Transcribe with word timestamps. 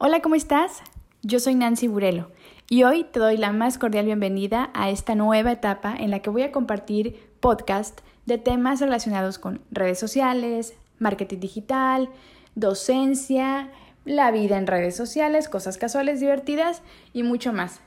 Hola, 0.00 0.20
¿cómo 0.20 0.36
estás? 0.36 0.80
Yo 1.22 1.40
soy 1.40 1.56
Nancy 1.56 1.88
Burelo 1.88 2.30
y 2.70 2.84
hoy 2.84 3.02
te 3.02 3.18
doy 3.18 3.36
la 3.36 3.50
más 3.50 3.78
cordial 3.78 4.06
bienvenida 4.06 4.70
a 4.72 4.90
esta 4.90 5.16
nueva 5.16 5.50
etapa 5.50 5.92
en 5.98 6.12
la 6.12 6.20
que 6.20 6.30
voy 6.30 6.42
a 6.42 6.52
compartir 6.52 7.18
podcast 7.40 7.98
de 8.24 8.38
temas 8.38 8.78
relacionados 8.80 9.40
con 9.40 9.60
redes 9.72 9.98
sociales, 9.98 10.74
marketing 11.00 11.40
digital, 11.40 12.10
docencia, 12.54 13.72
la 14.04 14.30
vida 14.30 14.56
en 14.56 14.68
redes 14.68 14.94
sociales, 14.94 15.48
cosas 15.48 15.78
casuales 15.78 16.20
divertidas 16.20 16.82
y 17.12 17.24
mucho 17.24 17.52
más. 17.52 17.80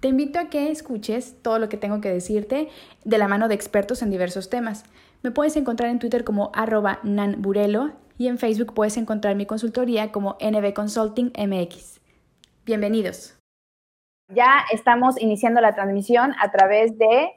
Te 0.00 0.08
invito 0.08 0.38
a 0.38 0.50
que 0.50 0.70
escuches 0.70 1.36
todo 1.40 1.58
lo 1.58 1.70
que 1.70 1.78
tengo 1.78 2.02
que 2.02 2.12
decirte 2.12 2.68
de 3.06 3.16
la 3.16 3.28
mano 3.28 3.48
de 3.48 3.54
expertos 3.54 4.02
en 4.02 4.10
diversos 4.10 4.50
temas. 4.50 4.84
Me 5.22 5.30
puedes 5.30 5.56
encontrar 5.56 5.88
en 5.88 6.00
Twitter 6.00 6.22
como 6.22 6.50
arroba 6.52 6.98
nanburelo 7.02 7.92
y 8.18 8.28
en 8.28 8.38
Facebook 8.38 8.74
puedes 8.74 8.96
encontrar 8.96 9.34
mi 9.34 9.46
consultoría 9.46 10.12
como 10.12 10.36
NB 10.40 10.72
Consulting 10.72 11.32
MX. 11.36 12.00
Bienvenidos. 12.64 13.36
Ya 14.28 14.64
estamos 14.72 15.20
iniciando 15.20 15.60
la 15.60 15.74
transmisión 15.74 16.34
a 16.40 16.50
través 16.50 16.98
de 16.98 17.30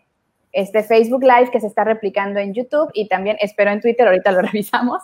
este 0.52 0.84
Facebook 0.84 1.22
Live 1.22 1.52
que 1.52 1.60
se 1.60 1.68
está 1.68 1.84
replicando 1.84 2.40
en 2.40 2.54
YouTube 2.54 2.90
y 2.94 3.08
también 3.08 3.38
espero 3.40 3.72
en 3.72 3.82
Twitter, 3.82 4.08
ahorita 4.08 4.32
lo 4.32 4.42
revisamos. 4.42 5.04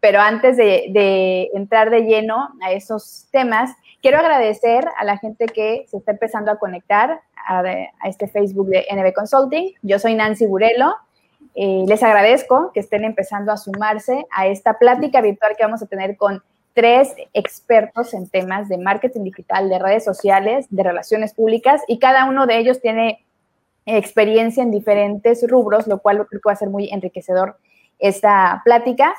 Pero 0.00 0.20
antes 0.20 0.56
de, 0.56 1.50
entrar 1.54 1.90
de 1.90 2.02
lleno 2.02 2.50
a 2.62 2.70
esos 2.70 3.26
temas, 3.32 3.74
quiero 4.00 4.18
agradecer 4.18 4.86
a 4.96 5.04
la 5.04 5.18
gente 5.18 5.46
que 5.46 5.86
se 5.88 5.96
está 5.96 6.12
empezando 6.12 6.52
a 6.52 6.58
conectar 6.58 7.20
a, 7.48 7.58
a 7.60 8.08
este 8.08 8.28
Facebook 8.28 8.68
de 8.68 8.86
NB 8.92 9.12
Consulting. 9.12 9.74
Yo 9.82 9.98
soy 9.98 10.14
Nancy 10.14 10.46
Burelo 10.46 10.94
eh, 11.54 11.84
les 11.86 12.02
agradezco 12.02 12.70
que 12.72 12.80
estén 12.80 13.04
empezando 13.04 13.52
a 13.52 13.56
sumarse 13.56 14.26
a 14.30 14.46
esta 14.46 14.78
plática 14.78 15.20
virtual 15.20 15.54
que 15.56 15.64
vamos 15.64 15.82
a 15.82 15.86
tener 15.86 16.16
con 16.16 16.42
tres 16.74 17.14
expertos 17.32 18.14
en 18.14 18.28
temas 18.28 18.68
de 18.68 18.78
marketing 18.78 19.24
digital, 19.24 19.68
de 19.68 19.78
redes 19.78 20.04
sociales, 20.04 20.66
de 20.70 20.82
relaciones 20.82 21.34
públicas 21.34 21.82
y 21.88 21.98
cada 21.98 22.24
uno 22.26 22.46
de 22.46 22.58
ellos 22.58 22.80
tiene 22.80 23.24
experiencia 23.84 24.62
en 24.62 24.70
diferentes 24.70 25.44
rubros, 25.48 25.86
lo 25.86 25.98
cual 25.98 26.24
creo 26.28 26.40
que 26.40 26.48
va 26.48 26.52
a 26.52 26.56
ser 26.56 26.68
muy 26.68 26.88
enriquecedor 26.90 27.56
esta 27.98 28.60
plática. 28.64 29.14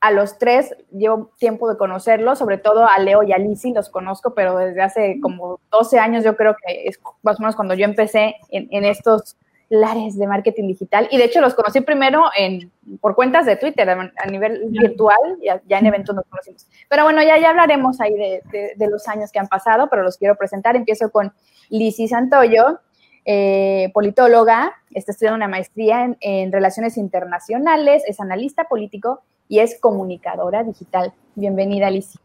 A 0.00 0.12
los 0.12 0.38
tres 0.38 0.76
llevo 0.92 1.30
tiempo 1.38 1.68
de 1.68 1.76
conocerlos, 1.76 2.38
sobre 2.38 2.58
todo 2.58 2.86
a 2.86 2.98
Leo 3.00 3.24
y 3.24 3.32
a 3.32 3.38
Lizzie 3.38 3.74
los 3.74 3.88
conozco, 3.88 4.34
pero 4.34 4.56
desde 4.58 4.82
hace 4.82 5.18
como 5.20 5.58
12 5.72 5.98
años 5.98 6.22
yo 6.22 6.36
creo 6.36 6.54
que 6.64 6.86
es 6.86 7.00
más 7.22 7.40
o 7.40 7.42
menos 7.42 7.56
cuando 7.56 7.74
yo 7.74 7.84
empecé 7.84 8.36
en, 8.50 8.68
en 8.70 8.84
estos 8.84 9.36
lares 9.68 10.18
de 10.18 10.26
marketing 10.26 10.68
digital. 10.68 11.08
Y 11.10 11.18
de 11.18 11.24
hecho 11.24 11.40
los 11.40 11.54
conocí 11.54 11.80
primero 11.80 12.24
en, 12.36 12.70
por 13.00 13.14
cuentas 13.14 13.46
de 13.46 13.56
Twitter, 13.56 13.88
a, 13.88 14.26
nivel 14.26 14.64
virtual, 14.68 15.18
ya, 15.42 15.60
ya, 15.66 15.78
en 15.78 15.86
eventos 15.86 16.14
nos 16.14 16.24
conocimos. 16.26 16.66
Pero 16.88 17.04
bueno, 17.04 17.22
ya, 17.22 17.38
ya 17.38 17.50
hablaremos 17.50 18.00
ahí 18.00 18.14
de, 18.14 18.42
de, 18.76 18.86
los 18.88 19.06
años 19.08 19.30
que 19.30 19.38
han 19.38 19.48
pasado, 19.48 19.88
pero 19.90 20.02
los 20.02 20.16
quiero 20.16 20.36
presentar. 20.36 20.76
Empiezo 20.76 21.10
con 21.10 21.32
Lizzie 21.68 22.08
Santoyo, 22.08 22.80
eh, 23.24 23.90
politóloga, 23.92 24.72
está 24.90 25.12
estudiando 25.12 25.36
una 25.36 25.48
maestría 25.48 26.04
en, 26.04 26.16
en, 26.20 26.50
Relaciones 26.50 26.96
Internacionales, 26.96 28.02
es 28.06 28.20
analista 28.20 28.64
político 28.64 29.20
y 29.48 29.58
es 29.58 29.78
comunicadora 29.78 30.64
digital. 30.64 31.12
Bienvenida, 31.34 31.90
Lizzie. 31.90 32.20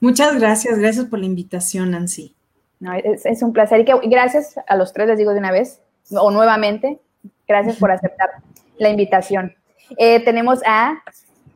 Muchas 0.00 0.38
gracias, 0.38 0.78
gracias 0.78 1.06
por 1.06 1.20
la 1.20 1.26
invitación, 1.26 1.92
Nancy. 1.92 2.34
No, 2.80 2.92
es, 2.92 3.24
es 3.26 3.42
un 3.42 3.52
placer 3.52 3.80
y 3.80 3.84
que 3.84 3.94
gracias 4.08 4.54
a 4.66 4.76
los 4.76 4.92
tres, 4.92 5.08
les 5.08 5.18
digo 5.18 5.32
de 5.32 5.38
una 5.38 5.52
vez, 5.52 5.80
o 6.12 6.30
nuevamente, 6.30 6.98
gracias 7.46 7.76
por 7.76 7.90
aceptar 7.90 8.30
la 8.78 8.88
invitación. 8.88 9.54
Eh, 9.96 10.20
tenemos 10.24 10.60
a 10.66 11.02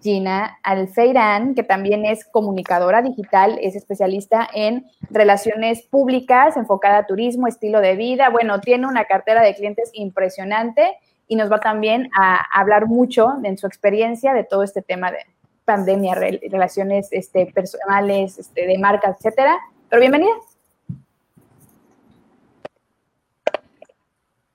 Gina 0.03 0.59
Alfeirán, 0.63 1.55
que 1.55 1.63
también 1.63 2.05
es 2.05 2.25
comunicadora 2.25 3.03
digital, 3.03 3.59
es 3.63 3.77
especialista 3.77 4.49
en 4.53 4.87
relaciones 5.11 5.83
públicas, 5.83 6.57
enfocada 6.57 6.99
a 6.99 7.07
turismo, 7.07 7.47
estilo 7.47 7.81
de 7.81 7.95
vida. 7.95 8.29
Bueno, 8.31 8.61
tiene 8.61 8.87
una 8.87 9.05
cartera 9.05 9.43
de 9.43 9.55
clientes 9.55 9.91
impresionante 9.93 10.97
y 11.29 11.37
nos 11.37 11.51
va 11.51 11.61
también 11.61 12.11
a 12.19 12.45
hablar 12.59 12.87
mucho 12.87 13.29
en 13.45 13.57
su 13.57 13.67
experiencia 13.67 14.35
de 14.35 14.45
todo 14.45 14.65
este 14.65 14.83
tema 14.83 15.13
de 15.13 15.19
pandemia, 15.65 16.15
relaciones 16.15 17.09
este, 17.13 17.47
personales, 17.47 18.39
este, 18.39 18.67
de 18.67 18.79
marcas, 18.79 19.17
etcétera. 19.19 19.57
Pero 19.89 20.01
bienvenida. 20.01 20.33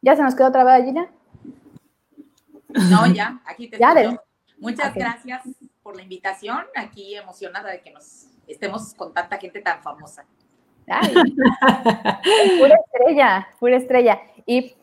¿Ya 0.02 0.16
se 0.16 0.24
nos 0.24 0.35
quedó 0.35 0.47
otra 0.47 0.63
vez, 0.63 0.85
Gina? 0.85 1.09
No, 2.90 3.08
ya, 3.08 3.41
aquí 3.46 3.69
te 3.69 3.78
ya 3.78 3.94
Muchas 4.59 4.94
gracias 4.94 5.44
por 5.84 5.96
la 5.96 6.03
invitación. 6.03 6.66
Aquí 6.75 7.16
emocionada 7.16 7.72
de 7.72 7.81
que 7.81 7.91
nos 7.91 8.28
estemos 8.47 8.94
con 8.94 9.13
tanta 9.13 9.38
gente 9.38 9.62
tan 9.62 9.81
famosa. 9.81 10.25
pura 12.59 12.75
estrella, 12.85 13.47
pura 13.59 13.78
estrella. 13.78 14.19
Y 14.46 14.75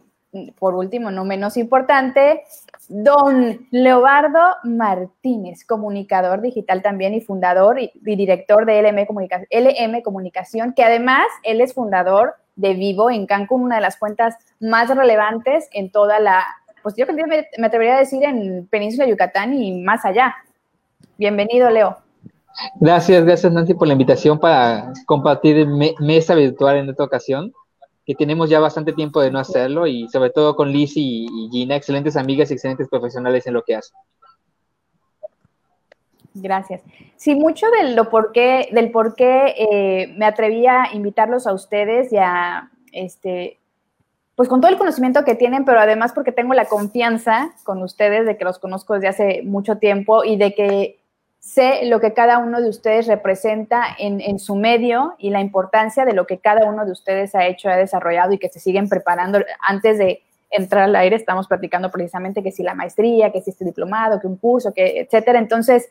por 0.58 0.74
último, 0.74 1.10
no 1.10 1.24
menos 1.24 1.56
importante, 1.56 2.42
don 2.88 3.66
Leobardo 3.70 4.56
Martínez, 4.64 5.64
comunicador 5.64 6.40
digital 6.40 6.82
también 6.82 7.14
y 7.14 7.20
fundador 7.20 7.80
y, 7.80 7.92
director 7.94 8.66
de 8.66 8.82
LM, 8.82 9.06
LM 9.50 10.02
Comunicación, 10.02 10.74
que 10.74 10.84
además 10.84 11.26
él 11.44 11.60
es 11.60 11.72
fundador 11.72 12.34
de 12.56 12.74
Vivo 12.74 13.10
en 13.10 13.26
Cancún, 13.26 13.62
una 13.62 13.76
de 13.76 13.82
las 13.82 13.96
cuentas 13.96 14.36
más 14.60 14.94
relevantes 14.94 15.68
en 15.72 15.90
toda 15.90 16.20
la, 16.20 16.44
pues 16.82 16.94
yo 16.96 17.06
me, 17.06 17.66
atrevería 17.66 17.96
a 17.96 18.00
decir 18.00 18.22
en 18.24 18.66
Península 18.66 19.06
Yucatán 19.08 19.54
y 19.54 19.82
más 19.82 20.04
allá. 20.04 20.34
Bienvenido, 21.18 21.70
Leo. 21.70 21.96
Gracias, 22.80 23.24
gracias 23.24 23.52
Nancy 23.52 23.74
por 23.74 23.88
la 23.88 23.94
invitación 23.94 24.38
para 24.38 24.92
compartir 25.06 25.66
mesa 25.98 26.34
virtual 26.36 26.76
en 26.76 26.88
esta 26.88 27.02
ocasión, 27.02 27.52
que 28.06 28.14
tenemos 28.14 28.48
ya 28.48 28.60
bastante 28.60 28.92
tiempo 28.92 29.20
de 29.20 29.32
no 29.32 29.40
hacerlo 29.40 29.88
y 29.88 30.08
sobre 30.08 30.30
todo 30.30 30.54
con 30.54 30.70
Liz 30.70 30.96
y, 30.96 31.26
y 31.26 31.48
Gina, 31.50 31.74
excelentes 31.74 32.16
amigas 32.16 32.50
y 32.50 32.54
excelentes 32.54 32.88
profesionales 32.88 33.46
en 33.48 33.54
lo 33.54 33.62
que 33.62 33.74
hacen. 33.74 33.96
Gracias. 36.34 36.82
Sí, 37.16 37.36
mucho 37.36 37.66
de 37.70 37.92
lo 37.92 38.10
por 38.10 38.32
qué, 38.32 38.68
del 38.72 38.90
por 38.90 39.14
qué 39.14 39.54
eh, 39.56 40.14
me 40.16 40.26
atreví 40.26 40.66
a 40.66 40.88
invitarlos 40.92 41.46
a 41.46 41.52
ustedes 41.52 42.12
y 42.12 42.16
a, 42.18 42.70
este, 42.92 43.58
pues 44.34 44.48
con 44.48 44.60
todo 44.60 44.70
el 44.70 44.78
conocimiento 44.78 45.24
que 45.24 45.36
tienen, 45.36 45.64
pero 45.64 45.78
además 45.78 46.12
porque 46.12 46.32
tengo 46.32 46.52
la 46.54 46.64
confianza 46.64 47.52
con 47.62 47.82
ustedes 47.82 48.26
de 48.26 48.36
que 48.36 48.44
los 48.44 48.58
conozco 48.58 48.94
desde 48.94 49.08
hace 49.08 49.42
mucho 49.44 49.78
tiempo 49.78 50.24
y 50.24 50.36
de 50.36 50.54
que 50.54 50.98
sé 51.38 51.84
lo 51.84 52.00
que 52.00 52.14
cada 52.14 52.38
uno 52.38 52.60
de 52.60 52.68
ustedes 52.68 53.06
representa 53.06 53.84
en, 53.98 54.20
en 54.20 54.40
su 54.40 54.56
medio 54.56 55.14
y 55.18 55.30
la 55.30 55.40
importancia 55.40 56.04
de 56.04 56.14
lo 56.14 56.26
que 56.26 56.38
cada 56.38 56.68
uno 56.68 56.84
de 56.84 56.90
ustedes 56.90 57.34
ha 57.36 57.46
hecho, 57.46 57.68
ha 57.68 57.76
desarrollado 57.76 58.32
y 58.32 58.38
que 58.38 58.48
se 58.48 58.58
siguen 58.58 58.88
preparando 58.88 59.38
antes 59.60 59.98
de 59.98 60.22
entrar 60.50 60.84
al 60.84 60.96
aire. 60.96 61.16
Estamos 61.16 61.46
platicando 61.46 61.90
precisamente 61.90 62.42
que 62.42 62.50
si 62.50 62.62
la 62.62 62.74
maestría, 62.74 63.30
que 63.30 63.40
si 63.40 63.50
este 63.50 63.64
diplomado, 63.64 64.20
que 64.20 64.26
un 64.26 64.36
curso, 64.36 64.72
que 64.72 65.00
etcétera. 65.00 65.38
Entonces, 65.38 65.88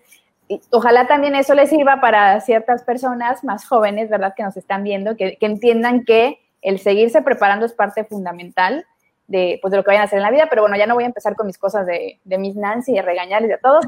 ojalá 0.71 1.07
también 1.07 1.35
eso 1.35 1.53
les 1.53 1.69
sirva 1.69 2.01
para 2.01 2.39
ciertas 2.41 2.83
personas 2.83 3.43
más 3.43 3.67
jóvenes, 3.67 4.09
¿verdad? 4.09 4.33
Que 4.35 4.43
nos 4.43 4.57
están 4.57 4.83
viendo, 4.83 5.15
que, 5.15 5.37
entiendan 5.41 6.03
que 6.05 6.39
el 6.61 6.79
seguirse 6.79 7.21
preparando 7.21 7.65
es 7.65 7.73
parte 7.73 8.03
fundamental 8.03 8.85
de, 9.27 9.59
pues, 9.61 9.71
de 9.71 9.77
lo 9.77 9.83
que 9.83 9.89
vayan 9.89 10.01
a 10.01 10.05
hacer 10.05 10.17
en 10.17 10.23
la 10.23 10.31
vida, 10.31 10.47
pero 10.49 10.63
bueno, 10.63 10.77
ya 10.77 10.85
no 10.85 10.95
voy 10.95 11.05
a 11.05 11.07
empezar 11.07 11.35
con 11.35 11.47
mis 11.47 11.57
cosas 11.57 11.85
de, 11.85 12.19
de 12.23 12.37
Miss 12.37 12.55
Nancy, 12.55 12.93
de 12.93 13.01
regañarles 13.01 13.49
de 13.49 13.57
todos. 13.57 13.85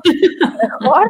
Mejor 0.62 1.10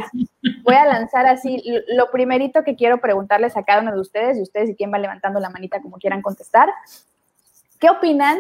voy 0.64 0.76
a 0.76 0.86
lanzar 0.86 1.28
así, 1.28 1.64
lo 1.90 2.10
primerito 2.12 2.64
que 2.64 2.76
quiero 2.76 3.00
preguntarles 3.00 3.56
a 3.56 3.64
cada 3.64 3.82
uno 3.82 3.92
de 3.92 4.00
ustedes, 4.00 4.38
y 4.38 4.42
ustedes 4.42 4.72
y 4.72 4.76
quién 4.76 4.92
va 4.92 4.98
levantando 4.98 5.40
la 5.40 5.50
manita 5.50 5.82
como 5.82 5.98
quieran 5.98 6.22
contestar, 6.22 6.70
¿qué 7.80 7.90
opinan 7.90 8.40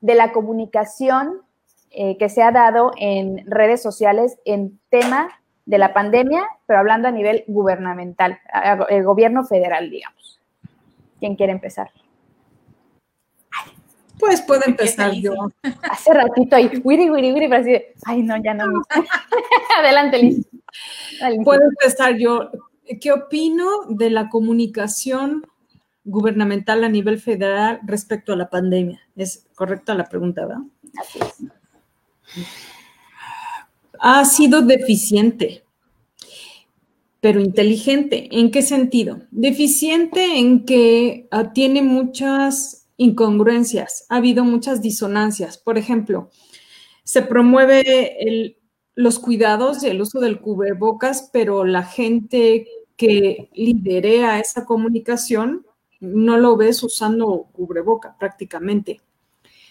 de 0.00 0.14
la 0.16 0.32
comunicación 0.32 1.42
eh, 1.90 2.16
que 2.18 2.28
se 2.28 2.42
ha 2.42 2.50
dado 2.50 2.90
en 2.96 3.44
redes 3.46 3.82
sociales 3.82 4.38
en 4.44 4.80
tema 4.88 5.41
de 5.64 5.78
la 5.78 5.92
pandemia, 5.92 6.44
pero 6.66 6.80
hablando 6.80 7.08
a 7.08 7.12
nivel 7.12 7.44
gubernamental, 7.46 8.38
el 8.88 9.04
gobierno 9.04 9.44
federal, 9.44 9.90
digamos. 9.90 10.40
¿Quién 11.20 11.36
quiere 11.36 11.52
empezar? 11.52 11.90
Pues 14.18 14.40
puedo 14.42 14.62
empezar 14.66 15.12
yo. 15.12 15.34
Hace 15.90 16.14
ratito 16.14 16.56
ahí, 16.56 16.70
wiri, 16.84 17.10
wiri, 17.10 17.32
wiri, 17.32 17.48
pero 17.48 17.60
así 17.60 17.76
ay, 18.06 18.22
no, 18.22 18.36
ya 18.42 18.54
no. 18.54 18.64
Adelante, 19.78 20.18
Liz. 20.18 20.46
Puedo 21.44 21.62
empezar 21.62 22.16
yo. 22.18 22.50
¿Qué 23.00 23.12
opino 23.12 23.68
de 23.88 24.10
la 24.10 24.28
comunicación 24.28 25.46
gubernamental 26.04 26.84
a 26.84 26.88
nivel 26.88 27.18
federal 27.20 27.80
respecto 27.84 28.32
a 28.32 28.36
la 28.36 28.50
pandemia? 28.50 29.00
Es 29.16 29.46
correcta 29.54 29.94
la 29.94 30.04
pregunta, 30.04 30.46
¿verdad? 30.46 30.62
Así 31.00 31.18
es 31.20 32.71
ha 34.02 34.24
sido 34.24 34.62
deficiente, 34.62 35.62
pero 37.20 37.40
inteligente. 37.40 38.28
¿En 38.32 38.50
qué 38.50 38.60
sentido? 38.60 39.20
Deficiente 39.30 40.38
en 40.38 40.66
que 40.66 41.28
ah, 41.30 41.52
tiene 41.52 41.82
muchas 41.82 42.88
incongruencias, 42.96 44.04
ha 44.08 44.16
habido 44.16 44.44
muchas 44.44 44.82
disonancias. 44.82 45.56
Por 45.56 45.78
ejemplo, 45.78 46.30
se 47.04 47.22
promueve 47.22 48.56
los 48.96 49.20
cuidados 49.20 49.84
y 49.84 49.86
el 49.86 50.00
uso 50.02 50.18
del 50.18 50.40
cubrebocas, 50.40 51.30
pero 51.32 51.64
la 51.64 51.84
gente 51.84 52.66
que 52.96 53.50
liderea 53.54 54.40
esa 54.40 54.64
comunicación, 54.64 55.64
no 56.00 56.38
lo 56.38 56.56
ves 56.56 56.82
usando 56.82 57.46
cubreboca 57.52 58.16
prácticamente. 58.18 59.00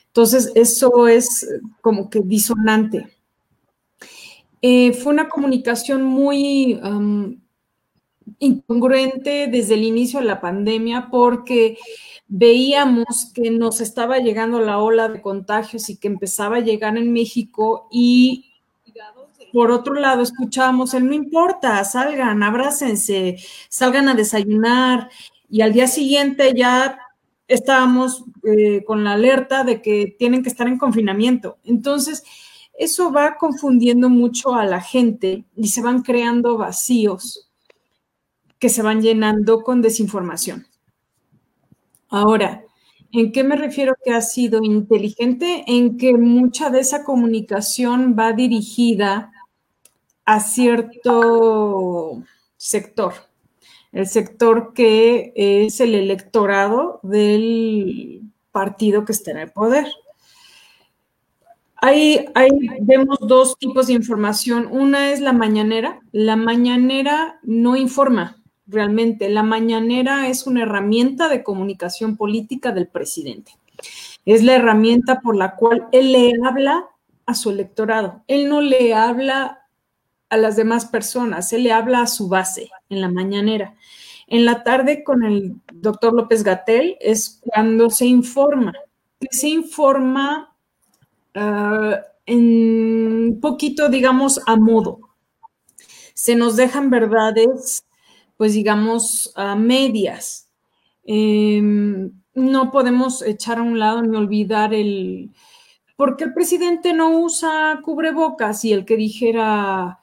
Entonces, 0.07 0.53
eso 0.55 1.09
es 1.09 1.47
como 1.81 2.09
que 2.09 2.21
disonante. 2.21 3.20
Eh, 4.61 4.93
fue 4.93 5.13
una 5.13 5.27
comunicación 5.27 6.03
muy 6.03 6.79
incongruente 8.39 9.47
desde 9.47 9.73
el 9.73 9.83
inicio 9.83 10.19
de 10.19 10.25
la 10.25 10.41
pandemia 10.41 11.09
porque 11.11 11.77
veíamos 12.27 13.31
que 13.33 13.51
nos 13.51 13.81
estaba 13.81 14.19
llegando 14.19 14.61
la 14.61 14.79
ola 14.79 15.09
de 15.09 15.21
contagios 15.21 15.89
y 15.89 15.97
que 15.97 16.07
empezaba 16.07 16.57
a 16.57 16.61
llegar 16.61 16.97
en 16.97 17.11
México 17.11 17.87
y 17.91 18.45
por 19.51 19.69
otro 19.71 19.95
lado 19.95 20.21
escuchábamos 20.21 20.93
el 20.93 21.07
no 21.07 21.13
importa, 21.13 21.83
salgan, 21.83 22.41
abrácense, 22.41 23.37
salgan 23.67 24.07
a 24.07 24.15
desayunar 24.15 25.09
y 25.49 25.61
al 25.61 25.73
día 25.73 25.87
siguiente 25.87 26.53
ya 26.55 26.97
estábamos 27.47 28.23
eh, 28.43 28.83
con 28.85 29.03
la 29.03 29.13
alerta 29.13 29.65
de 29.65 29.81
que 29.81 30.15
tienen 30.17 30.41
que 30.41 30.49
estar 30.49 30.67
en 30.67 30.77
confinamiento. 30.77 31.57
Entonces, 31.65 32.23
eso 32.81 33.11
va 33.11 33.37
confundiendo 33.37 34.09
mucho 34.09 34.55
a 34.55 34.65
la 34.65 34.81
gente 34.81 35.45
y 35.55 35.67
se 35.67 35.83
van 35.83 36.01
creando 36.01 36.57
vacíos 36.57 37.47
que 38.57 38.69
se 38.69 38.81
van 38.81 39.03
llenando 39.03 39.61
con 39.61 39.83
desinformación. 39.83 40.65
Ahora, 42.09 42.63
¿en 43.11 43.31
qué 43.31 43.43
me 43.43 43.55
refiero 43.55 43.93
que 44.03 44.11
ha 44.11 44.21
sido 44.21 44.63
inteligente? 44.63 45.63
En 45.67 45.95
que 45.99 46.17
mucha 46.17 46.71
de 46.71 46.79
esa 46.79 47.03
comunicación 47.03 48.15
va 48.17 48.33
dirigida 48.33 49.31
a 50.25 50.39
cierto 50.39 52.23
sector, 52.57 53.13
el 53.91 54.07
sector 54.07 54.73
que 54.73 55.33
es 55.35 55.79
el 55.81 55.93
electorado 55.93 56.99
del 57.03 58.23
partido 58.51 59.05
que 59.05 59.11
está 59.11 59.29
en 59.29 59.37
el 59.37 59.51
poder. 59.51 59.85
Ahí, 61.83 62.27
vemos 62.81 63.17
dos 63.21 63.57
tipos 63.57 63.87
de 63.87 63.93
información. 63.93 64.67
Una 64.69 65.11
es 65.11 65.19
la 65.19 65.33
mañanera. 65.33 65.99
La 66.11 66.35
mañanera 66.35 67.39
no 67.41 67.75
informa, 67.75 68.37
realmente. 68.67 69.29
La 69.29 69.41
mañanera 69.41 70.27
es 70.27 70.45
una 70.45 70.61
herramienta 70.61 71.27
de 71.27 71.41
comunicación 71.41 72.17
política 72.17 72.71
del 72.71 72.87
presidente. 72.87 73.57
Es 74.25 74.43
la 74.43 74.53
herramienta 74.53 75.21
por 75.21 75.35
la 75.35 75.55
cual 75.55 75.87
él 75.91 76.11
le 76.11 76.33
habla 76.45 76.85
a 77.25 77.33
su 77.33 77.49
electorado. 77.49 78.21
Él 78.27 78.47
no 78.47 78.61
le 78.61 78.93
habla 78.93 79.65
a 80.29 80.37
las 80.37 80.55
demás 80.55 80.85
personas, 80.85 81.51
él 81.51 81.63
le 81.63 81.71
habla 81.71 82.03
a 82.03 82.07
su 82.07 82.29
base 82.29 82.69
en 82.89 83.01
la 83.01 83.09
mañanera. 83.09 83.73
En 84.27 84.45
la 84.45 84.63
tarde 84.63 85.03
con 85.03 85.23
el 85.23 85.55
doctor 85.73 86.13
López 86.13 86.43
Gatel 86.43 86.95
es 87.01 87.41
cuando 87.41 87.89
se 87.89 88.05
informa. 88.05 88.71
Se 89.31 89.49
informa 89.49 90.50
uh, 91.35 91.95
en 92.25 93.39
poquito, 93.41 93.89
digamos, 93.89 94.41
a 94.45 94.55
modo. 94.55 94.99
Se 96.13 96.35
nos 96.35 96.55
dejan 96.55 96.89
verdades 96.89 97.85
pues 98.41 98.55
digamos, 98.55 99.31
a 99.35 99.55
medias. 99.55 100.49
Em, 101.03 102.11
no 102.33 102.71
podemos 102.71 103.21
echar 103.21 103.59
a 103.59 103.61
un 103.61 103.77
lado 103.77 104.01
ni 104.01 104.17
olvidar 104.17 104.73
el, 104.73 105.29
porque 105.95 106.23
el 106.23 106.33
presidente 106.33 106.91
no 106.91 107.19
usa 107.19 107.81
cubrebocas 107.83 108.65
y 108.65 108.73
el 108.73 108.83
que 108.83 108.97
dijera 108.97 109.99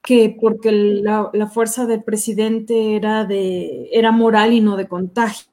que 0.00 0.36
porque 0.40 0.70
la, 0.70 1.32
fuerza 1.52 1.84
del 1.84 2.04
presidente 2.04 2.94
era, 2.94 3.24
de, 3.24 3.88
era 3.90 4.12
moral 4.12 4.52
y 4.52 4.60
no 4.60 4.76
de 4.76 4.86
contagio. 4.86 5.51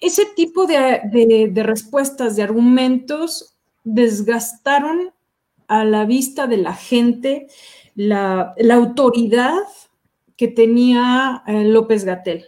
Ese 0.00 0.24
tipo 0.34 0.66
de, 0.66 1.52
respuestas, 1.62 2.34
de 2.36 2.42
argumentos, 2.42 3.54
desgastaron 3.84 5.12
a 5.68 5.84
la 5.84 6.04
vista 6.04 6.46
de 6.46 6.56
la 6.56 6.74
gente 6.74 7.48
la, 7.94 8.54
autoridad 8.72 9.58
que 10.36 10.48
tenía 10.48 11.42
eh, 11.46 11.64
López 11.64 12.04
Gatel, 12.04 12.46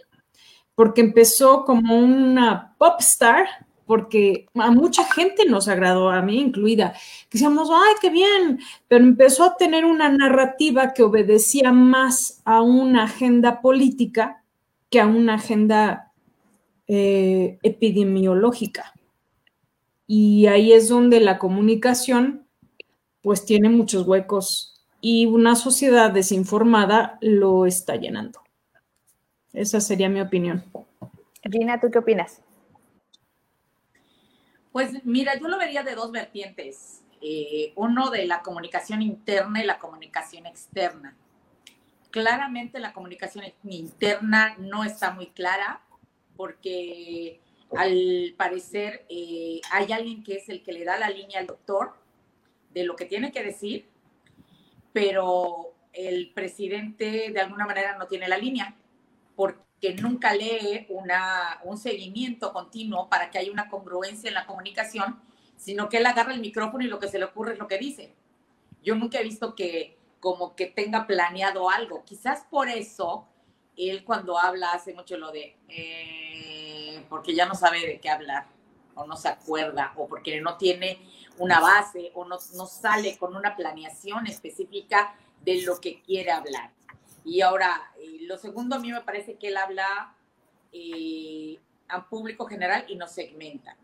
porque 0.73 1.01
empezó 1.01 1.63
como 1.63 1.97
una 1.97 2.75
pop 2.79 2.95
star, 2.99 3.45
porque 3.85 4.47
a 4.55 4.71
mucha 4.71 5.03
gente 5.03 5.45
nos 5.45 5.67
agradó, 5.67 6.09
a 6.09 6.23
mí 6.23 6.39
incluida, 6.39 6.93
que 7.29 7.37
decíamos, 7.37 7.69
ay, 7.71 7.93
qué 8.01 8.09
bien, 8.09 8.59
pero 8.87 9.03
empezó 9.03 9.43
a 9.43 9.57
tener 9.57 9.85
una 9.85 10.09
narrativa 10.09 10.93
que 10.93 11.03
obedecía 11.03 11.71
más 11.71 12.41
a 12.45 12.61
una 12.61 13.03
agenda 13.03 13.61
política 13.61 14.43
que 14.89 14.99
a 14.99 15.05
una 15.05 15.35
agenda 15.35 16.12
eh, 16.87 17.59
epidemiológica. 17.63 18.93
Y 20.05 20.47
ahí 20.47 20.73
es 20.73 20.89
donde 20.89 21.19
la 21.19 21.39
comunicación 21.39 22.45
pues 23.21 23.45
tiene 23.45 23.69
muchos 23.69 24.05
huecos 24.05 24.85
y 24.99 25.25
una 25.25 25.55
sociedad 25.55 26.11
desinformada 26.11 27.17
lo 27.21 27.65
está 27.65 27.95
llenando. 27.95 28.41
Esa 29.53 29.79
sería 29.79 30.09
mi 30.09 30.19
opinión. 30.19 30.63
Gina, 31.49 31.79
¿tú 31.79 31.89
qué 31.89 31.99
opinas? 31.99 32.41
Pues 34.71 35.05
mira, 35.05 35.39
yo 35.39 35.47
lo 35.47 35.57
vería 35.57 35.83
de 35.83 35.95
dos 35.95 36.11
vertientes. 36.11 37.01
Eh, 37.21 37.71
uno 37.75 38.09
de 38.09 38.25
la 38.25 38.41
comunicación 38.41 39.01
interna 39.01 39.63
y 39.63 39.65
la 39.65 39.79
comunicación 39.79 40.45
externa. 40.45 41.15
Claramente 42.11 42.79
la 42.79 42.91
comunicación 42.91 43.45
interna 43.63 44.55
no 44.57 44.83
está 44.83 45.11
muy 45.11 45.27
clara 45.27 45.81
porque 46.35 47.39
al 47.75 48.33
parecer 48.37 49.05
eh, 49.09 49.61
hay 49.71 49.91
alguien 49.91 50.23
que 50.23 50.35
es 50.35 50.49
el 50.49 50.63
que 50.63 50.73
le 50.73 50.85
da 50.85 50.97
la 50.97 51.09
línea 51.09 51.39
al 51.39 51.47
doctor 51.47 51.93
de 52.73 52.83
lo 52.83 52.95
que 52.95 53.05
tiene 53.05 53.31
que 53.31 53.43
decir 53.43 53.87
pero 54.93 55.73
el 55.91 56.31
presidente 56.33 57.31
de 57.31 57.41
alguna 57.41 57.65
manera 57.65 57.97
no 57.97 58.07
tiene 58.07 58.27
la 58.27 58.37
línea 58.37 58.75
porque 59.35 59.95
nunca 59.95 60.33
lee 60.33 60.85
una, 60.89 61.59
un 61.63 61.77
seguimiento 61.77 62.53
continuo 62.53 63.09
para 63.09 63.29
que 63.29 63.39
haya 63.39 63.51
una 63.51 63.69
congruencia 63.69 64.27
en 64.27 64.35
la 64.35 64.45
comunicación, 64.45 65.19
sino 65.57 65.89
que 65.89 65.97
él 65.97 66.05
agarra 66.05 66.33
el 66.33 66.39
micrófono 66.39 66.85
y 66.85 66.87
lo 66.87 66.99
que 66.99 67.07
se 67.07 67.19
le 67.19 67.25
ocurre 67.25 67.53
es 67.53 67.59
lo 67.59 67.67
que 67.67 67.79
dice. 67.79 68.13
Yo 68.83 68.95
nunca 68.95 69.19
he 69.19 69.23
visto 69.23 69.55
que 69.55 69.97
como 70.19 70.55
que 70.55 70.67
tenga 70.67 71.05
planeado 71.05 71.69
algo. 71.69 72.05
Quizás 72.05 72.45
por 72.49 72.69
eso 72.69 73.27
él 73.77 74.03
cuando 74.03 74.37
habla 74.37 74.71
hace 74.71 74.93
mucho 74.93 75.17
lo 75.17 75.31
de, 75.31 75.57
eh, 75.67 77.05
porque 77.09 77.33
ya 77.33 77.45
no 77.45 77.55
sabe 77.55 77.85
de 77.85 77.99
qué 77.99 78.09
hablar, 78.09 78.47
o 78.95 79.05
no 79.05 79.15
se 79.15 79.29
acuerda, 79.29 79.93
o 79.95 80.07
porque 80.07 80.39
no 80.41 80.57
tiene 80.57 80.99
una 81.37 81.59
base 81.59 82.11
o 82.13 82.25
no, 82.25 82.37
sale 82.39 83.17
con 83.17 83.35
una 83.35 83.55
planeación 83.55 84.27
específica 84.27 85.15
de 85.41 85.61
lo 85.63 85.79
que 85.79 86.01
quiere 86.01 86.31
hablar. 86.31 86.71
Y 87.25 87.41
ahora, 87.41 87.91
lo 88.21 88.37
segundo 88.37 88.75
a 88.75 88.79
mí 88.79 88.91
me 88.91 89.01
parece 89.01 89.37
que 89.37 89.47
él 89.47 89.57
habla 89.57 90.15
eh, 90.71 91.59
a 91.87 92.07
público 92.07 92.45
general 92.45 92.85
y 92.87 92.95
no 92.95 93.07
segmenta. 93.07 93.77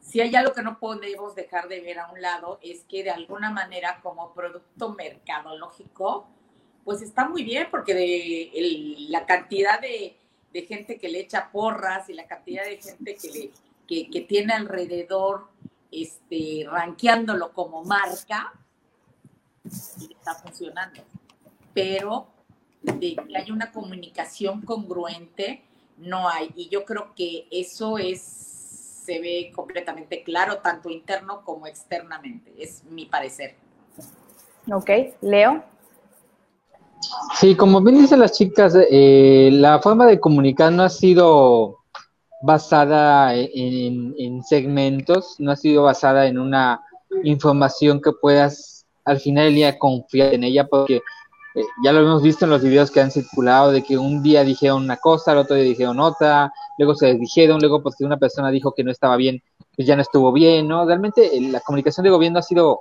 Si 0.00 0.20
hay 0.20 0.34
algo 0.36 0.52
que 0.52 0.62
no 0.62 0.78
podemos 0.78 1.34
dejar 1.34 1.68
de 1.68 1.80
ver 1.80 1.98
a 1.98 2.10
un 2.12 2.20
lado 2.20 2.58
es 2.62 2.84
que 2.84 3.02
de 3.02 3.10
alguna 3.10 3.50
manera 3.50 4.00
como 4.02 4.34
producto 4.34 4.90
mercadológico, 4.90 6.28
pues 6.84 7.02
está 7.02 7.28
muy 7.28 7.42
bien 7.42 7.68
porque 7.70 7.94
de 7.94 9.06
la 9.08 9.26
cantidad 9.26 9.80
de, 9.80 10.16
gente 10.68 10.98
que 10.98 11.08
le 11.08 11.20
echa 11.20 11.50
porras 11.50 12.08
y 12.08 12.14
la 12.14 12.26
cantidad 12.26 12.64
de 12.64 12.76
gente 12.76 13.16
que, 13.16 13.50
le, 13.88 14.06
que, 14.08 14.20
tiene 14.20 14.52
alrededor 14.52 15.48
este, 15.90 16.64
rankeándolo 16.70 17.52
como 17.52 17.82
marca, 17.84 18.52
está 19.64 20.34
funcionando. 20.34 21.02
Pero 21.72 22.28
de 22.82 23.16
que 23.16 23.36
hay 23.36 23.50
una 23.50 23.72
comunicación 23.72 24.62
congruente, 24.62 25.64
no 25.96 26.28
hay. 26.28 26.52
Y 26.54 26.68
yo 26.68 26.84
creo 26.84 27.14
que 27.16 27.48
eso 27.50 27.98
es, 27.98 28.20
se 28.20 29.18
ve 29.20 29.52
completamente 29.54 30.22
claro, 30.22 30.58
tanto 30.58 30.88
interno 30.90 31.42
como 31.42 31.66
externamente. 31.66 32.52
Es 32.58 32.84
mi 32.84 33.06
parecer. 33.06 33.56
Ok, 34.72 34.90
Leo. 35.20 35.64
Sí, 37.34 37.54
como 37.54 37.80
bien 37.80 38.00
dicen 38.00 38.20
las 38.20 38.32
chicas, 38.32 38.74
eh, 38.90 39.50
la 39.52 39.80
forma 39.80 40.06
de 40.06 40.20
comunicar 40.20 40.72
no 40.72 40.82
ha 40.82 40.88
sido 40.88 41.78
basada 42.42 43.34
en, 43.34 44.42
segmentos, 44.44 45.36
no 45.38 45.52
ha 45.52 45.56
sido 45.56 45.84
basada 45.84 46.26
en 46.26 46.38
una 46.38 46.80
información 47.22 48.00
que 48.02 48.12
puedas 48.12 48.84
al 49.04 49.18
final 49.18 49.46
del 49.46 49.54
día 49.54 49.78
confiar 49.78 50.34
en 50.34 50.44
ella, 50.44 50.66
porque 50.66 50.96
eh, 51.54 51.62
ya 51.82 51.92
lo 51.92 52.00
hemos 52.00 52.22
visto 52.22 52.44
en 52.44 52.50
los 52.50 52.62
videos 52.62 52.90
que 52.90 53.00
han 53.00 53.10
circulado, 53.10 53.72
de 53.72 53.82
que 53.82 53.96
un 53.96 54.22
día 54.22 54.44
dijeron 54.44 54.84
una 54.84 54.96
cosa, 54.96 55.32
el 55.32 55.38
otro 55.38 55.56
día 55.56 55.64
dijeron 55.64 56.00
otra, 56.00 56.52
luego 56.78 56.94
se 56.94 57.14
dijeron, 57.14 57.60
luego 57.60 57.82
porque 57.82 58.04
una 58.04 58.18
persona 58.18 58.50
dijo 58.50 58.74
que 58.74 58.84
no 58.84 58.90
estaba 58.90 59.16
bien, 59.16 59.42
pues 59.74 59.88
ya 59.88 59.96
no 59.96 60.02
estuvo 60.02 60.32
bien, 60.32 60.68
¿no? 60.68 60.84
Realmente 60.84 61.36
eh, 61.36 61.40
la 61.50 61.60
comunicación 61.60 62.04
de 62.04 62.10
gobierno 62.10 62.38
ha 62.38 62.42
sido 62.42 62.80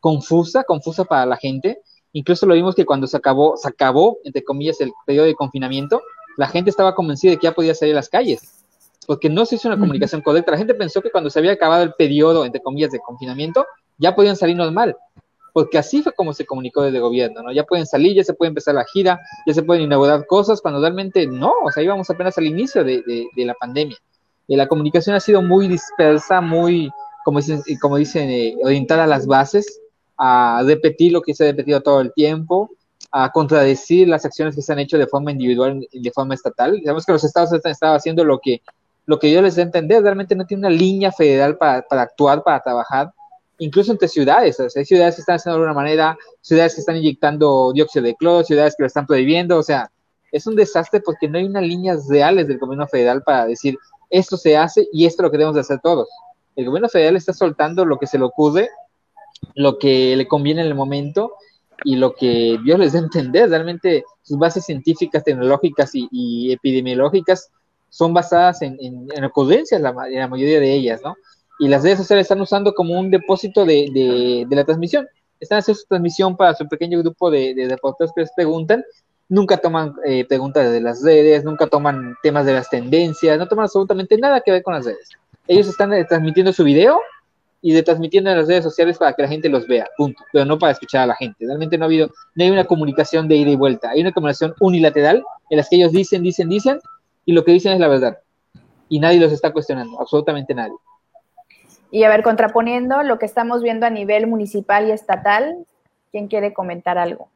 confusa, 0.00 0.64
confusa 0.64 1.04
para 1.04 1.26
la 1.26 1.36
gente, 1.36 1.82
Incluso 2.12 2.46
lo 2.46 2.54
vimos 2.54 2.74
que 2.74 2.84
cuando 2.84 3.06
se 3.06 3.16
acabó, 3.16 3.56
se 3.56 3.68
acabó, 3.68 4.18
entre 4.24 4.44
comillas, 4.44 4.80
el 4.80 4.92
periodo 5.06 5.26
de 5.26 5.34
confinamiento, 5.34 6.02
la 6.36 6.46
gente 6.46 6.70
estaba 6.70 6.94
convencida 6.94 7.32
de 7.32 7.38
que 7.38 7.44
ya 7.44 7.52
podía 7.52 7.74
salir 7.74 7.94
a 7.94 7.96
las 7.96 8.08
calles, 8.08 8.64
porque 9.06 9.28
no 9.28 9.46
se 9.46 9.56
hizo 9.56 9.68
una 9.68 9.78
comunicación 9.78 10.20
correcta. 10.20 10.52
La 10.52 10.58
gente 10.58 10.74
pensó 10.74 11.00
que 11.02 11.10
cuando 11.10 11.30
se 11.30 11.38
había 11.38 11.52
acabado 11.52 11.82
el 11.82 11.94
periodo, 11.94 12.44
entre 12.44 12.60
comillas, 12.60 12.90
de 12.90 13.00
confinamiento, 13.00 13.66
ya 13.98 14.14
podían 14.14 14.36
salir 14.36 14.56
normal, 14.56 14.96
porque 15.52 15.78
así 15.78 16.02
fue 16.02 16.12
como 16.12 16.32
se 16.32 16.46
comunicó 16.46 16.82
desde 16.82 16.96
el 16.96 17.02
gobierno, 17.02 17.42
¿no? 17.42 17.52
Ya 17.52 17.64
pueden 17.64 17.86
salir, 17.86 18.16
ya 18.16 18.24
se 18.24 18.34
puede 18.34 18.48
empezar 18.48 18.74
la 18.74 18.84
gira, 18.84 19.20
ya 19.46 19.54
se 19.54 19.62
pueden 19.62 19.84
inaugurar 19.84 20.26
cosas, 20.26 20.60
cuando 20.60 20.80
realmente 20.80 21.26
no, 21.26 21.52
o 21.64 21.70
sea, 21.70 21.82
íbamos 21.82 22.08
apenas 22.10 22.36
al 22.38 22.44
inicio 22.44 22.84
de, 22.84 23.02
la 23.36 23.54
pandemia. 23.54 23.96
Y 24.48 24.56
la 24.56 24.66
comunicación 24.66 25.14
ha 25.14 25.20
sido 25.20 25.42
muy 25.42 25.68
dispersa, 25.68 26.40
muy, 26.40 26.90
como 27.24 27.38
dicen, 27.38 27.62
como 27.80 27.96
dicen 27.96 28.28
eh, 28.30 28.56
orientada 28.64 29.04
a 29.04 29.06
las 29.06 29.26
bases, 29.26 29.81
a 30.24 30.62
repetir 30.64 31.12
lo 31.12 31.20
que 31.20 31.34
se 31.34 31.42
ha 31.42 31.46
repetido 31.48 31.80
todo 31.80 32.00
el 32.00 32.12
tiempo, 32.12 32.70
a 33.10 33.32
contradecir 33.32 34.06
las 34.06 34.24
acciones 34.24 34.54
que 34.54 34.62
se 34.62 34.72
han 34.72 34.78
hecho 34.78 34.96
de 34.96 35.08
forma 35.08 35.32
individual 35.32 35.84
y 35.90 36.00
de 36.00 36.12
forma 36.12 36.34
estatal. 36.34 36.80
Sabemos 36.84 37.04
que 37.04 37.10
los 37.10 37.24
estados 37.24 37.52
están, 37.52 37.72
estado 37.72 37.96
haciendo 37.96 38.24
lo 38.24 38.38
que, 38.38 38.62
lo 39.04 39.18
que 39.18 39.32
yo 39.32 39.42
les 39.42 39.56
de 39.56 39.62
entender, 39.62 40.00
realmente 40.00 40.36
no 40.36 40.46
tiene 40.46 40.68
una 40.68 40.70
línea 40.70 41.10
federal 41.10 41.56
para, 41.58 41.82
para 41.82 42.02
actuar, 42.02 42.44
para 42.44 42.60
trabajar, 42.60 43.10
incluso 43.58 43.90
entre 43.90 44.06
ciudades. 44.06 44.60
hay 44.60 44.84
ciudades 44.84 45.16
que 45.16 45.22
están 45.22 45.36
haciendo 45.36 45.58
de 45.58 45.64
alguna 45.64 45.82
manera, 45.82 46.16
ciudades 46.40 46.76
que 46.76 46.82
están 46.82 46.98
inyectando 46.98 47.72
dióxido 47.72 48.04
de 48.04 48.14
cloro, 48.14 48.44
ciudades 48.44 48.76
que 48.76 48.84
lo 48.84 48.86
están 48.86 49.06
prohibiendo, 49.06 49.58
o 49.58 49.62
sea, 49.64 49.90
es 50.30 50.46
un 50.46 50.54
desastre 50.54 51.00
porque 51.00 51.28
no 51.28 51.38
hay 51.38 51.46
unas 51.46 51.64
líneas 51.64 52.06
reales 52.08 52.46
del 52.46 52.58
gobierno 52.58 52.86
federal 52.86 53.24
para 53.24 53.44
decir 53.46 53.76
esto 54.08 54.36
se 54.36 54.56
hace 54.56 54.86
y 54.92 55.04
esto 55.04 55.24
lo 55.24 55.32
que 55.32 55.38
debemos 55.38 55.56
de 55.56 55.62
hacer 55.62 55.80
todos. 55.82 56.08
El 56.54 56.66
gobierno 56.66 56.88
federal 56.88 57.16
está 57.16 57.32
soltando 57.32 57.84
lo 57.84 57.98
que 57.98 58.06
se 58.06 58.18
le 58.18 58.24
ocurre, 58.24 58.68
lo 59.54 59.78
que 59.78 60.16
le 60.16 60.26
conviene 60.26 60.62
en 60.62 60.68
el 60.68 60.74
momento 60.74 61.32
y 61.84 61.96
lo 61.96 62.14
que 62.14 62.58
Dios 62.64 62.78
les 62.78 62.92
da 62.92 63.00
a 63.00 63.02
entender. 63.02 63.50
Realmente 63.50 64.04
sus 64.22 64.38
bases 64.38 64.64
científicas, 64.64 65.24
tecnológicas 65.24 65.90
y, 65.94 66.52
epidemiológicas 66.52 67.50
son 67.88 68.14
basadas 68.14 68.62
en, 68.62 68.78
en, 68.80 69.24
ocurrencias, 69.24 69.80
la, 69.80 69.92
la 69.92 70.28
mayoría 70.28 70.60
de 70.60 70.72
ellas, 70.72 71.00
¿no? 71.04 71.14
y 71.62 71.68
las 71.68 71.84
redes 71.84 71.98
sociales 71.98 72.24
están 72.24 72.40
usando 72.40 72.74
como 72.74 72.98
un 72.98 73.08
depósito 73.08 73.64
de, 73.64 74.46
la 74.50 74.64
transmisión. 74.64 75.06
Están 75.38 75.58
haciendo 75.58 75.80
su 75.80 75.86
transmisión 75.86 76.36
para 76.36 76.54
su 76.54 76.68
pequeño 76.68 76.98
grupo 76.98 77.30
de, 77.30 77.54
de 77.54 77.68
reporteros 77.68 78.12
que 78.12 78.22
les 78.22 78.32
preguntan. 78.34 78.84
Nunca 79.28 79.56
toman 79.58 79.94
eh, 80.04 80.24
preguntas 80.24 80.72
de 80.72 80.80
las 80.80 81.04
redes, 81.04 81.44
nunca 81.44 81.68
toman 81.68 82.16
temas 82.20 82.46
de 82.46 82.54
las 82.54 82.68
tendencias, 82.68 83.38
no 83.38 83.46
toman 83.46 83.66
absolutamente 83.66 84.18
nada 84.18 84.40
que 84.40 84.50
ver 84.50 84.64
con 84.64 84.74
las 84.74 84.86
redes. 84.86 85.08
Ellos 85.46 85.68
están 85.68 85.92
eh, 85.92 86.04
transmitiendo 86.04 86.52
su 86.52 86.64
video 86.64 86.98
y 87.62 87.72
de 87.72 87.82
transmitiendo 87.84 88.28
en 88.28 88.38
las 88.38 88.48
redes 88.48 88.64
sociales 88.64 88.98
para 88.98 89.12
que 89.12 89.22
la 89.22 89.28
gente 89.28 89.48
los 89.48 89.68
vea, 89.68 89.86
punto, 89.96 90.22
pero 90.32 90.44
no 90.44 90.58
para 90.58 90.72
escuchar 90.72 91.02
a 91.02 91.06
la 91.06 91.14
gente. 91.14 91.46
Realmente 91.46 91.78
no 91.78 91.84
ha 91.84 91.86
habido, 91.86 92.08
no 92.34 92.44
hay 92.44 92.50
una 92.50 92.64
comunicación 92.64 93.28
de 93.28 93.36
ida 93.36 93.50
y 93.50 93.56
vuelta, 93.56 93.90
hay 93.90 94.00
una 94.00 94.10
comunicación 94.10 94.54
unilateral 94.60 95.24
en 95.48 95.56
las 95.56 95.68
que 95.68 95.76
ellos 95.76 95.92
dicen, 95.92 96.24
dicen, 96.24 96.48
dicen, 96.48 96.80
y 97.24 97.32
lo 97.32 97.44
que 97.44 97.52
dicen 97.52 97.72
es 97.72 97.80
la 97.80 97.88
verdad. 97.88 98.18
Y 98.88 98.98
nadie 98.98 99.20
los 99.20 99.32
está 99.32 99.52
cuestionando, 99.52 99.98
absolutamente 100.00 100.54
nadie. 100.54 100.74
Y 101.92 102.02
a 102.02 102.08
ver, 102.08 102.22
contraponiendo 102.22 103.02
lo 103.04 103.18
que 103.18 103.26
estamos 103.26 103.62
viendo 103.62 103.86
a 103.86 103.90
nivel 103.90 104.26
municipal 104.26 104.88
y 104.88 104.90
estatal, 104.90 105.64
¿quién 106.10 106.26
quiere 106.26 106.52
comentar 106.52 106.98
algo? 106.98 107.28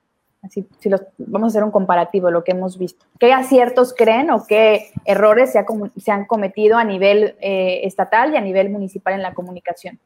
Así, 0.43 0.67
si 0.81 0.89
los, 0.89 1.03
vamos 1.19 1.49
a 1.49 1.53
hacer 1.53 1.65
un 1.65 1.71
comparativo, 1.71 2.31
lo 2.31 2.43
que 2.43 2.53
hemos 2.53 2.79
visto. 2.79 3.07
¿Qué 3.19 3.33
aciertos 3.33 3.95
creen 3.95 4.31
o 4.31 4.45
qué 4.47 4.91
errores 5.05 5.53
se, 5.53 5.65
se 5.97 6.11
han 6.11 6.25
cometido 6.25 6.79
a 6.79 6.85
nivel 6.85 7.37
eh, 7.41 7.81
estatal 7.85 8.33
y 8.33 8.37
a 8.37 8.41
nivel 8.41 8.71
municipal 8.71 9.15
en 9.15 9.23
la 9.23 9.35
comunicación? 9.35 10.01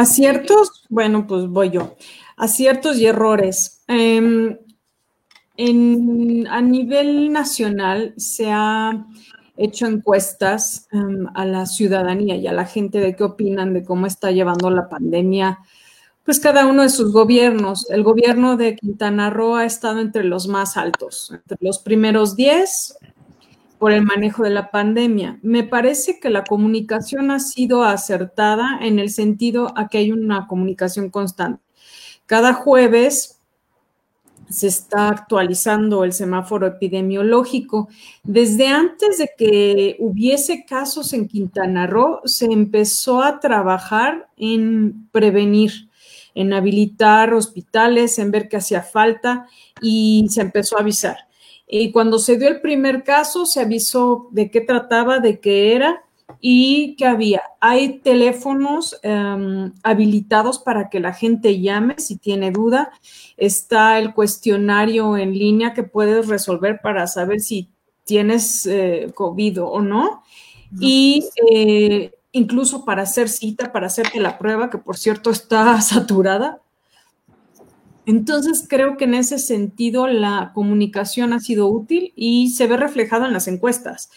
Aciertos, 0.00 0.86
bueno, 0.88 1.26
pues 1.26 1.46
voy 1.46 1.68
yo. 1.68 1.94
Aciertos 2.38 2.96
y 2.96 3.04
errores. 3.04 3.82
Em, 3.86 4.56
en, 5.58 6.46
a 6.48 6.62
nivel 6.62 7.30
nacional 7.30 8.14
se 8.16 8.50
ha 8.50 9.06
hecho 9.58 9.86
encuestas 9.86 10.88
em, 10.90 11.26
a 11.34 11.44
la 11.44 11.66
ciudadanía 11.66 12.36
y 12.36 12.46
a 12.46 12.54
la 12.54 12.64
gente 12.64 12.98
de 12.98 13.14
qué 13.14 13.24
opinan 13.24 13.74
de 13.74 13.84
cómo 13.84 14.06
está 14.06 14.30
llevando 14.30 14.70
la 14.70 14.88
pandemia, 14.88 15.58
pues 16.24 16.40
cada 16.40 16.64
uno 16.64 16.80
de 16.80 16.88
sus 16.88 17.12
gobiernos. 17.12 17.90
El 17.90 18.02
gobierno 18.02 18.56
de 18.56 18.76
Quintana 18.76 19.28
Roo 19.28 19.56
ha 19.56 19.66
estado 19.66 20.00
entre 20.00 20.24
los 20.24 20.48
más 20.48 20.78
altos, 20.78 21.30
entre 21.30 21.58
los 21.60 21.78
primeros 21.78 22.36
10 22.36 22.96
por 23.80 23.92
el 23.92 24.02
manejo 24.02 24.42
de 24.42 24.50
la 24.50 24.70
pandemia. 24.70 25.38
Me 25.42 25.64
parece 25.64 26.20
que 26.20 26.28
la 26.28 26.44
comunicación 26.44 27.30
ha 27.30 27.40
sido 27.40 27.82
acertada 27.82 28.78
en 28.82 28.98
el 28.98 29.08
sentido 29.08 29.72
a 29.74 29.88
que 29.88 29.96
hay 29.96 30.12
una 30.12 30.46
comunicación 30.46 31.08
constante. 31.08 31.62
Cada 32.26 32.52
jueves 32.52 33.40
se 34.50 34.66
está 34.66 35.08
actualizando 35.08 36.04
el 36.04 36.12
semáforo 36.12 36.66
epidemiológico. 36.66 37.88
Desde 38.22 38.66
antes 38.66 39.16
de 39.16 39.30
que 39.38 39.96
hubiese 39.98 40.66
casos 40.66 41.14
en 41.14 41.26
Quintana 41.26 41.86
Roo, 41.86 42.20
se 42.26 42.44
empezó 42.52 43.22
a 43.22 43.40
trabajar 43.40 44.28
en 44.36 45.08
prevenir, 45.10 45.88
en 46.34 46.52
habilitar 46.52 47.32
hospitales, 47.32 48.18
en 48.18 48.30
ver 48.30 48.50
qué 48.50 48.58
hacía 48.58 48.82
falta 48.82 49.46
y 49.80 50.26
se 50.28 50.42
empezó 50.42 50.76
a 50.76 50.82
avisar. 50.82 51.29
Y 51.72 51.92
cuando 51.92 52.18
se 52.18 52.36
dio 52.36 52.48
el 52.48 52.60
primer 52.60 53.04
caso, 53.04 53.46
se 53.46 53.60
avisó 53.60 54.28
de 54.32 54.50
qué 54.50 54.60
trataba, 54.60 55.20
de 55.20 55.38
qué 55.38 55.76
era 55.76 56.02
y 56.40 56.96
que 56.96 57.06
había. 57.06 57.42
Hay 57.60 58.00
teléfonos 58.00 58.98
em, 59.02 59.72
habilitados 59.84 60.58
para 60.58 60.88
que 60.88 60.98
la 60.98 61.12
gente 61.12 61.60
llame 61.60 61.94
si 61.98 62.16
tiene 62.16 62.50
duda. 62.50 62.90
Está 63.36 64.00
el 64.00 64.14
cuestionario 64.14 65.16
en 65.16 65.32
línea 65.32 65.72
que 65.72 65.84
puedes 65.84 66.26
resolver 66.26 66.80
para 66.82 67.06
saber 67.06 67.38
si 67.40 67.68
tienes 68.04 68.66
eh, 68.66 69.12
COVID 69.14 69.62
o 69.62 69.80
no. 69.80 70.24
Y 70.80 71.28
eh, 71.52 72.12
incluso 72.32 72.84
para 72.84 73.02
hacer 73.02 73.28
cita, 73.28 73.70
para 73.70 73.86
hacerte 73.86 74.18
la 74.18 74.38
prueba, 74.38 74.70
que 74.70 74.78
por 74.78 74.96
cierto 74.96 75.30
está 75.30 75.80
saturada. 75.82 76.60
Entonces 78.06 78.66
creo 78.68 78.96
que 78.96 79.04
en 79.04 79.14
ese 79.14 79.38
sentido 79.38 80.06
la 80.06 80.52
comunicación 80.54 81.32
ha 81.32 81.40
sido 81.40 81.68
útil 81.68 82.12
y 82.16 82.50
se 82.50 82.66
ve 82.66 82.76
reflejado 82.76 83.26
en 83.26 83.32
las 83.32 83.46
encuestas 83.46 84.10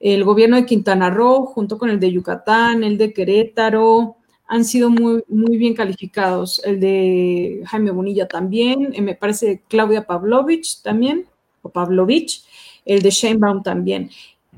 el 0.00 0.24
gobierno 0.24 0.56
de 0.56 0.66
Quintana 0.66 1.10
Roo, 1.10 1.46
junto 1.46 1.78
con 1.78 1.90
el 1.90 1.98
de 1.98 2.12
Yucatán, 2.12 2.84
el 2.84 2.98
de 2.98 3.12
Querétaro, 3.12 4.16
han 4.46 4.64
sido 4.64 4.90
muy, 4.90 5.22
muy 5.28 5.56
bien 5.58 5.74
calificados. 5.74 6.62
El 6.64 6.80
de 6.80 7.62
Jaime 7.66 7.90
Bonilla 7.90 8.28
también, 8.28 8.94
eh, 8.94 9.02
me 9.02 9.14
parece 9.14 9.62
Claudia 9.68 10.06
Pavlovich 10.06 10.82
también, 10.82 11.26
o 11.62 11.68
Pavlovich, 11.70 12.44
el 12.84 13.02
de 13.02 13.10
Sheinbaum 13.10 13.62
también. 13.62 14.10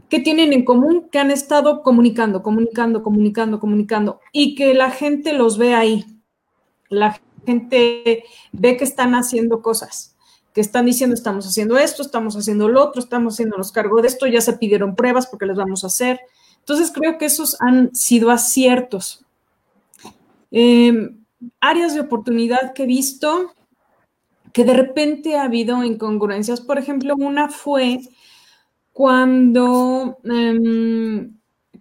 ¿Qué 0.08 0.20
tienen 0.20 0.52
en 0.52 0.64
común? 0.64 1.08
Que 1.10 1.18
han 1.18 1.30
estado 1.30 1.82
comunicando, 1.82 2.42
comunicando, 2.42 3.02
comunicando, 3.02 3.60
comunicando, 3.60 4.20
y 4.32 4.54
que 4.54 4.74
la 4.74 4.90
gente 4.90 5.32
los 5.32 5.56
ve 5.58 5.74
ahí. 5.74 6.04
La 6.88 7.20
gente 7.46 8.24
ve 8.52 8.76
que 8.76 8.84
están 8.84 9.14
haciendo 9.14 9.62
cosas 9.62 10.16
que 10.52 10.60
están 10.60 10.86
diciendo 10.86 11.14
estamos 11.14 11.46
haciendo 11.46 11.78
esto, 11.78 12.02
estamos 12.02 12.36
haciendo 12.36 12.68
lo 12.68 12.82
otro, 12.82 13.00
estamos 13.00 13.34
haciéndonos 13.34 13.72
cargo 13.72 14.02
de 14.02 14.08
esto, 14.08 14.26
ya 14.26 14.40
se 14.40 14.54
pidieron 14.54 14.96
pruebas 14.96 15.26
porque 15.26 15.46
les 15.46 15.56
vamos 15.56 15.84
a 15.84 15.88
hacer. 15.88 16.20
Entonces 16.58 16.90
creo 16.92 17.18
que 17.18 17.26
esos 17.26 17.60
han 17.60 17.94
sido 17.94 18.30
aciertos. 18.30 19.24
Em, 20.50 21.18
áreas 21.60 21.94
de 21.94 22.00
oportunidad 22.00 22.72
que 22.74 22.82
he 22.82 22.86
visto 22.86 23.52
que 24.52 24.64
de 24.64 24.74
repente 24.74 25.36
ha 25.36 25.44
habido 25.44 25.84
incongruencias. 25.84 26.60
Por 26.60 26.78
ejemplo, 26.78 27.14
una 27.16 27.48
fue 27.48 28.00
cuando 28.92 30.18
em, 30.24 31.32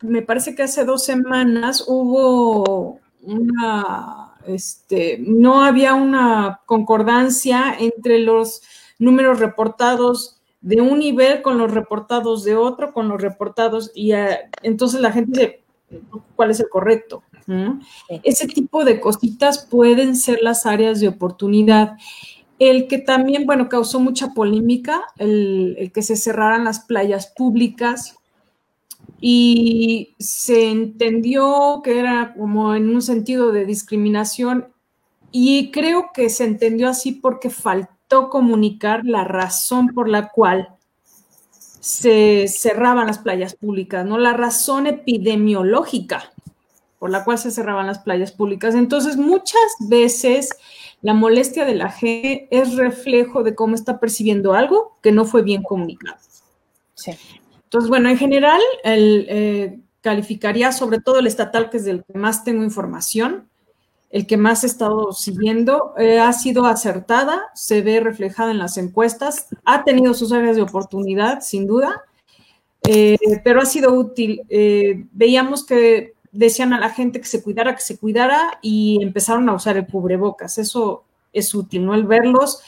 me 0.02 0.22
parece 0.22 0.54
que 0.54 0.64
hace 0.64 0.86
dos 0.86 1.04
semanas 1.04 1.84
hubo 1.88 3.00
una 3.24 4.19
este, 4.48 5.18
no 5.20 5.62
había 5.62 5.94
una 5.94 6.62
concordancia 6.66 7.76
entre 7.80 8.20
los 8.20 8.62
números 8.98 9.40
reportados 9.40 10.42
de 10.62 10.82
un 10.82 11.00
nivel 11.00 11.42
con 11.42 11.58
los 11.58 11.72
reportados 11.72 12.44
de 12.44 12.56
otro, 12.56 12.94
con 12.94 13.08
los 13.08 13.22
reportados, 13.22 13.92
y 13.96 14.12
eh, 14.14 14.40
entonces 14.62 15.00
la 15.02 15.12
gente 15.12 15.32
dice, 15.32 15.64
¿cuál 16.36 16.52
es 16.52 16.60
el 16.60 16.70
correcto? 16.70 17.24
Ese 18.24 18.48
tipo 18.48 18.86
de 18.86 19.00
cositas 19.00 19.66
pueden 19.66 20.16
ser 20.16 20.40
las 20.44 20.68
áreas 20.68 21.00
de 21.00 21.08
oportunidad. 21.08 21.98
El 22.60 22.88
que 22.88 23.00
también, 23.00 23.48
bueno, 23.48 23.70
causó 23.70 24.00
mucha 24.00 24.36
polémica, 24.36 25.02
el 25.18 25.90
que 25.92 26.04
se 26.04 26.16
cerraran 26.16 26.66
las 26.66 26.82
playas 26.82 27.34
públicas 27.36 28.19
y 29.20 30.16
se 30.20 30.70
entendió 30.70 31.82
que 31.84 32.00
era 32.00 32.34
como 32.38 32.76
en 32.76 32.90
un 32.90 33.02
sentido 33.02 33.52
de 33.52 33.66
discriminación 33.66 34.68
y 35.32 35.72
creo 35.72 36.12
que 36.14 36.30
se 36.30 36.46
entendió 36.46 36.90
así 36.90 37.12
porque 37.12 37.50
faltó 37.50 38.30
comunicar 38.30 39.06
la 39.06 39.24
razón 39.24 39.90
por 39.90 40.10
la 40.10 40.30
cual 40.30 40.70
se 41.80 42.48
cerraban 42.48 43.08
las 43.08 43.20
playas 43.20 43.56
públicas, 43.56 44.06
¿no? 44.06 44.18
La 44.18 44.34
razón 44.34 44.88
epidemiológica. 44.88 46.32
por 46.98 47.10
la 47.10 47.24
cual 47.24 47.38
se 47.38 47.50
cerraban 47.52 47.88
las 47.88 48.00
playas 48.00 48.34
públicas. 48.34 48.76
Entonces, 48.76 49.16
muchas 49.16 49.62
veces 49.88 50.50
la 51.02 51.14
molestia 51.14 51.64
de 51.64 51.76
la 51.76 51.90
gente 51.90 52.50
es 52.52 52.76
reflejo 52.76 53.42
de 53.42 53.56
cómo 53.56 53.76
está 53.76 54.02
percibiendo 54.02 54.54
algo 54.54 54.98
que 55.02 55.14
no 55.14 55.24
fue 55.24 55.42
bien 55.42 55.64
comunicado. 55.64 56.18
Sí. 56.96 57.12
Entonces, 57.70 57.90
bueno, 57.90 58.10
en 58.10 58.18
general, 58.18 58.60
el, 58.84 59.28
eh, 59.30 59.80
calificaría 60.02 60.72
sobre 60.72 61.00
todo 61.00 61.20
el 61.20 61.28
estatal, 61.28 61.70
que 61.70 61.78
es 61.78 61.86
del 61.86 62.04
que 62.04 62.18
más 62.18 62.44
tengo 62.44 62.64
información, 62.64 63.48
el 64.10 64.26
que 64.26 64.38
más 64.38 64.64
he 64.64 64.68
estado 64.68 65.12
siguiendo, 65.12 65.94
eh, 65.96 66.18
ha 66.20 66.34
sido 66.34 66.66
acertada, 66.66 67.44
se 67.54 67.84
ve 67.84 68.00
reflejada 68.00 68.50
en 68.50 68.58
las 68.58 68.80
encuestas, 68.80 69.50
ha 69.66 69.84
tenido 69.84 70.16
sus 70.16 70.32
áreas 70.32 70.56
de 70.56 70.64
oportunidad, 70.64 71.42
sin 71.42 71.68
duda, 71.68 72.02
eh, 72.88 73.20
pero 73.44 73.62
ha 73.62 73.66
sido 73.66 73.94
útil. 73.94 74.42
veíamos 75.12 75.64
que 75.64 76.16
decían 76.32 76.74
a 76.74 76.80
la 76.80 76.90
gente 76.90 77.22
que 77.22 77.28
se 77.28 77.44
cuidara, 77.44 77.76
que 77.76 77.84
se 77.84 78.00
cuidara 78.00 78.58
y 78.64 78.98
empezaron 79.04 79.48
a 79.48 79.54
usar 79.54 79.78
el 79.78 79.86
cubrebocas. 79.86 80.58
Eso 80.58 81.04
es 81.34 81.54
útil, 81.54 81.86
¿no? 81.86 81.94
El 81.94 82.08
verlos 82.08 82.62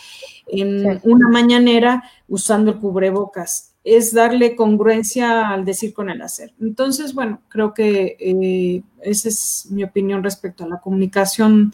en 0.45 1.01
una 1.05 1.27
mañanera 1.29 2.03
usando 2.27 2.69
el 2.69 2.77
cubrebocas. 2.77 3.70
Es 3.83 4.13
darle 4.13 4.55
congruencia 4.55 5.49
al 5.49 5.65
decir 5.65 5.93
con 5.93 6.09
el 6.09 6.21
hacer. 6.21 6.53
Entonces, 6.59 7.13
bueno, 7.13 7.41
creo 7.47 7.73
que 7.73 8.15
eh, 8.19 8.83
esa 9.01 9.29
es 9.29 9.67
mi 9.71 9.83
opinión 9.83 10.23
respecto 10.23 10.63
a 10.63 10.67
la 10.67 10.79
comunicación 10.79 11.73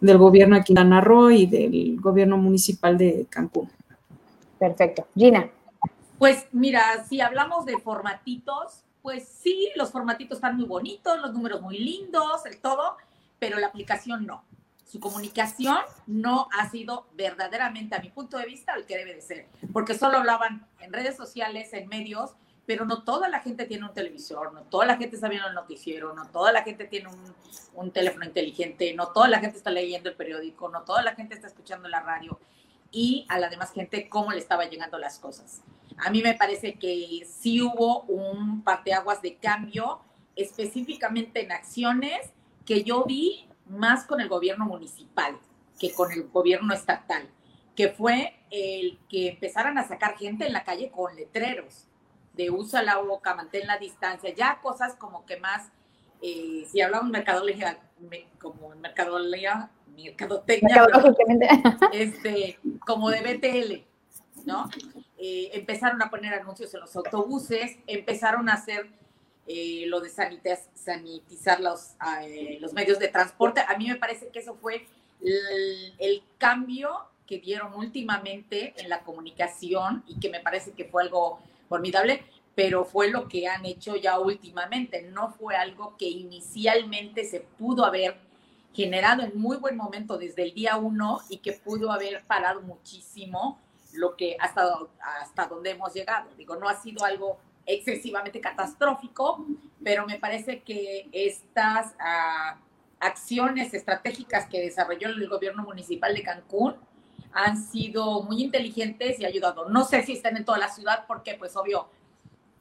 del 0.00 0.18
gobierno 0.18 0.56
de 0.56 0.64
Quintana 0.64 1.00
Roo 1.00 1.30
y 1.30 1.46
del 1.46 2.00
gobierno 2.00 2.36
municipal 2.36 2.98
de 2.98 3.26
Cancún. 3.30 3.70
Perfecto. 4.58 5.06
Gina. 5.14 5.50
Pues 6.18 6.46
mira, 6.52 7.04
si 7.08 7.20
hablamos 7.20 7.66
de 7.66 7.78
formatitos, 7.78 8.84
pues 9.02 9.28
sí, 9.28 9.70
los 9.76 9.90
formatitos 9.90 10.38
están 10.38 10.56
muy 10.56 10.66
bonitos, 10.66 11.20
los 11.20 11.32
números 11.32 11.60
muy 11.60 11.78
lindos, 11.78 12.46
el 12.46 12.58
todo, 12.58 12.96
pero 13.38 13.58
la 13.58 13.66
aplicación 13.66 14.26
no. 14.26 14.44
Su 14.94 15.00
comunicación 15.00 15.78
no 16.06 16.46
ha 16.56 16.70
sido 16.70 17.08
verdaderamente, 17.14 17.96
a 17.96 17.98
mi 17.98 18.10
punto 18.10 18.38
de 18.38 18.46
vista, 18.46 18.74
el 18.74 18.86
que 18.86 18.96
debe 18.96 19.12
de 19.12 19.22
ser, 19.22 19.48
porque 19.72 19.98
solo 19.98 20.18
hablaban 20.18 20.68
en 20.78 20.92
redes 20.92 21.16
sociales, 21.16 21.72
en 21.72 21.88
medios, 21.88 22.36
pero 22.64 22.84
no 22.84 23.02
toda 23.02 23.28
la 23.28 23.40
gente 23.40 23.64
tiene 23.64 23.86
un 23.86 23.92
televisor, 23.92 24.52
no 24.52 24.60
toda 24.60 24.86
la 24.86 24.96
gente 24.96 25.16
está 25.16 25.28
viendo 25.28 25.48
el 25.48 25.54
noticiero, 25.56 26.14
no 26.14 26.28
toda 26.28 26.52
la 26.52 26.62
gente 26.62 26.84
tiene 26.84 27.08
un, 27.08 27.34
un, 27.74 27.90
teléfono 27.90 28.24
inteligente, 28.24 28.94
no 28.94 29.08
toda 29.08 29.26
la 29.26 29.40
gente 29.40 29.56
está 29.56 29.72
leyendo 29.72 30.10
el 30.10 30.14
periódico, 30.14 30.68
no 30.68 30.82
toda 30.82 31.02
la 31.02 31.16
gente 31.16 31.34
está 31.34 31.48
escuchando 31.48 31.88
la 31.88 31.98
radio 31.98 32.38
y 32.92 33.26
a 33.28 33.40
la 33.40 33.48
demás 33.48 33.72
gente 33.72 34.08
cómo 34.08 34.30
le 34.30 34.38
estaba 34.38 34.66
llegando 34.66 34.96
las 34.98 35.18
cosas. 35.18 35.62
A 35.96 36.08
mí 36.10 36.22
me 36.22 36.34
parece 36.34 36.74
que 36.74 37.26
sí 37.28 37.60
hubo 37.60 38.02
un 38.02 38.62
parteaguas 38.62 39.20
de 39.22 39.38
cambio, 39.38 40.02
específicamente 40.36 41.42
en 41.42 41.50
acciones 41.50 42.30
que 42.64 42.84
yo 42.84 43.04
vi 43.04 43.48
más 43.66 44.04
con 44.04 44.20
el 44.20 44.28
gobierno 44.28 44.66
municipal 44.66 45.38
que 45.78 45.92
con 45.92 46.12
el 46.12 46.28
gobierno 46.28 46.72
estatal, 46.72 47.28
que 47.74 47.88
fue 47.88 48.34
el 48.50 48.98
que 49.08 49.30
empezaran 49.30 49.78
a 49.78 49.86
sacar 49.86 50.16
gente 50.16 50.46
en 50.46 50.52
la 50.52 50.64
calle 50.64 50.90
con 50.90 51.14
letreros 51.16 51.86
de 52.34 52.50
usa 52.50 52.82
la 52.82 52.98
boca, 52.98 53.34
mantén 53.34 53.66
la 53.66 53.78
distancia, 53.78 54.34
ya 54.34 54.60
cosas 54.60 54.94
como 54.96 55.24
que 55.24 55.38
más, 55.38 55.70
eh, 56.20 56.66
si 56.70 56.80
hablamos 56.80 57.10
mercadología, 57.10 57.78
como 58.40 58.70
mercadología, 58.76 59.70
mercadotecnia, 59.96 60.86
este, 61.92 62.58
como 62.86 63.10
de 63.10 63.20
BTL, 63.20 64.46
¿no? 64.46 64.68
Eh, 65.16 65.50
empezaron 65.52 66.02
a 66.02 66.10
poner 66.10 66.34
anuncios 66.34 66.74
en 66.74 66.80
los 66.80 66.94
autobuses, 66.96 67.78
empezaron 67.86 68.48
a 68.48 68.54
hacer 68.54 68.88
eh, 69.46 69.84
lo 69.88 70.00
de 70.00 70.08
sanitizar 70.08 71.60
los, 71.60 71.96
eh, 72.22 72.58
los 72.60 72.72
medios 72.72 72.98
de 72.98 73.08
transporte. 73.08 73.60
A 73.60 73.76
mí 73.76 73.88
me 73.88 73.96
parece 73.96 74.28
que 74.28 74.38
eso 74.38 74.54
fue 74.54 74.86
el, 75.20 76.22
cambio 76.38 76.90
que 77.26 77.38
dieron 77.38 77.74
últimamente 77.74 78.74
en 78.76 78.88
la 78.88 79.00
comunicación 79.02 80.04
y 80.06 80.20
que 80.20 80.28
me 80.28 80.40
parece 80.40 80.72
que 80.72 80.84
fue 80.84 81.02
algo 81.02 81.40
formidable, 81.68 82.22
pero 82.54 82.84
fue 82.84 83.10
lo 83.10 83.28
que 83.28 83.48
han 83.48 83.64
hecho 83.64 83.96
ya 83.96 84.18
últimamente. 84.18 85.02
No 85.02 85.32
fue 85.32 85.56
algo 85.56 85.96
que 85.96 86.08
inicialmente 86.08 87.24
se 87.24 87.40
pudo 87.40 87.84
haber 87.84 88.16
generado 88.74 89.22
en 89.22 89.38
muy 89.38 89.56
buen 89.56 89.76
momento 89.76 90.18
desde 90.18 90.42
el 90.42 90.54
día 90.54 90.76
uno 90.76 91.20
y 91.28 91.38
que 91.38 91.52
pudo 91.52 91.92
haber 91.92 92.24
parado 92.24 92.60
muchísimo 92.60 93.58
lo 93.92 94.16
que 94.16 94.36
hasta, 94.40 94.78
hasta 95.20 95.46
donde 95.46 95.70
hemos 95.70 95.94
llegado. 95.94 96.30
Digo, 96.36 96.56
no 96.56 96.68
ha 96.68 96.80
sido 96.80 97.04
algo 97.04 97.38
excesivamente 97.66 98.40
catastrófico, 98.40 99.46
pero 99.82 100.06
me 100.06 100.18
parece 100.18 100.62
que 100.62 101.08
estas 101.12 101.94
ah, 101.98 102.58
acciones 103.00 103.74
estratégicas 103.74 104.46
que 104.46 104.60
desarrolló 104.60 105.08
el 105.08 105.28
gobierno 105.28 105.62
municipal 105.62 106.14
de 106.14 106.22
Cancún 106.22 106.76
han 107.32 107.56
sido 107.56 108.22
muy 108.22 108.42
inteligentes 108.42 109.18
y 109.18 109.24
ayudado. 109.24 109.68
No 109.68 109.84
sé 109.84 110.02
si 110.02 110.12
están 110.12 110.36
en 110.36 110.44
toda 110.44 110.58
la 110.58 110.68
ciudad 110.68 111.04
porque, 111.06 111.34
pues, 111.34 111.56
obvio, 111.56 111.88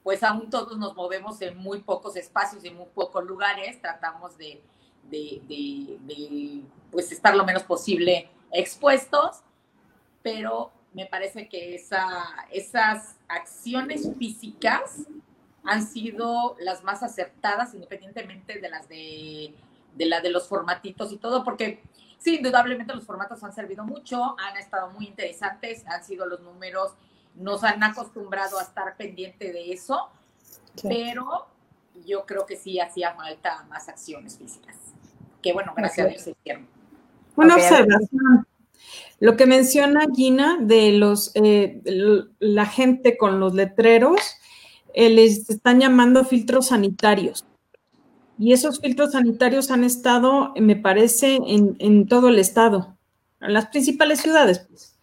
pues 0.03 0.23
aún 0.23 0.49
todos 0.49 0.77
nos 0.77 0.95
movemos 0.95 1.41
en 1.41 1.57
muy 1.57 1.79
pocos 1.79 2.15
espacios 2.17 2.63
en 2.65 2.75
muy 2.75 2.87
pocos 2.93 3.23
lugares. 3.23 3.79
Tratamos 3.81 4.37
de, 4.37 4.61
de, 5.09 5.41
de 5.47 6.61
pues, 6.91 7.11
estar 7.11 7.35
lo 7.35 7.45
menos 7.45 7.63
posible 7.63 8.29
expuestos, 8.51 9.41
pero 10.23 10.71
me 10.93 11.05
parece 11.05 11.47
que 11.47 11.75
esa, 11.75 12.25
esas 12.51 13.15
acciones 13.33 14.09
físicas 14.17 15.07
han 15.63 15.85
sido 15.85 16.55
las 16.59 16.83
más 16.83 17.03
acertadas, 17.03 17.73
independientemente 17.73 18.59
de 18.59 18.69
las 18.69 18.89
de, 18.89 19.53
de 19.95 20.05
la 20.05 20.21
de 20.21 20.29
los 20.29 20.47
formatitos 20.47 21.11
y 21.11 21.17
todo, 21.17 21.43
porque 21.43 21.81
sí, 22.19 22.35
indudablemente 22.35 22.93
los 22.93 23.05
formatos 23.05 23.43
han 23.43 23.53
servido 23.53 23.83
mucho, 23.83 24.35
han 24.39 24.57
estado 24.57 24.89
muy 24.91 25.07
interesantes, 25.07 25.85
han 25.87 26.03
sido 26.03 26.25
los 26.25 26.41
números, 26.41 26.93
nos 27.35 27.63
han 27.63 27.81
acostumbrado 27.83 28.59
a 28.59 28.63
estar 28.63 28.95
pendiente 28.97 29.51
de 29.51 29.71
eso, 29.71 30.09
pero 30.81 31.47
yo 32.05 32.25
creo 32.25 32.45
que 32.45 32.57
sí 32.57 32.79
hacía 32.79 33.13
falta 33.13 33.63
más 33.69 33.87
acciones 33.87 34.37
físicas. 34.37 34.75
Que 35.41 35.53
bueno, 35.53 35.73
gracias 35.75 36.05
a 36.05 36.09
Dios 36.09 36.21
se 36.21 36.31
hicieron. 36.31 36.67
Una 37.35 37.55
observación. 37.55 38.47
Lo 39.19 39.37
que 39.37 39.45
menciona 39.45 40.05
Gina 40.13 40.57
de 40.59 40.91
los 40.91 41.31
eh, 41.35 41.81
la 42.39 42.65
gente 42.65 43.17
con 43.17 43.39
los 43.39 43.53
letreros, 43.53 44.19
eh, 44.93 45.09
les 45.09 45.49
están 45.49 45.79
llamando 45.79 46.25
filtros 46.25 46.67
sanitarios. 46.67 47.45
Y 48.37 48.51
esos 48.51 48.79
filtros 48.79 49.11
sanitarios 49.11 49.71
han 49.71 49.83
estado, 49.83 50.53
me 50.55 50.75
parece, 50.75 51.39
en, 51.45 52.07
todo 52.07 52.29
el 52.29 52.39
estado, 52.39 52.97
en 53.39 53.53
las 53.53 53.67
principales 53.67 54.21
ciudades, 54.21 54.59
pues, 54.67 54.97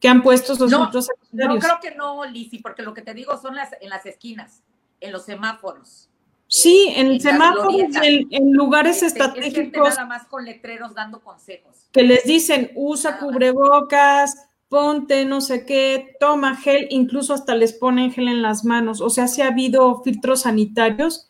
que 0.00 0.08
han 0.08 0.22
puesto 0.22 0.54
esos 0.54 0.74
filtros 0.74 1.06
sanitarios. 1.06 1.62
No 1.62 1.68
creo 1.68 1.78
que 1.80 1.96
no, 1.96 2.24
Lisi, 2.24 2.58
porque 2.58 2.82
lo 2.82 2.92
que 2.92 3.02
te 3.02 3.14
digo 3.14 3.40
son 3.40 3.54
las, 3.54 3.70
en 3.80 3.88
las 3.88 4.04
esquinas, 4.06 4.62
en 5.00 5.12
los 5.12 5.24
semáforos. 5.24 6.10
Sí, 6.56 6.94
en, 6.94 7.20
semáforos, 7.20 7.74
en, 8.00 8.52
lugares 8.52 9.02
este, 9.02 9.18
estratégicos. 9.18 9.88
nada 9.88 10.06
más 10.06 10.24
con 10.28 10.44
letreros 10.44 10.94
dando 10.94 11.20
consejos. 11.20 11.88
Que 11.90 12.04
les 12.04 12.22
dicen, 12.22 12.70
usa 12.76 13.18
cubrebocas, 13.18 14.48
ponte 14.68 15.24
no 15.24 15.40
sé 15.40 15.66
qué, 15.66 16.14
toma 16.20 16.54
gel, 16.54 16.86
incluso 16.90 17.34
hasta 17.34 17.56
les 17.56 17.72
ponen 17.72 18.12
gel 18.12 18.28
en 18.28 18.40
las 18.40 18.64
manos. 18.64 19.00
O 19.00 19.10
sea, 19.10 19.26
sí 19.26 19.42
ha 19.42 19.48
habido 19.48 20.00
filtros 20.04 20.42
sanitarios, 20.42 21.28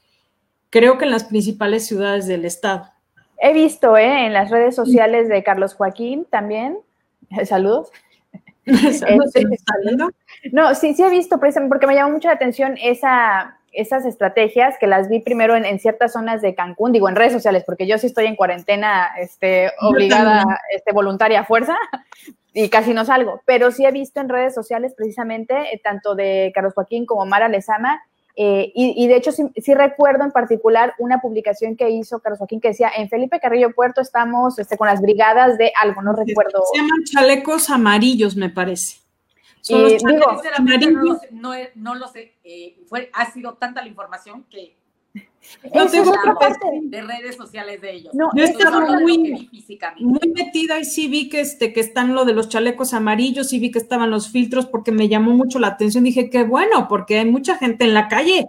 creo 0.68 0.98
que 0.98 1.06
en 1.06 1.12
las 1.12 1.24
principales 1.24 1.86
ciudades 1.86 2.26
del 2.26 2.44
estado. 2.44 2.90
He 3.38 3.54
visto 3.54 3.96
¿eh? 3.96 4.26
en 4.26 4.34
las 4.34 4.50
redes 4.50 4.76
sociales 4.76 5.30
de 5.30 5.42
Carlos 5.42 5.72
Joaquín 5.72 6.26
también. 6.28 6.80
Saludos. 7.46 7.90
Este, 8.66 9.18
no, 10.52 10.74
sí, 10.74 10.94
sí 10.94 11.02
he 11.02 11.10
visto, 11.10 11.38
porque 11.38 11.86
me 11.86 11.94
llamó 11.94 12.12
mucho 12.12 12.28
la 12.28 12.34
atención 12.34 12.78
esa 12.82 13.58
esas 13.74 14.06
estrategias 14.06 14.76
que 14.78 14.86
las 14.86 15.08
vi 15.08 15.20
primero 15.20 15.56
en, 15.56 15.78
ciertas 15.78 16.12
zonas 16.12 16.42
de 16.42 16.54
Cancún, 16.54 16.92
digo 16.92 17.08
en 17.08 17.16
redes 17.16 17.32
sociales, 17.32 17.64
porque 17.66 17.86
yo 17.86 17.98
sí 17.98 18.06
estoy 18.06 18.26
en 18.26 18.36
cuarentena 18.36 19.10
este, 19.18 19.70
obligada, 19.80 20.44
este, 20.74 20.92
voluntaria 20.92 21.40
a 21.40 21.44
fuerza 21.44 21.76
y 22.54 22.68
casi 22.68 22.94
no 22.94 23.04
salgo, 23.04 23.40
pero 23.44 23.70
sí 23.70 23.84
he 23.84 23.92
visto 23.92 24.20
en 24.20 24.28
redes 24.28 24.54
sociales 24.54 24.94
precisamente 24.96 25.54
eh, 25.72 25.80
tanto 25.82 26.14
de 26.14 26.52
Carlos 26.54 26.74
Joaquín 26.74 27.06
como 27.06 27.26
Mara 27.26 27.48
Lezama, 27.48 28.02
eh, 28.36 28.72
y, 28.74 29.06
de 29.06 29.16
hecho 29.16 29.30
sí, 29.30 29.74
recuerdo 29.74 30.24
en 30.24 30.32
particular 30.32 30.94
una 30.98 31.20
publicación 31.20 31.76
que 31.76 31.90
hizo 31.90 32.18
Carlos 32.18 32.38
Joaquín 32.38 32.60
que 32.60 32.68
decía, 32.68 32.90
en 32.96 33.08
Felipe 33.08 33.38
Carrillo 33.38 33.72
Puerto 33.72 34.00
estamos 34.00 34.58
este, 34.58 34.76
con 34.76 34.88
las 34.88 35.00
brigadas 35.00 35.56
de 35.56 35.70
algo, 35.80 36.02
no 36.02 36.12
recuerdo. 36.12 36.64
Se 36.72 36.80
llaman 36.80 37.04
chalecos 37.04 37.70
amarillos, 37.70 38.34
me 38.34 38.50
parece. 38.50 39.03
Eh, 39.68 39.98
digo, 40.06 41.20
no, 41.30 41.52
no, 41.74 41.94
lo 41.94 42.08
sé, 42.08 42.34
eh, 42.44 42.76
fue, 42.86 43.10
ha 43.14 43.30
sido 43.30 43.54
tanta 43.54 43.80
la 43.80 43.88
información 43.88 44.44
que 44.50 44.76
no 45.74 45.86
tengo 45.86 46.12
de 46.82 47.02
redes 47.02 47.36
sociales 47.36 47.80
de 47.80 47.92
ellos. 47.92 48.14
No, 48.14 48.30
yo 48.34 48.44
estaba 48.44 48.80
muy, 49.00 49.48
muy 50.00 50.32
metida 50.34 50.78
y 50.78 50.84
sí 50.84 51.08
vi 51.08 51.28
que, 51.28 51.40
este, 51.40 51.72
que 51.72 51.80
están 51.80 52.14
lo 52.14 52.24
de 52.24 52.32
los 52.32 52.48
chalecos 52.48 52.94
amarillos, 52.94 53.48
sí 53.48 53.58
vi 53.58 53.70
que 53.70 53.78
estaban 53.78 54.10
los 54.10 54.30
filtros 54.30 54.66
porque 54.66 54.92
me 54.92 55.08
llamó 55.08 55.32
mucho 55.32 55.58
la 55.58 55.68
atención. 55.68 56.04
Dije, 56.04 56.30
qué 56.30 56.44
bueno, 56.44 56.88
porque 56.88 57.18
hay 57.18 57.30
mucha 57.30 57.56
gente 57.56 57.84
en 57.84 57.94
la 57.94 58.08
calle. 58.08 58.48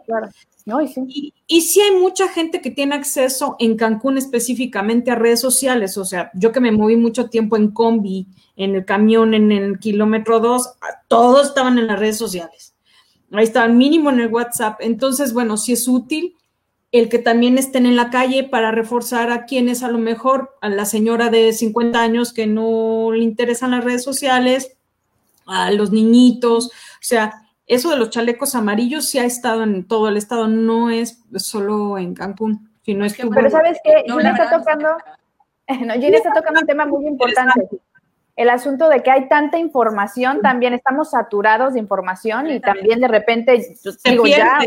Y, 1.47 1.61
sí 1.61 1.79
hay 1.79 1.95
mucha 1.99 2.27
gente 2.27 2.59
que 2.59 2.71
tiene 2.71 2.95
acceso 2.95 3.55
en 3.59 3.77
Cancún 3.77 4.17
específicamente 4.17 5.11
a 5.11 5.15
redes 5.15 5.39
sociales. 5.39 5.97
O 5.97 6.05
sea, 6.05 6.31
yo 6.33 6.51
que 6.51 6.59
me 6.59 6.71
moví 6.71 6.95
mucho 6.95 7.29
tiempo 7.29 7.55
en 7.55 7.71
combi, 7.71 8.27
en 8.55 8.75
el 8.75 8.85
camión, 8.85 9.33
en 9.33 9.51
el 9.51 9.79
kilómetro 9.79 10.39
2, 10.39 10.75
todos 11.07 11.47
estaban 11.47 11.77
en 11.77 11.87
las 11.87 11.99
redes 11.99 12.17
sociales. 12.17 12.73
Ahí 13.31 13.43
estaban 13.43 13.77
mínimo 13.77 14.09
en 14.09 14.21
el 14.21 14.33
WhatsApp. 14.33 14.79
Entonces, 14.79 15.33
bueno, 15.33 15.57
sí 15.57 15.73
es 15.73 15.87
útil 15.87 16.35
el 16.91 17.09
que 17.09 17.19
también 17.19 17.57
estén 17.57 17.85
en 17.85 17.97
la 17.97 18.09
calle 18.09 18.45
para 18.45 18.71
reforzar 18.71 19.29
a 19.29 19.45
quienes 19.45 19.83
a 19.83 19.89
lo 19.89 19.97
mejor, 19.97 20.55
a 20.61 20.69
la 20.69 20.85
señora 20.85 21.29
de 21.29 21.51
50 21.51 22.01
años 22.01 22.31
que 22.31 22.47
no 22.47 23.11
le 23.11 23.23
interesan 23.23 23.71
las 23.71 23.83
redes 23.83 24.03
sociales, 24.03 24.77
a 25.45 25.71
los 25.71 25.91
niñitos, 25.91 26.67
o 26.67 26.69
sea, 27.01 27.44
eso 27.67 27.89
de 27.89 27.97
los 27.97 28.09
chalecos 28.09 28.55
amarillos 28.55 29.09
sí 29.09 29.17
ha 29.17 29.25
estado 29.25 29.63
en 29.63 29.87
todo 29.87 30.07
el 30.09 30.17
estado, 30.17 30.47
no 30.47 30.89
es 30.89 31.23
solo 31.37 31.97
en 31.97 32.13
Cancún, 32.13 32.69
sino 32.83 33.05
es 33.05 33.15
que... 33.15 33.27
Pero 33.27 33.49
sabes 33.49 33.79
que 33.83 34.03
Gina 34.05 34.31
está 34.31 34.57
tocando, 34.57 34.89
no, 35.85 35.93
Gina 35.95 36.17
está 36.17 36.31
tocando 36.31 36.61
un 36.61 36.67
tema 36.67 36.85
muy 36.85 37.07
importante. 37.07 37.67
El 38.35 38.49
asunto 38.49 38.89
de 38.89 39.01
que 39.01 39.09
hay 39.09 39.29
tanta 39.29 39.57
información, 39.57 40.41
también 40.41 40.73
estamos 40.73 41.11
saturados 41.11 41.73
de 41.73 41.79
información 41.79 42.51
y 42.51 42.59
también 42.59 42.99
de 42.99 43.07
repente, 43.07 43.77
digo, 44.03 44.27
ya 44.27 44.59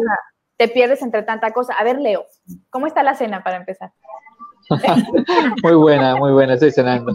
te 0.57 0.69
pierdes 0.69 1.03
entre 1.03 1.23
tanta 1.23 1.53
cosa. 1.53 1.75
A 1.75 1.85
ver, 1.85 1.99
Leo, 2.01 2.25
¿cómo 2.71 2.87
está 2.87 3.03
la 3.03 3.15
cena 3.15 3.45
para 3.45 3.59
empezar? 3.59 3.93
muy 5.63 5.75
buena, 5.75 6.17
muy 6.17 6.33
buena, 6.33 6.55
estoy 6.55 6.73
cenando. 6.73 7.15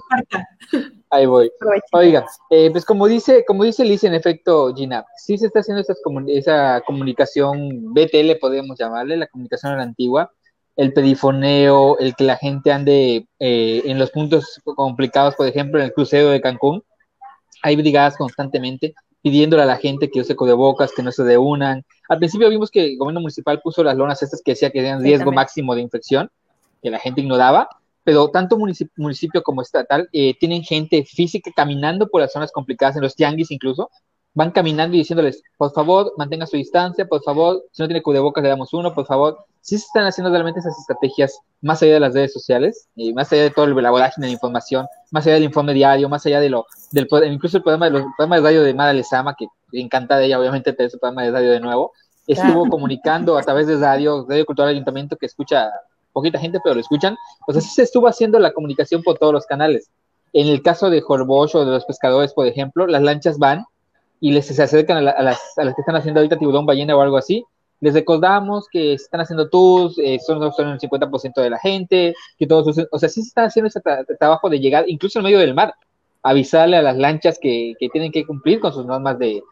Ahí 1.13 1.27
voy. 1.27 1.51
Oiga, 1.91 2.25
eh, 2.49 2.71
pues 2.71 2.83
como 2.83 3.07
dice, 3.07 3.45
como 3.45 3.63
dice 3.63 3.85
Liz, 3.85 4.03
en 4.03 4.15
efecto, 4.15 4.73
Gina, 4.73 5.05
sí 5.15 5.37
se 5.37 5.45
está 5.45 5.59
haciendo 5.59 5.83
esa 6.27 6.81
comunicación 6.81 7.93
BTL, 7.93 8.39
podríamos 8.41 8.79
llamarle, 8.79 9.17
la 9.17 9.27
comunicación 9.27 9.73
a 9.73 9.77
la 9.77 9.83
antigua, 9.83 10.31
el 10.75 10.91
pedifoneo, 10.91 11.99
el 11.99 12.15
que 12.15 12.23
la 12.23 12.37
gente 12.37 12.71
ande 12.71 13.27
eh, 13.37 13.83
en 13.85 13.99
los 13.99 14.09
puntos 14.09 14.59
complicados, 14.63 15.35
por 15.35 15.45
ejemplo, 15.47 15.79
en 15.79 15.85
el 15.85 15.93
crucero 15.93 16.29
de 16.29 16.41
Cancún, 16.41 16.83
hay 17.61 17.75
brigadas 17.75 18.17
constantemente 18.17 18.95
pidiéndole 19.21 19.61
a 19.61 19.67
la 19.67 19.77
gente 19.77 20.09
que 20.09 20.19
use 20.19 20.35
cubrebocas, 20.35 20.93
que 20.93 21.03
no 21.03 21.11
se 21.11 21.23
deúnan. 21.23 21.85
Al 22.09 22.17
principio 22.17 22.49
vimos 22.49 22.71
que 22.71 22.85
el 22.85 22.97
gobierno 22.97 23.21
municipal 23.21 23.61
puso 23.61 23.83
las 23.83 23.95
lonas 23.95 24.23
estas 24.23 24.41
que 24.43 24.53
decía 24.53 24.71
que 24.71 24.79
tenían 24.79 25.03
riesgo 25.03 25.31
máximo 25.31 25.75
de 25.75 25.81
infección, 25.81 26.31
que 26.81 26.89
la 26.89 26.97
gente 26.97 27.21
ignoraba, 27.21 27.69
pero 28.03 28.29
tanto 28.29 28.57
municipio, 28.57 29.41
como 29.43 29.61
estatal 29.61 30.09
eh, 30.11 30.35
tienen 30.39 30.63
gente 30.63 31.03
física 31.05 31.51
caminando 31.55 32.07
por 32.07 32.21
las 32.21 32.31
zonas 32.31 32.51
complicadas, 32.51 32.95
en 32.95 33.01
los 33.03 33.15
tianguis 33.15 33.51
incluso, 33.51 33.89
van 34.33 34.51
caminando 34.51 34.95
y 34.95 34.99
diciéndoles, 34.99 35.43
por 35.57 35.71
favor, 35.71 36.13
mantenga 36.17 36.47
su 36.47 36.57
distancia, 36.57 37.05
por 37.05 37.21
favor, 37.23 37.63
si 37.71 37.81
no 37.81 37.87
tiene 37.87 38.01
cubrebocas 38.01 38.43
le 38.43 38.49
damos 38.49 38.73
uno, 38.73 38.93
por 38.93 39.05
favor. 39.05 39.37
Sí 39.61 39.77
se 39.77 39.85
están 39.85 40.05
haciendo 40.05 40.31
realmente 40.31 40.59
esas 40.59 40.77
estrategias 40.77 41.39
más 41.61 41.81
allá 41.81 41.93
de 41.93 41.99
las 41.99 42.13
redes 42.13 42.33
sociales, 42.33 42.89
y 42.95 43.13
más 43.13 43.31
allá 43.31 43.43
de 43.43 43.51
todo 43.51 43.65
el 43.65 43.77
elaboraje 43.77 44.19
de 44.19 44.27
la 44.27 44.33
información, 44.33 44.87
más 45.11 45.25
allá 45.25 45.35
del 45.35 45.43
informe 45.43 45.73
diario, 45.73 46.09
más 46.09 46.25
allá 46.25 46.39
de 46.39 46.49
lo, 46.49 46.65
del, 46.91 47.07
incluso 47.31 47.57
el 47.57 47.63
programa 47.63 47.85
de, 47.85 47.91
los 47.91 48.03
programas 48.17 48.39
de 48.39 48.43
radio 48.43 48.63
de 48.63 48.73
Mara 48.73 48.91
Lezama, 48.91 49.35
que 49.35 49.47
encantada 49.71 50.23
ella, 50.23 50.39
obviamente, 50.39 50.73
tener 50.73 50.91
su 50.91 50.99
programa 50.99 51.23
de 51.23 51.31
radio 51.31 51.51
de 51.51 51.59
nuevo, 51.59 51.93
estuvo 52.27 52.67
comunicando 52.67 53.37
a 53.37 53.41
través 53.41 53.67
de 53.67 53.77
radio, 53.77 54.25
Radio 54.27 54.45
Cultural 54.45 54.71
Ayuntamiento, 54.71 55.15
que 55.15 55.27
escucha 55.27 55.69
poquita 56.13 56.39
gente, 56.39 56.59
pero 56.63 56.75
lo 56.75 56.81
escuchan, 56.81 57.17
pues 57.45 57.57
así 57.57 57.69
se 57.69 57.83
estuvo 57.83 58.07
haciendo 58.07 58.39
la 58.39 58.53
comunicación 58.53 59.03
por 59.03 59.17
todos 59.17 59.33
los 59.33 59.45
canales. 59.45 59.89
En 60.31 60.47
el 60.47 60.61
caso 60.61 60.89
de 60.89 61.01
Jorbosch 61.01 61.55
o 61.55 61.65
de 61.65 61.71
los 61.71 61.85
pescadores, 61.85 62.33
por 62.33 62.47
ejemplo, 62.47 62.87
las 62.87 63.01
lanchas 63.01 63.37
van 63.37 63.65
y 64.19 64.31
les 64.31 64.45
se 64.45 64.61
acercan 64.61 64.97
a, 64.97 65.01
las, 65.01 65.57
a 65.57 65.63
las 65.63 65.75
que 65.75 65.81
están 65.81 65.95
haciendo 65.95 66.19
ahorita 66.19 66.39
tiburón, 66.39 66.65
ballena 66.65 66.95
o 66.95 67.01
algo 67.01 67.17
así. 67.17 67.43
Les 67.81 67.93
recordamos 67.93 68.67
que 68.71 68.93
están 68.93 69.19
haciendo 69.19 69.49
tours, 69.49 69.97
eh, 69.97 70.17
son, 70.25 70.53
son 70.53 70.69
el 70.69 70.79
50% 70.79 71.41
de 71.41 71.49
la 71.49 71.59
gente, 71.59 72.15
que 72.37 72.47
todos, 72.47 72.87
o 72.89 72.99
sea, 72.99 73.09
sí 73.09 73.21
se 73.21 73.27
está 73.27 73.43
haciendo 73.43 73.67
ese 73.67 73.81
trabajo 74.17 74.49
de 74.49 74.59
llegar, 74.59 74.85
incluso 74.87 75.19
en 75.19 75.25
medio 75.25 75.39
del 75.39 75.53
mar, 75.53 75.73
avisarle 76.21 76.77
a 76.77 76.81
las 76.81 76.97
lanchas 76.97 77.37
que, 77.41 77.73
que 77.77 77.89
tienen 77.89 78.13
que 78.13 78.25
cumplir 78.25 78.61
con 78.61 78.71
sus 78.71 78.85
normas 78.85 79.19
de, 79.19 79.43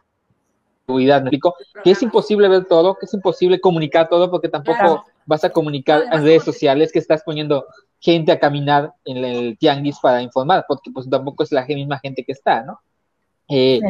seguridad, 0.86 1.20
¿me 1.20 1.28
explico? 1.28 1.54
Que 1.82 1.92
es 1.92 2.02
imposible 2.02 2.48
ver 2.48 2.64
todo, 2.64 2.96
que 2.96 3.06
es 3.06 3.14
imposible 3.14 3.60
comunicar 3.60 4.08
todo, 4.08 4.30
porque 4.30 4.48
tampoco 4.48 5.04
vas 5.26 5.44
a 5.44 5.50
comunicar 5.50 6.04
en 6.12 6.24
redes 6.24 6.44
sociales 6.44 6.92
que 6.92 6.98
estás 6.98 7.22
poniendo 7.22 7.66
gente 8.00 8.32
a 8.32 8.40
caminar 8.40 8.92
en 9.04 9.24
el 9.24 9.58
tianguis 9.58 9.98
para 10.00 10.22
informar, 10.22 10.64
porque 10.66 10.90
pues 10.90 11.08
tampoco 11.08 11.44
es 11.44 11.52
la 11.52 11.64
misma 11.64 11.98
gente 12.00 12.24
que 12.24 12.32
está, 12.32 12.62
¿no? 12.62 12.80
Eh, 13.48 13.80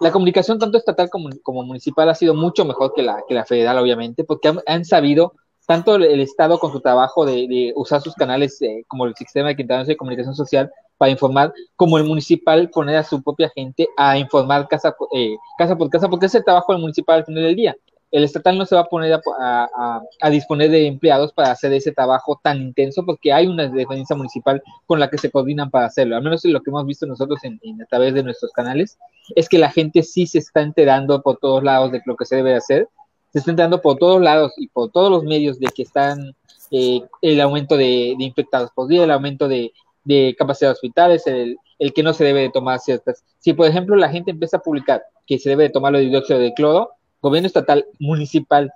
la 0.00 0.12
comunicación 0.12 0.58
tanto 0.58 0.78
estatal 0.78 1.10
como, 1.10 1.28
como, 1.42 1.62
municipal 1.64 2.08
ha 2.08 2.14
sido 2.14 2.34
mucho 2.34 2.64
mejor 2.64 2.94
que 2.94 3.02
la, 3.02 3.22
que 3.28 3.34
la 3.34 3.44
federal, 3.44 3.78
obviamente, 3.78 4.24
porque 4.24 4.52
han, 4.66 4.84
sabido, 4.84 5.34
tanto 5.66 5.96
el, 5.96 6.20
Estado 6.20 6.58
con 6.58 6.72
su 6.72 6.80
trabajo 6.80 7.26
de, 7.26 7.72
usar 7.74 8.00
sus 8.00 8.14
canales 8.14 8.62
eh, 8.62 8.84
como 8.86 9.06
el 9.06 9.14
sistema 9.16 9.52
de 9.52 9.84
de 9.84 9.96
comunicación 9.96 10.34
social 10.34 10.70
para 10.96 11.10
informar, 11.10 11.52
como 11.76 11.98
el 11.98 12.04
municipal 12.04 12.70
poner 12.70 12.96
a 12.96 13.04
su 13.04 13.22
propia 13.22 13.50
gente 13.54 13.88
a 13.96 14.18
informar 14.18 14.66
casa, 14.68 14.94
eh, 15.12 15.36
casa 15.58 15.76
por 15.76 15.90
casa, 15.90 16.08
porque 16.08 16.26
es 16.26 16.34
el 16.34 16.44
trabajo 16.44 16.72
del 16.72 16.80
municipal 16.80 17.18
al 17.18 17.24
final 17.24 17.42
del 17.42 17.56
día 17.56 17.76
el 18.10 18.24
estatal 18.24 18.56
no 18.56 18.64
se 18.64 18.74
va 18.74 18.82
a 18.82 18.88
poner 18.88 19.20
a, 19.40 20.30
disponer 20.30 20.70
de 20.70 20.86
empleados 20.86 21.32
para 21.32 21.50
hacer 21.50 21.72
ese 21.72 21.92
trabajo 21.92 22.40
tan 22.42 22.60
intenso 22.60 23.04
porque 23.04 23.32
hay 23.32 23.46
una 23.46 23.68
dependencia 23.68 24.16
municipal 24.16 24.62
con 24.86 24.98
la 24.98 25.08
que 25.10 25.18
se 25.18 25.30
coordinan 25.30 25.70
para 25.70 25.86
hacerlo. 25.86 26.16
Al 26.16 26.22
menos 26.22 26.44
lo 26.44 26.60
que 26.60 26.70
hemos 26.70 26.86
visto 26.86 27.06
nosotros 27.06 27.40
a 27.44 27.86
través 27.86 28.14
de 28.14 28.22
nuestros 28.22 28.52
canales 28.52 28.98
es 29.34 29.48
que 29.48 29.58
la 29.58 29.70
gente 29.70 30.02
sí 30.02 30.26
se 30.26 30.38
está 30.38 30.62
enterando 30.62 31.20
por 31.22 31.38
todos 31.38 31.62
lados 31.62 31.92
de 31.92 32.00
lo 32.06 32.16
que 32.16 32.24
se 32.24 32.36
debe 32.36 32.54
hacer, 32.54 32.88
se 33.32 33.40
está 33.40 33.50
enterando 33.50 33.82
por 33.82 33.98
todos 33.98 34.22
lados 34.22 34.52
y 34.56 34.68
por 34.68 34.90
todos 34.90 35.10
los 35.10 35.24
medios 35.24 35.58
de 35.58 35.66
que 35.66 35.82
están 35.82 36.34
eh, 36.70 37.02
el 37.20 37.40
aumento 37.40 37.76
de, 37.76 38.14
infectados 38.18 38.70
por 38.74 38.88
día, 38.88 39.04
el 39.04 39.10
aumento 39.10 39.48
de, 39.48 39.72
de 40.04 40.34
capacidad 40.38 40.70
de 40.70 40.74
hospitales, 40.74 41.26
el, 41.26 41.58
el 41.78 41.92
que 41.92 42.02
no 42.02 42.14
se 42.14 42.24
debe 42.24 42.40
de 42.40 42.50
tomar 42.50 42.78
ciertas. 42.80 43.22
Si, 43.38 43.52
por 43.52 43.66
ejemplo, 43.66 43.96
la 43.96 44.08
gente 44.08 44.30
empieza 44.30 44.56
a 44.56 44.62
publicar 44.62 45.02
que 45.26 45.38
se 45.38 45.50
debe 45.50 45.64
de 45.64 45.70
tomar 45.70 45.92
de 45.92 46.00
dióxido 46.00 46.38
de 46.38 46.54
cloro, 46.54 46.90
gobierno 47.20 47.46
estatal, 47.46 47.86
municipal, 47.98 48.72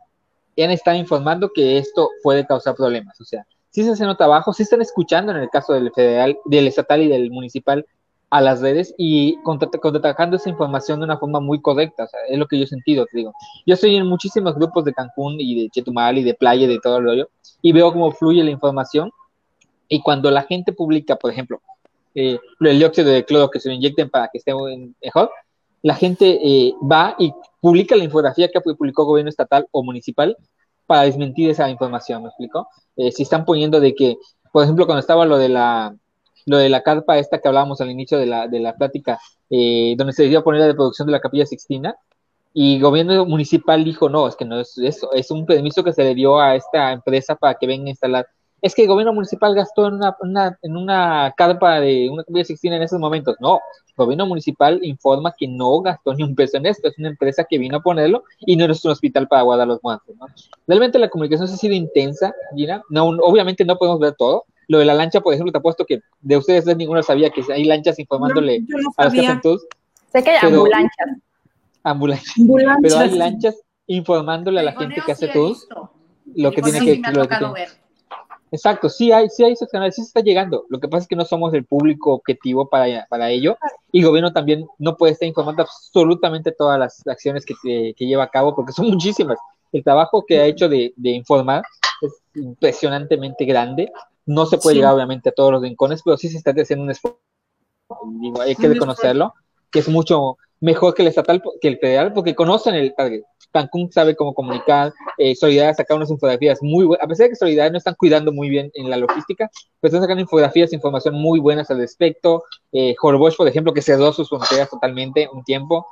han 0.59 0.71
estado 0.71 0.97
informando 0.97 1.51
que 1.55 1.79
esto 1.79 2.11
puede 2.23 2.47
causar 2.47 2.75
problemas. 2.75 3.21
O 3.21 3.25
sea, 3.25 3.47
si 3.71 3.85
se 3.85 3.91
hacen 3.91 4.09
un 4.09 4.17
trabajo, 4.17 4.53
si 4.53 4.63
están 4.63 4.83
escuchando 4.83 5.33
en 5.33 5.39
el 5.39 5.49
caso 5.49 5.73
del 5.73 5.91
federal, 5.93 6.39
del 6.45 6.67
estatal 6.67 7.03
y 7.03 7.09
del 7.09 7.31
municipal 7.31 7.87
a 8.29 8.41
las 8.41 8.61
redes 8.61 8.95
y 8.97 9.37
contratando 9.43 10.37
esa 10.37 10.49
información 10.49 11.01
de 11.01 11.05
una 11.05 11.19
forma 11.19 11.41
muy 11.41 11.61
correcta. 11.61 12.05
O 12.05 12.07
sea, 12.07 12.21
es 12.29 12.39
lo 12.39 12.47
que 12.47 12.59
yo 12.59 12.65
he 12.65 12.67
sentido, 12.67 13.07
te 13.07 13.19
digo. 13.19 13.33
Yo 13.67 13.75
estoy 13.75 13.97
en 13.97 14.07
muchísimos 14.07 14.55
grupos 14.55 14.85
de 14.85 14.95
Cancún 14.95 15.37
y 15.39 15.63
de 15.63 15.69
Chetumal 15.71 16.19
y 16.19 16.23
de 16.23 16.35
playa 16.35 16.65
y 16.65 16.69
de 16.69 16.79
todo 16.81 16.99
el 16.99 17.05
rollo 17.05 17.31
y 17.61 17.73
veo 17.73 17.93
cómo 17.93 18.11
fluye 18.13 18.43
la 18.43 18.51
información. 18.51 19.11
Y 19.89 20.01
cuando 20.01 20.31
la 20.31 20.43
gente 20.45 20.73
publica, 20.73 21.17
por 21.17 21.31
ejemplo, 21.31 21.61
eh, 22.15 22.39
el 22.61 22.79
dióxido 22.79 23.11
de 23.11 23.25
cloro 23.25 23.51
que 23.51 23.61
se 23.61 23.69
lo 23.69 23.75
inyecten 23.75 24.09
para 24.09 24.29
que 24.29 24.39
esté 24.39 24.53
mejor, 25.03 25.31
la 25.83 25.95
gente 25.95 26.39
eh, 26.43 26.75
va 26.91 27.15
y 27.19 27.33
publica 27.61 27.97
la 27.97 28.05
infografía 28.05 28.49
que 28.49 28.61
publicó 28.61 29.03
el 29.03 29.07
gobierno 29.07 29.31
estatal 29.31 29.67
o 29.71 29.83
municipal 29.83 30.37
para 30.87 31.03
desmentir 31.03 31.51
esa 31.51 31.69
información, 31.71 32.23
¿me 32.23 32.29
explico? 32.29 32.69
Eh, 32.97 33.13
si 33.13 33.25
están 33.25 33.45
poniendo 33.45 33.81
de 33.81 33.95
que, 33.95 34.17
por 34.53 34.65
ejemplo, 34.65 34.87
cuando 34.87 35.01
estaba 35.01 35.27
lo 35.27 35.39
de 35.39 35.49
la 35.49 35.95
lo 36.47 36.59
de 36.59 36.69
la 36.69 36.83
carpa 36.83 37.19
esta 37.19 37.39
que 37.39 37.49
hablábamos 37.49 37.81
al 37.81 37.91
inicio 37.91 38.19
de 38.19 38.27
la, 38.27 38.49
de 38.49 38.61
la 38.61 38.75
plática, 38.75 39.19
eh, 39.51 39.95
donde 39.97 40.13
se 40.13 40.37
a 40.37 40.43
poner 40.43 40.61
la 40.61 40.67
de 40.67 40.75
producción 40.75 41.07
de 41.07 41.13
la 41.13 41.21
capilla 41.21 41.47
Sixtina, 41.47 41.95
y 42.55 42.81
gobierno 42.81 43.25
municipal 43.25 43.83
dijo, 43.85 44.09
no, 44.09 44.29
es 44.29 44.37
que 44.37 44.45
no 44.45 44.61
es 44.61 44.77
eso, 44.79 45.13
es 45.13 45.31
un 45.31 45.47
permiso 45.47 45.83
que 45.83 45.93
se 45.93 46.05
le 46.05 46.15
dio 46.15 46.39
a 46.39 46.55
esta 46.55 46.93
empresa 46.93 47.35
para 47.35 47.55
que 47.55 47.67
venga 47.67 47.87
a 47.87 47.91
instalar 47.91 48.27
es 48.63 48.77
que 48.77 48.83
el 48.83 48.89
gobierno 48.89 49.13
municipal 49.13 49.57
gastó 49.57 49.89
en 49.89 49.95
una, 49.95 50.59
en 50.63 50.77
una 50.77 51.35
carpa 51.37 51.81
de 51.81 52.09
una 52.09 52.23
comida 52.23 52.45
sixtina 52.45 52.77
en 52.77 52.83
esos 52.83 53.01
momentos. 53.01 53.37
No, 53.41 53.61
el 53.89 53.95
gobierno 53.97 54.25
municipal 54.25 54.79
informa 54.85 55.35
que 55.37 55.49
no 55.49 55.81
gastó 55.81 56.15
ni 56.15 56.23
un 56.23 56.37
peso 56.37 56.59
en 56.59 56.67
esto, 56.67 56.87
es 56.89 56.97
una 56.97 57.09
empresa 57.09 57.45
que 57.45 57.59
vino 57.59 57.79
a 57.79 57.83
ponerlo 57.83 58.23
y 58.39 58.57
no 58.57 58.65
es 58.67 58.85
un 58.85 58.93
hospital 58.93 59.27
para 59.27 59.43
guardar 59.43 59.67
los 59.67 59.83
muertos. 59.83 60.15
¿no? 60.17 60.27
Realmente 60.69 61.01
la 61.01 61.09
comunicación 61.09 61.49
ha 61.49 61.57
sido 61.57 61.75
intensa, 61.75 62.33
Gina. 62.55 62.81
No, 62.89 63.09
obviamente 63.09 63.65
no 63.65 63.77
podemos 63.77 63.99
ver 63.99 64.15
todo. 64.17 64.45
Lo 64.69 64.79
de 64.79 64.85
la 64.85 64.95
lancha, 64.95 65.21
por 65.21 65.35
ejemplo, 65.35 65.51
te 65.51 65.59
apuesto 65.59 65.85
que 65.85 66.01
de 66.21 66.37
ustedes 66.37 66.65
ninguno 66.77 67.03
sabía 67.03 67.31
que 67.31 67.43
hay 67.53 67.65
lanchas 67.65 67.99
informándole 67.99 68.65
a 68.97 69.05
los 69.05 69.13
que 69.13 69.27
hacen 69.27 69.41
Sé 70.13 70.23
que 70.23 70.31
hay 70.31 70.47
ambulancias. 70.47 71.09
Ambulancias. 71.83 72.47
Pero 72.81 72.99
hay 72.99 73.11
lanchas 73.11 73.61
informándole 73.89 74.61
a 74.61 74.63
la 74.63 74.73
gente 74.73 75.03
que 75.05 75.11
hace 75.11 75.29
tours 75.29 75.67
lo 76.37 76.53
que 76.53 76.63
tiene 76.63 76.81
que, 76.81 77.03
lo 77.13 77.29
que 77.29 77.37
Exacto, 78.53 78.91
sí 78.91 79.11
hay, 79.13 79.31
sí 79.31 79.43
hay 79.43 79.55
canales, 79.71 79.95
sí 79.95 80.03
se 80.03 80.09
está 80.09 80.21
llegando. 80.21 80.67
Lo 80.69 80.79
que 80.79 80.87
pasa 80.87 81.05
es 81.05 81.09
que 81.09 81.17
no 81.17 81.25
somos 81.25 81.55
el 81.55 81.65
público 81.65 82.13
objetivo 82.13 82.69
para, 82.69 83.07
para 83.09 83.31
ello 83.31 83.57
y 83.91 84.01
el 84.01 84.07
gobierno 84.07 84.35
también 84.35 84.67
no 84.79 84.99
puede 84.99 85.15
estar 85.15 85.27
informando 85.27 85.63
absolutamente 85.63 86.53
todas 86.53 86.79
las 86.79 87.03
acciones 87.07 87.47
que, 87.47 87.55
que, 87.97 88.07
lleva 88.07 88.25
a 88.25 88.31
cabo 88.31 88.55
porque 88.55 88.73
son 88.73 88.89
muchísimas. 88.91 89.39
El 89.73 89.83
trabajo 89.83 90.27
que 90.29 90.39
ha 90.39 90.45
hecho 90.45 90.69
de, 90.69 90.93
de 90.97 91.11
informar 91.13 91.63
es 92.03 92.13
impresionantemente 92.35 93.47
grande. 93.47 93.91
No 94.27 94.45
se 94.45 94.59
puede 94.59 94.77
llegar 94.77 94.95
obviamente 94.95 95.31
a 95.31 95.33
todos 95.33 95.51
los 95.51 95.63
rincones, 95.63 96.03
pero 96.05 96.19
sí 96.19 96.29
se 96.29 96.37
está 96.37 96.51
haciendo 96.51 96.85
un 96.85 96.91
esfuerzo. 96.91 97.19
hay 98.43 98.55
que 98.55 98.69
reconocerlo, 98.69 99.33
que 99.71 99.79
es 99.79 99.89
mucho, 99.89 100.37
mejor 100.63 100.95
que 100.95 101.03
el 101.03 101.09
estatal, 101.09 101.43
que 101.61 101.69
el 101.69 101.79
federal, 101.79 102.13
porque 102.13 102.35
conocen 102.35 102.75
el 102.75 102.95
target. 102.95 103.23
Cancún 103.53 103.93
sabe 103.93 104.17
cómo 104.17 104.33
comunicar, 104.33 104.93
eh, 105.19 105.35
Solidaridad 105.35 105.77
saca 105.77 105.95
unas 105.95 106.11
infografías 106.11 106.61
muy 106.63 106.87
buenas, 106.87 107.05
a 107.05 107.09
pesar 107.09 107.25
de 107.25 107.31
que 107.31 107.37
Solidaridad 107.37 107.73
no 107.73 107.79
están 107.79 107.97
cuidando 107.99 108.33
muy 108.33 108.49
bien 108.49 108.71
en 108.75 108.89
la 108.89 108.97
logística, 108.97 109.51
pero 109.81 109.89
están 109.89 110.01
sacando 110.01 110.23
infografías, 110.23 110.73
información 110.73 111.17
muy 111.17 111.41
buenas 111.41 111.71
al 111.71 111.79
respecto. 111.79 112.45
Eh, 112.71 112.95
por 112.99 113.49
ejemplo, 113.49 113.75
que 113.75 113.83
cerró 113.83 114.13
sus 114.13 114.29
fronteras 114.29 114.71
totalmente 114.71 115.29
un 115.31 115.43
tiempo. 115.43 115.85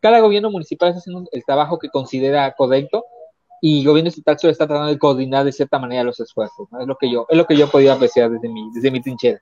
Cada 0.00 0.20
gobierno 0.20 0.50
municipal 0.50 0.90
está 0.90 1.00
haciendo 1.00 1.28
el 1.32 1.44
trabajo 1.44 1.78
que 1.78 1.88
considera 1.88 2.52
correcto 2.52 3.04
y 3.62 3.84
gobierno 3.84 4.08
estatal 4.08 4.38
solo 4.38 4.52
está 4.52 4.66
tratando 4.66 4.92
de 4.92 4.98
coordinar 4.98 5.44
de 5.44 5.52
cierta 5.52 5.78
manera 5.78 6.04
los 6.04 6.20
esfuerzos. 6.20 6.68
Es 6.78 6.86
lo 6.86 6.96
que 6.96 7.10
yo, 7.10 7.26
es 7.28 7.36
lo 7.36 7.46
que 7.46 7.56
yo 7.56 7.66
he 7.66 7.68
podido 7.68 7.92
apreciar 7.92 8.30
desde 8.30 8.48
mi, 8.48 8.70
desde 8.74 8.90
mi 8.90 9.00
trinchera. 9.00 9.40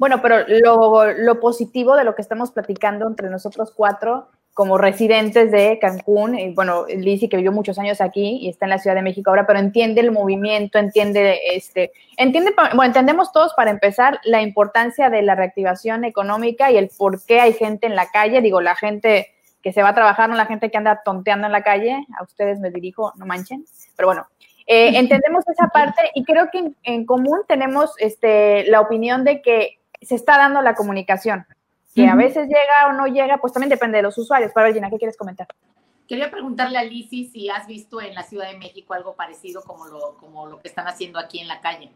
Bueno, 0.00 0.22
pero 0.22 0.46
lo, 0.48 1.12
lo 1.12 1.40
positivo 1.40 1.94
de 1.94 2.04
lo 2.04 2.14
que 2.14 2.22
estamos 2.22 2.52
platicando 2.52 3.06
entre 3.06 3.28
nosotros 3.28 3.70
cuatro 3.76 4.28
como 4.54 4.78
residentes 4.78 5.50
de 5.50 5.78
Cancún, 5.78 6.38
y 6.38 6.54
bueno, 6.54 6.86
Lizzy 6.86 7.28
que 7.28 7.36
vivió 7.36 7.52
muchos 7.52 7.78
años 7.78 8.00
aquí 8.00 8.38
y 8.40 8.48
está 8.48 8.64
en 8.64 8.70
la 8.70 8.78
Ciudad 8.78 8.96
de 8.96 9.02
México 9.02 9.28
ahora, 9.28 9.46
pero 9.46 9.58
entiende 9.58 10.00
el 10.00 10.10
movimiento, 10.10 10.78
entiende, 10.78 11.38
este, 11.54 11.92
entiende, 12.16 12.54
bueno, 12.56 12.84
entendemos 12.84 13.30
todos 13.30 13.52
para 13.52 13.70
empezar 13.70 14.20
la 14.24 14.40
importancia 14.40 15.10
de 15.10 15.20
la 15.20 15.34
reactivación 15.34 16.04
económica 16.04 16.70
y 16.70 16.78
el 16.78 16.90
por 16.96 17.22
qué 17.26 17.40
hay 17.40 17.52
gente 17.52 17.86
en 17.86 17.94
la 17.94 18.10
calle, 18.10 18.40
digo, 18.40 18.62
la 18.62 18.76
gente 18.76 19.28
que 19.62 19.74
se 19.74 19.82
va 19.82 19.90
a 19.90 19.94
trabajar, 19.94 20.30
no 20.30 20.34
la 20.34 20.46
gente 20.46 20.70
que 20.70 20.78
anda 20.78 21.02
tonteando 21.04 21.44
en 21.46 21.52
la 21.52 21.62
calle, 21.62 22.06
a 22.18 22.22
ustedes 22.22 22.58
me 22.58 22.70
dirijo, 22.70 23.12
no 23.16 23.26
manchen, 23.26 23.66
pero 23.96 24.08
bueno, 24.08 24.26
eh, 24.66 24.92
entendemos 24.96 25.44
esa 25.46 25.68
parte 25.74 26.10
y 26.14 26.24
creo 26.24 26.48
que 26.50 26.58
en, 26.58 26.76
en 26.84 27.04
común 27.04 27.40
tenemos 27.46 27.92
este, 27.98 28.64
la 28.64 28.80
opinión 28.80 29.24
de 29.24 29.42
que 29.42 29.79
se 30.00 30.14
está 30.14 30.38
dando 30.38 30.62
la 30.62 30.74
comunicación, 30.74 31.46
que 31.94 32.06
a 32.06 32.14
veces 32.14 32.46
llega 32.46 32.88
o 32.88 32.92
no 32.92 33.06
llega, 33.06 33.38
pues 33.38 33.52
también 33.52 33.70
depende 33.70 33.98
de 33.98 34.02
los 34.02 34.16
usuarios. 34.16 34.52
Para 34.52 34.66
ver, 34.66 34.74
Gina, 34.74 34.90
¿qué 34.90 34.96
quieres 34.96 35.16
comentar? 35.16 35.46
Quería 36.08 36.30
preguntarle 36.30 36.78
a 36.78 36.84
Lizzy 36.84 37.26
si 37.26 37.48
has 37.50 37.66
visto 37.66 38.00
en 38.00 38.14
la 38.14 38.22
Ciudad 38.22 38.50
de 38.50 38.58
México 38.58 38.94
algo 38.94 39.14
parecido 39.14 39.62
como 39.62 39.86
lo, 39.86 40.16
como 40.18 40.46
lo 40.46 40.60
que 40.60 40.68
están 40.68 40.88
haciendo 40.88 41.18
aquí 41.18 41.38
en 41.38 41.48
la 41.48 41.60
calle. 41.60 41.90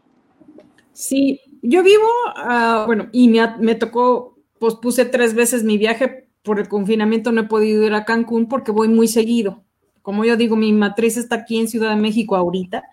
Sí, 0.93 1.41
yo 1.61 1.83
vivo, 1.83 2.07
ah, 2.35 2.83
bueno, 2.85 3.09
y 3.11 3.27
me, 3.27 3.57
me 3.57 3.75
tocó, 3.75 4.37
pues 4.59 4.75
puse 4.75 5.05
tres 5.05 5.33
veces 5.33 5.63
mi 5.63 5.77
viaje 5.77 6.29
por 6.43 6.59
el 6.59 6.69
confinamiento, 6.69 7.31
no 7.31 7.41
he 7.41 7.45
podido 7.45 7.83
ir 7.83 7.93
a 7.93 8.05
Cancún 8.05 8.47
porque 8.47 8.71
voy 8.71 8.87
muy 8.87 9.07
seguido. 9.07 9.63
Como 10.01 10.23
yo 10.23 10.37
digo, 10.37 10.55
mi 10.55 10.71
matriz 10.71 11.17
está 11.17 11.37
aquí 11.37 11.59
en 11.59 11.67
Ciudad 11.67 11.89
de 11.89 11.95
México 11.95 12.35
ahorita 12.35 12.83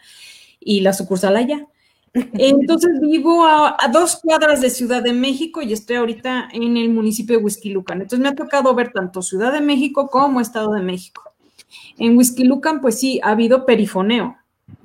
y 0.59 0.81
la 0.81 0.93
sucursal 0.93 1.37
allá. 1.37 1.69
Entonces 2.15 3.01
vivo 3.01 3.47
a, 3.47 3.77
dos 3.91 4.17
cuadras 4.17 4.61
de 4.61 4.69
Ciudad 4.69 5.03
de 5.03 5.15
México 5.15 5.63
y 5.63 5.73
estoy 5.73 5.97
ahorita 5.97 6.49
en 6.53 6.77
el 6.77 6.91
municipio 6.91 7.39
de 7.39 7.45
Huizquilucan. 7.45 8.03
Entonces 8.03 8.21
me 8.21 8.29
ha 8.29 8.35
tocado 8.35 8.75
ver 8.75 8.93
tanto 8.93 9.23
Ciudad 9.23 9.53
de 9.53 9.63
México 9.63 10.09
como 10.09 10.41
Estado 10.41 10.73
de 10.73 10.83
México. 10.83 11.33
En 11.99 12.17
Huizquilucan, 12.17 12.81
pues 12.83 13.01
sí, 13.01 13.21
ha 13.23 13.31
habido 13.31 13.65
perifoneo. 13.65 14.37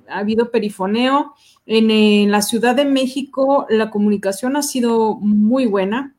Ha 0.09 0.19
habido 0.19 0.51
perifoneo. 0.51 1.33
En, 1.65 2.31
la 2.31 2.41
Ciudad 2.41 2.75
de 2.75 2.85
México 2.85 3.65
la 3.69 3.89
comunicación 3.89 4.55
ha 4.55 4.61
sido 4.61 5.15
muy 5.15 5.65
buena. 5.65 6.15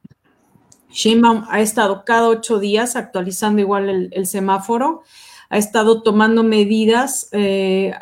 Sheinbaum 0.91 1.45
ha 1.49 1.61
estado 1.61 2.05
cada 2.05 2.29
ocho 2.29 2.59
días 2.59 2.97
actualizando 2.97 3.61
igual 3.61 4.11
el, 4.13 4.27
semáforo 4.27 5.03
ha 5.51 5.57
estado 5.57 6.03
tomando 6.03 6.43
medidas, 6.43 7.29
eh, 7.33 7.95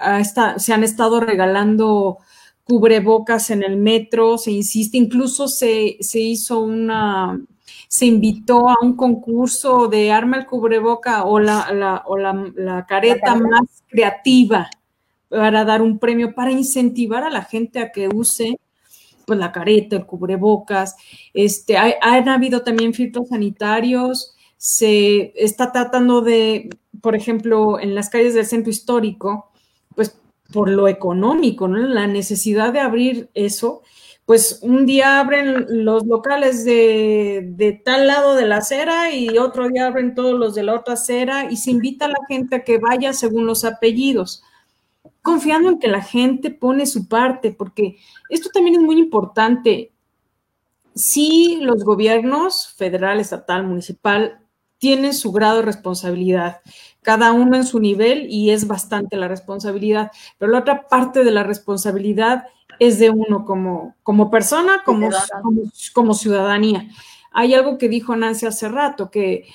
se 0.57 0.73
han 0.73 0.83
estado 0.83 1.21
regalando 1.21 2.19
cubrebocas 2.66 3.50
en 3.50 3.62
el 3.62 3.76
metro, 3.76 4.38
se 4.38 4.50
insiste, 4.50 4.96
incluso 4.98 5.46
se, 5.46 5.96
hizo 6.14 6.61
una, 6.61 7.40
se 7.87 8.07
invitó 8.07 8.68
a 8.68 8.76
un 8.83 8.96
concurso 8.96 9.87
de 9.87 10.11
arma 10.11 10.38
el 10.38 10.46
cubreboca 10.46 11.24
o 11.24 11.38
la, 11.38 12.02
o 12.07 12.16
la, 12.16 12.85
careta 12.88 13.37
más 13.37 13.85
creativa 13.88 14.68
para 15.29 15.64
dar 15.64 15.81
un 15.81 16.00
premio, 16.00 16.35
para 16.35 16.50
incentivar 16.50 17.22
a 17.22 17.31
la 17.31 17.42
gente 17.42 17.79
a 17.79 17.92
que 17.92 18.09
use 18.09 18.59
pues 19.26 19.38
la 19.38 19.52
careta, 19.52 19.94
el 19.94 20.07
cubrebocas. 20.07 20.96
Este, 21.35 21.79
hay, 21.79 21.94
han 22.00 22.29
habido 22.29 22.62
también 22.62 22.94
filtros 22.94 23.29
sanitarios, 23.29 24.35
se 24.57 25.33
está 25.37 25.70
tratando 25.70 26.20
de, 26.20 26.68
por 27.00 27.14
ejemplo, 27.14 27.79
en 27.79 27.94
las 27.94 28.09
calles 28.09 28.35
del 28.35 28.46
centro 28.46 28.70
histórico, 28.70 29.52
por 30.52 30.68
lo 30.70 30.88
económico, 30.88 31.68
¿no? 31.68 31.78
La 31.78 32.06
necesidad 32.06 32.72
de 32.72 32.80
abrir 32.80 33.30
eso, 33.35 33.82
pues 34.24 34.59
un 34.62 34.87
día 34.87 35.20
abren 35.20 35.85
los 35.85 36.04
locales 36.04 36.64
de, 36.64 37.80
tal 37.85 38.06
lado 38.09 38.35
de 38.35 38.46
la 38.46 38.59
acera 38.59 39.12
y 39.12 39.38
otro 39.38 39.68
día 39.68 39.87
abren 39.87 40.14
todos 40.14 40.38
los 40.38 40.54
de 40.54 40.64
la 40.64 40.74
otra 40.74 40.94
acera 40.94 41.50
y 41.50 41.56
se 41.56 41.70
invita 41.70 42.06
a 42.06 42.09
la 42.09 42.18
gente 42.28 42.56
a 42.56 42.64
que 42.64 42.78
vaya 42.78 43.12
según 43.12 43.46
los 43.46 43.64
apellidos, 43.64 44.42
confiando 45.22 45.70
en 45.70 45.78
que 45.78 45.88
la 45.88 46.02
gente 46.02 46.50
pone 46.50 46.87
su 46.87 47.09
parte, 47.09 47.52
porque 47.52 47.98
esto 48.28 48.50
también 48.52 48.76
es 48.76 48.82
muy 48.82 48.98
importante. 48.98 49.92
Si 50.94 51.59
los 51.61 51.85
gobiernos 51.85 52.74
federal, 52.76 53.20
estatal, 53.20 53.64
municipal 53.64 54.40
tienen 54.87 55.14
su 55.14 55.33
grado 55.33 55.57
de 55.57 55.62
responsabilidad, 55.62 56.61
cada 57.03 57.33
uno 57.33 57.57
en 57.57 57.64
su 57.64 57.81
nivel 57.81 58.29
y 58.31 58.53
es 58.53 58.68
bastante 58.68 59.16
la 59.16 59.27
responsabilidad, 59.27 60.12
pero 60.38 60.53
la 60.53 60.61
otra 60.61 60.87
parte 60.87 61.25
de 61.25 61.33
la 61.33 61.42
responsabilidad 61.42 62.44
es 62.79 63.01
de 63.01 63.11
uno 63.11 63.44
como, 63.44 63.96
como 64.05 64.31
persona, 64.31 64.83
como, 64.85 65.11
como, 65.92 66.14
ciudadanía. 66.14 66.88
Hay 67.33 67.53
algo 67.53 67.79
que 67.79 67.88
dijo 67.88 68.14
Nancy 68.14 68.46
hace 68.46 68.68
rato, 68.68 69.11
que 69.11 69.49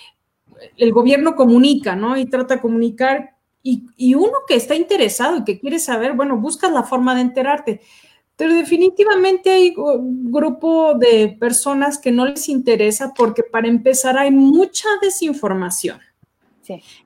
el 0.76 0.92
gobierno 0.92 1.38
comunica, 1.38 1.96
¿no? 1.96 2.18
Y 2.18 2.26
trata 2.26 2.56
de 2.56 2.62
comunicar 2.62 3.38
y, 3.64 3.86
y, 3.96 4.16
uno 4.16 4.40
que 4.46 4.56
está 4.56 4.76
interesado 4.76 5.38
y 5.38 5.46
que 5.46 5.62
quiere 5.62 5.80
saber, 5.80 6.12
bueno, 6.12 6.36
buscas 6.36 6.74
la 6.74 6.84
forma 6.84 7.16
de 7.16 7.22
enterarte. 7.22 7.82
Pero 8.42 8.56
definitivamente 8.56 9.52
hay 9.52 9.72
un 9.78 10.32
grupo 10.32 10.96
de 10.96 11.38
personas 11.40 12.00
que 12.00 12.12
no 12.12 12.26
les 12.26 12.50
interesa 12.50 13.14
porque 13.16 13.44
para 13.44 13.68
empezar 13.68 14.18
hay 14.18 14.32
mucha 14.32 14.90
desinformación. 15.00 16.00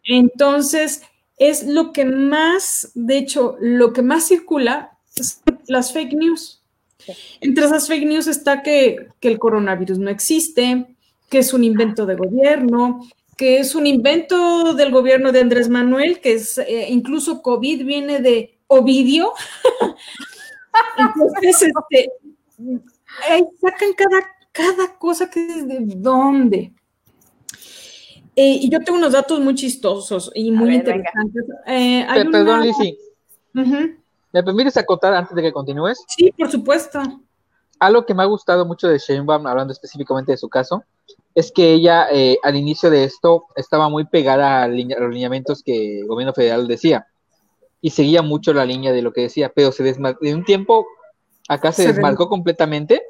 Entonces, 0.05 1.01
es 1.35 1.67
lo 1.67 1.91
que 1.91 2.05
más, 2.05 2.89
de 2.95 3.17
hecho, 3.17 3.57
lo 3.59 3.91
que 3.91 4.01
más 4.01 4.25
circula 4.29 4.97
es 5.13 5.41
las 5.67 5.91
fake 5.91 6.13
news. 6.13 6.63
Entre 7.41 7.65
esas 7.65 7.89
fake 7.89 8.05
news 8.07 8.27
está 8.27 8.63
que, 8.63 9.09
el 9.19 9.37
coronavirus 9.37 9.99
no 9.99 10.09
existe, 10.09 10.85
que 11.29 11.39
es 11.39 11.53
un 11.53 11.65
invento 11.65 12.05
de 12.05 12.15
gobierno, 12.15 13.01
que 13.35 13.59
es 13.59 13.75
un 13.75 13.87
invento 13.87 14.73
del 14.73 14.89
gobierno 14.89 15.33
de 15.33 15.41
Andrés 15.41 15.67
Manuel, 15.67 16.21
que 16.21 16.31
es 16.31 16.59
eh, 16.59 16.87
incluso 16.91 17.41
COVID 17.41 17.85
viene 17.85 18.21
de 18.21 18.57
Ovidio. 18.67 19.33
Entonces, 20.97 21.61
este, 21.63 22.11
sacan 23.61 23.93
cada, 23.93 24.25
cada 24.51 24.97
cosa 24.97 25.29
que 25.29 25.45
es 25.45 25.67
de 25.67 25.79
dónde. 25.95 26.73
Eh, 28.35 28.59
y 28.61 28.69
yo 28.69 28.79
tengo 28.81 28.97
unos 28.97 29.13
datos 29.13 29.39
muy 29.39 29.55
chistosos 29.55 30.29
y 30.33 30.51
muy 30.51 30.75
interesantes. 30.75 31.45
Eh, 31.67 32.05
perdón, 32.31 32.61
Lizzy. 32.61 32.97
¿Me 33.53 34.43
permites 34.43 34.75
acotar 34.75 35.13
antes 35.13 35.33
de 35.33 35.41
que 35.41 35.53
continúes? 35.53 36.03
Sí, 36.09 36.33
por 36.37 36.51
supuesto. 36.51 36.99
Algo 37.79 38.05
que 38.05 38.13
me 38.13 38.23
ha 38.23 38.25
gustado 38.25 38.65
mucho 38.65 38.87
de 38.89 38.97
Sheinbaum, 38.97 39.47
hablando 39.47 39.71
específicamente 39.71 40.33
de 40.33 40.37
su 40.37 40.49
caso, 40.49 40.83
es 41.33 41.51
que 41.51 41.73
ella 41.73 42.07
eh, 42.11 42.37
al 42.43 42.57
inicio 42.57 42.89
de 42.89 43.05
esto 43.05 43.45
estaba 43.55 43.87
muy 43.87 44.05
pegada 44.05 44.63
a, 44.63 44.67
los 44.67 45.13
lineamientos 45.13 45.63
que 45.63 45.99
el 45.99 46.07
gobierno 46.07 46.33
federal 46.33 46.67
decía 46.67 47.07
y 47.85 47.91
seguía 47.91 48.23
mucho 48.23 48.51
la 48.51 48.65
línea 48.65 48.91
de 48.91 49.03
lo 49.03 49.13
que 49.13 49.21
decía, 49.21 49.51
pero 49.53 49.71
se 49.71 49.83
desmarcó, 49.83 50.25
de 50.25 50.33
un 50.33 50.43
tiempo 50.43 50.87
acá 51.47 51.71
se, 51.71 51.85
desmarcó 51.85 52.27
completamente 52.27 53.03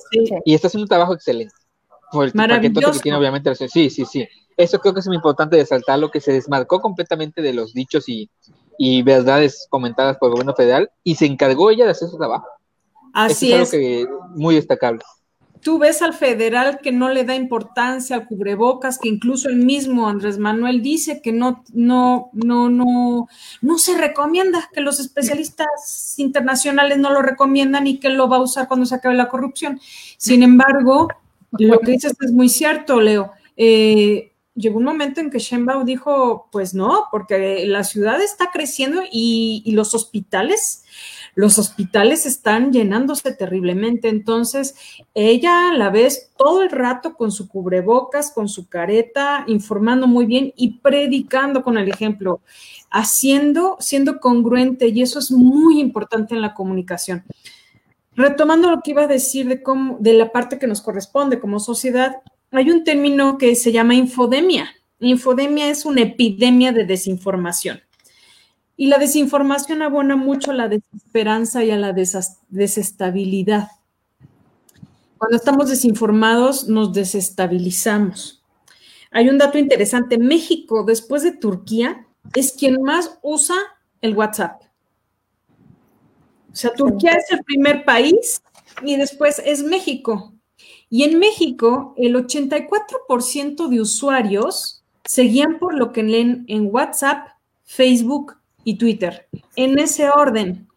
y 0.44 0.54
está 0.54 0.68
haciendo 0.68 0.84
un 0.84 0.90
trabajo 0.90 1.14
excelente. 1.14 1.54
Por 2.12 2.26
el 2.26 2.32
Maravilloso. 2.34 2.92
que 2.92 3.00
tiene, 3.00 3.18
obviamente. 3.18 3.56
Sí, 3.56 3.90
sí, 3.90 4.06
sí 4.06 4.28
eso 4.58 4.80
creo 4.80 4.94
que 4.94 5.00
es 5.00 5.08
muy 5.08 5.16
importante 5.16 5.58
resaltar, 5.58 6.00
lo 6.00 6.12
que 6.12 6.22
se 6.22 6.32
desmarcó 6.32 6.80
completamente 6.80 7.42
de 7.42 7.54
los 7.54 7.74
dichos 7.74 8.06
y, 8.08 8.30
verdades 9.04 9.68
comentadas 9.70 10.18
por 10.18 10.28
el 10.28 10.32
gobierno 10.34 10.54
federal 10.54 10.92
y 11.04 11.16
se 11.16 11.26
encargó 11.26 11.72
ella 11.72 11.86
de 11.86 11.92
hacer 11.92 12.10
su 12.10 12.18
trabajo. 12.18 12.46
Así 13.14 13.54
es. 13.54 13.72
que 13.72 14.06
muy 14.36 14.56
destacable. 14.56 15.02
Tú 15.66 15.80
ves 15.80 16.04
al 16.04 16.14
federal 16.14 16.78
que 16.80 16.92
no 16.92 17.10
le 17.10 17.24
da 17.24 17.34
importancia 17.34 18.16
al 18.16 18.28
cubrebocas, 18.28 19.00
que 19.00 19.10
incluso 19.10 19.50
el 19.50 19.56
mismo 19.56 20.08
Andrés 20.08 20.38
Manuel 20.38 20.84
dice 20.84 21.24
que 21.24 21.32
no, 21.32 21.64
no, 21.74 22.30
no, 22.34 22.70
no, 22.70 23.28
no 23.64 23.78
se 23.80 23.98
recomienda, 23.98 24.70
que 24.72 24.82
los 24.82 25.00
especialistas 25.00 26.14
internacionales 26.18 27.00
no 27.00 27.12
lo 27.12 27.24
recomiendan 27.24 27.88
y 27.88 27.98
que 27.98 28.10
lo 28.10 28.30
va 28.30 28.38
a 28.38 28.42
usar 28.42 28.68
cuando 28.68 28.86
se 28.86 28.94
acabe 28.94 29.16
la 29.16 29.28
corrupción. 29.28 29.82
Sin 30.18 30.44
embargo, 30.44 31.08
lo 31.58 31.80
que 31.80 31.94
dices 31.94 32.14
es 32.22 32.32
muy 32.32 32.48
cierto, 32.48 33.02
Leo. 33.02 33.32
Eh, 33.58 34.34
llegó 34.54 34.78
un 34.78 34.86
momento 34.86 35.20
en 35.20 35.32
que 35.32 35.40
Sheinbaum 35.40 35.84
dijo, 35.84 36.48
pues 36.52 36.76
no, 36.76 37.06
porque 37.10 37.66
la 37.66 37.84
ciudad 37.84 38.22
está 38.22 38.52
creciendo 38.54 39.02
y 39.12 39.64
los 39.72 39.96
hospitales 39.96 40.84
los 41.36 41.60
hospitales 41.60 42.26
están 42.26 42.72
llenándose 42.72 43.34
terriblemente. 43.34 44.08
Entonces, 44.08 44.76
ella 45.14 45.74
la 45.74 45.90
ves 45.90 46.32
todo 46.38 46.64
el 46.64 46.70
rato 46.70 47.16
con 47.16 47.32
su 47.32 47.50
cubrebocas, 47.50 48.32
con 48.32 48.48
su 48.48 48.68
careta, 48.68 49.44
informando 49.48 50.08
muy 50.08 50.26
bien 50.26 50.54
y 50.56 50.80
predicando 50.80 51.62
con 51.62 51.78
el 51.78 51.90
ejemplo, 51.90 52.40
haciendo, 52.90 53.76
siendo 53.80 54.20
congruente, 54.22 54.88
y 54.88 55.02
eso 55.02 55.20
es 55.20 55.30
muy 55.30 55.82
importante 55.82 56.34
en 56.34 56.42
la 56.42 56.54
comunicación. 56.54 57.26
Retomando 58.16 58.72
lo 58.72 58.82
que 58.82 58.92
iba 58.92 59.04
a 59.04 59.08
decir 59.08 59.48
de, 59.50 59.62
cómo, 59.62 59.98
de 60.00 60.14
la 60.14 60.32
parte 60.32 60.58
que 60.58 60.68
nos 60.68 60.82
corresponde 60.82 61.40
como 61.40 61.60
sociedad, 61.60 62.22
hay 62.52 62.72
un 62.72 62.86
término 62.86 63.38
que 63.38 63.56
se 63.56 63.74
llama 63.74 63.94
infodemia. 63.96 64.70
Infodemia 65.00 65.70
es 65.70 65.84
una 65.84 66.04
epidemia 66.04 66.72
de 66.72 66.86
desinformación. 66.86 67.82
Y 68.78 68.88
la 68.88 68.98
desinformación 68.98 69.82
abona 69.82 70.16
mucho 70.16 70.52
a 70.52 70.54
la 70.54 70.68
desesperanza 70.68 71.64
y 71.64 71.72
a 71.72 71.78
la 71.78 71.94
desestabilidad. 71.94 73.70
Cuando 75.18 75.38
estamos 75.38 75.70
desinformados, 75.70 76.68
nos 76.68 76.92
desestabilizamos. 76.92 78.44
Hay 79.12 79.30
un 79.30 79.38
dato 79.38 79.58
interesante. 79.58 80.18
México, 80.18 80.84
después 80.84 81.24
de 81.24 81.32
Turquía, 81.32 82.06
es 82.36 82.52
quien 82.52 82.82
más 82.82 83.18
usa 83.22 83.56
el 84.02 84.16
WhatsApp. 84.16 84.62
O 86.52 86.56
sea, 86.56 86.74
Turquía 86.74 87.12
es 87.12 87.32
el 87.32 87.44
primer 87.44 87.86
país 87.86 88.42
y 88.82 88.98
después 88.98 89.42
es 89.44 89.64
México. 89.64 90.34
Y 90.90 91.04
en 91.04 91.18
México, 91.18 91.94
el 91.98 92.16
84% 92.16 93.68
de 93.68 93.82
usuarios 93.82 94.84
seguían 95.06 95.60
por 95.60 95.74
lo 95.74 95.92
que 95.92 96.04
leen 96.04 96.46
en 96.48 96.68
WhatsApp, 96.74 97.28
Facebook 97.64 98.36
y 98.66 98.78
Twitter, 98.78 99.30
en 99.56 99.80
ese 99.80 100.10
orden, 100.10 100.68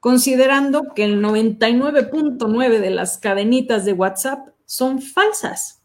considerando 0.00 0.94
que 0.94 1.04
el 1.04 1.22
99.9 1.22 2.80
de 2.80 2.90
las 2.90 3.18
cadenitas 3.18 3.84
de 3.84 3.92
WhatsApp 3.92 4.48
son 4.64 5.00
falsas. 5.00 5.82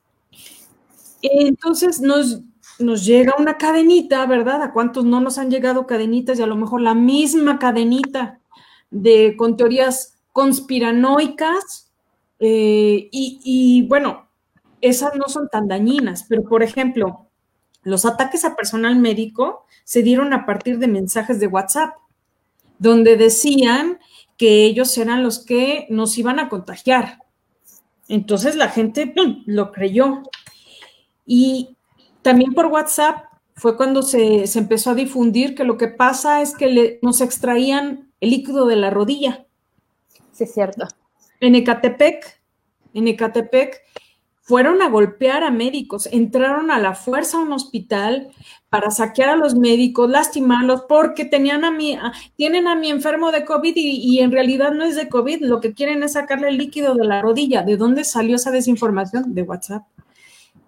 Entonces 1.22 2.00
nos, 2.00 2.42
nos 2.80 3.06
llega 3.06 3.34
una 3.38 3.58
cadenita, 3.58 4.26
¿verdad? 4.26 4.64
¿A 4.64 4.72
cuántos 4.72 5.04
no 5.06 5.20
nos 5.20 5.38
han 5.38 5.52
llegado 5.52 5.86
cadenitas 5.86 6.40
y 6.40 6.42
a 6.42 6.48
lo 6.48 6.56
mejor 6.56 6.82
la 6.82 6.96
misma 6.96 7.60
cadenita 7.60 8.40
de, 8.90 9.36
con 9.38 9.58
teorías 9.58 10.18
conspiranoicas? 10.32 11.92
Eh, 12.40 13.10
y, 13.12 13.40
y 13.44 13.88
bueno, 13.88 14.30
esas 14.80 15.16
no 15.16 15.28
son 15.28 15.50
tan 15.50 15.68
dañinas, 15.68 16.26
pero 16.30 16.44
por 16.44 16.64
ejemplo, 16.64 17.28
los 17.84 18.06
ataques 18.06 18.46
a 18.46 18.56
personal 18.56 18.96
médico 18.96 19.66
se 19.84 20.04
dieron 20.04 20.34
a 20.34 20.46
partir 20.46 20.80
de 20.80 20.88
mensajes 20.88 21.40
de 21.40 21.48
WhatsApp, 21.48 21.96
donde 22.80 23.18
decían 23.18 24.00
que 24.38 24.66
ellos 24.66 24.98
eran 24.98 25.24
los 25.24 25.46
que 25.46 25.86
nos 25.90 26.18
iban 26.18 26.40
a 26.40 26.50
contagiar. 26.50 27.20
Entonces 28.08 28.56
la 28.56 28.70
gente 28.70 29.14
lo 29.46 29.72
creyó. 29.72 30.24
Y 31.26 31.78
también 32.22 32.54
por 32.54 32.66
WhatsApp 32.68 33.26
fue 33.56 33.78
cuando 33.78 34.02
se, 34.02 34.46
empezó 34.58 34.92
a 34.92 34.96
difundir 34.96 35.56
que 35.56 35.64
lo 35.64 35.78
que 35.78 35.88
pasa 35.88 36.42
es 36.42 36.56
que 36.56 37.00
nos 37.02 37.22
extraían 37.22 38.12
el 38.20 38.32
líquido 38.32 38.66
de 38.66 38.76
la 38.76 38.90
rodilla. 38.90 39.46
Sí, 40.32 40.46
es 40.46 40.54
cierto. 40.54 40.88
En 41.40 41.56
Ecatepec, 41.56 42.42
en 42.94 43.08
Ecatepec, 43.08 43.82
fueron 44.52 44.82
a 44.82 44.90
golpear 44.90 45.46
a 45.46 45.50
médicos, 45.50 46.10
entraron 46.12 46.72
a 46.72 46.80
la 46.80 46.94
fuerza 46.94 47.38
a 47.38 47.40
un 47.40 47.54
hospital 47.54 48.28
para 48.68 48.92
saquear 48.92 49.30
a 49.30 49.38
los 49.38 49.56
médicos, 49.56 50.10
lastimarlos, 50.10 50.82
porque 50.90 51.24
tenían 51.24 51.64
a 51.64 51.72
mi, 51.72 51.98
tienen 52.36 52.68
a 52.68 52.76
mi 52.76 52.90
enfermo 52.90 53.32
de 53.32 53.46
COVID 53.46 53.72
y, 53.78 53.92
y, 54.04 54.20
en 54.20 54.30
realidad 54.30 54.74
no 54.74 54.84
es 54.84 54.98
de 54.98 55.08
COVID, 55.08 55.44
lo 55.44 55.62
que 55.62 55.74
quieren 55.74 56.04
es 56.04 56.14
sacarle 56.14 56.50
el 56.50 56.58
líquido 56.58 56.96
de 56.96 57.06
la 57.06 57.22
rodilla. 57.22 57.64
¿De 57.64 57.78
dónde 57.78 58.04
salió 58.04 58.36
esa 58.36 58.52
desinformación? 58.52 59.34
De 59.34 59.44
WhatsApp. 59.44 59.84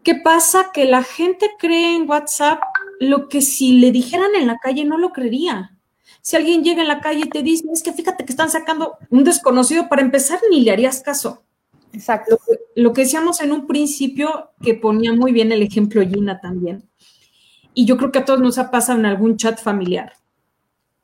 ¿Qué 0.01 0.15
pasa? 0.15 0.71
Que 0.73 0.85
la 0.85 1.03
gente 1.03 1.49
cree 1.59 1.97
en 1.97 2.09
WhatsApp 2.09 2.61
lo 3.01 3.27
que 3.27 3.41
si 3.41 3.79
le 3.79 3.91
dijeran 3.91 4.33
en 4.33 4.47
la 4.47 4.59
calle 4.59 4.85
no 4.85 4.97
lo 4.97 5.11
creería. 5.11 5.77
Si 6.21 6.37
alguien 6.37 6.63
llega 6.63 6.83
en 6.83 6.87
la 6.87 7.01
calle 7.01 7.23
y 7.25 7.29
te 7.29 7.43
dice, 7.43 7.65
es 7.73 7.83
que 7.83 7.91
fíjate 7.91 8.23
que 8.23 8.31
están 8.31 8.49
sacando 8.49 8.95
un 9.09 9.25
desconocido, 9.25 9.89
para 9.89 10.01
empezar 10.01 10.39
ni 10.49 10.61
le 10.61 10.71
harías 10.71 11.01
caso. 11.01 11.43
Exacto. 11.93 12.39
Lo 12.75 12.91
que, 12.91 13.01
decíamos 13.01 13.39
en 13.41 13.51
un 13.51 13.67
principio, 13.67 14.51
que 14.61 14.73
ponía 14.73 15.13
muy 15.13 15.31
bien 15.31 15.51
el 15.51 15.61
ejemplo 15.61 16.01
Gina 16.01 16.41
también, 16.41 16.89
y 17.73 17.85
yo 17.85 17.97
creo 17.97 18.11
que 18.11 18.19
a 18.19 18.25
todos 18.25 18.41
nos 18.41 18.57
ha 18.57 18.71
pasado 18.71 18.99
en 18.99 19.05
algún 19.05 19.37
chat 19.37 19.61
familiar, 19.61 20.13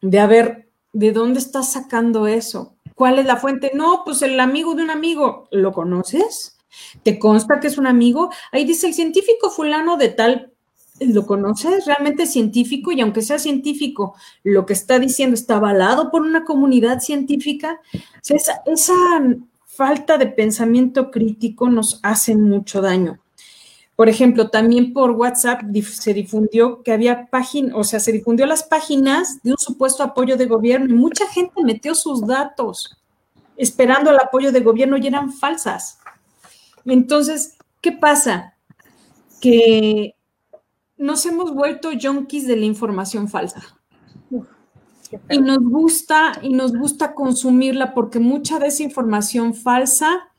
de 0.02 0.20
a 0.20 0.28
ver, 0.28 0.70
¿de 0.92 1.12
dónde 1.12 1.40
estás 1.40 1.72
sacando 1.72 2.28
eso? 2.28 2.76
¿Cuál 2.96 3.20
es 3.20 3.26
la 3.26 3.38
fuente? 3.38 3.72
No, 3.74 4.02
pues 4.04 4.22
el 4.24 4.40
amigo 4.40 4.76
de 4.76 4.84
un 4.84 4.90
amigo, 4.90 5.48
¿lo 5.52 5.72
conoces? 5.72 6.58
¿Te 7.04 7.20
consta 7.20 7.60
que 7.60 7.68
es 7.68 7.78
un 7.78 7.88
amigo? 7.88 8.32
Ahí 8.52 8.66
dice 8.66 8.88
el 8.88 8.94
científico 8.94 9.50
fulano 9.50 9.96
de 9.96 10.10
tal, 10.10 10.54
¿lo 11.00 11.26
conoces? 11.26 11.86
¿Realmente 11.86 12.24
es 12.24 12.34
científico? 12.34 12.92
Y 12.92 13.02
aunque 13.02 13.22
sea 13.22 13.40
científico, 13.40 14.16
lo 14.44 14.66
que 14.66 14.74
está 14.74 15.00
diciendo 15.00 15.36
está 15.36 15.58
avalado 15.58 16.12
por 16.12 16.22
una 16.22 16.44
comunidad 16.44 17.00
científica. 17.00 17.80
esa, 18.28 18.62
esa 18.66 18.94
falta 19.80 20.18
de 20.18 20.28
pensamiento 20.28 21.10
crítico 21.10 21.70
nos 21.70 22.02
hace 22.04 22.36
mucho 22.36 22.82
daño. 22.82 23.22
Por 23.96 24.10
ejemplo, 24.10 24.50
también 24.50 24.92
por 24.92 25.12
WhatsApp 25.12 25.62
se 25.84 26.14
difundió 26.14 26.84
que 26.84 26.92
había 26.92 27.28
páginas, 27.28 27.74
o 27.78 27.86
sea, 27.86 28.02
se 28.02 28.12
difundió 28.12 28.46
las 28.46 28.64
páginas 28.64 29.42
de 29.42 29.52
un 29.52 29.58
supuesto 29.58 30.04
apoyo 30.04 30.36
de 30.36 30.48
gobierno 30.48 30.90
y 30.90 30.98
mucha 30.98 31.26
gente 31.28 31.64
metió 31.64 31.96
sus 31.96 32.28
datos 32.28 32.98
esperando 33.56 34.12
el 34.12 34.20
apoyo 34.20 34.52
de 34.52 34.60
gobierno 34.60 34.98
y 34.98 35.08
eran 35.08 35.32
falsas. 35.32 36.00
Entonces, 36.84 37.56
¿qué 37.80 37.94
pasa? 37.94 38.56
Que 39.40 40.14
nos 40.98 41.26
hemos 41.26 41.54
vuelto 41.54 41.92
junkies 42.02 42.48
de 42.48 42.58
la 42.58 42.66
información 42.66 43.30
falsa. 43.30 43.79
Y 45.30 45.40
nos 45.40 45.60
gusta, 45.60 46.34
y 46.42 46.50
nos 46.50 46.76
gusta 46.76 47.14
consumirla 47.14 47.94
porque 47.94 48.20
mucha 48.20 48.60
de 48.60 48.68
esa 48.68 48.84
información 48.84 49.54
falsa 49.54 50.30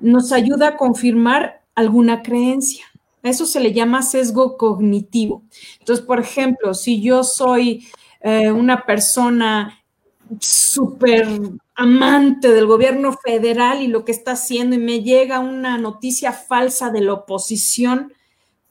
nos 0.00 0.32
ayuda 0.32 0.68
a 0.68 0.76
confirmar 0.76 1.62
alguna 1.74 2.22
creencia. 2.22 2.86
Eso 3.22 3.46
se 3.46 3.60
le 3.60 3.72
llama 3.72 4.02
sesgo 4.02 4.56
cognitivo. 4.56 5.42
Entonces, 5.78 6.04
por 6.04 6.20
ejemplo, 6.20 6.74
si 6.74 7.00
yo 7.00 7.24
soy 7.24 7.86
eh, 8.20 8.50
una 8.50 8.84
persona 8.84 9.82
súper 10.40 11.26
amante 11.74 12.48
del 12.48 12.66
gobierno 12.66 13.12
federal 13.12 13.82
y 13.82 13.88
lo 13.88 14.04
que 14.04 14.12
está 14.12 14.32
haciendo 14.32 14.76
y 14.76 14.78
me 14.78 15.02
llega 15.02 15.40
una 15.40 15.78
noticia 15.78 16.32
falsa 16.32 16.90
de 16.90 17.00
la 17.00 17.14
oposición, 17.14 18.12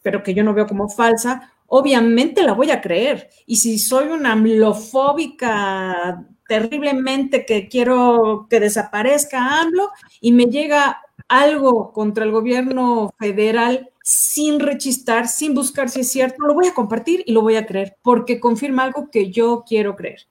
pero 0.02 0.24
que 0.24 0.34
yo 0.34 0.44
no 0.44 0.54
veo 0.54 0.68
como 0.68 0.90
falsa, 0.90 1.53
obviamente 1.76 2.44
la 2.44 2.54
voy 2.54 2.70
a 2.70 2.82
creer. 2.82 3.30
Y 3.48 3.56
si 3.56 3.80
soy 3.80 4.10
una 4.10 4.34
amlofóbica 4.34 6.24
terriblemente 6.48 7.48
que 7.48 7.68
quiero 7.68 8.46
que 8.48 8.60
desaparezca 8.60 9.60
AMLO 9.60 9.90
y 10.22 10.34
me 10.34 10.46
llega 10.46 11.02
algo 11.28 11.92
contra 11.92 12.26
el 12.26 12.32
gobierno 12.32 13.12
federal 13.18 13.90
sin 14.04 14.60
rechistar, 14.60 15.28
sin 15.28 15.56
buscar 15.56 15.90
si 15.90 16.02
es 16.02 16.12
cierto, 16.12 16.46
lo 16.46 16.54
voy 16.54 16.68
a 16.68 16.76
compartir 16.76 17.24
y 17.26 17.32
lo 17.32 17.42
voy 17.42 17.56
a 17.56 17.66
creer 17.66 17.98
porque 18.04 18.40
confirma 18.40 18.84
algo 18.84 19.10
que 19.10 19.32
yo 19.32 19.64
quiero 19.68 19.96
creer. 19.96 20.28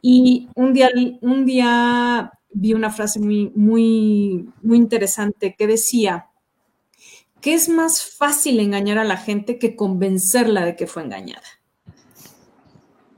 Y 0.00 0.48
un 0.56 0.72
día, 0.72 0.90
un 1.20 1.46
día 1.46 2.32
vi 2.50 2.74
una 2.74 2.90
frase 2.90 3.20
muy, 3.20 3.52
muy, 3.54 4.50
muy 4.60 4.76
interesante 4.76 5.54
que 5.56 5.68
decía, 5.68 6.31
que 7.42 7.52
es 7.52 7.68
más 7.68 8.02
fácil 8.02 8.60
engañar 8.60 8.96
a 8.98 9.04
la 9.04 9.18
gente 9.18 9.58
que 9.58 9.76
convencerla 9.76 10.64
de 10.64 10.76
que 10.76 10.86
fue 10.86 11.02
engañada. 11.02 11.42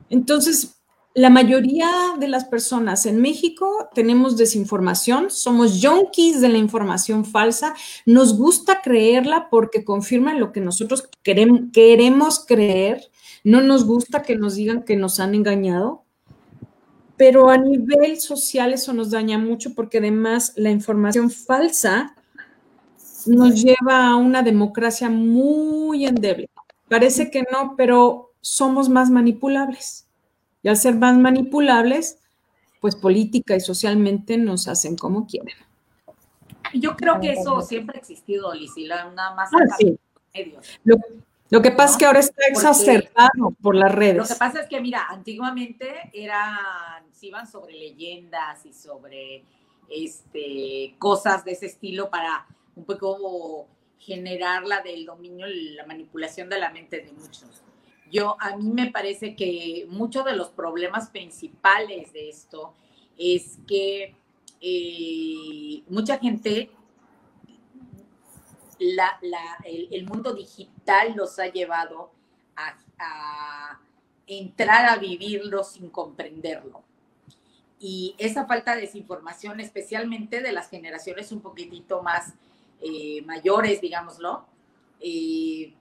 Entonces, 0.08 0.80
la 1.14 1.30
mayoría 1.30 1.88
de 2.18 2.26
las 2.26 2.46
personas 2.46 3.06
en 3.06 3.20
México 3.20 3.88
tenemos 3.94 4.36
desinformación, 4.36 5.30
somos 5.30 5.80
junkies 5.80 6.40
de 6.40 6.48
la 6.48 6.58
información 6.58 7.24
falsa, 7.24 7.74
nos 8.04 8.36
gusta 8.36 8.80
creerla 8.82 9.48
porque 9.50 9.84
confirma 9.84 10.34
lo 10.34 10.52
que 10.52 10.60
nosotros 10.60 11.08
queremos, 11.22 12.44
creer, 12.44 13.10
no 13.44 13.60
nos 13.60 13.84
gusta 13.84 14.22
que 14.22 14.36
nos 14.36 14.56
digan 14.56 14.84
que 14.84 14.96
nos 14.96 15.20
han 15.20 15.34
engañado, 15.34 16.02
pero 17.16 17.50
a 17.50 17.58
nivel 17.58 18.18
social 18.20 18.72
eso 18.72 18.92
nos 18.92 19.10
daña 19.10 19.38
mucho 19.38 19.74
porque 19.74 19.98
además 19.98 20.52
la 20.56 20.70
información 20.70 21.30
falsa 21.30 22.13
nos 23.26 23.62
lleva 23.62 24.08
a 24.08 24.16
una 24.16 24.42
democracia 24.42 25.10
muy 25.10 26.06
endeble. 26.06 26.48
Parece 26.88 27.30
que 27.30 27.44
no, 27.50 27.74
pero 27.76 28.32
somos 28.40 28.88
más 28.88 29.10
manipulables. 29.10 30.06
Y 30.62 30.68
al 30.68 30.76
ser 30.76 30.94
más 30.94 31.16
manipulables, 31.16 32.18
pues 32.80 32.96
política 32.96 33.56
y 33.56 33.60
socialmente 33.60 34.36
nos 34.36 34.68
hacen 34.68 34.96
como 34.96 35.26
quieren. 35.26 35.56
Yo 36.74 36.96
creo 36.96 37.20
que 37.20 37.32
eso 37.32 37.60
siempre 37.62 37.96
ha 37.96 38.00
existido, 38.00 38.52
Lisila, 38.52 39.10
nada 39.10 39.34
más 39.34 39.50
ah, 39.52 39.76
medios. 40.34 40.78
Lo 41.50 41.62
que 41.62 41.70
pasa 41.70 41.92
es 41.92 41.98
que 41.98 42.06
ahora 42.06 42.18
está 42.18 42.46
exacerbado 42.48 43.54
por 43.62 43.76
las 43.76 43.94
redes. 43.94 44.16
Lo 44.16 44.26
que 44.26 44.34
pasa 44.34 44.60
es 44.60 44.68
que, 44.68 44.80
mira, 44.80 45.06
antiguamente 45.08 46.10
eran, 46.12 47.04
se 47.12 47.26
iban 47.26 47.46
sobre 47.46 47.74
leyendas 47.74 48.66
y 48.66 48.72
sobre 48.72 49.44
este, 49.88 50.96
cosas 50.98 51.44
de 51.44 51.52
ese 51.52 51.66
estilo 51.66 52.10
para 52.10 52.46
un 52.76 52.84
poco 52.84 53.68
generar 53.98 54.64
la 54.64 54.82
del 54.82 55.06
dominio 55.06 55.46
la 55.46 55.86
manipulación 55.86 56.48
de 56.48 56.58
la 56.58 56.70
mente 56.70 57.00
de 57.00 57.12
muchos. 57.12 57.62
Yo, 58.10 58.36
a 58.38 58.56
mí 58.56 58.70
me 58.70 58.90
parece 58.90 59.34
que 59.34 59.86
muchos 59.88 60.24
de 60.24 60.36
los 60.36 60.50
problemas 60.50 61.08
principales 61.08 62.12
de 62.12 62.28
esto 62.28 62.74
es 63.18 63.58
que 63.66 64.14
eh, 64.60 65.82
mucha 65.88 66.18
gente, 66.18 66.70
la, 68.78 69.18
el, 69.64 70.04
mundo 70.06 70.34
digital 70.34 71.14
los 71.16 71.38
ha 71.38 71.46
llevado 71.46 72.10
a, 72.56 72.76
a 72.98 73.80
entrar 74.26 74.86
a 74.86 74.96
vivirlo 74.96 75.64
sin 75.64 75.88
comprenderlo. 75.88 76.82
Y 77.80 78.14
esa 78.18 78.46
falta 78.46 78.74
de 78.74 78.82
desinformación, 78.82 79.60
especialmente 79.60 80.40
de 80.40 80.52
las 80.52 80.70
generaciones 80.70 81.32
un 81.32 81.40
poquitito 81.40 82.02
más 82.02 82.34
eh, 82.86 83.22
mayores, 83.22 83.80
digámoslo, 83.80 84.44
eh, 85.00 85.72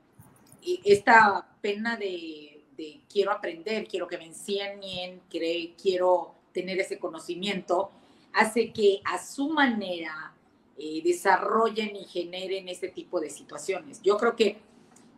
esta 0.85 1.45
pena 1.59 1.97
de, 1.97 2.63
quiero 3.11 3.33
aprender, 3.33 3.89
quiero 3.89 4.07
que 4.07 4.17
me 4.17 4.27
enseñen, 4.27 5.21
quiero 5.29 6.33
tener 6.53 6.79
ese 6.79 6.99
conocimiento, 6.99 7.91
hace 8.31 8.71
que 8.71 9.01
a 9.03 9.21
su 9.21 9.49
manera 9.49 10.33
eh, 10.77 11.01
desarrollen 11.03 11.93
y 11.93 12.05
generen 12.05 12.69
ese 12.69 12.87
tipo 12.87 13.19
de 13.19 13.29
situaciones. 13.29 14.01
Yo 14.01 14.17
creo 14.17 14.37
que, 14.37 14.59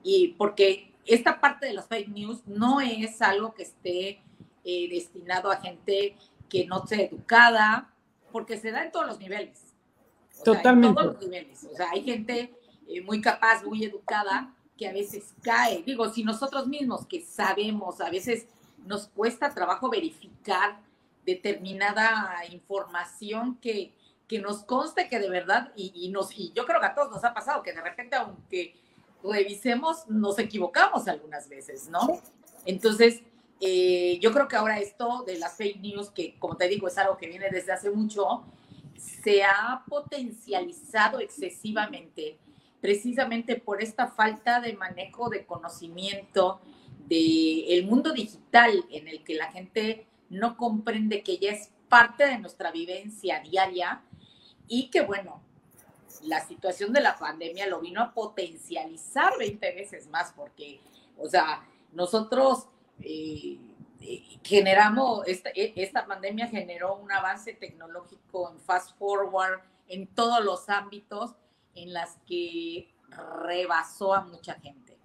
y 0.02 0.30
porque 0.30 0.92
esta 1.06 1.40
parte 1.40 1.68
de 1.68 1.74
los 1.74 1.86
fake 1.86 2.10
news 2.10 2.48
no 2.48 2.82
es 2.82 3.22
algo 3.22 3.54
que 3.54 3.62
esté 3.62 4.22
destinado 4.64 5.52
a 5.52 5.58
gente 5.58 6.16
que 6.50 6.66
no 6.66 6.88
sea 6.88 7.02
educada, 7.02 7.94
porque 8.32 8.58
se 8.58 8.72
da 8.72 8.84
en 8.84 8.92
todos 8.92 9.06
los 9.06 9.20
niveles. 9.20 9.65
Totalmente. 10.46 10.88
en 10.88 10.96
todos 10.96 11.08
los 11.08 11.20
niveles. 11.22 11.64
O 11.64 11.76
sea, 11.76 11.90
hay 11.92 12.04
gente 12.04 12.54
eh, 12.88 13.02
muy 13.02 13.22
capaz, 13.22 13.64
muy 13.64 13.84
educada, 13.84 14.54
que 14.78 14.88
a 14.88 14.94
veces 14.94 15.34
cae. 15.42 15.84
Digo, 15.84 16.10
si 16.10 16.24
nosotros 16.24 16.68
mismos 16.68 17.06
que 17.06 17.22
sabemos, 17.22 18.02
a 18.02 18.10
veces 18.10 18.46
nos 18.86 19.08
cuesta 19.08 19.54
trabajo 19.54 19.90
verificar 19.90 20.80
determinada 21.26 22.44
información 22.52 23.58
que, 23.62 23.94
que 24.28 24.40
nos 24.40 24.64
conste 24.64 25.08
que 25.10 25.20
de 25.20 25.30
verdad, 25.30 25.72
y, 25.76 26.10
nos, 26.10 26.38
y 26.38 26.52
yo 26.54 26.66
creo 26.66 26.80
que 26.80 26.86
a 26.88 26.96
todos 26.96 27.12
nos 27.12 27.24
ha 27.24 27.34
pasado, 27.34 27.64
que 27.64 27.74
de 27.74 27.82
repente, 27.82 28.16
aunque 28.16 28.76
revisemos, 29.24 30.08
nos 30.08 30.38
equivocamos 30.38 31.08
algunas 31.08 31.50
veces, 31.50 31.90
¿no? 31.90 32.22
Entonces, 32.66 33.22
eh, 33.62 34.20
yo 34.22 34.32
creo 34.32 34.48
que 34.48 34.56
ahora 34.56 34.80
esto 34.80 35.24
de 35.26 35.40
las 35.40 35.56
fake 35.56 35.80
news, 35.80 36.10
que 36.12 36.38
como 36.38 36.58
te 36.58 36.68
digo 36.68 36.88
es 36.88 36.98
algo 36.98 37.18
que 37.18 37.28
viene 37.28 37.50
desde 37.50 37.72
hace 37.72 37.90
mucho, 37.90 38.44
se 38.98 39.44
ha 39.44 39.84
potencializado 39.88 41.20
excesivamente 41.20 42.38
precisamente 42.86 43.56
por 43.56 43.82
esta 43.82 44.08
falta 44.08 44.60
de 44.62 44.74
manejo 44.74 45.30
de 45.30 45.44
conocimiento 45.46 46.62
del 47.08 47.64
el 47.68 47.86
mundo 47.88 48.14
digital 48.14 48.86
en 48.92 49.08
el 49.08 49.24
que 49.24 49.34
la 49.34 49.52
gente 49.52 50.06
no 50.30 50.56
comprende 50.56 51.24
que 51.24 51.40
ya 51.40 51.52
es 51.52 51.72
parte 51.90 52.28
de 52.28 52.38
nuestra 52.38 52.72
vivencia 52.72 53.40
diaria 53.40 54.04
y 54.68 54.90
que 54.92 55.02
bueno, 55.02 55.42
la 56.24 56.46
situación 56.46 56.94
de 56.94 57.02
la 57.02 57.18
pandemia 57.18 57.66
lo 57.66 57.80
vino 57.80 58.02
a 58.02 58.14
potencializar 58.14 59.38
20 59.40 59.74
veces 59.74 60.08
más 60.10 60.32
porque, 60.36 60.80
o 61.18 61.28
sea, 61.28 61.66
nosotros 61.92 62.68
eh, 63.00 63.58
generamos, 64.44 65.28
esta, 65.28 65.50
e, 65.50 65.74
esta 65.76 66.06
pandemia 66.06 66.48
generó 66.48 66.96
un 66.96 67.12
avance 67.12 67.54
tecnológico 67.54 68.52
en 68.52 68.60
fast 68.60 68.98
forward 68.98 69.62
en 69.88 70.08
todos 70.08 70.44
los 70.44 70.70
ámbitos 70.70 71.36
en 71.76 71.94
las 71.94 72.18
que 72.28 72.94
rebasó 73.44 74.14
a 74.14 74.22
mucha 74.22 74.56
gente. 74.56 74.98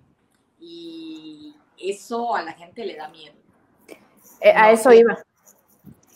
Y 0.59 1.55
eso 1.79 2.35
a 2.35 2.43
la 2.43 2.53
gente 2.53 2.85
le 2.85 2.97
da 2.97 3.09
miedo. 3.09 3.35
Eh, 4.41 4.53
a 4.55 4.71
eso 4.71 4.93
iba. 4.93 5.19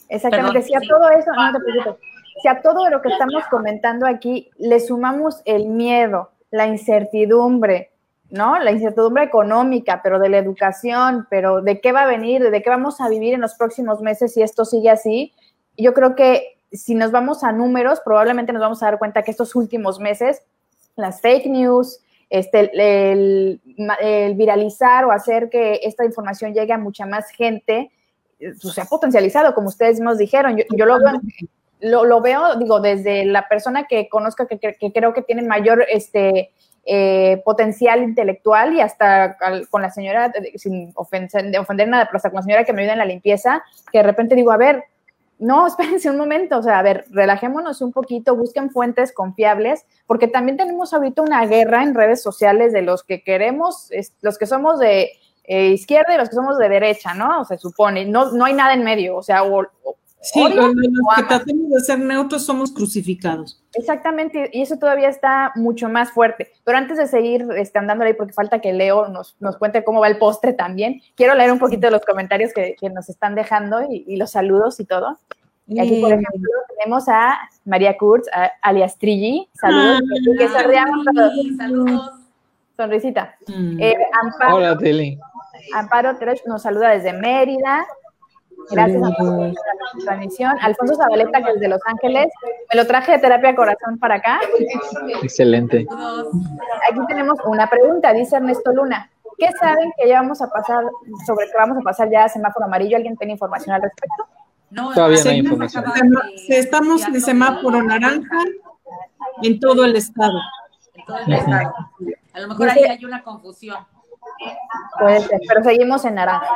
Exactamente. 0.09 0.63
si 0.63 0.75
a 0.75 0.81
todo 0.81 1.09
eso, 1.11 1.31
no 1.35 1.53
te 1.53 1.61
preocupes. 1.61 2.09
Si 2.43 2.49
a 2.49 2.61
todo 2.61 2.91
lo 2.91 3.01
que 3.01 3.09
estamos 3.09 3.45
comentando 3.51 4.07
aquí 4.07 4.51
le 4.59 4.81
sumamos 4.81 5.41
el 5.45 5.67
miedo, 5.67 6.33
la 6.51 6.67
incertidumbre, 6.67 7.94
¿no? 8.31 8.59
La 8.59 8.73
incertidumbre 8.73 9.25
económica, 9.25 10.01
pero 10.03 10.19
de 10.19 10.29
la 10.29 10.39
educación, 10.39 11.27
pero 11.31 11.61
de 11.63 11.81
qué 11.81 11.93
va 11.93 12.03
a 12.03 12.07
venir, 12.07 12.51
de 12.51 12.63
qué 12.63 12.71
vamos 12.71 13.01
a 13.01 13.09
vivir 13.09 13.35
en 13.35 13.41
los 13.41 13.55
próximos 13.55 14.01
meses 14.01 14.35
si 14.35 14.43
esto 14.43 14.65
sigue 14.65 14.91
así. 14.91 15.33
Yo 15.77 15.95
creo 15.95 16.15
que 16.15 16.59
si 16.73 16.95
nos 16.95 17.13
vamos 17.13 17.45
a 17.45 17.53
números, 17.53 18.01
probablemente 18.05 18.53
nos 18.53 18.61
vamos 18.61 18.83
a 18.83 18.87
dar 18.87 18.99
cuenta 18.99 19.23
que 19.23 19.31
estos 19.31 19.55
últimos 19.55 20.01
meses, 20.01 20.43
las 20.97 21.21
fake 21.21 21.47
news, 21.47 22.01
este, 22.31 22.71
el, 23.13 23.61
viralizar 24.35 25.05
o 25.05 25.13
hacer 25.13 25.51
que 25.51 25.81
esta 25.85 26.05
información 26.05 26.53
llegue 26.53 26.73
a 26.73 26.79
mucha 26.79 27.07
más 27.07 27.31
gente, 27.31 27.93
pues, 28.39 28.75
se 28.75 28.81
ha 28.81 28.87
potencializado, 28.87 29.55
como 29.55 29.69
ustedes 29.69 30.01
mismos 30.01 30.19
dijeron. 30.19 30.57
Yo, 30.57 30.87
lo, 30.87 30.99
veo, 30.99 32.05
lo, 32.05 32.21
veo, 32.21 32.57
digo, 32.57 32.81
desde 32.81 33.25
la 33.25 33.47
persona 33.49 33.87
que 33.87 34.09
conozco, 34.09 34.47
que, 34.49 34.59
que, 34.59 34.93
creo 34.93 35.15
que 35.15 35.23
tiene 35.23 35.43
mayor 35.43 35.85
este, 35.89 36.51
eh, 36.87 37.41
potencial 37.45 38.03
intelectual 38.03 38.75
y 38.75 38.81
hasta 38.81 39.37
con 39.71 39.83
la 39.83 39.91
señora, 39.91 40.33
sin 40.57 40.93
ofender, 40.95 41.59
ofender 41.59 41.89
nada, 41.89 42.07
pero 42.07 42.17
hasta 42.17 42.31
con 42.31 42.37
la 42.37 42.43
señora 42.43 42.65
que 42.65 42.73
me 42.73 42.83
ayuda 42.83 42.93
en 42.93 42.99
la 42.99 43.05
limpieza, 43.05 43.63
que 43.91 43.99
de 43.99 44.05
repente 44.05 44.35
digo, 44.35 44.53
a 44.53 44.57
ver, 44.57 44.85
no, 45.39 45.67
espérense 45.69 46.11
un 46.11 46.17
momento, 46.17 46.59
o 46.59 46.63
sea, 46.63 46.79
a 46.79 46.83
ver, 46.83 47.05
relajémonos 47.11 47.81
un 47.81 47.93
poquito, 47.93 48.37
busquen 48.37 48.71
fuentes 48.71 49.13
confiables, 49.13 49.85
porque 50.07 50.29
también 50.29 50.57
tenemos 50.57 50.93
ahorita 50.93 51.23
una 51.23 51.47
guerra 51.47 51.83
en 51.83 51.95
redes 51.95 52.23
sociales 52.23 52.73
de 52.73 52.83
los 52.83 53.03
que 53.03 53.23
queremos, 53.23 53.91
los 54.21 54.39
que 54.39 54.47
somos 54.47 54.79
de 54.79 55.11
eh, 55.45 55.69
izquierda 55.69 56.15
y 56.15 56.19
los 56.19 56.29
que 56.29 56.37
somos 56.37 56.59
de 56.59 56.69
derecha, 56.69 57.15
¿no? 57.15 57.45
Se 57.45 57.59
supone, 57.59 58.05
no, 58.05 58.33
no 58.33 58.45
hay 58.45 58.55
nada 58.55 58.75
en 58.75 58.85
medio, 58.85 59.17
o 59.17 59.23
sea, 59.23 59.45
o, 59.45 59.67
Sí, 60.25 60.41
los, 60.43 60.75
que 60.75 61.23
tratamos 61.29 61.69
de 61.69 61.81
ser 61.81 61.99
neutros 61.99 62.47
somos 62.47 62.73
crucificados. 62.73 63.63
Exactamente, 63.75 64.49
y 64.55 64.63
eso 64.63 64.79
todavía 64.79 65.11
está 65.11 65.53
mucho 65.55 65.91
más 65.91 66.13
fuerte. 66.13 66.51
Pero 66.65 66.79
antes 66.79 66.97
de 66.97 67.07
seguir 67.07 67.47
este, 67.57 67.79
andando 67.79 68.05
ahí, 68.05 68.15
porque 68.15 68.33
falta 68.33 68.61
que 68.61 68.73
Leo 68.73 69.09
nos, 69.09 69.37
nos 69.39 69.59
cuente 69.59 69.85
cómo 69.85 70.01
va 70.01 70.09
el 70.09 70.17
postre 70.17 70.55
también, 70.55 71.03
quiero 71.15 71.35
leer 71.35 71.53
un 71.53 71.59
poquito 71.59 71.89
de 71.89 71.91
los 71.91 72.05
comentarios 72.07 72.55
que, 72.55 72.75
que 72.81 72.89
nos 72.89 73.11
están 73.11 73.35
dejando 73.35 73.83
y, 73.91 74.17
los 74.17 74.31
saludos 74.31 74.81
y 74.81 74.87
todo. 74.87 75.19
Y 75.67 75.79
aquí, 75.79 76.01
por 76.01 76.13
ejemplo, 76.13 76.51
tenemos 76.79 77.07
a 77.09 77.39
María 77.67 77.97
Kurz, 77.99 78.27
alias 78.63 78.97
Trilli. 78.97 79.49
Saludos. 79.55 80.01
que 80.39 80.49
todos. 80.49 81.33
Saludos. 81.57 82.11
Sonrisita. 82.77 83.37
Mm. 83.47 83.81
Eh, 83.81 83.97
Amparo, 84.23 84.57
Hola, 84.57 84.79
Teli. 84.79 85.19
Amparo 85.75 86.19
nos 86.47 86.63
saluda 86.63 86.91
desde 86.91 87.13
Mérida. 87.13 87.87
Gracias 88.71 89.03
a 89.03 89.09
la 89.09 89.53
transmisión. 90.05 90.57
Alfonso 90.61 90.95
Zabaleta, 90.97 91.43
que 91.43 91.51
es 91.53 91.61
de 91.61 91.69
Los 91.69 91.81
Ángeles, 91.87 92.29
me 92.73 92.81
lo 92.81 92.87
traje 92.87 93.13
de 93.13 93.19
terapia 93.19 93.55
corazón 93.55 93.99
para 93.99 94.17
acá. 94.17 94.41
Excelente. 95.23 95.87
Aquí 96.91 97.01
tenemos 97.09 97.39
una 97.45 97.69
pregunta, 97.69 98.13
dice 98.13 98.37
Ernesto 98.37 98.73
Luna. 98.73 99.11
¿Qué 99.39 99.51
saben 99.59 99.93
que 99.99 100.09
ya 100.09 100.21
vamos 100.21 100.41
a 100.43 100.49
pasar, 100.49 100.85
sobre 101.27 101.47
que 101.47 101.57
vamos 101.57 101.79
a 101.79 101.81
pasar 101.81 102.09
ya 102.11 102.25
a 102.25 102.29
semáforo 102.29 102.67
amarillo? 102.67 102.97
¿Alguien 102.97 103.17
tiene 103.17 103.33
información 103.33 103.75
al 103.75 103.83
respecto? 103.83 104.27
No, 104.71 104.93
todavía 104.93 105.23
no 105.25 105.31
hay 105.31 105.39
información. 105.39 105.85
Estamos 106.49 107.07
en 107.07 107.21
semáforo 107.21 107.83
naranja 107.83 108.39
en 109.43 109.61
todo 109.61 109.85
el 109.85 109.97
estado. 109.97 110.39
En 110.95 111.05
todo 111.05 111.19
el 111.27 111.33
estado. 111.33 111.75
A 112.33 112.41
lo 112.41 112.49
mejor 112.49 112.71
ahí 112.71 112.85
hay 112.85 113.05
una 113.05 113.23
confusión. 113.23 113.77
Puede 114.99 115.21
ser, 115.21 115.41
pero 115.49 115.63
seguimos 115.65 116.05
en 116.05 116.15
naranja. 116.15 116.47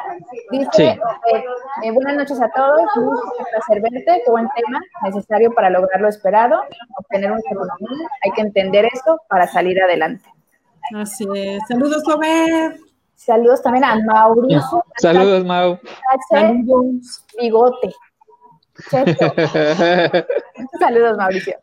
Dice, 0.51 0.85
eh, 0.85 1.45
eh, 1.83 1.91
buenas 1.91 2.17
noches 2.17 2.41
a 2.41 2.49
todos, 2.51 2.83
un 2.97 3.17
placer 3.51 3.83
verte, 3.83 4.23
qué 4.25 4.31
buen 4.31 4.49
tema, 4.55 4.81
necesario 5.05 5.53
para 5.53 5.71
lograr 5.71 6.01
lo 6.01 6.09
esperado, 6.09 6.63
obtener 6.99 7.33
una 7.33 7.41
economía, 7.41 8.09
hay 8.25 8.31
que 8.33 8.43
entender 8.43 8.87
eso 8.87 9.21
para 9.29 9.47
salir 9.47 9.81
adelante. 9.83 10.25
Así 10.95 11.27
es. 11.35 11.61
Saludos, 11.69 12.03
Robert. 12.07 12.77
Saludos 13.15 13.63
también 13.63 13.85
a 13.85 13.97
Mauricio. 13.97 14.85
Saludos, 14.97 15.45
Mau. 15.45 15.79
Saludos. 16.31 17.25
Bigote. 17.39 17.93
Saludos, 20.79 21.17
Mauricio. 21.17 21.59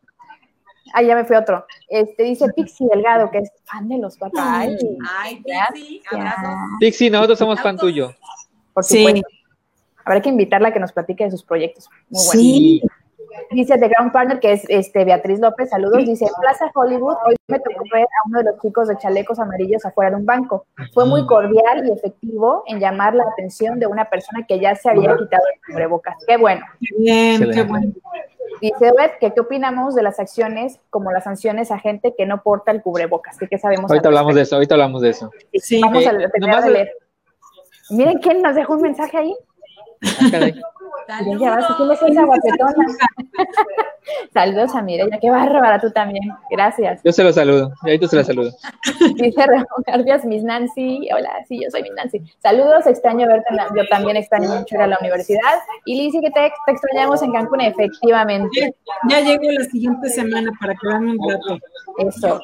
Ah, 0.97 1.01
ya 1.01 1.13
me 1.13 1.25
fui 1.25 1.35
otro. 1.35 1.65
Este 1.89 2.23
dice 2.23 2.45
Pixie 2.55 2.87
Delgado, 2.89 3.29
que 3.29 3.39
es 3.39 3.51
fan 3.65 3.89
de 3.89 3.97
los 3.97 4.15
cuatro. 4.15 4.41
Ay, 4.41 4.77
Ay 5.05 5.43
Pixie, 5.43 6.01
abrazos. 6.09 6.55
Pixie, 6.79 7.09
nosotros 7.09 7.37
somos 7.37 7.59
fan 7.59 7.75
tuyo. 7.75 8.15
Por 8.73 8.85
supuesto. 8.85 9.27
Sí. 9.29 9.37
Habrá 10.05 10.21
que 10.21 10.29
invitarla 10.29 10.69
a 10.69 10.73
que 10.73 10.79
nos 10.79 10.93
platique 10.93 11.25
de 11.25 11.31
sus 11.31 11.43
proyectos. 11.43 11.89
Muy 12.09 12.25
bueno. 12.25 12.31
Sí. 12.31 12.81
Dice 13.51 13.77
The 13.77 13.87
Ground 13.87 14.11
Partner, 14.11 14.39
que 14.39 14.53
es 14.53 14.63
este 14.69 15.05
Beatriz 15.05 15.39
López, 15.39 15.69
saludos. 15.69 15.97
Dice, 16.05 16.25
en 16.25 16.31
Plaza 16.41 16.71
Hollywood, 16.73 17.15
hoy 17.25 17.35
me 17.47 17.59
tocó 17.59 17.83
ver 17.93 18.03
a 18.03 18.27
uno 18.27 18.39
de 18.39 18.45
los 18.51 18.59
chicos 18.61 18.87
de 18.87 18.97
chalecos 18.97 19.39
amarillos 19.39 19.85
afuera 19.85 20.09
de 20.11 20.17
un 20.17 20.25
banco. 20.25 20.65
Fue 20.93 21.05
muy 21.05 21.25
cordial 21.25 21.87
y 21.87 21.91
efectivo 21.91 22.63
en 22.67 22.79
llamar 22.79 23.13
la 23.15 23.23
atención 23.23 23.79
de 23.79 23.87
una 23.87 24.05
persona 24.09 24.45
que 24.47 24.59
ya 24.59 24.75
se 24.75 24.89
había 24.89 25.15
quitado 25.15 25.43
el 25.53 25.61
cubrebocas. 25.73 26.15
Qué 26.27 26.37
bueno. 26.37 26.65
Qué 26.79 26.95
bien, 26.97 27.51
qué 27.51 27.63
bueno. 27.63 27.93
Dice 28.61 28.91
Beth, 28.97 29.19
que 29.19 29.31
qué 29.33 29.39
opinamos 29.41 29.95
de 29.95 30.01
las 30.03 30.19
acciones 30.19 30.79
como 30.89 31.11
las 31.11 31.25
sanciones 31.25 31.71
a 31.71 31.77
gente 31.79 32.13
que 32.17 32.25
no 32.25 32.41
porta 32.41 32.71
el 32.71 32.81
cubrebocas. 32.81 33.37
¿Qué, 33.37 33.47
qué 33.47 33.57
sabemos? 33.57 33.91
Ahorita 33.91 34.07
hablamos 34.07 34.33
de 34.35 34.41
eso, 34.41 34.55
ahorita 34.55 34.75
hablamos 34.75 35.01
de 35.01 35.09
eso. 35.09 35.31
Sí, 35.53 35.81
Vamos 35.81 36.03
Eh, 36.03 36.07
a 36.07 36.13
nomás- 36.39 36.63
de 36.65 36.71
leer. 36.71 36.91
Miren 37.91 38.17
quién 38.19 38.41
nos 38.41 38.55
dejó 38.55 38.73
un 38.73 38.81
mensaje 38.81 39.17
ahí. 39.17 39.35
Caray. 41.07 41.39
Ya, 41.39 41.55
vas, 41.55 41.65
¿quién 41.77 41.91
es 41.91 42.01
esa 42.01 42.25
guapetona? 42.25 42.85
Saludos 44.33 44.75
a 44.75 44.81
Mireya, 44.81 45.17
qué 45.19 45.29
bárbara 45.29 45.79
tú 45.79 45.89
también. 45.91 46.23
Gracias. 46.51 47.01
Yo 47.03 47.11
se 47.11 47.23
lo 47.23 47.33
saludo, 47.33 47.71
y 47.83 47.89
ahorita 47.89 48.07
se 48.07 48.15
lo 48.17 48.23
saludo. 48.23 48.51
Dice 49.15 49.45
Ramón 49.45 49.65
Garbias, 49.85 50.25
Miss 50.25 50.43
Nancy. 50.43 51.07
Hola, 51.13 51.43
sí, 51.47 51.61
yo 51.63 51.69
soy 51.71 51.83
Miss 51.83 51.93
Nancy. 51.95 52.21
Saludos, 52.39 52.85
extraño 52.87 53.27
verte. 53.27 53.45
yo 53.75 53.87
también 53.87 54.17
extraño 54.17 54.49
mucho 54.49 54.75
ir 54.75 54.81
a 54.81 54.87
la 54.87 54.97
universidad. 54.99 55.59
Y 55.85 56.01
Lizzy, 56.01 56.21
que 56.21 56.31
te, 56.31 56.51
te 56.65 56.71
extrañamos 56.71 57.21
en 57.21 57.31
Cancún, 57.31 57.61
efectivamente. 57.61 58.75
Ya 59.09 59.21
llego 59.21 59.43
la 59.51 59.65
siguiente 59.65 60.09
semana 60.09 60.51
para 60.59 60.75
quedarme 60.75 61.11
un 61.11 61.29
rato. 61.29 61.59
Eso. 61.97 62.41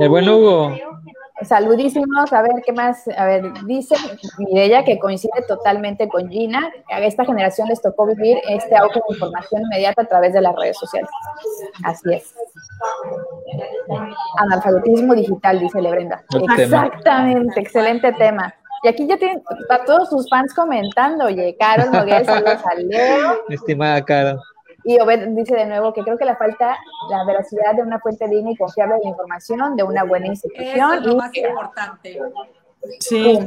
El 0.00 0.08
buen 0.08 0.28
Hugo. 0.28 0.72
Saludísimos. 1.42 2.32
A 2.32 2.42
ver, 2.42 2.62
¿qué 2.64 2.72
más? 2.72 3.06
A 3.16 3.24
ver, 3.26 3.52
dice 3.64 3.94
Mireya 4.38 4.84
que 4.84 4.98
coincide 4.98 5.42
totalmente 5.46 6.08
con 6.08 6.28
Gina. 6.28 6.70
A 6.90 7.00
esta 7.00 7.24
generación 7.24 7.68
les 7.68 7.80
tocó 7.80 8.06
vivir 8.06 8.38
este 8.48 8.76
auge 8.76 9.00
de 9.08 9.14
información 9.14 9.62
inmediata 9.62 10.02
a 10.02 10.06
través 10.06 10.32
de 10.32 10.40
las 10.40 10.54
redes 10.56 10.76
sociales. 10.78 11.10
Así 11.84 12.12
es. 12.12 12.34
Analfabetismo 14.38 15.14
digital, 15.14 15.60
dice 15.60 15.80
Lebrenda. 15.80 16.22
Tema. 16.28 16.54
Exactamente, 16.56 17.60
excelente 17.60 18.12
tema. 18.12 18.54
Y 18.82 18.88
aquí 18.88 19.06
ya 19.06 19.16
tienen 19.16 19.42
a 19.70 19.84
todos 19.84 20.08
sus 20.08 20.28
fans 20.28 20.54
comentando, 20.54 21.24
oye, 21.24 21.56
Carol 21.58 21.90
Noguel, 21.90 22.24
saludos 22.24 22.64
a 22.64 22.74
Leo. 22.76 23.40
Estimada 23.48 24.04
Caro. 24.04 24.40
Y 24.90 24.98
Obed 25.00 25.28
dice 25.36 25.54
de 25.54 25.66
nuevo 25.66 25.92
que 25.92 26.00
creo 26.02 26.16
que 26.16 26.24
la 26.24 26.34
falta 26.36 26.78
la 27.10 27.22
veracidad 27.26 27.74
de 27.76 27.82
una 27.82 28.00
fuente 28.00 28.26
digna 28.26 28.52
y 28.52 28.56
confiable 28.56 28.94
de 29.02 29.08
información 29.10 29.76
de 29.76 29.82
una 29.82 30.02
buena 30.04 30.32
Eso 30.32 30.46
institución. 30.46 30.94
es 30.94 31.02
lo 31.02 31.12
Y 31.12 31.16
más 31.16 31.36
importante. 31.36 32.18
Sí. 33.00 33.38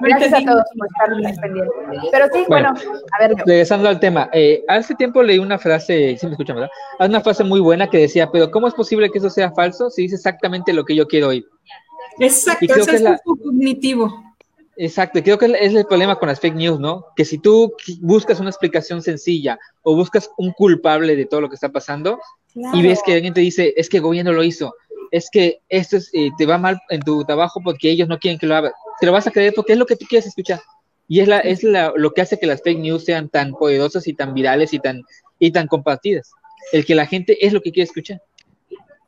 gracias 0.00 0.32
a 0.34 0.44
todos 0.44 0.62
por 0.76 0.86
estar 0.86 1.40
pendientes. 1.42 1.74
Pero 2.12 2.26
sí, 2.32 2.44
bueno, 2.46 2.72
Bueno. 2.72 2.92
a 3.18 3.26
ver, 3.26 3.36
Regresando 3.44 3.88
al 3.88 3.98
tema, 3.98 4.30
eh, 4.32 4.62
hace 4.68 4.94
tiempo 4.94 5.24
leí 5.24 5.38
una 5.40 5.58
frase, 5.58 6.16
sí 6.16 6.26
me 6.26 6.32
escuchan, 6.32 6.54
¿verdad? 6.54 6.70
Hay 7.00 7.08
una 7.08 7.20
frase 7.20 7.42
muy 7.42 7.58
buena 7.58 7.88
que 7.90 7.98
decía, 7.98 8.30
pero 8.30 8.50
¿cómo 8.52 8.68
es 8.68 8.74
posible 8.74 9.10
que 9.10 9.18
eso 9.18 9.30
sea 9.30 9.50
falso 9.50 9.90
si 9.90 10.02
dice 10.02 10.14
exactamente 10.14 10.72
lo 10.72 10.84
que 10.84 10.94
yo 10.94 11.08
quiero 11.08 11.28
oír? 11.28 11.48
Exacto, 12.20 12.64
ese 12.76 12.94
es 12.96 13.02
la- 13.02 13.18
un 13.24 13.36
cognitivo. 13.38 14.22
Exacto, 14.80 15.20
creo 15.24 15.38
que 15.38 15.46
es 15.46 15.74
el 15.74 15.86
problema 15.86 16.14
con 16.20 16.28
las 16.28 16.38
fake 16.38 16.54
news, 16.54 16.78
¿no? 16.78 17.06
Que 17.16 17.24
si 17.24 17.38
tú 17.38 17.74
buscas 18.00 18.38
una 18.38 18.50
explicación 18.50 19.02
sencilla 19.02 19.58
o 19.82 19.96
buscas 19.96 20.30
un 20.38 20.52
culpable 20.52 21.16
de 21.16 21.26
todo 21.26 21.40
lo 21.40 21.48
que 21.48 21.56
está 21.56 21.68
pasando 21.70 22.20
y 22.54 22.82
ves 22.82 23.02
que 23.04 23.14
alguien 23.14 23.34
te 23.34 23.40
dice, 23.40 23.74
es 23.76 23.88
que 23.88 23.96
el 23.96 24.04
gobierno 24.04 24.32
lo 24.32 24.44
hizo, 24.44 24.72
es 25.10 25.30
que 25.32 25.58
esto 25.68 25.96
es, 25.96 26.10
eh, 26.12 26.30
te 26.38 26.46
va 26.46 26.58
mal 26.58 26.78
en 26.90 27.00
tu 27.00 27.24
trabajo 27.24 27.60
porque 27.64 27.90
ellos 27.90 28.06
no 28.06 28.20
quieren 28.20 28.38
que 28.38 28.46
lo 28.46 28.54
hagas, 28.54 28.72
te 29.00 29.06
lo 29.06 29.12
vas 29.12 29.26
a 29.26 29.32
creer 29.32 29.52
porque 29.52 29.72
es 29.72 29.78
lo 29.80 29.86
que 29.86 29.96
tú 29.96 30.06
quieres 30.08 30.28
escuchar. 30.28 30.60
Y 31.08 31.20
es, 31.20 31.26
la, 31.26 31.40
es 31.40 31.64
la, 31.64 31.92
lo 31.96 32.12
que 32.12 32.20
hace 32.20 32.38
que 32.38 32.46
las 32.46 32.62
fake 32.62 32.78
news 32.78 33.04
sean 33.04 33.28
tan 33.30 33.54
poderosas 33.54 34.06
y 34.06 34.14
tan 34.14 34.32
virales 34.32 34.72
y 34.74 34.78
tan, 34.78 35.02
y 35.40 35.50
tan 35.50 35.66
compartidas. 35.66 36.30
El 36.70 36.84
que 36.84 36.94
la 36.94 37.06
gente 37.06 37.44
es 37.44 37.52
lo 37.52 37.62
que 37.62 37.72
quiere 37.72 37.88
escuchar. 37.88 38.22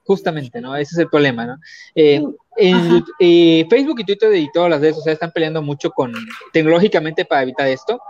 Justamente, 0.05 0.61
¿no? 0.61 0.74
Ese 0.74 0.94
es 0.94 0.98
el 0.98 1.09
problema, 1.09 1.46
¿no? 1.46 1.57
Eh, 1.94 2.22
en, 2.57 3.05
eh, 3.20 3.66
Facebook 3.70 4.01
y 4.01 4.05
Twitter 4.05 4.34
y 4.34 4.51
todas 4.53 4.70
las 4.70 4.80
redes 4.80 4.96
sociales 4.96 5.16
están 5.16 5.32
peleando 5.32 5.62
mucho 5.62 5.90
con 5.90 6.12
tecnológicamente 6.53 7.24
para 7.24 7.42
evitar 7.42 7.68
esto. 7.68 8.01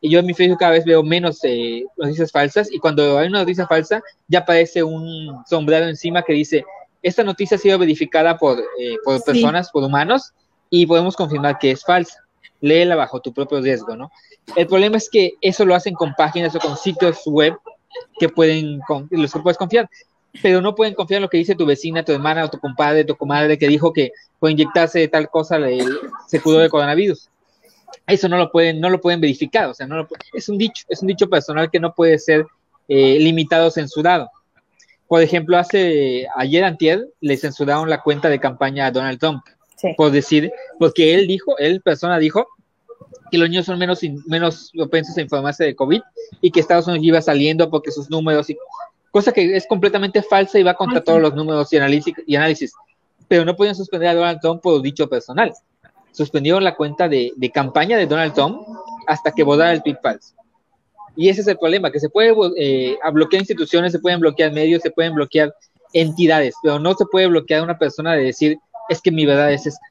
Y 0.00 0.10
yo 0.10 0.20
en 0.20 0.26
mi 0.26 0.34
Facebook 0.34 0.58
cada 0.58 0.72
vez 0.72 0.84
veo 0.84 1.02
menos 1.02 1.40
eh, 1.42 1.84
noticias 1.96 2.32
falsas 2.32 2.72
y 2.72 2.78
cuando 2.78 3.18
hay 3.18 3.28
una 3.28 3.40
noticia 3.40 3.66
falsa 3.66 4.02
ya 4.28 4.40
aparece 4.40 4.82
un 4.82 5.42
sombrero 5.46 5.86
encima 5.86 6.22
que 6.22 6.32
dice, 6.32 6.64
esta 7.02 7.22
noticia 7.22 7.56
ha 7.56 7.60
sido 7.60 7.78
verificada 7.78 8.38
por, 8.38 8.58
eh, 8.58 8.96
por 9.04 9.18
Sí. 9.18 9.24
personas, 9.26 9.70
por 9.70 9.84
humanos 9.84 10.32
y 10.70 10.86
podemos 10.86 11.16
confirmar 11.16 11.58
que 11.58 11.72
es 11.72 11.84
falsa. 11.84 12.24
Léela 12.60 12.96
bajo 12.96 13.20
tu 13.20 13.32
propio 13.32 13.60
riesgo, 13.60 13.96
¿no? 13.96 14.10
El 14.56 14.66
problema 14.66 14.96
es 14.96 15.08
que 15.10 15.34
eso 15.40 15.64
lo 15.64 15.74
hacen 15.74 15.94
con 15.94 16.14
páginas 16.14 16.54
o 16.54 16.58
con 16.58 16.76
sitios 16.76 17.20
web 17.26 17.54
que 18.18 18.28
pueden, 18.28 18.80
con, 18.86 19.08
los 19.10 19.32
que 19.32 19.40
puedes 19.40 19.58
confiar, 19.58 19.88
pero 20.42 20.60
no 20.60 20.74
pueden 20.74 20.94
confiar 20.94 21.18
en 21.18 21.22
lo 21.22 21.28
que 21.28 21.38
dice 21.38 21.54
tu 21.54 21.66
vecina, 21.66 22.04
tu 22.04 22.12
hermana 22.12 22.44
o 22.44 22.50
tu 22.50 22.58
compadre, 22.58 23.04
tu 23.04 23.16
comadre 23.16 23.58
que 23.58 23.68
dijo 23.68 23.92
que 23.92 24.12
por 24.38 24.50
inyectarse 24.50 25.06
tal 25.08 25.28
cosa 25.28 25.58
le- 25.58 25.84
se 26.28 26.40
curó 26.40 26.58
de 26.58 26.68
coronavirus. 26.70 27.28
Eso 28.06 28.28
no 28.28 28.36
lo 28.36 28.50
pueden, 28.50 28.80
no 28.80 28.88
lo 28.90 29.00
pueden 29.00 29.20
verificar, 29.20 29.68
o 29.68 29.74
sea, 29.74 29.86
no 29.86 29.96
lo 29.96 30.08
es 30.32 30.48
un 30.48 30.58
dicho, 30.58 30.84
es 30.88 31.00
un 31.02 31.08
dicho 31.08 31.28
personal 31.28 31.70
que 31.70 31.80
no 31.80 31.94
puede 31.94 32.18
ser 32.18 32.46
eh, 32.88 33.18
limitado 33.20 33.68
o 33.68 33.70
censurado. 33.70 34.30
Por 35.08 35.22
ejemplo, 35.22 35.58
hace 35.58 36.26
ayer 36.36 36.62
antier 36.64 37.08
le 37.20 37.36
censuraron 37.36 37.90
la 37.90 38.00
cuenta 38.00 38.28
de 38.28 38.38
campaña 38.40 38.86
a 38.86 38.90
Donald 38.92 39.18
Trump 39.18 39.42
sí. 39.76 39.88
por 39.96 40.10
decir, 40.12 40.52
porque 40.78 41.14
él 41.14 41.26
dijo, 41.26 41.58
él 41.58 41.80
persona 41.82 42.18
dijo 42.18 42.46
que 43.30 43.38
los 43.38 43.48
niños 43.48 43.66
son 43.66 43.78
menos, 43.78 44.02
in- 44.04 44.22
menos 44.26 44.70
propensos 44.72 45.16
a 45.16 45.20
informarse 45.20 45.64
de 45.64 45.74
COVID 45.74 46.00
y 46.40 46.50
que 46.50 46.60
Estados 46.60 46.86
Unidos 46.86 47.04
iba 47.06 47.20
saliendo 47.22 47.70
porque 47.70 47.90
sus 47.92 48.08
números, 48.10 48.50
y, 48.50 48.56
cosa 49.10 49.32
que 49.32 49.56
es 49.56 49.66
completamente 49.66 50.22
falsa 50.22 50.58
y 50.58 50.62
va 50.62 50.74
contra 50.74 51.02
todos 51.02 51.20
los 51.20 51.34
números 51.34 51.72
y 51.72 51.76
análisis, 51.76 52.14
y 52.26 52.36
análisis. 52.36 52.72
Pero 53.28 53.44
no 53.44 53.54
podían 53.56 53.74
suspender 53.74 54.08
a 54.08 54.14
Donald 54.14 54.40
Trump 54.40 54.62
por 54.62 54.80
dicho 54.82 55.08
personal. 55.08 55.52
Suspendieron 56.12 56.64
la 56.64 56.74
cuenta 56.74 57.08
de, 57.08 57.32
de 57.36 57.50
campaña 57.50 57.96
de 57.96 58.06
Donald 58.06 58.34
Trump 58.34 58.62
hasta 59.06 59.30
que 59.32 59.42
votara 59.42 59.72
el 59.72 59.82
tweet 59.82 59.98
falso. 60.02 60.34
Y 61.16 61.28
ese 61.28 61.40
es 61.40 61.46
el 61.48 61.58
problema, 61.58 61.90
que 61.90 62.00
se 62.00 62.08
puede 62.08 62.34
eh, 62.56 62.96
a 63.02 63.10
bloquear 63.10 63.42
instituciones, 63.42 63.92
se 63.92 63.98
pueden 63.98 64.20
bloquear 64.20 64.52
medios, 64.52 64.82
se 64.82 64.90
pueden 64.90 65.14
bloquear 65.14 65.52
entidades, 65.92 66.54
pero 66.62 66.78
no 66.78 66.94
se 66.94 67.04
puede 67.06 67.26
bloquear 67.26 67.60
a 67.60 67.64
una 67.64 67.78
persona 67.78 68.14
de 68.14 68.22
decir, 68.24 68.58
es 68.88 69.00
que 69.00 69.10
mi 69.10 69.26
verdad 69.26 69.52
es 69.52 69.66
esta, 69.66 69.84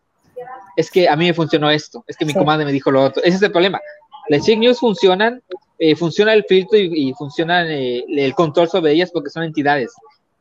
es 0.77 0.89
que 0.89 1.09
a 1.09 1.15
mí 1.17 1.25
me 1.25 1.33
funcionó 1.33 1.69
esto, 1.69 2.03
es 2.07 2.15
que 2.15 2.25
mi 2.25 2.31
Sí. 2.31 2.39
comadre 2.39 2.63
me 2.65 2.71
dijo 2.71 2.89
lo 2.89 3.03
otro. 3.03 3.21
Ese 3.23 3.35
es 3.35 3.41
el 3.41 3.51
problema. 3.51 3.81
Las 4.27 4.45
fake 4.45 4.59
news 4.59 4.79
funcionan, 4.79 5.41
eh, 5.79 5.95
funciona 5.95 6.33
el 6.33 6.43
filtro 6.43 6.77
y, 6.77 7.09
y 7.09 7.13
funciona 7.13 7.65
eh, 7.65 8.03
el 8.07 8.33
control 8.35 8.67
sobre 8.69 8.91
ellas 8.91 9.09
porque 9.13 9.29
son 9.29 9.43
entidades. 9.43 9.91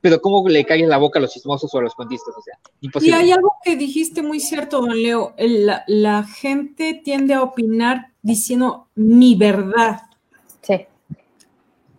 Pero 0.01 0.21
¿cómo 0.21 0.49
le 0.49 0.65
calles 0.65 0.89
la 0.89 0.97
boca 0.99 1.19
a 1.19 1.23
los 1.23 1.33
chismosos 1.33 1.75
o 1.75 1.79
a 1.79 1.83
los 1.83 1.95
cuentistas? 1.95 2.35
O 2.37 2.43
sea, 2.43 2.55
Y 3.01 3.11
hay 3.11 3.33
algo 3.33 3.53
que 3.65 3.77
dijiste 3.77 4.23
muy 4.23 4.39
cierto, 4.41 4.81
don 4.81 5.01
Leo. 5.03 5.35
El- 5.37 5.67
la, 5.67 5.85
la 5.89 6.23
gente 6.25 7.01
tiende 7.03 7.35
a 7.35 7.43
opinar 7.43 8.13
diciendo 8.23 8.87
mi 8.95 9.35
verdad. 9.35 10.03
Sí. 10.63 10.87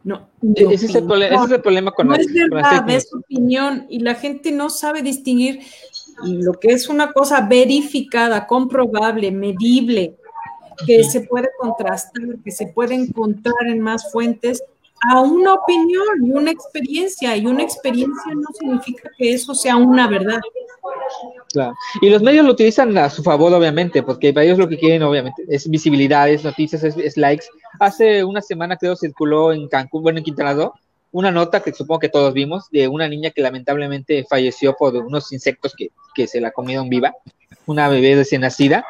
No, 0.05 0.29
E- 0.55 0.65
ese, 0.73 0.85
es 0.85 0.95
el 0.95 1.03
prole- 1.05 1.27
ese 1.27 1.43
es 1.43 1.51
el 1.51 1.61
problema 1.61 1.91
con 1.91 2.07
no 2.07 2.13
las, 2.15 2.25
es 2.25 2.33
verdad, 2.33 2.89
es 2.89 3.13
opinión 3.13 3.85
y 3.89 3.99
la 3.99 4.15
gente 4.15 4.51
no 4.53 4.69
sabe 4.69 5.01
distinguir 5.01 5.59
lo 6.23 6.53
que 6.53 6.69
es 6.69 6.87
una 6.87 7.11
cosa 7.11 7.41
verificada, 7.41 8.47
comprobable, 8.47 9.29
medible, 9.31 10.15
que 10.85 11.03
se 11.03 11.21
puede 11.21 11.49
contrastar, 11.59 12.37
que 12.43 12.51
se 12.51 12.67
puede 12.67 12.95
encontrar 12.95 13.67
en 13.67 13.81
más 13.81 14.11
fuentes, 14.11 14.63
a 15.07 15.21
una 15.21 15.53
opinión 15.53 16.25
y 16.25 16.31
una 16.31 16.51
experiencia. 16.51 17.35
Y 17.37 17.45
una 17.45 17.63
experiencia 17.63 18.33
no 18.33 18.47
significa 18.57 19.09
que 19.17 19.33
eso 19.33 19.55
sea 19.55 19.77
una 19.77 20.07
verdad. 20.07 20.39
Claro. 21.53 21.73
Y 22.01 22.09
los 22.09 22.21
medios 22.21 22.45
lo 22.45 22.51
utilizan 22.51 22.97
a 22.97 23.09
su 23.09 23.23
favor, 23.23 23.53
obviamente, 23.53 24.03
porque 24.03 24.33
para 24.33 24.45
ellos 24.45 24.57
lo 24.57 24.67
que 24.67 24.77
quieren, 24.77 25.03
obviamente, 25.03 25.43
es 25.47 25.69
visibilidad, 25.69 26.29
es 26.29 26.43
noticias, 26.43 26.83
es, 26.83 26.97
es 26.97 27.17
likes. 27.17 27.45
Hace 27.79 28.23
una 28.23 28.41
semana, 28.41 28.77
creo, 28.77 28.95
circuló 28.95 29.53
en 29.53 29.67
Cancún, 29.67 30.03
bueno, 30.03 30.19
en 30.19 30.25
Quintana 30.25 30.53
Roo, 30.53 30.73
una 31.11 31.31
nota 31.31 31.61
que 31.61 31.73
supongo 31.73 31.99
que 31.99 32.09
todos 32.09 32.33
vimos, 32.33 32.69
de 32.71 32.87
una 32.87 33.07
niña 33.07 33.31
que 33.31 33.41
lamentablemente 33.41 34.25
falleció 34.29 34.75
por 34.75 34.95
unos 34.95 35.31
insectos 35.31 35.73
que, 35.75 35.89
que 36.13 36.27
se 36.27 36.39
la 36.39 36.51
comieron 36.51 36.89
viva, 36.89 37.15
una 37.65 37.89
bebé 37.89 38.15
recién 38.15 38.41
nacida. 38.41 38.85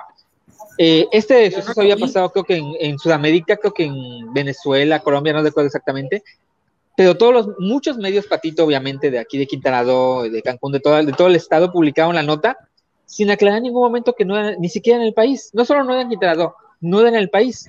Eh, 0.82 1.10
este 1.12 1.52
suceso 1.52 1.82
había 1.82 1.98
pasado, 1.98 2.32
creo 2.32 2.46
que 2.46 2.56
en, 2.56 2.72
en 2.80 2.98
Sudamérica, 2.98 3.58
creo 3.58 3.74
que 3.74 3.84
en 3.84 4.34
Venezuela, 4.34 5.02
Colombia, 5.02 5.34
no 5.34 5.44
recuerdo 5.44 5.68
exactamente, 5.68 6.24
pero 6.96 7.18
todos 7.18 7.34
los, 7.34 7.60
muchos 7.60 7.98
medios 7.98 8.28
patito, 8.28 8.64
obviamente, 8.64 9.12
de 9.12 9.20
aquí 9.20 9.38
de 9.38 9.46
Quintana 9.46 9.84
Roo, 9.84 10.24
de 10.24 10.42
Cancún, 10.42 10.72
de 10.72 10.80
todo, 10.80 11.04
de 11.04 11.12
todo 11.12 11.28
el 11.28 11.36
estado, 11.36 11.72
publicaron 11.72 12.16
la 12.16 12.24
nota 12.24 12.58
sin 13.06 13.30
aclarar 13.30 13.58
en 13.58 13.64
ningún 13.64 13.82
momento 13.84 14.14
que 14.14 14.24
no 14.24 14.38
era 14.38 14.56
ni 14.58 14.70
siquiera 14.70 15.00
en 15.00 15.06
el 15.06 15.14
país. 15.14 15.50
No 15.52 15.66
solo 15.66 15.84
no 15.84 15.92
era 15.92 16.04
en 16.04 16.10
Quintana 16.10 16.36
Roo, 16.36 16.54
no 16.80 17.02
era 17.02 17.10
en 17.10 17.16
el 17.16 17.30
país. 17.30 17.68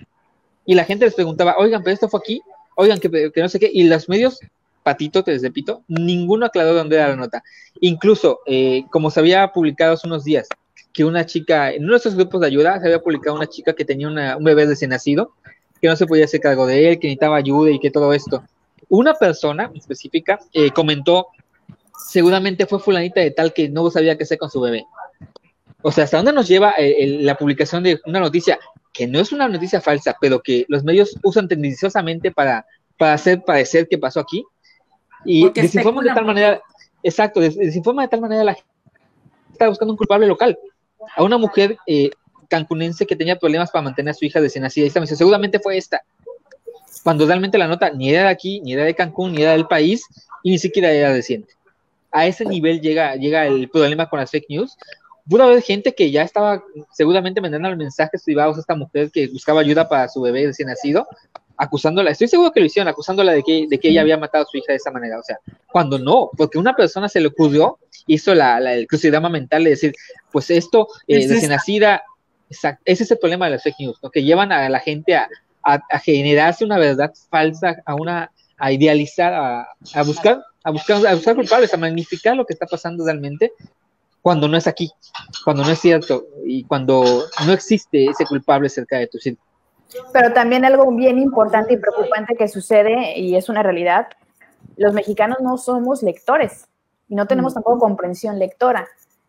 Y 0.64 0.76
la 0.76 0.84
gente 0.84 1.04
les 1.04 1.14
preguntaba, 1.14 1.56
oigan, 1.58 1.82
pero 1.82 1.94
esto 1.94 2.08
fue 2.08 2.20
aquí, 2.20 2.40
oigan, 2.76 3.00
que, 3.00 3.10
que 3.10 3.40
no 3.40 3.48
sé 3.48 3.58
qué. 3.58 3.70
Y 3.72 3.84
los 3.84 4.08
medios, 4.08 4.38
patito, 4.84 5.24
te 5.24 5.36
repito, 5.38 5.82
ninguno 5.88 6.46
aclaró 6.46 6.74
dónde 6.74 6.96
era 6.96 7.08
la 7.08 7.16
nota. 7.16 7.42
Incluso, 7.80 8.40
eh, 8.46 8.84
como 8.90 9.10
se 9.10 9.18
había 9.18 9.52
publicado 9.52 9.94
hace 9.94 10.06
unos 10.06 10.22
días, 10.22 10.48
que 10.92 11.04
una 11.04 11.26
chica, 11.26 11.72
en 11.72 11.84
uno 11.84 11.92
de 11.92 11.98
esos 11.98 12.14
grupos 12.14 12.40
de 12.40 12.48
ayuda, 12.48 12.78
se 12.80 12.86
había 12.86 13.00
publicado 13.00 13.36
una 13.36 13.46
chica 13.46 13.72
que 13.72 13.84
tenía 13.84 14.08
una, 14.08 14.36
un 14.36 14.44
bebé 14.44 14.66
recién 14.66 14.90
nacido, 14.90 15.34
que 15.80 15.88
no 15.88 15.96
se 15.96 16.06
podía 16.06 16.24
hacer 16.24 16.40
cargo 16.40 16.66
de 16.66 16.90
él, 16.90 16.98
que 16.98 17.08
necesitaba 17.08 17.36
ayuda 17.36 17.70
y 17.70 17.78
que 17.78 17.90
todo 17.90 18.12
esto. 18.12 18.42
Una 18.88 19.14
persona 19.14 19.70
específica 19.74 20.40
eh, 20.52 20.70
comentó, 20.70 21.28
seguramente 22.08 22.66
fue 22.66 22.80
fulanita 22.80 23.20
de 23.20 23.30
tal 23.30 23.52
que 23.52 23.68
no 23.68 23.88
sabía 23.90 24.16
qué 24.16 24.24
hacer 24.24 24.38
con 24.38 24.50
su 24.50 24.60
bebé. 24.60 24.84
O 25.82 25.92
sea, 25.92 26.04
¿hasta 26.04 26.18
dónde 26.18 26.32
nos 26.32 26.48
lleva 26.48 26.74
eh, 26.76 27.18
la 27.20 27.36
publicación 27.36 27.82
de 27.82 28.00
una 28.04 28.20
noticia 28.20 28.58
que 28.92 29.06
no 29.06 29.20
es 29.20 29.32
una 29.32 29.48
noticia 29.48 29.80
falsa, 29.80 30.16
pero 30.20 30.40
que 30.40 30.66
los 30.68 30.84
medios 30.84 31.16
usan 31.22 31.48
tendenciosamente 31.48 32.32
para, 32.32 32.66
para 32.98 33.14
hacer 33.14 33.42
parecer 33.42 33.88
que 33.88 33.96
pasó 33.96 34.20
aquí? 34.20 34.44
Y 35.24 35.48
desinforman 35.50 36.04
de 36.04 36.12
tal 36.12 36.24
manera, 36.24 36.60
exacto, 37.02 37.40
desinforma 37.40 38.02
de 38.02 38.08
tal 38.08 38.20
manera 38.20 38.44
la 38.44 38.54
gente 38.54 38.70
está 39.52 39.68
buscando 39.68 39.92
un 39.92 39.98
culpable 39.98 40.26
local. 40.26 40.58
A 41.16 41.22
una 41.22 41.38
mujer 41.38 41.76
eh, 41.86 42.10
cancunense 42.48 43.06
que 43.06 43.16
tenía 43.16 43.38
problemas 43.38 43.70
para 43.70 43.82
mantener 43.82 44.10
a 44.10 44.14
su 44.14 44.24
hija 44.24 44.40
recién 44.40 44.62
nacida. 44.62 44.84
Y 44.84 44.88
esta 44.88 45.00
me 45.00 45.04
dice, 45.04 45.16
seguramente 45.16 45.58
fue 45.60 45.76
esta. 45.76 46.02
Cuando 47.02 47.26
realmente 47.26 47.56
la 47.56 47.68
nota 47.68 47.90
ni 47.90 48.10
era 48.10 48.24
de 48.24 48.28
aquí, 48.28 48.60
ni 48.60 48.74
era 48.74 48.84
de 48.84 48.94
Cancún, 48.94 49.32
ni 49.32 49.42
era 49.42 49.52
del 49.52 49.66
país, 49.66 50.04
y 50.42 50.50
ni 50.50 50.58
siquiera 50.58 50.90
era 50.90 51.12
reciente. 51.12 51.54
A 52.10 52.26
ese 52.26 52.44
nivel 52.44 52.80
llega, 52.80 53.14
llega 53.14 53.46
el 53.46 53.68
problema 53.70 54.08
con 54.08 54.18
las 54.18 54.30
fake 54.30 54.46
news. 54.48 54.76
Pudo 55.28 55.44
haber 55.44 55.62
gente 55.62 55.94
que 55.94 56.10
ya 56.10 56.22
estaba 56.22 56.62
seguramente 56.92 57.40
mandando 57.40 57.74
mensajes 57.76 58.24
privados 58.24 58.56
a 58.56 58.60
esta 58.60 58.74
mujer 58.74 59.10
que 59.12 59.28
buscaba 59.28 59.60
ayuda 59.60 59.88
para 59.88 60.08
su 60.08 60.20
bebé 60.20 60.46
recién 60.46 60.68
nacido, 60.68 61.06
acusándola, 61.60 62.10
estoy 62.10 62.26
seguro 62.26 62.52
que 62.52 62.60
lo 62.60 62.66
hicieron, 62.66 62.88
acusándola 62.88 63.32
de 63.32 63.42
que, 63.42 63.66
de 63.68 63.78
que 63.78 63.90
ella 63.90 64.00
había 64.00 64.16
matado 64.16 64.44
a 64.44 64.46
su 64.50 64.56
hija 64.56 64.72
de 64.72 64.76
esa 64.76 64.90
manera. 64.90 65.18
O 65.18 65.22
sea, 65.22 65.38
cuando 65.70 65.98
no, 65.98 66.30
porque 66.36 66.58
una 66.58 66.74
persona 66.74 67.08
se 67.08 67.20
le 67.20 67.28
ocurrió, 67.28 67.78
hizo 68.06 68.34
la, 68.34 68.58
el 68.72 68.86
crucigrama 68.86 69.28
mental 69.28 69.64
de 69.64 69.70
decir, 69.70 69.94
pues 70.32 70.50
esto, 70.50 70.88
eh, 71.06 71.26
recién 71.28 71.50
nacida, 71.50 72.02
Exacto. 72.50 72.82
Ese 72.84 73.04
es 73.04 73.10
el 73.12 73.18
problema 73.18 73.44
de 73.44 73.52
las 73.52 73.62
fake 73.62 73.76
news, 73.78 73.98
que 74.12 74.24
llevan 74.24 74.50
a 74.50 74.68
la 74.68 74.80
gente 74.80 75.14
a, 75.14 75.28
generarse 76.02 76.64
una 76.64 76.78
verdad 76.78 77.12
falsa, 77.30 77.76
a 77.84 77.94
una 77.94 78.32
a 78.56 78.72
idealizar, 78.72 79.32
a, 79.32 80.02
buscar, 80.02 80.42
a 80.64 80.70
buscar, 80.70 81.06
a 81.06 81.14
buscar 81.14 81.36
culpables, 81.36 81.72
a 81.72 81.76
magnificar 81.76 82.36
lo 82.36 82.44
que 82.44 82.52
está 82.52 82.66
pasando 82.66 83.04
realmente, 83.04 83.52
cuando 84.20 84.48
no 84.48 84.56
es 84.56 84.66
aquí, 84.66 84.90
cuando 85.44 85.62
no 85.62 85.70
es 85.70 85.78
cierto 85.78 86.26
y 86.44 86.64
cuando 86.64 87.26
no 87.46 87.52
existe 87.52 88.06
ese 88.06 88.26
culpable 88.26 88.68
cerca 88.68 88.98
de 88.98 89.06
tu 89.06 89.18
sitio. 89.18 89.42
Pero 90.12 90.32
también 90.32 90.64
algo 90.64 90.90
bien 90.92 91.18
importante 91.18 91.74
y 91.74 91.76
preocupante 91.76 92.36
que 92.36 92.48
sucede, 92.48 93.18
y 93.18 93.36
es 93.36 93.48
una 93.48 93.62
realidad, 93.62 94.08
los 94.76 94.94
mexicanos 94.94 95.38
no 95.40 95.58
somos 95.58 96.02
lectores 96.02 96.66
y 97.08 97.14
no 97.14 97.26
tenemos 97.26 97.52
mm. 97.52 97.54
tampoco 97.54 97.78
comprensión 97.80 98.38
lectora. 98.38 98.86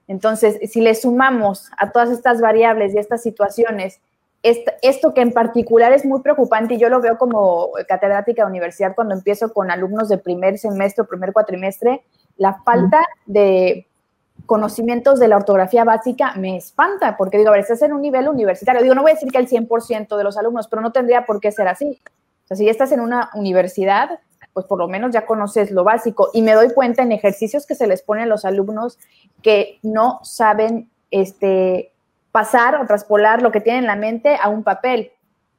Entonces, 0.07 0.59
si 0.71 0.81
le 0.81 0.93
sumamos 0.95 1.69
a 1.77 1.91
todas 1.91 2.09
estas 2.09 2.41
variables 2.41 2.93
y 2.93 2.97
estas 2.97 3.21
situaciones, 3.23 4.01
esto, 4.43 5.13
que 5.13 5.21
en 5.21 5.31
particular 5.31 5.93
es 5.93 6.03
muy 6.03 6.21
preocupante 6.21 6.73
y 6.73 6.79
yo 6.79 6.89
lo 6.89 6.99
veo 6.99 7.17
como 7.17 7.69
catedrática 7.87 8.43
de 8.43 8.49
universidad 8.49 8.95
cuando 8.95 9.13
empiezo 9.13 9.53
con 9.53 9.69
alumnos 9.69 10.09
de 10.09 10.17
primer 10.17 10.57
semestre 10.57 11.03
o 11.03 11.07
primer 11.07 11.31
cuatrimestre, 11.31 12.03
la 12.37 12.61
falta 12.63 13.05
de 13.25 13.87
conocimientos 14.45 15.19
de 15.19 15.27
la 15.27 15.37
ortografía 15.37 15.83
básica 15.83 16.33
me 16.35 16.57
espanta, 16.57 17.17
porque 17.17 17.37
digo, 17.37 17.49
a 17.49 17.53
ver, 17.53 17.61
estás 17.61 17.81
en 17.81 17.93
un 17.93 18.01
nivel 18.01 18.27
universitario, 18.27 18.81
digo, 18.81 18.95
no 18.95 19.01
voy 19.01 19.11
a 19.11 19.13
decir 19.13 19.31
que 19.31 19.37
el 19.37 19.47
100% 19.47 20.17
de 20.17 20.23
los 20.23 20.37
alumnos, 20.37 20.67
pero 20.67 20.81
no 20.81 20.91
tendría 20.91 21.25
por 21.25 21.39
qué 21.39 21.51
ser 21.51 21.67
así. 21.67 21.99
O 22.43 22.47
sea, 22.47 22.57
si 22.57 22.65
ya 22.65 22.71
estás 22.71 22.91
en 22.91 22.99
una 22.99 23.29
universidad, 23.33 24.19
pues 24.53 24.65
por 24.65 24.79
lo 24.79 24.87
menos 24.87 25.11
ya 25.11 25.25
conoces 25.25 25.71
lo 25.71 25.83
básico. 25.83 26.29
Y 26.33 26.41
me 26.41 26.53
doy 26.53 26.73
cuenta 26.73 27.03
en 27.03 27.11
ejercicios 27.11 27.65
que 27.65 27.75
se 27.75 27.87
les 27.87 28.01
ponen 28.01 28.25
a 28.25 28.27
los 28.27 28.45
alumnos 28.45 28.99
que 29.41 29.79
no 29.81 30.19
saben 30.23 30.89
este, 31.09 31.93
pasar 32.31 32.75
o 32.75 32.85
traspolar 32.85 33.41
lo 33.41 33.51
que 33.51 33.61
tienen 33.61 33.83
en 33.83 33.87
la 33.87 33.95
mente 33.95 34.37
a 34.41 34.49
un 34.49 34.63
papel. 34.63 35.11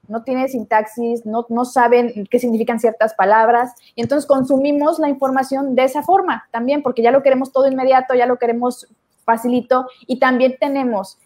No 0.09 0.25
tiene 0.25 0.49
sintaxis, 0.49 1.25
no, 1.25 1.47
no 1.49 1.65
saben 1.65 2.27
qué 2.31 2.39
significan 2.39 2.81
ciertas 2.81 3.15
palabras. 3.15 3.73
Y 3.95 4.03
entonces 4.03 4.27
consumimos 4.27 4.99
la 4.99 5.09
información 5.09 5.75
de 5.75 5.85
esa 5.85 6.03
forma 6.03 6.49
también, 6.51 6.83
porque 6.83 7.03
ya 7.03 7.11
lo 7.11 7.23
queremos 7.23 7.53
todo 7.53 7.71
inmediato, 7.71 8.15
ya 8.15 8.27
lo 8.27 8.37
queremos 8.37 8.89
facilito. 9.25 9.87
Y 10.07 10.19
también 10.19 10.57
tenemos 10.59 11.19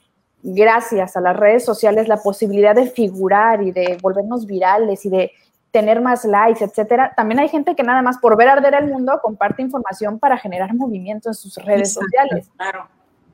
gracias 0.43 1.17
a 1.17 1.21
las 1.21 1.37
redes 1.37 1.65
sociales 1.65 2.07
la 2.07 2.19
posibilidad 2.19 2.75
de 2.75 2.87
figurar 2.87 3.63
y 3.63 3.73
de 3.73 3.99
volvernos 4.01 4.47
virales 4.47 5.05
y 5.05 5.11
de 5.11 5.33
tener 5.71 6.01
más 6.01 6.25
likes, 6.25 6.65
etcétera. 6.65 7.13
También 7.17 7.41
hay 7.41 7.49
gente 7.49 7.75
que 7.75 7.83
nada 7.83 8.01
más 8.01 8.19
por 8.19 8.37
ver 8.37 8.49
arder 8.49 8.75
el 8.75 8.87
mundo 8.87 9.19
comparte 9.23 9.63
información 9.63 10.19
para 10.19 10.39
generar 10.39 10.75
movimiento 10.75 11.29
en 11.29 11.35
sus 11.35 11.57
redes 11.57 11.93
sociales. 11.93 12.51
Claro. 12.57 12.89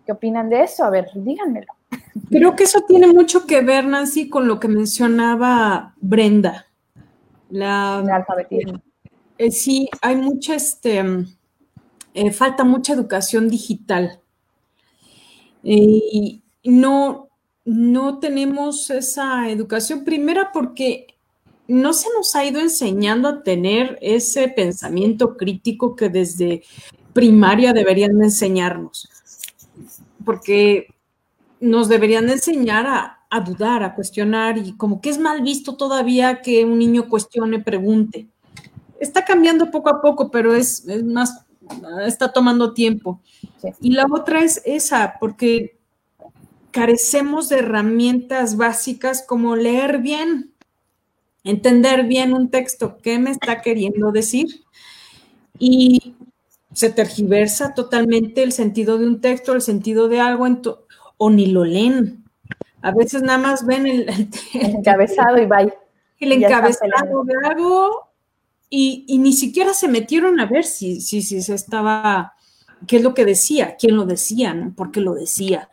¿Qué 0.04 0.12
opinan 0.12 0.48
de 0.48 0.62
eso? 0.62 0.84
A 0.84 0.90
ver, 0.90 1.08
díganmelo. 1.14 1.72
Creo 2.30 2.54
que 2.56 2.64
eso 2.64 2.80
tiene 2.86 3.06
mucho 3.06 3.46
que 3.46 3.62
ver, 3.62 3.86
Nancy, 3.86 4.28
con 4.28 4.46
lo 4.46 4.60
que 4.60 4.68
mencionaba 4.68 5.94
Brenda. 6.00 6.66
La, 7.50 7.98
alfabetismo. 7.98 8.82
Eh, 9.38 9.50
sí, 9.50 9.88
hay 10.00 10.16
mucha, 10.16 10.54
este, 10.54 11.02
eh, 12.14 12.30
falta 12.32 12.64
mucha 12.64 12.92
educación 12.92 13.48
digital. 13.48 14.20
y 15.62 16.42
no, 16.64 17.28
no 17.64 18.18
tenemos 18.18 18.90
esa 18.90 19.48
educación, 19.50 20.04
primera 20.04 20.50
porque 20.52 21.06
no 21.68 21.92
se 21.92 22.08
nos 22.14 22.34
ha 22.34 22.44
ido 22.44 22.60
enseñando 22.60 23.28
a 23.28 23.42
tener 23.42 23.98
ese 24.02 24.48
pensamiento 24.48 25.36
crítico 25.36 25.96
que 25.96 26.08
desde 26.08 26.62
primaria 27.12 27.72
deberían 27.72 28.20
enseñarnos, 28.22 29.08
porque 30.24 30.88
nos 31.62 31.88
deberían 31.88 32.28
enseñar 32.28 32.86
a, 33.30 33.40
dudar, 33.40 33.84
a 33.84 33.94
cuestionar 33.94 34.58
y 34.58 34.72
como 34.72 35.00
que 35.00 35.08
es 35.10 35.18
mal 35.18 35.42
visto 35.42 35.76
todavía 35.76 36.42
que 36.42 36.64
un 36.64 36.76
niño 36.76 37.08
cuestione, 37.08 37.60
pregunte. 37.60 38.26
Está 39.00 39.24
cambiando 39.24 39.70
poco 39.70 39.88
a 39.88 40.02
poco, 40.02 40.30
pero 40.30 40.54
es, 40.54 40.84
más, 41.04 41.46
está 42.04 42.32
tomando 42.32 42.74
tiempo. 42.74 43.20
Y 43.80 43.92
la 43.92 44.06
otra 44.10 44.42
es 44.42 44.60
esa, 44.64 45.14
porque 45.20 45.78
carecemos 46.72 47.48
de 47.48 47.60
herramientas 47.60 48.56
básicas 48.56 49.24
como 49.26 49.54
leer 49.54 49.98
bien, 49.98 50.52
entender 51.44 52.04
bien 52.04 52.34
un 52.34 52.50
texto, 52.50 52.98
qué 53.02 53.20
me 53.20 53.30
está 53.30 53.62
queriendo 53.62 54.10
decir. 54.10 54.64
Y 55.60 56.14
se 56.72 56.90
tergiversa 56.90 57.74
totalmente 57.74 58.42
el 58.42 58.50
sentido 58.50 58.98
de 58.98 59.06
un 59.06 59.20
texto, 59.20 59.52
el 59.52 59.62
sentido 59.62 60.08
de 60.08 60.20
algo, 60.20 60.46
o 61.24 61.30
ni 61.30 61.46
lo 61.46 61.64
leen. 61.64 62.24
A 62.80 62.90
veces 62.90 63.22
nada 63.22 63.38
más 63.38 63.64
ven 63.64 63.86
el, 63.86 64.08
encabezado 64.54 65.40
y 65.40 65.46
bye. 65.46 65.72
El 66.18 66.32
encabezado 66.32 67.22
de 67.22 67.34
algo 67.44 68.08
y, 68.68 69.18
ni 69.18 69.32
siquiera 69.32 69.72
se 69.72 69.86
metieron 69.86 70.40
a 70.40 70.46
ver 70.46 70.64
si, 70.64 71.00
si, 71.00 71.22
si 71.22 71.40
se 71.42 71.54
estaba, 71.54 72.32
qué 72.88 72.96
es 72.96 73.02
lo 73.04 73.14
que 73.14 73.24
decía, 73.24 73.76
quién 73.78 73.94
lo 73.94 74.04
decía, 74.04 74.52
¿no? 74.52 74.74
¿Por 74.74 74.90
qué 74.90 75.00
lo 75.00 75.14
decía? 75.14 75.68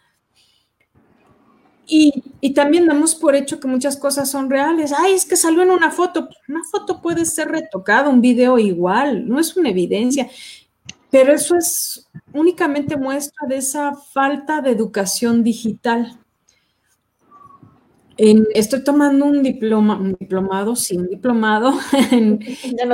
Y, 1.87 2.53
también 2.53 2.85
damos 2.85 3.15
por 3.15 3.35
hecho 3.35 3.59
que 3.59 3.67
muchas 3.67 3.97
cosas 3.97 4.29
son 4.29 4.51
reales. 4.51 4.93
Ay, 4.95 5.13
es 5.13 5.25
que 5.25 5.35
salió 5.35 5.63
en 5.63 5.71
una 5.71 5.89
foto. 5.89 6.29
Una 6.47 6.61
foto 6.69 7.01
puede 7.01 7.25
ser 7.25 7.47
retocada, 7.47 8.09
un 8.09 8.21
video 8.21 8.59
igual, 8.59 9.27
no 9.27 9.39
es 9.39 9.57
una 9.57 9.69
evidencia. 9.69 10.29
Pero 11.11 11.33
eso 11.33 11.55
es 11.55 12.07
únicamente 12.33 12.95
muestra 12.95 13.47
de 13.47 13.57
esa 13.57 13.93
falta 13.95 14.61
de 14.61 14.71
educación 14.71 15.43
digital. 15.43 16.19
estoy 18.53 18.83
tomando 18.83 19.25
un 19.25 19.41
diploma, 19.41 19.97
un 19.97 20.13
diplomado, 20.19 20.75
sí, 20.75 20.97
un 20.97 21.07
diplomado 21.07 21.73
en 22.11 22.39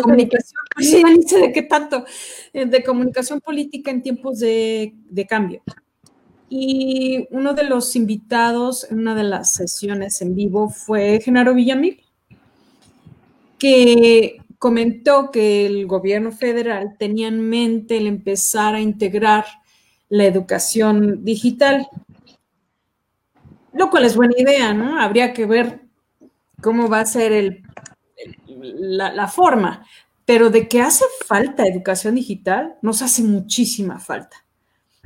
comunicación, 0.02 0.62
de 1.42 1.52
qué 1.52 1.64
tanto, 1.64 2.06
eh, 2.54 2.66
de 2.66 2.84
comunicación 2.84 3.42
política 3.42 3.92
en 3.92 4.02
tiempos 4.02 4.40
de, 4.40 4.94
de 5.10 5.26
cambio. 5.26 5.62
Y 6.48 7.28
uno 7.32 7.54
de 7.54 7.64
los 7.64 7.96
invitados 7.96 8.90
en 8.90 9.00
una 9.00 9.16
de 9.16 9.24
las 9.24 9.56
sesiones 9.56 10.22
en 10.22 10.36
vivo 10.36 10.70
fue 10.70 11.20
Genaro 11.22 11.56
Villamil, 11.56 12.02
que 13.58 14.38
comentó 14.66 15.30
que 15.30 15.68
el 15.68 15.86
gobierno 15.86 16.32
federal 16.32 16.96
tenía 16.98 17.28
en 17.28 17.48
mente 17.48 17.98
el 17.98 18.08
empezar 18.08 18.74
a 18.74 18.82
integrar 18.82 19.46
la 20.10 20.26
educación 20.26 21.24
digital, 21.24 21.88
lo 23.74 23.92
cual 23.92 24.06
es 24.06 24.16
buena 24.16 24.34
idea, 24.36 24.74
¿no? 24.74 25.00
Habría 25.00 25.34
que 25.34 25.46
ver 25.46 25.82
cómo 26.64 26.90
va 26.90 27.02
a 27.02 27.06
ser 27.06 27.32
el, 27.32 27.62
la, 28.48 29.14
la 29.14 29.28
forma, 29.28 29.86
pero 30.26 30.50
de 30.50 30.68
que 30.68 30.82
hace 30.82 31.06
falta 31.28 31.68
educación 31.68 32.16
digital, 32.16 32.76
nos 32.82 33.04
hace 33.04 33.22
muchísima 33.22 34.00
falta. 34.00 34.48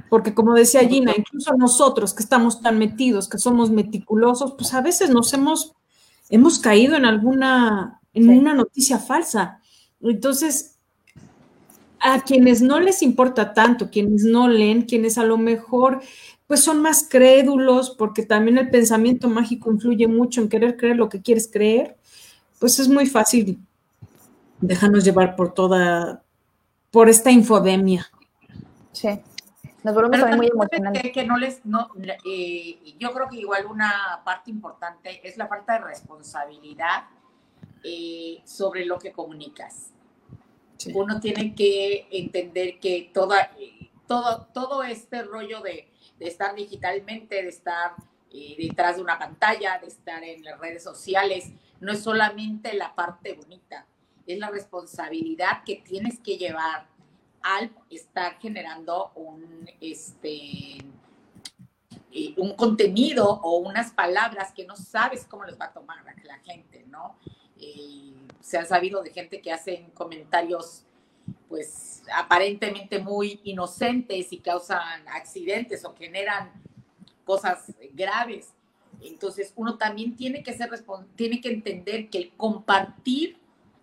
Porque 0.09 0.33
como 0.33 0.53
decía 0.53 0.87
Gina, 0.87 1.11
incluso 1.17 1.53
nosotros 1.57 2.13
que 2.13 2.23
estamos 2.23 2.61
tan 2.61 2.79
metidos, 2.79 3.27
que 3.27 3.37
somos 3.37 3.71
meticulosos, 3.71 4.53
pues 4.53 4.73
a 4.73 4.79
veces 4.79 5.09
nos 5.09 5.33
hemos, 5.33 5.75
hemos 6.29 6.59
caído 6.59 6.95
en 6.95 7.03
alguna, 7.03 7.98
en 8.13 8.29
una 8.29 8.53
noticia 8.53 8.99
falsa. 8.99 9.61
Entonces, 10.01 10.75
a 11.99 12.21
quienes 12.21 12.61
no 12.61 12.79
les 12.79 13.01
importa 13.01 13.53
tanto, 13.53 13.89
quienes 13.89 14.23
no 14.23 14.47
leen, 14.47 14.83
quienes 14.83 15.17
a 15.17 15.23
lo 15.23 15.37
mejor 15.37 16.01
pues 16.47 16.63
son 16.63 16.81
más 16.81 17.05
crédulos, 17.07 17.91
porque 17.91 18.23
también 18.23 18.57
el 18.57 18.71
pensamiento 18.71 19.29
mágico 19.29 19.71
influye 19.71 20.07
mucho 20.07 20.41
en 20.41 20.49
querer 20.49 20.77
creer 20.77 20.95
lo 20.95 21.07
que 21.07 21.21
quieres 21.21 21.47
creer, 21.51 21.95
pues 22.59 22.79
es 22.79 22.89
muy 22.89 23.05
fácil 23.05 23.59
dejarnos 24.59 25.03
llevar 25.03 25.35
por 25.35 25.53
toda, 25.53 26.23
por 26.89 27.07
esta 27.07 27.29
infodemia. 27.29 28.07
Sí. 28.91 29.09
Nos 29.83 29.93
volvemos 29.93 30.35
muy 30.35 30.47
emocionales. 30.47 31.11
Que, 31.13 31.23
no 31.23 31.37
les, 31.37 31.63
no, 31.65 31.91
eh, 32.25 32.79
yo 32.97 33.13
creo 33.13 33.29
que 33.29 33.37
igual 33.37 33.67
una 33.67 34.21
parte 34.25 34.49
importante 34.49 35.21
es 35.27 35.37
la 35.37 35.47
falta 35.47 35.73
de 35.73 35.85
responsabilidad 35.85 37.03
eh, 37.83 38.41
sobre 38.45 38.85
lo 38.85 38.99
que 38.99 39.11
comunicas. 39.11 39.91
Uno 40.93 41.19
tiene 41.19 41.55
que 41.55 42.07
entender 42.11 42.79
que 42.79 43.11
toda, 43.13 43.51
todo, 44.07 44.47
todo 44.53 44.83
este 44.83 45.23
rollo 45.23 45.61
de, 45.61 45.89
de 46.19 46.27
estar 46.27 46.55
digitalmente, 46.55 47.41
de 47.41 47.49
estar 47.49 47.95
eh, 48.31 48.55
detrás 48.59 48.97
de 48.97 49.01
una 49.01 49.17
pantalla, 49.17 49.79
de 49.79 49.87
estar 49.87 50.23
en 50.23 50.43
las 50.43 50.59
redes 50.59 50.83
sociales, 50.83 51.51
no 51.79 51.91
es 51.91 52.03
solamente 52.03 52.73
la 52.73 52.93
parte 52.93 53.33
bonita, 53.33 53.87
es 54.27 54.37
la 54.37 54.49
responsabilidad 54.49 55.63
que 55.65 55.77
tienes 55.77 56.19
que 56.19 56.37
llevar 56.37 56.87
al 57.41 57.71
estar 57.89 58.37
generando 58.39 59.11
un, 59.15 59.67
este, 59.81 60.77
eh, 62.11 62.33
un 62.37 62.55
contenido 62.55 63.25
o 63.25 63.57
unas 63.57 63.91
palabras 63.91 64.53
que 64.53 64.65
no 64.65 64.75
sabes 64.75 65.25
cómo 65.25 65.45
les 65.45 65.59
va 65.59 65.65
a 65.65 65.73
tomar 65.73 66.03
la 66.23 66.37
gente, 66.39 66.85
¿no? 66.87 67.17
Eh, 67.59 68.13
se 68.41 68.57
ha 68.57 68.65
sabido 68.65 69.03
de 69.03 69.11
gente 69.11 69.41
que 69.41 69.51
hacen 69.51 69.89
comentarios 69.91 70.83
pues 71.47 72.03
aparentemente 72.15 72.99
muy 72.99 73.39
inocentes 73.43 74.31
y 74.31 74.37
causan 74.37 75.07
accidentes 75.07 75.83
o 75.85 75.95
generan 75.95 76.51
cosas 77.25 77.73
graves. 77.93 78.53
Entonces 79.01 79.53
uno 79.55 79.77
también 79.77 80.15
tiene 80.15 80.43
que 80.43 80.53
ser 80.53 80.69
tiene 81.15 81.41
que 81.41 81.49
entender 81.49 82.09
que 82.09 82.17
el 82.17 82.31
compartir 82.31 83.37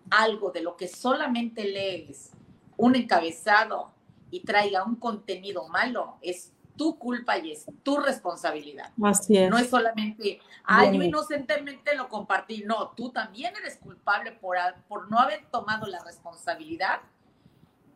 algo 0.09 0.51
de 0.51 0.61
lo 0.61 0.77
que 0.77 0.87
solamente 0.87 1.65
lees 1.65 2.31
un 2.77 2.95
encabezado 2.95 3.91
y 4.31 4.41
traiga 4.41 4.83
un 4.83 4.95
contenido 4.95 5.67
malo 5.67 6.17
es 6.21 6.51
tu 6.77 6.97
culpa 6.97 7.37
y 7.37 7.51
es 7.51 7.65
tu 7.83 7.97
responsabilidad. 7.97 8.91
Así 9.03 9.37
es. 9.37 9.49
No 9.49 9.57
es 9.57 9.69
solamente, 9.69 10.39
ay, 10.63 10.95
yo 10.95 11.03
inocentemente 11.03 11.95
lo 11.95 12.07
compartí. 12.07 12.63
No, 12.65 12.89
tú 12.89 13.11
también 13.11 13.53
eres 13.57 13.77
culpable 13.77 14.31
por, 14.33 14.57
por 14.87 15.09
no 15.11 15.19
haber 15.19 15.45
tomado 15.51 15.87
la 15.87 16.03
responsabilidad 16.03 16.99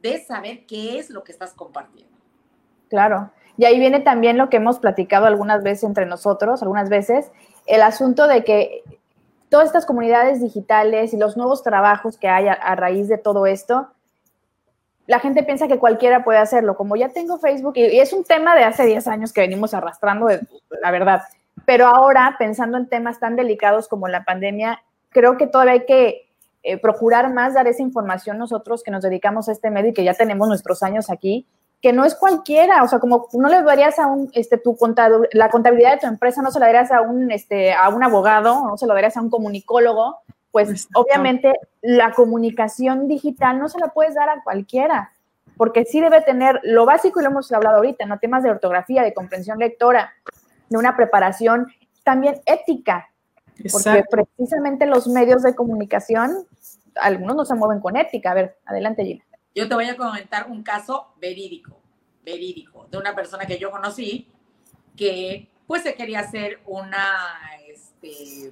de 0.02 0.20
saber 0.20 0.66
qué 0.66 1.00
es 1.00 1.10
lo 1.10 1.24
que 1.24 1.32
estás 1.32 1.54
compartiendo. 1.54 2.18
Claro. 2.90 3.32
Y 3.58 3.66
ahí 3.66 3.80
viene 3.80 4.00
también 4.00 4.38
lo 4.38 4.50
que 4.50 4.58
hemos 4.58 4.80
platicado 4.80 5.28
algunas 5.28 5.64
veces 5.64 5.84
entre 5.84 6.06
nosotros, 6.06 6.62
algunas 6.62 6.90
veces, 6.90 7.32
el 7.68 7.82
asunto 7.84 8.28
de 8.28 8.44
que 8.44 8.84
todas 9.50 9.68
estas 9.68 9.86
comunidades 9.86 10.42
digitales 10.42 11.14
y 11.14 11.18
los 11.18 11.38
nuevos 11.38 11.62
trabajos 11.62 12.18
que 12.18 12.28
hay 12.28 12.48
a 12.48 12.76
raíz 12.76 13.08
de 13.08 13.18
todo 13.18 13.46
esto, 13.46 13.92
la 15.08 15.20
gente 15.20 15.44
piensa 15.44 15.68
que 15.68 15.80
cualquiera 15.80 16.24
puede 16.24 16.40
hacerlo. 16.40 16.76
Como 16.76 16.96
ya 16.96 17.10
tengo 17.10 17.38
Facebook, 17.40 17.74
y, 17.76 18.00
es 18.00 18.14
un 18.14 18.24
tema 18.24 18.56
de 18.56 18.64
hace 18.64 18.86
10 18.86 19.08
años 19.08 19.34
que 19.34 19.42
venimos 19.42 19.74
arrastrando, 19.74 20.28
la 20.82 20.92
verdad. 20.92 21.24
Pero 21.66 21.88
ahora, 21.88 22.36
pensando 22.40 22.78
en 22.78 22.88
temas 22.88 23.20
tan 23.20 23.36
delicados 23.36 23.88
como 23.88 24.08
la 24.08 24.24
pandemia, 24.24 24.82
creo 25.10 25.38
que 25.38 25.48
todavía 25.48 25.74
hay 25.74 25.86
que 25.86 26.30
eh, 26.64 26.78
procurar 26.78 27.34
más 27.34 27.54
dar 27.54 27.68
esa 27.68 27.82
información 27.82 28.38
nosotros 28.38 28.84
que 28.84 28.92
nos 28.92 29.02
dedicamos 29.02 29.50
a 29.50 29.52
este 29.52 29.72
medio 29.72 29.90
y 29.90 29.94
que 29.94 30.04
ya 30.04 30.14
tenemos 30.14 30.48
nuestros 30.48 30.84
años 30.84 31.10
aquí, 31.10 31.48
que 31.82 31.92
no 31.92 32.06
es 32.06 32.14
cualquiera, 32.14 32.84
o 32.84 32.88
sea, 32.88 33.00
como 33.00 33.28
no 33.34 33.50
le 33.50 33.64
darías 33.64 33.98
a 33.98 34.06
un, 34.06 34.30
este, 34.34 34.58
tu 34.58 34.78
la 35.34 35.50
contabilidad 35.50 35.94
de 35.94 35.98
tu 35.98 36.08
empresa 36.08 36.44
no 36.44 36.52
se 36.52 36.60
la 36.60 36.68
darías 36.68 36.92
a 36.92 37.02
un, 37.02 37.32
este, 37.32 37.74
a 37.74 37.90
un 37.90 38.04
abogado, 38.04 38.68
no 38.68 38.78
se 38.78 38.86
lo 38.86 38.94
darías 38.94 39.18
a 39.18 39.22
un 39.22 39.32
comunicólogo, 39.32 40.20
pues 40.52 40.88
obviamente 40.94 41.54
la 41.82 42.12
comunicación 42.12 43.08
digital 43.08 43.60
no 43.60 43.70
se 43.70 43.80
la 43.80 43.90
puedes 43.90 44.16
dar 44.16 44.30
a 44.30 44.44
cualquiera, 44.44 45.14
porque 45.58 45.86
sí 45.86 46.02
debe 46.02 46.22
tener 46.22 46.60
lo 46.64 46.86
básico, 46.86 47.20
y 47.20 47.24
lo 47.24 47.30
hemos 47.30 47.52
hablado 47.52 47.78
ahorita, 47.78 48.06
¿no? 48.06 48.20
Temas 48.20 48.44
de 48.44 48.52
ortografía, 48.52 49.04
de 49.04 49.14
comprensión 49.14 49.60
lectora, 49.60 50.14
de 50.70 50.78
una 50.78 50.96
preparación 50.96 51.68
también 52.04 52.42
ética, 52.46 53.12
porque 53.72 54.04
precisamente 54.10 54.86
los 54.86 55.08
medios 55.08 55.44
de 55.44 55.56
comunicación, 55.56 56.46
algunos 56.96 57.36
no 57.36 57.46
se 57.46 57.56
mueven 57.56 57.80
con 57.80 57.96
ética. 57.96 58.32
A 58.32 58.34
ver, 58.34 58.58
adelante, 58.66 59.06
Gina. 59.06 59.24
Yo 59.54 59.68
te 59.68 59.76
voy 59.76 59.88
a 59.88 59.98
comentar 59.98 60.50
un 60.50 60.64
caso 60.64 61.14
verídico, 61.20 61.78
verídico, 62.24 62.88
de 62.90 62.98
una 62.98 63.14
persona 63.14 63.46
que 63.46 63.58
yo 63.58 63.70
conocí 63.70 64.30
que 64.96 65.50
pues 65.68 65.84
se 65.84 65.94
quería 65.96 66.20
hacer 66.20 66.60
una, 66.66 67.38
este, 67.68 68.52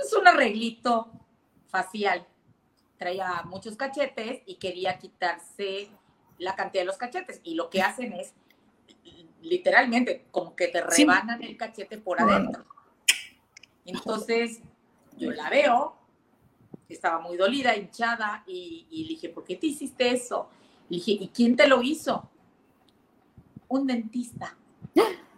es 0.00 0.12
un 0.12 0.26
arreglito 0.26 1.10
facial. 1.68 2.26
Traía 2.98 3.42
muchos 3.44 3.76
cachetes 3.76 4.42
y 4.46 4.56
quería 4.56 4.98
quitarse 4.98 5.90
la 6.38 6.54
cantidad 6.54 6.82
de 6.82 6.86
los 6.86 6.96
cachetes. 6.96 7.40
Y 7.44 7.54
lo 7.54 7.70
que 7.70 7.82
hacen 7.82 8.12
es, 8.12 8.34
literalmente, 9.42 10.26
como 10.30 10.54
que 10.54 10.68
te 10.68 10.82
rebanan 10.82 11.42
el 11.42 11.56
cachete 11.56 11.98
por 11.98 12.20
adentro. 12.20 12.64
Entonces, 13.84 14.60
yo 15.16 15.30
la 15.30 15.48
veo, 15.48 15.96
estaba 16.88 17.20
muy 17.20 17.36
dolida, 17.36 17.76
hinchada, 17.76 18.44
y, 18.46 18.86
y, 18.90 19.04
le 19.04 19.08
dije, 19.10 19.28
¿por 19.28 19.44
qué 19.44 19.56
te 19.56 19.68
hiciste 19.68 20.10
eso? 20.10 20.48
Le 20.88 20.96
dije, 20.96 21.12
¿y 21.12 21.28
quién 21.28 21.56
te 21.56 21.66
lo 21.66 21.82
hizo? 21.82 22.28
Un 23.68 23.86
dentista. 23.86 24.56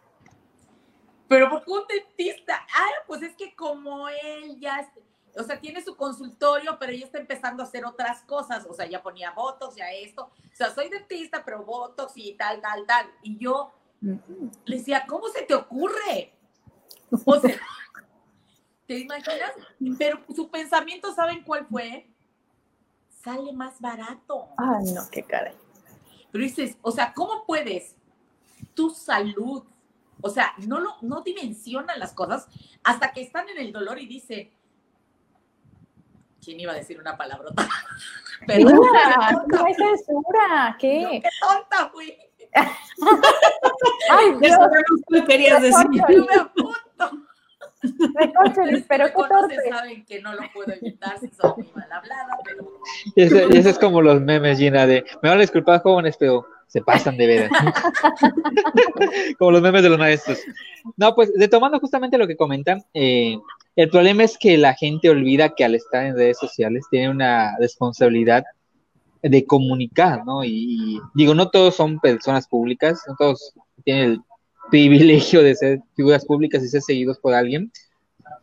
Pero 1.33 1.49
¿por 1.49 1.64
qué 1.64 1.70
un 1.70 1.87
dentista? 1.87 2.66
Ah, 2.74 2.91
pues 3.07 3.22
es 3.22 3.35
que 3.35 3.55
como 3.55 4.07
él 4.07 4.61
ya, 4.61 4.93
o 5.35 5.43
sea, 5.43 5.59
tiene 5.59 5.83
su 5.83 5.97
consultorio, 5.97 6.76
pero 6.78 6.93
ella 6.93 7.07
está 7.07 7.18
empezando 7.18 7.62
a 7.62 7.66
hacer 7.66 7.87
otras 7.87 8.20
cosas, 8.24 8.66
o 8.68 8.74
sea, 8.74 8.85
ya 8.85 9.03
ponía 9.03 9.30
botox, 9.30 9.76
ya 9.76 9.91
esto, 9.93 10.24
o 10.24 10.55
sea, 10.55 10.74
soy 10.74 10.91
dentista, 10.91 11.43
pero 11.43 11.64
botox 11.64 12.12
y 12.16 12.35
tal, 12.35 12.61
tal, 12.61 12.85
tal. 12.85 13.07
Y 13.22 13.39
yo 13.39 13.72
le 14.03 14.76
decía, 14.76 15.07
¿cómo 15.09 15.26
se 15.28 15.41
te 15.41 15.55
ocurre? 15.55 16.35
O 17.24 17.41
sea, 17.41 17.59
¿te 18.87 18.99
imaginas? 18.99 19.53
Pero 19.97 20.20
su 20.37 20.51
pensamiento, 20.51 21.14
¿saben 21.14 21.43
cuál 21.45 21.66
fue? 21.66 22.11
Sale 23.24 23.55
más 23.55 23.80
barato. 23.80 24.49
Ay, 24.59 24.93
no, 24.93 25.09
qué 25.11 25.22
caray. 25.22 25.57
Pero 26.30 26.45
dices, 26.45 26.76
o 26.83 26.91
sea, 26.91 27.14
¿cómo 27.14 27.47
puedes 27.47 27.97
tu 28.74 28.91
salud, 28.91 29.64
o 30.23 30.31
sea, 30.31 30.55
no, 30.66 30.81
lo, 30.81 30.97
no 31.03 31.20
dimensionan 31.20 31.99
las 31.99 32.12
cosas 32.12 32.49
hasta 32.83 33.12
que 33.12 33.20
están 33.20 33.49
en 33.49 33.59
el 33.59 33.73
dolor 33.73 33.99
y 33.99 34.07
dicen, 34.07 34.51
¿quién 36.43 36.61
iba 36.61 36.73
a 36.73 36.77
decir 36.77 36.99
una 36.99 37.16
palabrota? 37.16 37.68
Pero 38.47 38.70
no 38.70 39.64
hay 39.64 39.75
censura, 39.75 40.77
¿qué? 40.79 41.20
qué 41.23 41.29
tonta 41.41 41.91
fui. 41.91 42.16
Ay, 44.11 44.35
Dios, 44.41 44.59
¿qué 45.09 45.25
querías 45.25 45.62
decir. 45.62 45.87
Yo 45.93 46.27
me 46.27 46.35
apunto. 46.35 46.83
pero 48.89 49.07
qué 49.07 49.12
torpe. 49.12 49.57
saben 49.70 50.05
que 50.05 50.20
no 50.20 50.35
lo 50.35 50.43
puedo 50.53 50.73
evitar 50.73 51.18
si 51.18 51.29
soy 51.29 51.53
muy 51.57 51.73
mal 51.75 51.93
hablada, 51.93 52.37
pero... 52.45 52.68
Y 53.14 53.23
ese, 53.23 53.47
y 53.51 53.57
ese 53.59 53.70
es 53.70 53.79
como 53.79 54.03
los 54.03 54.20
memes, 54.20 54.59
Gina, 54.59 54.87
de, 54.87 55.05
me 55.23 55.29
van 55.29 55.39
a 55.39 55.43
disculpar, 55.43 55.83
jóvenes, 55.83 56.16
pero 56.16 56.47
se 56.73 56.81
pasan 56.81 57.18
de 57.18 57.27
veras. 57.27 57.51
Como 59.39 59.51
los 59.51 59.61
memes 59.61 59.83
de 59.83 59.91
los 59.91 59.99
maestros. 59.99 60.39
No, 60.97 61.14
pues 61.14 61.31
retomando 61.37 61.79
justamente 61.79 62.16
lo 62.16 62.27
que 62.27 62.35
comentan, 62.35 62.83
eh, 62.95 63.37
el 63.77 63.91
problema 63.91 64.25
es 64.25 64.39
que 64.39 64.57
la 64.57 64.73
gente 64.73 65.11
olvida 65.11 65.55
que 65.55 65.66
al 65.66 65.75
estar 65.75 66.07
en 66.07 66.16
redes 66.16 66.39
sociales 66.39 66.87
tiene 66.91 67.11
una 67.11 67.59
responsabilidad 67.59 68.45
de 69.20 69.45
comunicar, 69.45 70.25
¿no? 70.25 70.45
Y, 70.45 70.99
digo, 71.14 71.35
no 71.35 71.51
todos 71.51 71.77
son 71.77 72.01
personas 72.01 72.49
públicas, 72.49 73.03
no 73.07 73.16
todos 73.18 73.53
tienen 73.85 74.12
el 74.12 74.20
privilegio 74.70 75.43
de 75.43 75.55
ser 75.55 75.81
figuras 75.95 76.25
públicas 76.25 76.64
y 76.64 76.68
ser 76.68 76.81
seguidos 76.81 77.18
por 77.18 77.35
alguien, 77.35 77.70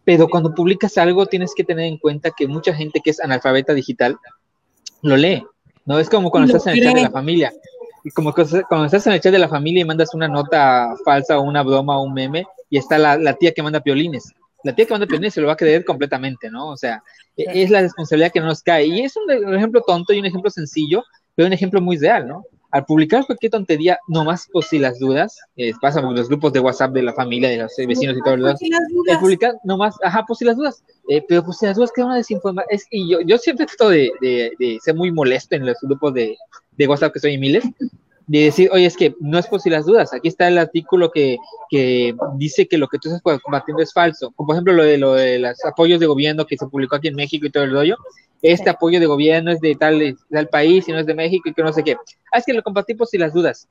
pero 0.05 0.27
cuando 0.27 0.53
publicas 0.53 0.99
algo 0.99 1.25
tienes 1.25 1.53
que 1.55 1.63
tener 1.63 1.85
en 1.85 1.97
cuenta 1.97 2.29
que 2.29 2.47
mucha 2.47 2.75
gente 2.75 3.01
que 3.03 3.09
es 3.09 3.19
analfabeta 3.19 3.73
digital 3.73 4.17
lo 5.01 5.17
lee, 5.17 5.43
¿no? 5.85 5.97
Es 5.97 6.11
como 6.11 6.29
cuando 6.29 6.45
estás 6.45 6.67
en 6.67 6.77
el 6.77 6.83
chat 6.83 6.95
de 6.95 7.01
la 7.01 7.09
familia 7.09 7.51
como 8.13 8.33
cuando 8.33 8.85
estás 8.85 9.07
en 9.07 9.13
el 9.13 9.21
chat 9.21 9.31
de 9.31 9.39
la 9.39 9.47
familia 9.47 9.81
y 9.81 9.85
mandas 9.85 10.13
una 10.13 10.27
nota 10.27 10.93
falsa 11.03 11.39
o 11.39 11.43
una 11.43 11.63
broma 11.63 11.97
o 11.97 12.03
un 12.03 12.13
meme 12.13 12.45
y 12.69 12.77
está 12.77 12.97
la, 12.97 13.33
tía 13.33 13.53
que 13.53 13.63
manda 13.63 13.81
piolines. 13.81 14.33
La 14.63 14.75
tía 14.75 14.85
que 14.85 14.93
manda 14.93 15.07
piolines 15.07 15.33
se 15.33 15.41
lo 15.41 15.47
va 15.47 15.53
a 15.53 15.57
creer 15.57 15.85
completamente, 15.85 16.49
¿no? 16.49 16.69
O 16.69 16.77
sea, 16.77 17.01
e, 17.35 17.45
es 17.63 17.69
la 17.69 17.81
responsabilidad 17.81 18.31
que 18.31 18.39
no 18.39 18.47
nos 18.47 18.61
cae. 18.61 18.85
Y 18.85 19.01
es 19.01 19.15
un, 19.15 19.55
ejemplo 19.55 19.81
tonto 19.85 20.13
y 20.13 20.19
un 20.19 20.25
ejemplo 20.25 20.49
sencillo, 20.49 21.03
pero 21.35 21.47
un 21.47 21.53
ejemplo 21.53 21.81
muy 21.81 21.97
real, 21.97 22.27
¿no? 22.27 22.43
Al 22.71 22.85
publicar 22.85 23.25
cualquier 23.25 23.51
tontería, 23.51 23.97
nomás 24.07 24.47
por 24.51 24.63
si 24.63 24.77
las 24.77 24.99
dudas, 24.99 25.39
eh, 25.55 25.71
pasa 25.81 26.03
con 26.03 26.15
los 26.15 26.27
grupos 26.27 26.53
de 26.53 26.59
WhatsApp 26.59 26.91
de 26.91 27.01
la 27.01 27.13
familia, 27.13 27.49
de 27.49 27.57
los 27.57 27.73
vecinos 27.75 28.15
y 28.15 28.21
todo 28.21 28.37
lo 28.37 28.45
demás. 28.45 28.61
El 29.07 29.19
publicar 29.19 29.55
nomás, 29.63 29.95
ajá, 30.03 30.23
por 30.27 30.37
si 30.37 30.45
las 30.45 30.55
dudas, 30.55 30.83
eh, 31.07 31.23
pero 31.27 31.43
por 31.43 31.55
si 31.55 31.65
las 31.65 31.77
dudas 31.77 31.91
queda 31.91 32.05
una 32.05 32.17
desinformación. 32.17 32.79
y 32.91 33.09
yo, 33.09 33.21
yo 33.21 33.39
siempre 33.39 33.65
trato 33.65 33.89
de, 33.89 34.11
de, 34.21 34.51
de 34.59 34.77
ser 34.83 34.93
muy 34.93 35.11
molesto 35.11 35.55
en 35.55 35.65
los 35.65 35.77
grupos 35.81 36.13
de, 36.13 36.37
de 36.79 36.87
WhatsApp, 36.87 37.13
que 37.13 37.19
soy 37.19 37.37
miles, 37.37 37.63
de 38.25 38.39
decir, 38.45 38.69
oye, 38.71 38.85
es 38.85 38.95
que 38.95 39.15
no 39.19 39.37
es 39.37 39.47
por 39.47 39.59
si 39.59 39.69
las 39.69 39.85
dudas, 39.85 40.13
aquí 40.13 40.27
está 40.27 40.47
el 40.47 40.57
artículo 40.57 41.11
que, 41.11 41.37
que 41.69 42.15
dice 42.37 42.67
que 42.67 42.77
lo 42.77 42.87
que 42.87 42.97
tú 42.97 43.09
estás 43.09 43.21
compartiendo 43.41 43.83
es 43.83 43.93
falso, 43.93 44.31
como 44.35 44.47
por 44.47 44.55
ejemplo 44.55 44.73
lo 44.73 44.83
de, 44.83 44.97
lo 44.97 45.13
de 45.13 45.39
los 45.39 45.63
apoyos 45.65 45.99
de 45.99 46.05
gobierno 46.05 46.45
que 46.45 46.57
se 46.57 46.67
publicó 46.67 46.95
aquí 46.95 47.09
en 47.09 47.15
México 47.15 47.45
y 47.45 47.51
todo 47.51 47.63
el 47.63 47.71
rollo, 47.71 47.97
este 48.41 48.69
apoyo 48.69 48.99
de 48.99 49.05
gobierno 49.05 49.51
es 49.51 49.59
de 49.59 49.75
tal, 49.75 50.17
tal 50.31 50.47
país 50.47 50.87
y 50.87 50.91
no 50.91 50.99
es 50.99 51.05
de 51.05 51.13
México 51.13 51.49
y 51.49 51.53
que 51.53 51.61
no 51.61 51.73
sé 51.73 51.83
qué. 51.83 51.97
Ah, 52.31 52.37
es 52.37 52.45
que 52.45 52.53
lo 52.53 52.63
compartí 52.63 52.93
por 52.93 53.07
si 53.07 53.17
las 53.17 53.33
dudas. 53.33 53.67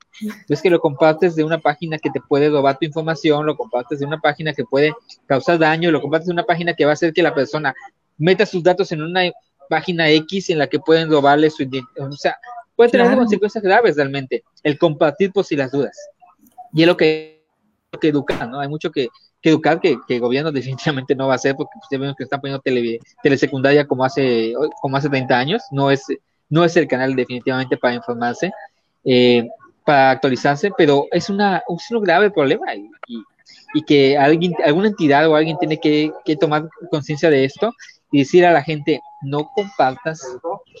Es 0.47 0.61
que 0.61 0.69
lo 0.69 0.79
compartes 0.79 1.35
de 1.35 1.43
una 1.43 1.57
página 1.57 1.97
que 1.97 2.11
te 2.11 2.21
puede 2.21 2.49
robar 2.49 2.77
tu 2.77 2.85
información, 2.85 3.47
lo 3.47 3.57
compartes 3.57 3.99
de 3.99 4.05
una 4.05 4.19
página 4.19 4.53
que 4.53 4.65
puede 4.65 4.93
causar 5.25 5.57
daño, 5.57 5.89
lo 5.89 6.01
compartes 6.01 6.27
de 6.27 6.33
una 6.33 6.43
página 6.43 6.75
que 6.75 6.85
va 6.85 6.91
a 6.91 6.93
hacer 6.93 7.13
que 7.13 7.23
la 7.23 7.33
persona 7.33 7.73
meta 8.19 8.45
sus 8.45 8.61
datos 8.61 8.91
en 8.91 9.01
una 9.01 9.31
página 9.69 10.09
X 10.09 10.49
en 10.51 10.59
la 10.59 10.67
que 10.67 10.79
pueden 10.79 11.09
robarle 11.09 11.49
su 11.49 11.63
identidad. 11.63 12.07
O 12.07 12.11
sea, 12.11 12.37
puede 12.79 12.91
tener 12.91 13.13
consecuencias 13.13 13.61
graves 13.61 13.97
realmente 13.97 14.41
el 14.63 14.77
compartir 14.77 15.33
por 15.33 15.43
si 15.43 15.57
las 15.57 15.69
dudas. 15.69 15.97
Y 16.71 16.83
es 16.83 16.87
lo 16.87 16.95
que, 16.95 17.43
que 17.99 18.07
educar, 18.07 18.47
¿no? 18.47 18.61
Hay 18.61 18.69
mucho 18.69 18.89
que, 18.89 19.09
educar 19.41 19.81
que, 19.81 19.97
el 20.07 20.19
gobierno 20.21 20.49
definitivamente 20.53 21.13
no 21.13 21.27
va 21.27 21.33
a 21.33 21.35
hacer 21.35 21.57
porque 21.57 21.77
ustedes 21.81 21.99
ven 21.99 22.15
que 22.17 22.23
están 22.23 22.39
poniendo 22.39 22.61
tele, 22.61 22.99
telesecundaria 23.21 23.85
como 23.85 24.05
hace, 24.05 24.53
como 24.81 24.95
hace 24.95 25.09
30 25.09 25.37
años, 25.37 25.61
no 25.71 25.91
es, 25.91 26.05
no 26.47 26.63
es 26.63 26.77
el 26.77 26.87
canal 26.87 27.17
definitivamente 27.17 27.75
para 27.75 27.95
informarse, 27.95 28.49
eh, 29.03 29.45
para 29.85 30.11
actualizarse, 30.11 30.71
pero 30.77 31.07
es, 31.11 31.29
una, 31.29 31.57
es 31.57 31.91
un 31.91 32.01
grave 32.01 32.31
problema 32.31 32.73
y, 32.75 32.89
y, 33.73 33.81
que 33.83 34.17
alguien, 34.17 34.55
alguna 34.63 34.87
entidad 34.87 35.27
o 35.27 35.35
alguien 35.35 35.57
tiene 35.57 35.81
que, 35.81 36.13
que 36.23 36.37
tomar 36.37 36.69
conciencia 36.89 37.29
de 37.29 37.43
esto 37.43 37.73
y 38.11 38.19
decir 38.19 38.45
a 38.45 38.51
la 38.51 38.63
gente, 38.63 39.01
no 39.21 39.49
compartas 39.55 40.21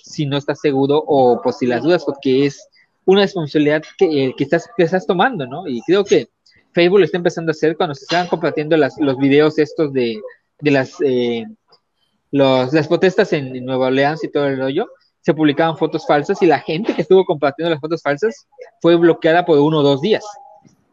si 0.03 0.25
no 0.25 0.37
estás 0.37 0.59
seguro 0.59 1.03
o 1.05 1.41
por 1.41 1.53
si 1.53 1.67
las 1.67 1.83
dudas, 1.83 2.03
porque 2.05 2.45
es 2.45 2.67
una 3.05 3.21
responsabilidad 3.21 3.83
que, 3.97 4.05
eh, 4.05 4.33
que, 4.37 4.43
estás, 4.43 4.69
que 4.75 4.83
estás 4.83 5.05
tomando, 5.05 5.45
¿no? 5.45 5.67
Y 5.67 5.81
creo 5.81 6.03
que 6.03 6.29
Facebook 6.73 6.99
lo 6.99 7.05
está 7.05 7.17
empezando 7.17 7.49
a 7.49 7.53
hacer 7.53 7.75
cuando 7.75 7.95
se 7.95 8.03
estaban 8.05 8.27
compartiendo 8.27 8.77
las, 8.77 8.97
los 8.99 9.17
videos 9.17 9.57
estos 9.57 9.91
de, 9.93 10.19
de 10.61 10.71
las, 10.71 10.95
eh, 11.03 11.45
las 12.31 12.87
protestas 12.87 13.33
en, 13.33 13.65
Nueva 13.65 13.87
Orleans 13.87 14.23
y 14.23 14.31
todo 14.31 14.45
el 14.47 14.59
rollo, 14.59 14.87
se 15.21 15.33
publicaban 15.33 15.77
fotos 15.77 16.05
falsas 16.07 16.41
y 16.41 16.45
la 16.45 16.59
gente 16.59 16.93
que 16.93 17.01
estuvo 17.01 17.25
compartiendo 17.25 17.71
las 17.71 17.81
fotos 17.81 18.01
falsas 18.01 18.47
fue 18.81 18.95
bloqueada 18.95 19.45
por 19.45 19.59
uno 19.59 19.79
o 19.79 19.83
dos 19.83 20.01
días, 20.01 20.23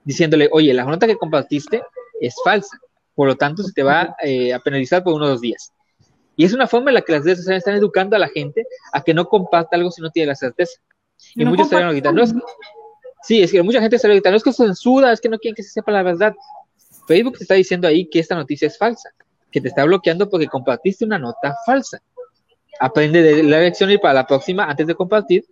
diciéndole, 0.04 0.48
oye, 0.52 0.72
la 0.74 0.84
nota 0.84 1.06
que 1.06 1.16
compartiste 1.16 1.82
es 2.20 2.34
falsa, 2.42 2.78
por 3.14 3.28
lo 3.28 3.36
tanto 3.36 3.62
se 3.62 3.72
te 3.72 3.82
va 3.82 4.16
eh, 4.22 4.52
a 4.52 4.58
penalizar 4.58 5.04
por 5.04 5.14
uno 5.14 5.26
o 5.26 5.28
dos 5.28 5.40
días. 5.40 5.72
Y 6.36 6.44
es 6.44 6.52
una 6.52 6.66
forma 6.66 6.90
en 6.90 6.94
la 6.94 7.02
que 7.02 7.12
las 7.12 7.24
redes 7.24 7.38
sociales 7.38 7.60
están 7.60 7.74
educando 7.74 8.14
a 8.14 8.18
la 8.18 8.28
gente 8.28 8.66
a 8.92 9.02
que 9.02 9.14
no 9.14 9.26
comparta 9.26 9.76
algo 9.76 9.90
si 9.90 10.02
no 10.02 10.10
tiene 10.10 10.28
la 10.28 10.34
certeza. 10.34 10.78
Y 11.34 11.44
muchos 11.44 11.68
se 11.68 11.74
van 11.74 11.84
a 11.84 12.12
No 12.12 12.22
es, 12.22 12.34
sí, 13.22 13.42
es 13.42 13.50
que 13.50 13.62
mucha 13.62 13.80
gente 13.80 13.98
se 13.98 14.06
lo 14.06 14.14
no 14.14 14.36
es 14.36 14.42
que 14.42 14.52
censura, 14.52 15.12
es 15.12 15.20
que 15.20 15.28
no 15.28 15.38
quieren 15.38 15.54
que 15.54 15.62
se 15.62 15.70
sepa 15.70 15.92
la 15.92 16.02
verdad. 16.02 16.34
Facebook 17.08 17.38
te 17.38 17.44
está 17.44 17.54
diciendo 17.54 17.88
ahí 17.88 18.06
que 18.06 18.18
esta 18.18 18.34
noticia 18.34 18.66
es 18.66 18.76
falsa, 18.76 19.10
que 19.50 19.60
te 19.60 19.68
está 19.68 19.84
bloqueando 19.84 20.28
porque 20.28 20.46
compartiste 20.46 21.04
una 21.04 21.18
nota 21.18 21.56
falsa. 21.64 22.02
Aprende 22.78 23.22
de 23.22 23.42
la 23.42 23.60
lección 23.60 23.90
y 23.90 23.96
para 23.96 24.12
la 24.12 24.26
próxima, 24.26 24.66
antes 24.66 24.86
de 24.86 24.94
compartir, 24.94 25.46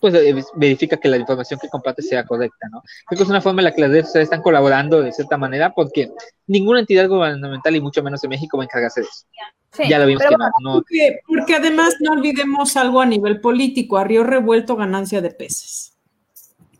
pues 0.00 0.14
eh, 0.14 0.34
verifica 0.54 0.96
que 0.96 1.08
la 1.08 1.16
información 1.16 1.58
que 1.60 1.68
compartes 1.68 2.08
sea 2.08 2.24
correcta, 2.24 2.68
¿no? 2.70 2.82
Creo 3.06 3.18
que 3.18 3.24
es 3.24 3.30
una 3.30 3.40
forma 3.40 3.60
en 3.60 3.64
la 3.64 3.72
que 3.72 3.80
las 3.80 3.90
redes 3.90 4.06
sociales 4.06 4.26
están 4.26 4.42
colaborando 4.42 5.02
de 5.02 5.12
cierta 5.12 5.36
manera 5.36 5.72
porque 5.74 6.10
ninguna 6.46 6.80
entidad 6.80 7.08
gubernamental 7.08 7.76
y 7.76 7.80
mucho 7.80 8.02
menos 8.02 8.22
en 8.24 8.30
México 8.30 8.56
va 8.56 8.64
a 8.64 8.66
encargarse 8.66 9.00
de 9.02 9.06
eso. 9.06 9.88
ya 9.88 9.98
lo 9.98 10.06
vimos 10.06 10.22
que 10.22 10.36
no, 10.62 10.82
Porque, 11.26 11.54
además 11.54 11.96
no 12.00 12.12
olvidemos 12.12 12.76
algo 12.76 13.00
a 13.00 13.06
nivel 13.06 13.40
político, 13.40 13.98
a 13.98 14.04
río 14.04 14.24
revuelto 14.24 14.76
ganancia 14.76 15.20
de 15.20 15.30
peces. 15.30 15.94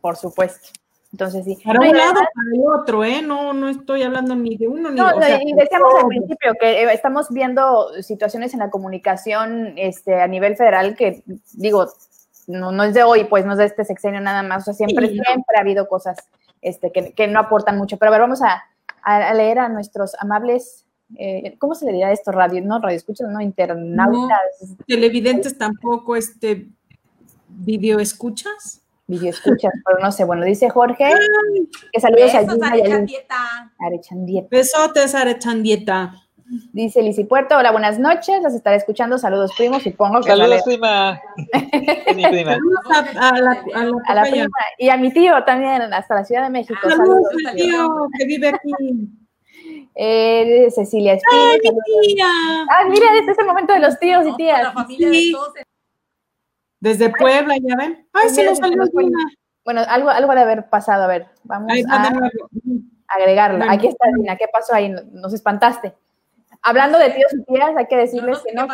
Por 0.01 0.17
supuesto. 0.17 0.69
Entonces 1.13 1.45
sí. 1.45 1.59
Para 1.65 1.81
un 1.81 1.97
lado, 1.97 2.15
para 2.15 2.51
el 2.55 2.81
otro, 2.81 3.03
¿eh? 3.03 3.23
No, 3.23 3.55
no 3.55 3.69
estoy 3.71 4.03
hablando 4.03 4.37
ni 4.37 4.57
de 4.57 4.69
uno 4.69 4.91
ni 4.91 4.97
de 4.97 5.03
otro. 5.03 5.23
y 5.43 5.53
decíamos 5.55 5.95
al 6.03 6.07
principio 6.07 6.53
que 6.61 6.83
eh, 6.83 6.93
estamos 6.93 7.29
viendo 7.31 7.91
situaciones 8.03 8.53
en 8.53 8.61
la 8.61 8.69
comunicación 8.69 9.73
este, 9.77 10.21
a 10.21 10.27
nivel 10.27 10.57
federal 10.57 10.97
que, 10.97 11.23
digo, 11.55 11.89
no, 12.49 12.73
no 12.73 12.83
es 12.83 12.95
de 12.95 13.03
hoy, 13.03 13.25
pues 13.25 13.45
no 13.45 13.53
es 13.53 13.59
de 13.59 13.67
este 13.67 13.85
sexenio 13.85 14.21
nada 14.21 14.43
más, 14.43 14.63
o 14.63 14.65
sea, 14.65 14.75
siempre, 14.75 15.09
siempre 15.09 15.57
ha 15.57 15.61
habido 15.61 15.87
cosas 15.87 16.17
este, 16.63 16.91
que, 16.91 17.27
no 17.29 17.41
aportan 17.41 17.77
mucho. 17.79 17.99
Pero 17.99 18.09
a 18.09 18.13
ver, 18.13 18.21
vamos 18.23 18.41
a, 18.43 18.65
leer 19.35 19.59
a 19.59 19.69
nuestros 19.69 20.15
amables, 20.19 20.87
eh, 21.17 21.57
¿cómo 21.59 21.75
se 21.75 21.85
le 21.87 21.93
diría 21.93 22.13
esto? 22.13 22.33
Radio, 22.33 22.63
no, 22.63 22.79
radio 22.79 22.97
escuchas, 22.97 23.29
no, 23.31 23.41
internautas. 23.41 24.39
televidentes 24.87 25.57
tampoco, 25.57 26.17
este, 26.17 26.69
video 27.49 28.01
escuchas. 28.01 28.83
Video 29.07 29.31
escuchas, 29.31 29.73
pero 29.87 29.99
no 30.01 30.13
sé, 30.13 30.25
bueno, 30.25 30.45
dice 30.45 30.69
Jorge, 30.69 31.13
que 31.93 32.01
saludos 32.01 32.35
a 32.35 32.41
Gina 32.41 32.75
y 34.27 34.43
Besotes, 34.51 35.15
Arechandieta. 35.15 36.28
Dice 36.73 37.03
Lisi 37.03 37.25
Puerto, 37.25 37.59
hola, 37.59 37.73
buenas 37.73 37.99
noches, 37.99 38.43
las 38.43 38.55
estaré 38.55 38.77
escuchando, 38.77 39.19
saludos 39.19 39.53
primos, 39.57 39.83
supongo 39.83 40.21
que... 40.21 40.31
Saludos 40.31 40.63
prima. 40.65 41.21
mi 42.15 42.27
prima. 42.31 42.57
A, 43.21 43.39
la, 43.39 43.63
a, 44.07 44.15
la, 44.15 44.23
prima. 44.23 44.49
Y 44.79 44.89
a 44.89 44.97
mi 44.97 45.13
tío 45.13 45.45
también, 45.45 45.83
hasta 45.93 46.15
la 46.15 46.25
Ciudad 46.25 46.45
de 46.45 46.51
México. 46.51 46.79
Saludos, 46.89 47.27
al 47.47 47.55
tío 47.55 48.09
que 48.19 48.25
vive 48.25 48.49
aquí. 48.49 49.11
Eh, 49.95 50.69
Cecilia 50.71 51.15
Espino. 51.15 51.43
¡Ay, 51.43 51.59
mi 51.63 52.15
tía! 52.15 52.27
Ah, 52.71 52.85
mira, 52.89 53.07
este 53.19 53.33
es 53.33 53.39
el 53.39 53.47
momento 53.47 53.75
de 53.75 53.81
los 53.81 53.99
tíos 53.99 54.27
y 54.27 54.37
tías. 54.37 54.63
La 54.63 54.73
familia 54.73 55.11
de 55.11 55.31
todos. 55.33 55.53
Desde 56.81 57.11
Puebla, 57.11 57.57
ya 57.61 57.77
ven. 57.77 58.07
Ay, 58.13 58.31
sí, 58.31 58.43
nos 58.43 58.59
salió 58.59 58.83
Bueno, 59.65 59.83
algo, 59.87 60.09
algo 60.09 60.35
de 60.35 60.41
haber 60.41 60.71
pasado, 60.71 61.05
a 61.05 61.09
ver, 61.09 61.27
vamos 61.43 61.73
a 61.91 62.11
agregarlo. 63.09 63.65
Aquí 63.69 63.89
está, 63.89 64.07
Dina, 64.17 64.37
¿qué 64.37 64.47
pasó 64.51 64.75
ahí? 64.75 64.95
Nos 65.13 65.35
espantaste. 65.35 65.95
Hablando 66.63 66.99
de 66.99 67.11
tíos 67.11 67.33
y 67.33 67.45
tías, 67.45 67.77
hay 67.77 67.87
que 67.87 67.97
decirles 67.97 68.39
que, 68.45 68.53
no, 68.53 68.67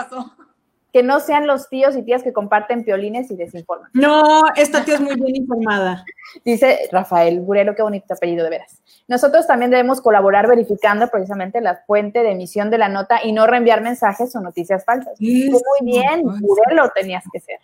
que 0.93 1.03
no 1.03 1.21
sean 1.21 1.47
los 1.47 1.69
tíos 1.69 1.97
y 1.97 2.03
tías 2.03 2.23
que 2.23 2.33
comparten 2.33 2.85
piolines 2.85 3.31
y 3.31 3.37
desinforman. 3.37 3.91
No, 3.95 4.23
esta 4.55 4.85
tía 4.85 4.95
es 4.95 5.01
muy 5.01 5.17
bien 5.17 5.37
informada. 5.37 6.05
Dice 6.45 6.89
Rafael 6.93 7.41
Burero, 7.41 7.75
qué 7.75 7.83
bonito 7.83 8.15
apellido 8.15 8.45
de 8.45 8.51
veras. 8.51 8.81
Nosotros 9.09 9.47
también 9.47 9.71
debemos 9.71 10.01
colaborar 10.01 10.49
verificando 10.49 11.09
precisamente 11.09 11.61
la 11.61 11.83
fuente 11.87 12.21
de 12.21 12.31
emisión 12.31 12.71
de 12.71 12.79
la 12.79 12.89
nota 12.89 13.25
y 13.25 13.33
no 13.33 13.47
reenviar 13.47 13.83
mensajes 13.83 14.35
o 14.37 14.41
noticias 14.41 14.85
falsas. 14.85 15.21
muy 15.21 15.61
bien, 15.83 16.23
Burelo 16.41 16.91
tenías 16.91 17.25
que 17.33 17.41
ser. 17.41 17.59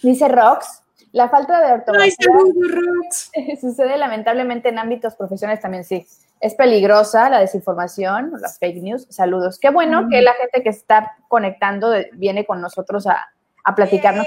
Dice 0.00 0.28
Rox, 0.28 0.83
la 1.14 1.28
falta 1.28 1.64
de 1.64 1.72
ortografía 1.72 2.12
sucede 3.60 3.96
lamentablemente 3.96 4.68
en 4.68 4.80
ámbitos 4.80 5.14
profesionales 5.14 5.62
también, 5.62 5.84
sí. 5.84 6.04
Es 6.40 6.56
peligrosa 6.56 7.30
la 7.30 7.38
desinformación, 7.38 8.32
las 8.40 8.58
fake 8.58 8.82
news. 8.82 9.06
Saludos. 9.10 9.60
Qué 9.60 9.70
bueno 9.70 10.08
que 10.10 10.20
la 10.22 10.34
gente 10.34 10.64
que 10.64 10.70
está 10.70 11.12
conectando 11.28 11.92
viene 12.14 12.44
con 12.44 12.60
nosotros 12.60 13.06
a, 13.06 13.28
a 13.62 13.74
platicarnos. 13.76 14.26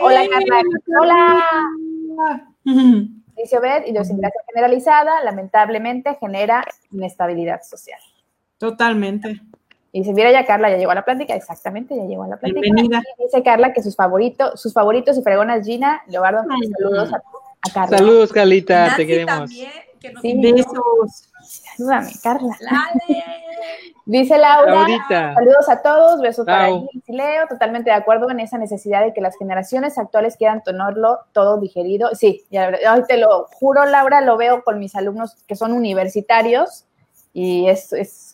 Hola, 0.00 0.26
Carla. 0.30 0.62
Hola. 1.00 1.44
Dice 3.36 3.58
Obed, 3.58 3.84
idiosincrasia 3.86 4.40
generalizada, 4.48 5.22
lamentablemente 5.22 6.16
genera 6.18 6.64
inestabilidad 6.90 7.60
social. 7.62 8.00
Totalmente. 8.56 9.38
Y 9.94 10.00
dice, 10.00 10.14
mira 10.14 10.32
ya 10.32 10.46
Carla, 10.46 10.70
ya 10.70 10.78
llegó 10.78 10.90
a 10.90 10.94
la 10.94 11.04
plática, 11.04 11.34
exactamente, 11.34 11.94
ya 11.94 12.04
llegó 12.04 12.22
a 12.22 12.28
la 12.28 12.38
plática. 12.38 12.62
Bienvenida. 12.62 13.02
dice 13.18 13.42
Carla 13.42 13.74
que 13.74 13.82
sus 13.82 13.94
favoritos, 13.94 14.58
sus 14.58 14.72
favoritos 14.72 15.18
y 15.18 15.22
fregonas 15.22 15.66
Gina, 15.66 16.02
Leobardo, 16.08 16.44
saludos 16.78 17.12
a, 17.12 17.16
a, 17.16 17.72
Carla. 17.74 17.98
Saludos, 17.98 18.32
Carlita, 18.32 18.94
te 18.96 19.06
queremos. 19.06 19.50
También, 19.50 19.70
que 20.00 20.12
nos 20.12 20.22
sí, 20.22 20.40
besos. 20.40 21.28
Ayúdame, 21.78 22.10
Carla. 22.22 22.56
Dice 24.06 24.36
Laura, 24.36 24.86
saludos 25.08 25.68
a 25.68 25.82
todos, 25.82 26.20
besos 26.22 26.44
para 26.44 26.70
Leo, 27.06 27.46
totalmente 27.48 27.90
de 27.90 27.96
acuerdo 27.96 28.30
en 28.30 28.40
esa 28.40 28.58
necesidad 28.58 29.04
de 29.04 29.12
que 29.12 29.20
las 29.20 29.36
generaciones 29.36 29.96
actuales 29.96 30.36
quieran 30.36 30.62
tenerlo 30.64 31.18
todo 31.32 31.60
digerido. 31.60 32.14
Sí, 32.14 32.44
ya, 32.50 32.72
hoy 32.94 33.04
te 33.06 33.18
lo 33.18 33.46
juro, 33.52 33.84
Laura, 33.84 34.22
lo 34.22 34.36
veo 34.36 34.64
con 34.64 34.80
mis 34.80 34.96
alumnos 34.96 35.36
que 35.46 35.54
son 35.54 35.72
universitarios 35.72 36.86
y 37.32 37.68
es, 37.68 37.92
es 37.92 38.32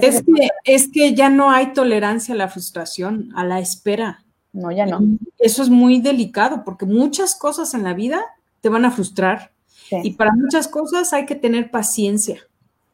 es, 0.00 0.22
que, 0.22 0.48
es 0.64 0.88
que 0.88 1.14
ya 1.14 1.30
no 1.30 1.50
hay 1.50 1.72
tolerancia 1.72 2.34
a 2.34 2.38
la 2.38 2.48
frustración, 2.48 3.30
a 3.34 3.44
la 3.44 3.58
espera. 3.58 4.24
No, 4.52 4.70
ya 4.70 4.86
no. 4.86 5.00
Eso 5.38 5.62
es 5.62 5.70
muy 5.70 6.00
delicado 6.00 6.62
porque 6.64 6.86
muchas 6.86 7.34
cosas 7.34 7.74
en 7.74 7.82
la 7.82 7.94
vida 7.94 8.20
te 8.60 8.68
van 8.68 8.84
a 8.84 8.90
frustrar 8.90 9.50
y 9.90 10.12
para 10.12 10.32
muchas 10.32 10.68
cosas 10.68 11.12
hay 11.12 11.26
que 11.26 11.34
tener 11.34 11.70
paciencia. 11.70 12.38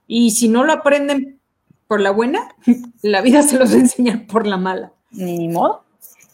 Y 0.07 0.33
si 0.33 0.49
no 0.49 0.65
lo 0.65 0.73
aprenden 0.73 1.39
por 1.87 2.01
la 2.01 2.11
buena, 2.11 2.55
la 3.03 3.21
vida 3.21 3.43
se 3.43 3.59
los 3.59 3.73
enseña 3.73 4.27
por 4.31 4.47
la 4.47 4.57
mala. 4.57 4.93
Ni 5.11 5.49
modo. 5.49 5.85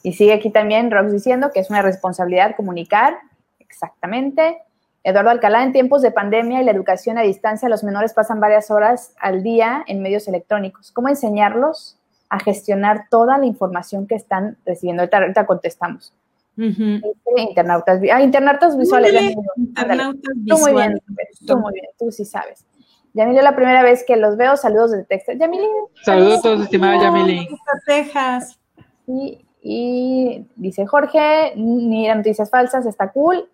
Y 0.03 0.13
sigue 0.13 0.33
aquí 0.33 0.51
también 0.51 0.91
Rox 0.91 1.13
diciendo 1.13 1.51
que 1.53 1.61
es 1.61 1.71
una 1.71 1.83
responsabilidad 1.83 2.55
comunicar, 2.57 3.19
exactamente, 3.59 4.59
Eduardo 5.07 5.31
Alcalá, 5.31 5.63
en 5.63 5.73
tiempos 5.73 6.03
de 6.03 6.11
pandemia 6.11 6.61
y 6.61 6.65
la 6.65 6.73
educación 6.73 7.17
a 7.17 7.23
distancia, 7.23 7.69
los 7.69 7.85
menores 7.85 8.13
pasan 8.13 8.41
varias 8.41 8.73
horas 8.73 9.15
al 9.21 9.45
día 9.45 9.85
en 9.87 10.03
medios 10.03 10.27
electrónicos. 10.27 10.91
¿Cómo 10.91 11.09
enseñarlos 11.09 11.97
a 12.29 12.41
gestionar 12.41 13.05
toda 13.09 13.39
la 13.39 13.47
información 13.47 14.09
que 14.09 14.17
están 14.17 14.57
recibiendo? 14.67 15.05
Ahorita, 15.05 15.47
contestamos. 15.47 16.13
Este, 16.59 17.41
internautas, 17.41 18.01
ah, 18.13 18.21
internautas 18.21 18.77
visuales. 18.77 19.37
internautas 19.57 20.35
tú 20.45 20.59
muy 20.59 20.73
bien, 20.73 21.01
tú 21.47 21.57
muy 21.57 21.75
bien, 21.75 21.87
tú 21.97 22.11
sí 22.11 22.25
sabes. 22.25 22.67
Yamile, 23.15 23.43
la 23.43 23.55
primera 23.55 23.85
vez 23.85 24.03
que 24.05 24.17
los 24.17 24.37
veo, 24.37 24.57
saludos 24.57 24.91
desde 24.91 25.05
Texas. 25.05 25.37
Yamile. 25.39 25.69
Saludos 26.03 26.41
a 26.41 26.43
todos, 26.43 26.63
estimada 26.63 27.01
Yamile. 27.01 27.47
Texas. 27.87 28.59
Y, 29.07 29.47
y 29.63 30.49
dice 30.57 30.85
Jorge, 30.85 31.53
ni 31.55 32.09
noticias 32.09 32.51
falsas, 32.51 32.87
está 32.87 33.13
cool. 33.13 33.49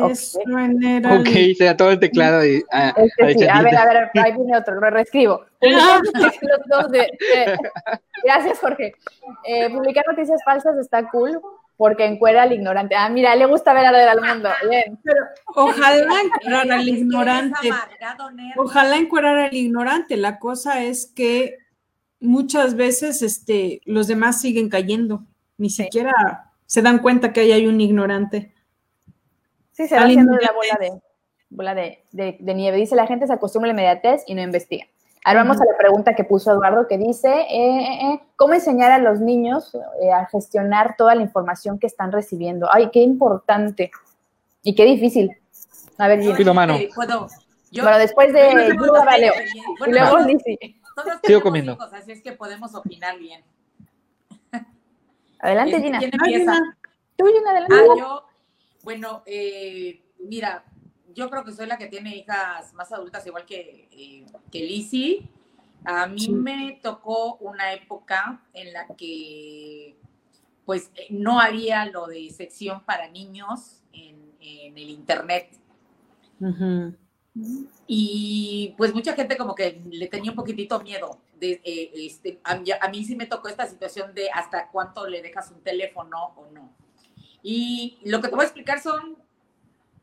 Ok, 0.00 1.28
se 1.56 1.64
da 1.64 1.76
todo 1.76 1.90
el 1.90 2.00
teclado. 2.00 2.44
Y, 2.46 2.64
ah, 2.72 2.94
este 2.96 3.38
sí. 3.38 3.46
A 3.48 3.62
ver, 3.62 3.76
a 3.76 3.86
ver, 3.86 4.10
ahí 4.14 4.32
viene 4.32 4.56
otro, 4.56 4.74
lo 4.74 4.90
reescribo. 4.90 5.44
Gracias, 8.24 8.58
Jorge. 8.58 8.94
Eh, 9.44 9.70
publicar 9.70 10.04
noticias 10.08 10.40
falsas 10.44 10.76
está 10.78 11.08
cool 11.10 11.40
porque 11.76 12.04
encuera 12.04 12.42
al 12.42 12.52
ignorante. 12.52 12.94
Ah, 12.94 13.08
mira, 13.08 13.34
le 13.34 13.46
gusta 13.46 13.72
ver 13.72 13.86
arder 13.86 14.08
al 14.08 14.20
mundo. 14.20 14.48
Bien. 14.68 14.98
Pero 15.02 15.24
ojalá 15.54 16.14
encuerar 16.24 16.70
al 16.70 16.88
ignorante. 16.88 17.70
Ojalá 18.56 18.96
encuerar 18.96 19.38
al 19.38 19.54
ignorante. 19.54 20.16
La 20.16 20.38
cosa 20.38 20.82
es 20.84 21.06
que 21.06 21.58
muchas 22.20 22.76
veces 22.76 23.22
este, 23.22 23.80
los 23.84 24.06
demás 24.06 24.40
siguen 24.40 24.68
cayendo. 24.68 25.24
Ni 25.58 25.70
siquiera 25.70 26.52
se 26.66 26.82
dan 26.82 27.00
cuenta 27.00 27.32
que 27.32 27.40
ahí 27.40 27.52
hay 27.52 27.66
un 27.66 27.80
ignorante. 27.80 28.51
Sí, 29.72 29.88
se 29.88 29.96
va 29.96 30.02
haciendo 30.02 30.36
la 30.36 30.52
bola 30.52 30.78
de, 30.80 31.00
bola 31.50 31.74
de, 31.74 32.54
nieve. 32.54 32.76
Dice, 32.76 32.94
la 32.94 33.06
gente 33.06 33.26
se 33.26 33.32
acostumbra 33.32 33.70
a 33.70 33.74
la 33.74 33.80
inmediatez 33.80 34.22
y 34.26 34.34
no 34.34 34.42
investiga. 34.42 34.86
Ahora 35.24 35.44
vamos 35.44 35.60
a 35.60 35.64
la 35.64 35.78
pregunta 35.78 36.14
que 36.14 36.24
puso 36.24 36.50
Eduardo, 36.50 36.88
que 36.88 36.98
dice, 36.98 37.28
eh, 37.28 37.46
eh, 37.50 37.98
eh, 38.06 38.20
¿cómo 38.34 38.54
enseñar 38.54 38.90
a 38.90 38.98
los 38.98 39.20
niños 39.20 39.72
a 40.12 40.26
gestionar 40.26 40.96
toda 40.96 41.14
la 41.14 41.22
información 41.22 41.78
que 41.78 41.86
están 41.86 42.10
recibiendo? 42.10 42.68
Ay, 42.72 42.90
qué 42.92 43.00
importante 43.00 43.92
y 44.62 44.74
qué 44.74 44.84
difícil. 44.84 45.36
A 45.96 46.08
ver, 46.08 46.20
Gina. 46.20 46.52
mano. 46.52 46.76
bueno, 46.96 47.98
después 47.98 48.32
de 48.32 48.74
Yuda, 48.76 49.04
Valeo. 49.04 49.32
y 49.86 49.90
luego 49.90 50.18
Lizzy. 50.20 50.58
Sigo 51.22 51.40
comiendo. 51.40 51.78
así 51.92 52.12
es 52.12 52.20
que 52.20 52.32
podemos 52.32 52.74
opinar 52.74 53.16
bien. 53.18 53.44
Adelante, 55.38 55.80
Gina. 55.80 55.98
¿Quién 55.98 56.10
empieza? 56.12 56.60
Tú, 57.16 57.26
Gina, 57.26 57.50
adelante. 57.50 57.74
Ah, 57.76 57.94
yo 57.96 58.24
bueno, 58.82 59.22
eh, 59.26 60.02
mira, 60.18 60.64
yo 61.14 61.30
creo 61.30 61.44
que 61.44 61.52
soy 61.52 61.66
la 61.66 61.78
que 61.78 61.86
tiene 61.86 62.16
hijas 62.16 62.72
más 62.74 62.92
adultas, 62.92 63.26
igual 63.26 63.44
que, 63.44 63.88
eh, 63.90 64.26
que 64.50 64.60
Lizzie. 64.60 65.28
A 65.84 66.06
mí 66.06 66.28
me 66.28 66.78
tocó 66.82 67.36
una 67.36 67.72
época 67.72 68.42
en 68.52 68.72
la 68.72 68.86
que 68.86 69.96
pues 70.64 70.90
eh, 70.94 71.08
no 71.10 71.40
había 71.40 71.86
lo 71.86 72.06
de 72.06 72.30
sección 72.30 72.84
para 72.84 73.08
niños 73.08 73.82
en, 73.92 74.22
el 74.40 74.90
internet. 74.90 75.50
Y 77.86 78.74
pues 78.76 78.94
mucha 78.94 79.14
gente 79.14 79.36
como 79.36 79.54
que 79.54 79.80
le 79.90 80.08
tenía 80.08 80.30
un 80.30 80.36
poquitito 80.36 80.80
miedo. 80.80 81.18
De, 81.38 81.60
este, 81.94 82.40
a, 82.44 82.60
a, 82.80 82.88
mí 82.88 83.04
sí 83.04 83.16
me 83.16 83.26
tocó 83.26 83.48
esta 83.48 83.66
situación 83.66 84.14
de 84.14 84.30
hasta 84.30 84.68
cuánto 84.68 85.08
le 85.08 85.22
dejas 85.22 85.50
un 85.50 85.60
teléfono 85.60 86.32
o 86.36 86.46
no. 86.52 86.72
Y 87.42 87.98
lo 88.04 88.20
que 88.20 88.28
te 88.28 88.34
voy 88.34 88.42
a 88.42 88.46
explicar 88.46 88.80
son 88.80 89.16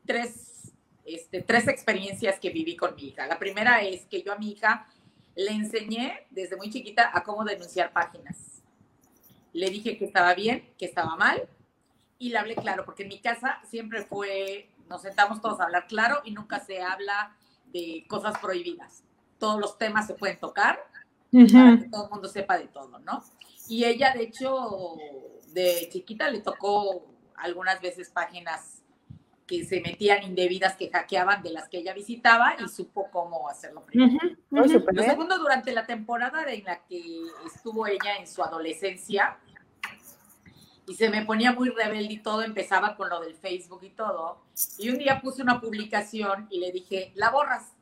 tres, 0.05 0.73
este, 1.05 1.41
tres 1.41 1.67
experiencias 1.67 2.39
que 2.39 2.49
viví 2.49 2.75
con 2.75 2.95
mi 2.95 3.09
hija. 3.09 3.27
La 3.27 3.39
primera 3.39 3.81
es 3.81 4.05
que 4.05 4.21
yo 4.21 4.33
a 4.33 4.37
mi 4.37 4.51
hija 4.51 4.87
le 5.35 5.51
enseñé 5.51 6.27
desde 6.31 6.57
muy 6.57 6.69
chiquita 6.69 7.11
a 7.13 7.23
cómo 7.23 7.45
denunciar 7.45 7.93
páginas. 7.93 8.61
Le 9.53 9.69
dije 9.69 9.97
que 9.97 10.05
estaba 10.05 10.33
bien, 10.35 10.73
que 10.77 10.85
estaba 10.85 11.15
mal, 11.15 11.47
y 12.17 12.29
le 12.29 12.37
hablé 12.37 12.55
claro, 12.55 12.83
porque 12.85 13.03
en 13.03 13.09
mi 13.09 13.19
casa 13.19 13.61
siempre 13.69 14.03
fue, 14.03 14.69
nos 14.89 15.01
sentamos 15.01 15.41
todos 15.41 15.61
a 15.61 15.63
hablar 15.63 15.87
claro 15.87 16.21
y 16.25 16.31
nunca 16.31 16.59
se 16.59 16.81
habla 16.81 17.35
de 17.71 18.05
cosas 18.09 18.37
prohibidas. 18.39 19.03
Todos 19.37 19.59
los 19.59 19.77
temas 19.77 20.05
se 20.05 20.15
pueden 20.15 20.37
tocar 20.37 20.85
para 21.31 21.77
que 21.77 21.89
todo 21.89 22.05
el 22.05 22.09
mundo 22.09 22.27
sepa 22.27 22.57
de 22.57 22.67
todo, 22.67 22.99
¿no? 22.99 23.23
Y 23.69 23.85
ella, 23.85 24.13
de 24.13 24.23
hecho, 24.23 24.97
de 25.53 25.87
chiquita 25.91 26.29
le 26.29 26.41
tocó 26.41 27.05
algunas 27.41 27.81
veces 27.81 28.09
páginas 28.09 28.81
que 29.47 29.65
se 29.65 29.81
metían 29.81 30.21
indebidas, 30.21 30.75
que 30.75 30.91
hackeaban 30.91 31.41
de 31.41 31.51
las 31.51 31.67
que 31.69 31.79
ella 31.79 31.93
visitaba 31.93 32.55
y 32.59 32.67
supo 32.67 33.09
cómo 33.09 33.49
hacerlo 33.49 33.83
primero. 33.83 34.37
Lo 34.51 35.03
segundo, 35.03 35.39
durante 35.39 35.71
la 35.71 35.87
temporada 35.87 36.43
en 36.51 36.63
la 36.65 36.83
que 36.85 37.01
estuvo 37.47 37.87
ella 37.87 38.17
en 38.19 38.27
su 38.27 38.43
adolescencia, 38.43 39.39
y 40.85 40.95
se 40.95 41.09
me 41.09 41.23
ponía 41.23 41.51
muy 41.51 41.69
rebelde 41.69 42.13
y 42.13 42.19
todo, 42.19 42.43
empezaba 42.43 42.95
con 42.95 43.09
lo 43.09 43.19
del 43.21 43.35
Facebook 43.35 43.83
y 43.83 43.89
todo, 43.89 44.43
y 44.77 44.89
un 44.89 44.99
día 44.99 45.19
puse 45.19 45.41
una 45.41 45.59
publicación 45.59 46.47
y 46.51 46.59
le 46.59 46.71
dije, 46.71 47.11
la 47.15 47.31
borras. 47.31 47.73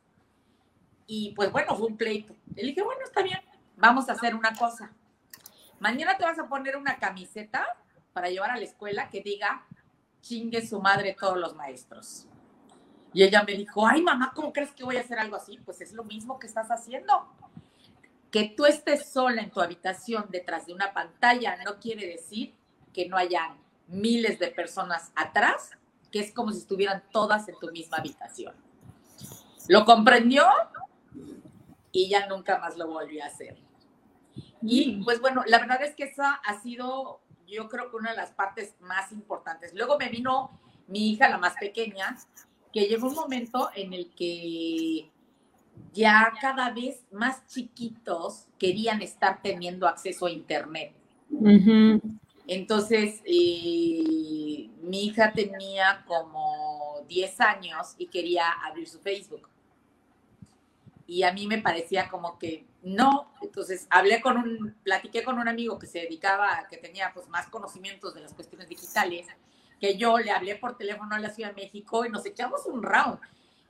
Y 1.06 1.32
pues 1.34 1.50
bueno, 1.50 1.74
fue 1.76 1.86
un 1.86 1.96
pleito. 1.96 2.34
Le 2.54 2.62
dije, 2.64 2.82
bueno, 2.82 3.00
está 3.04 3.22
bien, 3.22 3.40
vamos 3.76 4.08
a 4.08 4.12
hacer 4.12 4.34
una 4.34 4.54
cosa. 4.54 4.92
Mañana 5.80 6.16
te 6.16 6.24
vas 6.24 6.38
a 6.38 6.48
poner 6.48 6.76
una 6.76 6.98
camiseta 6.98 7.66
para 8.18 8.30
llevar 8.30 8.50
a 8.50 8.56
la 8.56 8.64
escuela 8.64 9.08
que 9.10 9.22
diga, 9.22 9.64
chingue 10.20 10.66
su 10.66 10.80
madre 10.80 11.16
todos 11.16 11.38
los 11.38 11.54
maestros. 11.54 12.26
Y 13.12 13.22
ella 13.22 13.44
me 13.44 13.52
dijo, 13.52 13.86
ay 13.86 14.02
mamá, 14.02 14.32
¿cómo 14.34 14.52
crees 14.52 14.72
que 14.72 14.82
voy 14.82 14.96
a 14.96 15.02
hacer 15.02 15.20
algo 15.20 15.36
así? 15.36 15.56
Pues 15.64 15.80
es 15.80 15.92
lo 15.92 16.02
mismo 16.02 16.36
que 16.40 16.48
estás 16.48 16.68
haciendo. 16.72 17.28
Que 18.32 18.52
tú 18.56 18.66
estés 18.66 19.08
sola 19.08 19.40
en 19.40 19.52
tu 19.52 19.60
habitación 19.60 20.26
detrás 20.30 20.66
de 20.66 20.72
una 20.72 20.92
pantalla 20.92 21.62
no 21.64 21.78
quiere 21.78 22.08
decir 22.08 22.56
que 22.92 23.08
no 23.08 23.16
hayan 23.16 23.56
miles 23.86 24.40
de 24.40 24.48
personas 24.48 25.12
atrás, 25.14 25.70
que 26.10 26.18
es 26.18 26.32
como 26.32 26.50
si 26.50 26.58
estuvieran 26.58 27.04
todas 27.12 27.48
en 27.48 27.54
tu 27.60 27.70
misma 27.70 27.98
habitación. 27.98 28.56
Lo 29.68 29.84
comprendió 29.84 30.44
y 31.92 32.08
ya 32.08 32.26
nunca 32.26 32.58
más 32.58 32.76
lo 32.76 32.88
volvió 32.88 33.22
a 33.22 33.28
hacer. 33.28 33.56
Y 34.60 34.96
mm. 34.96 35.04
pues 35.04 35.20
bueno, 35.20 35.44
la 35.46 35.60
verdad 35.60 35.84
es 35.84 35.94
que 35.94 36.02
esa 36.02 36.32
ha 36.34 36.60
sido 36.60 37.20
yo 37.48 37.68
creo 37.68 37.90
que 37.90 37.96
una 37.96 38.10
de 38.10 38.16
las 38.16 38.30
partes 38.30 38.74
más 38.80 39.10
importantes. 39.12 39.74
Luego 39.74 39.98
me 39.98 40.08
vino 40.08 40.50
mi 40.86 41.10
hija, 41.10 41.28
la 41.28 41.38
más 41.38 41.54
pequeña, 41.58 42.16
que 42.72 42.86
llegó 42.86 43.08
un 43.08 43.14
momento 43.14 43.70
en 43.74 43.92
el 43.92 44.10
que 44.10 45.10
ya 45.92 46.32
cada 46.40 46.70
vez 46.70 47.02
más 47.12 47.46
chiquitos 47.46 48.46
querían 48.58 49.02
estar 49.02 49.40
teniendo 49.42 49.86
acceso 49.86 50.26
a 50.26 50.30
Internet. 50.30 50.92
Entonces, 52.46 53.20
eh, 53.24 54.70
mi 54.82 55.04
hija 55.04 55.32
tenía 55.32 56.04
como 56.06 57.04
10 57.08 57.40
años 57.40 57.94
y 57.98 58.06
quería 58.06 58.50
abrir 58.64 58.88
su 58.88 58.98
Facebook. 59.00 59.48
Y 61.08 61.22
a 61.22 61.32
mí 61.32 61.46
me 61.46 61.58
parecía 61.58 62.08
como 62.08 62.38
que 62.38 62.66
no, 62.82 63.32
entonces 63.40 63.86
hablé 63.88 64.20
con 64.20 64.36
un, 64.36 64.76
platiqué 64.84 65.24
con 65.24 65.38
un 65.38 65.48
amigo 65.48 65.78
que 65.78 65.86
se 65.86 66.00
dedicaba, 66.00 66.66
que 66.70 66.76
tenía 66.76 67.10
pues 67.14 67.28
más 67.28 67.48
conocimientos 67.48 68.14
de 68.14 68.20
las 68.20 68.34
cuestiones 68.34 68.68
digitales, 68.68 69.26
que 69.80 69.96
yo 69.96 70.18
le 70.18 70.30
hablé 70.30 70.56
por 70.56 70.76
teléfono 70.76 71.16
a 71.16 71.18
la 71.18 71.30
Ciudad 71.30 71.54
de 71.54 71.62
México 71.62 72.04
y 72.04 72.10
nos 72.10 72.26
echamos 72.26 72.66
un 72.66 72.82
round. 72.82 73.18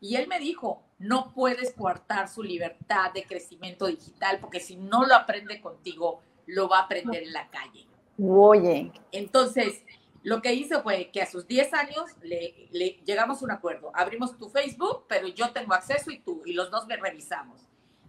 Y 0.00 0.16
él 0.16 0.26
me 0.26 0.40
dijo, 0.40 0.82
no 0.98 1.32
puedes 1.32 1.72
coartar 1.72 2.28
su 2.28 2.42
libertad 2.42 3.12
de 3.12 3.24
crecimiento 3.24 3.86
digital, 3.86 4.38
porque 4.40 4.58
si 4.58 4.74
no 4.76 5.06
lo 5.06 5.14
aprende 5.14 5.60
contigo, 5.60 6.20
lo 6.46 6.68
va 6.68 6.80
a 6.80 6.82
aprender 6.82 7.22
en 7.22 7.32
la 7.32 7.48
calle. 7.48 7.86
Oye. 8.20 8.90
Entonces, 9.12 9.84
lo 10.28 10.42
que 10.42 10.52
hice 10.52 10.80
fue 10.82 11.10
que 11.10 11.22
a 11.22 11.26
sus 11.26 11.46
10 11.46 11.72
años 11.72 12.04
le, 12.22 12.68
le 12.70 13.00
llegamos 13.04 13.40
a 13.40 13.44
un 13.46 13.50
acuerdo. 13.50 13.90
Abrimos 13.94 14.36
tu 14.36 14.50
Facebook, 14.50 15.06
pero 15.08 15.26
yo 15.28 15.52
tengo 15.52 15.72
acceso 15.72 16.10
y 16.10 16.18
tú, 16.18 16.42
y 16.44 16.52
los 16.52 16.70
dos 16.70 16.86
me 16.86 16.96
revisamos 16.96 17.68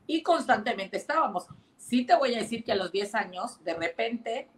y 0.09 0.23
constantemente 0.23 0.97
estábamos. 0.97 1.45
Sí 1.77 2.03
te 2.03 2.15
voy 2.15 2.33
a 2.33 2.39
decir 2.39 2.63
que 2.63 2.71
a 2.71 2.75
los 2.75 2.91
10 2.91 3.13
años, 3.13 3.63
de 3.63 3.75
repente, 3.75 4.49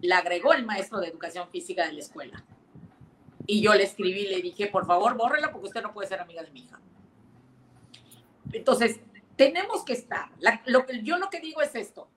le 0.00 0.12
agregó 0.12 0.52
el 0.52 0.66
maestro 0.66 0.98
de 0.98 1.06
educación 1.06 1.48
física 1.50 1.86
de 1.86 1.92
la 1.92 2.00
escuela. 2.00 2.44
Y 3.46 3.62
yo 3.62 3.72
le 3.74 3.84
escribí, 3.84 4.26
le 4.26 4.42
dije, 4.42 4.66
por 4.66 4.86
favor, 4.86 5.16
bórrela 5.16 5.52
porque 5.52 5.68
usted 5.68 5.82
no 5.82 5.94
puede 5.94 6.08
ser 6.08 6.20
amiga 6.20 6.42
de 6.42 6.50
mi 6.50 6.64
hija. 6.64 6.80
Entonces, 8.52 8.98
tenemos 9.36 9.84
que 9.84 9.92
estar. 9.92 10.30
lo, 10.66 10.84
yo 11.04 11.16
lo 11.18 11.30
que 11.30 11.38
digo 11.38 11.62
es 11.62 11.76
esto. 11.76 12.10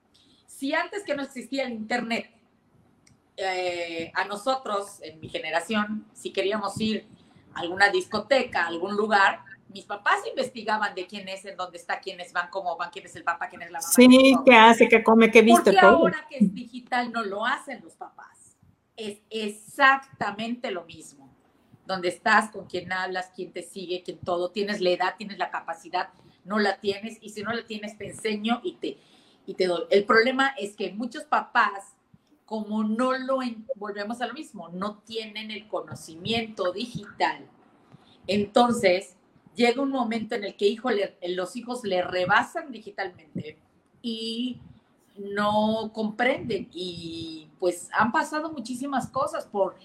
Si 0.48 0.74
antes 0.74 1.04
que 1.04 1.14
no 1.14 1.22
existía 1.22 1.62
el 1.62 1.72
Internet, 1.72 2.32
eh, 3.36 4.12
a 4.14 4.24
nosotros, 4.24 5.00
en 5.02 5.20
mi 5.20 5.28
generación, 5.28 6.06
si 6.12 6.32
queríamos 6.32 6.78
ir 6.80 7.06
a 7.54 7.60
alguna 7.60 7.88
discoteca, 7.88 8.64
a 8.64 8.68
algún 8.68 8.96
lugar, 8.96 9.40
mis 9.72 9.84
papás 9.84 10.20
investigaban 10.28 10.94
de 10.94 11.06
quién 11.06 11.28
es, 11.28 11.44
en 11.44 11.56
dónde 11.56 11.78
está, 11.78 12.00
quiénes 12.00 12.32
van, 12.32 12.50
cómo 12.50 12.76
van, 12.76 12.90
quién 12.90 13.06
es 13.06 13.16
el 13.16 13.24
papá, 13.24 13.48
quién 13.48 13.62
es 13.62 13.70
la 13.70 13.80
mamá. 13.80 13.92
Sí, 13.92 14.36
qué 14.44 14.54
hace, 14.54 14.88
qué 14.88 15.02
come, 15.02 15.30
qué 15.30 15.42
viste. 15.42 15.72
Porque 15.72 15.80
ahora 15.80 16.26
que 16.28 16.38
es 16.38 16.54
digital 16.54 17.10
no 17.10 17.22
lo 17.24 17.46
hacen 17.46 17.80
los 17.82 17.94
papás. 17.94 18.56
Es 18.96 19.18
exactamente 19.30 20.70
lo 20.70 20.84
mismo. 20.84 21.30
Donde 21.86 22.08
estás, 22.08 22.50
con 22.50 22.66
quién 22.66 22.92
hablas, 22.92 23.32
quién 23.34 23.52
te 23.52 23.62
sigue, 23.62 24.02
quién 24.04 24.18
todo, 24.18 24.50
tienes 24.50 24.80
la 24.80 24.90
edad, 24.90 25.14
tienes 25.16 25.38
la 25.38 25.50
capacidad, 25.50 26.10
no 26.44 26.58
la 26.58 26.78
tienes, 26.78 27.18
y 27.20 27.30
si 27.30 27.42
no 27.42 27.52
la 27.52 27.64
tienes, 27.64 27.96
te 27.96 28.08
enseño 28.08 28.60
y 28.62 28.74
te, 28.74 28.98
y 29.46 29.54
te 29.54 29.66
doy. 29.66 29.84
El 29.90 30.04
problema 30.04 30.54
es 30.58 30.76
que 30.76 30.92
muchos 30.92 31.24
papás 31.24 31.96
como 32.52 32.84
no 32.84 33.16
lo, 33.16 33.38
volvemos 33.76 34.20
a 34.20 34.26
lo 34.26 34.34
mismo, 34.34 34.68
no 34.68 34.98
tienen 34.98 35.50
el 35.50 35.66
conocimiento 35.68 36.70
digital, 36.70 37.48
entonces 38.26 39.16
llega 39.54 39.80
un 39.80 39.88
momento 39.88 40.34
en 40.34 40.44
el 40.44 40.54
que 40.54 40.76
los 41.28 41.56
hijos 41.56 41.82
le 41.82 42.02
rebasan 42.02 42.70
digitalmente 42.70 43.56
y 44.02 44.60
no 45.16 45.92
comprenden 45.94 46.68
y 46.74 47.48
pues 47.58 47.88
han 47.90 48.12
pasado 48.12 48.52
muchísimas 48.52 49.08
cosas 49.08 49.46
por, 49.46 49.76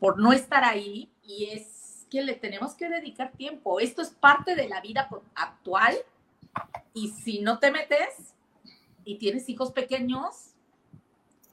por 0.00 0.18
no 0.18 0.32
estar 0.32 0.64
ahí 0.64 1.10
y 1.22 1.50
es 1.52 2.06
que 2.08 2.22
le 2.22 2.32
tenemos 2.32 2.72
que 2.72 2.88
dedicar 2.88 3.32
tiempo. 3.32 3.80
Esto 3.80 4.00
es 4.00 4.08
parte 4.08 4.54
de 4.54 4.66
la 4.66 4.80
vida 4.80 5.10
actual 5.34 5.94
y 6.94 7.08
si 7.08 7.40
no 7.40 7.58
te 7.58 7.70
metes 7.70 8.34
y 9.04 9.16
tienes 9.16 9.46
hijos 9.50 9.72
pequeños, 9.72 10.53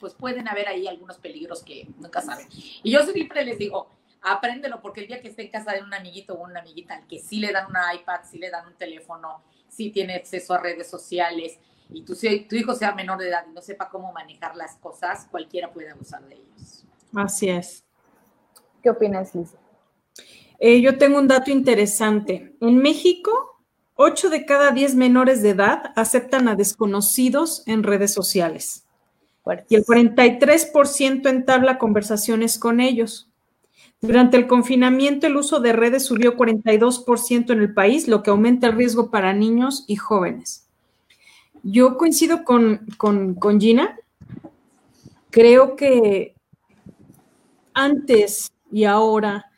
pues 0.02 0.16
pueden 0.16 0.47
haber 0.47 0.68
ahí 0.68 0.88
algunos 0.88 1.20
peligros 1.20 1.64
que 1.64 1.88
nunca 1.99 2.22
saben. 2.22 2.47
Y 2.84 2.91
yo 2.91 3.04
siempre 3.04 3.45
les 3.45 3.60
digo, 3.60 3.88
apréndelo, 4.22 4.82
porque 4.82 5.02
el 5.02 5.08
día 5.08 5.22
que 5.22 5.30
esté 5.30 5.43
en 5.43 5.52
casa 5.52 5.72
de 5.74 5.84
un 5.84 5.93
amiguito 5.93 6.34
o 6.34 6.43
una 6.43 6.60
amiguita 6.60 6.95
al 6.95 7.08
que 7.08 7.20
sí 7.20 7.39
le 7.39 7.52
dan 7.52 7.70
una 7.70 7.93
iPad, 7.93 8.22
sí 8.30 8.39
le 8.39 8.49
dan 8.49 8.68
un 8.68 8.74
teléfono, 8.74 9.43
sí 9.70 9.91
tiene 9.91 10.16
acceso 10.16 10.56
a 10.56 10.58
redes 10.58 10.89
sociales, 10.89 11.58
y 11.89 12.04
tu, 12.04 12.16
tu 12.16 12.56
hijo 12.56 12.74
sea 12.74 12.95
menor 12.95 13.20
de 13.20 13.30
edad 13.30 13.45
y 13.47 13.54
no 13.54 13.62
sepa 13.62 13.89
cómo 13.89 14.12
manejar 14.12 14.56
las 14.56 14.76
cosas, 14.78 15.28
cualquiera 15.30 15.72
puede 15.72 15.91
abusar 15.91 16.28
de 16.28 16.36
ellos. 16.36 16.84
Así 17.16 17.49
es. 17.49 17.86
¿Qué 18.82 18.89
opinas, 18.89 19.36
Liz? 19.36 19.54
Eh, 20.58 20.82
yo 20.82 20.97
tengo 20.97 21.20
un 21.20 21.28
dato 21.28 21.52
interesante. 21.52 22.56
En 22.60 22.78
México, 22.78 23.64
8 23.95 24.30
de 24.30 24.45
cada 24.45 24.72
10 24.72 24.95
menores 24.95 25.43
de 25.43 25.49
edad 25.49 25.91
aceptan 25.95 26.47
a 26.47 26.56
desconocidos 26.56 27.64
en 27.68 27.84
redes 27.84 28.14
sociales 28.14 28.88
y 29.70 29.76
el 29.76 29.84
43% 29.84 31.30
entabla 31.30 31.78
conversaciones 31.78 32.60
con 32.60 32.80
ellos. 32.80 33.30
Durante 34.00 34.38
el 34.38 34.48
confinamiento, 34.48 35.28
el 35.28 35.36
uso 35.36 35.60
de 35.60 35.74
redes 35.74 36.06
subió 36.06 36.36
42% 36.36 37.52
en 37.52 37.60
el 37.60 37.74
país, 37.74 38.08
lo 38.08 38.24
que 38.24 38.30
aumenta 38.32 38.68
el 38.68 38.74
riesgo 38.74 39.12
para 39.12 39.34
niños 39.34 39.86
y 39.88 39.96
jóvenes. 39.96 40.68
Yo 41.64 41.98
coincido 41.98 42.44
con, 42.44 42.86
con 42.98 43.60
Gina. 43.60 43.98
Creo 45.30 45.76
que 45.76 46.36
antes 47.74 48.52
y 48.72 48.86
ahora 48.86 49.52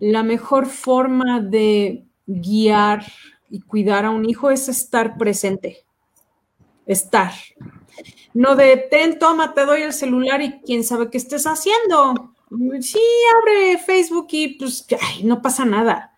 la 0.00 0.22
mejor 0.22 0.66
forma 0.66 1.40
de 1.40 2.04
guiar 2.26 3.04
y 3.50 3.60
cuidar 3.60 4.04
a 4.04 4.10
un 4.10 4.28
hijo 4.28 4.50
es 4.50 4.68
estar 4.68 5.16
presente. 5.16 5.78
Estar. 6.86 7.32
No 8.34 8.56
de, 8.56 8.76
ten, 8.76 9.18
toma, 9.18 9.54
te 9.54 9.64
doy 9.64 9.82
el 9.82 9.92
celular 9.92 10.40
y 10.42 10.60
quién 10.60 10.84
sabe 10.84 11.10
qué 11.10 11.18
estés 11.18 11.44
haciendo. 11.44 12.34
Sí, 12.80 13.00
abre 13.36 13.78
Facebook 13.78 14.28
y 14.30 14.58
pues, 14.58 14.86
no 15.22 15.42
pasa 15.42 15.64
nada. 15.64 16.14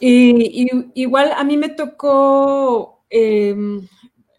Y, 0.00 0.68
igual 0.94 1.32
a 1.36 1.44
mí 1.44 1.56
me 1.56 1.68
tocó 1.68 3.02
em, 3.10 3.86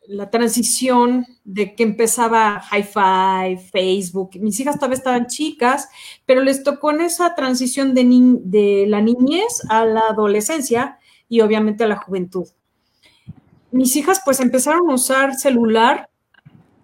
la 0.07 0.29
transición 0.29 1.25
de 1.43 1.75
que 1.75 1.83
empezaba 1.83 2.61
Hi-Fi, 2.71 3.57
Facebook. 3.71 4.31
Mis 4.39 4.59
hijas 4.59 4.75
todavía 4.75 4.97
estaban 4.97 5.27
chicas, 5.27 5.89
pero 6.25 6.41
les 6.41 6.63
tocó 6.63 6.91
en 6.91 7.01
esa 7.01 7.35
transición 7.35 7.93
de 7.93 8.85
la 8.87 9.01
niñez 9.01 9.61
a 9.69 9.85
la 9.85 10.01
adolescencia 10.09 10.97
y 11.27 11.41
obviamente 11.41 11.83
a 11.83 11.87
la 11.87 11.97
juventud. 11.97 12.47
Mis 13.71 13.95
hijas 13.95 14.21
pues 14.25 14.39
empezaron 14.39 14.89
a 14.89 14.95
usar 14.95 15.35
celular 15.35 16.09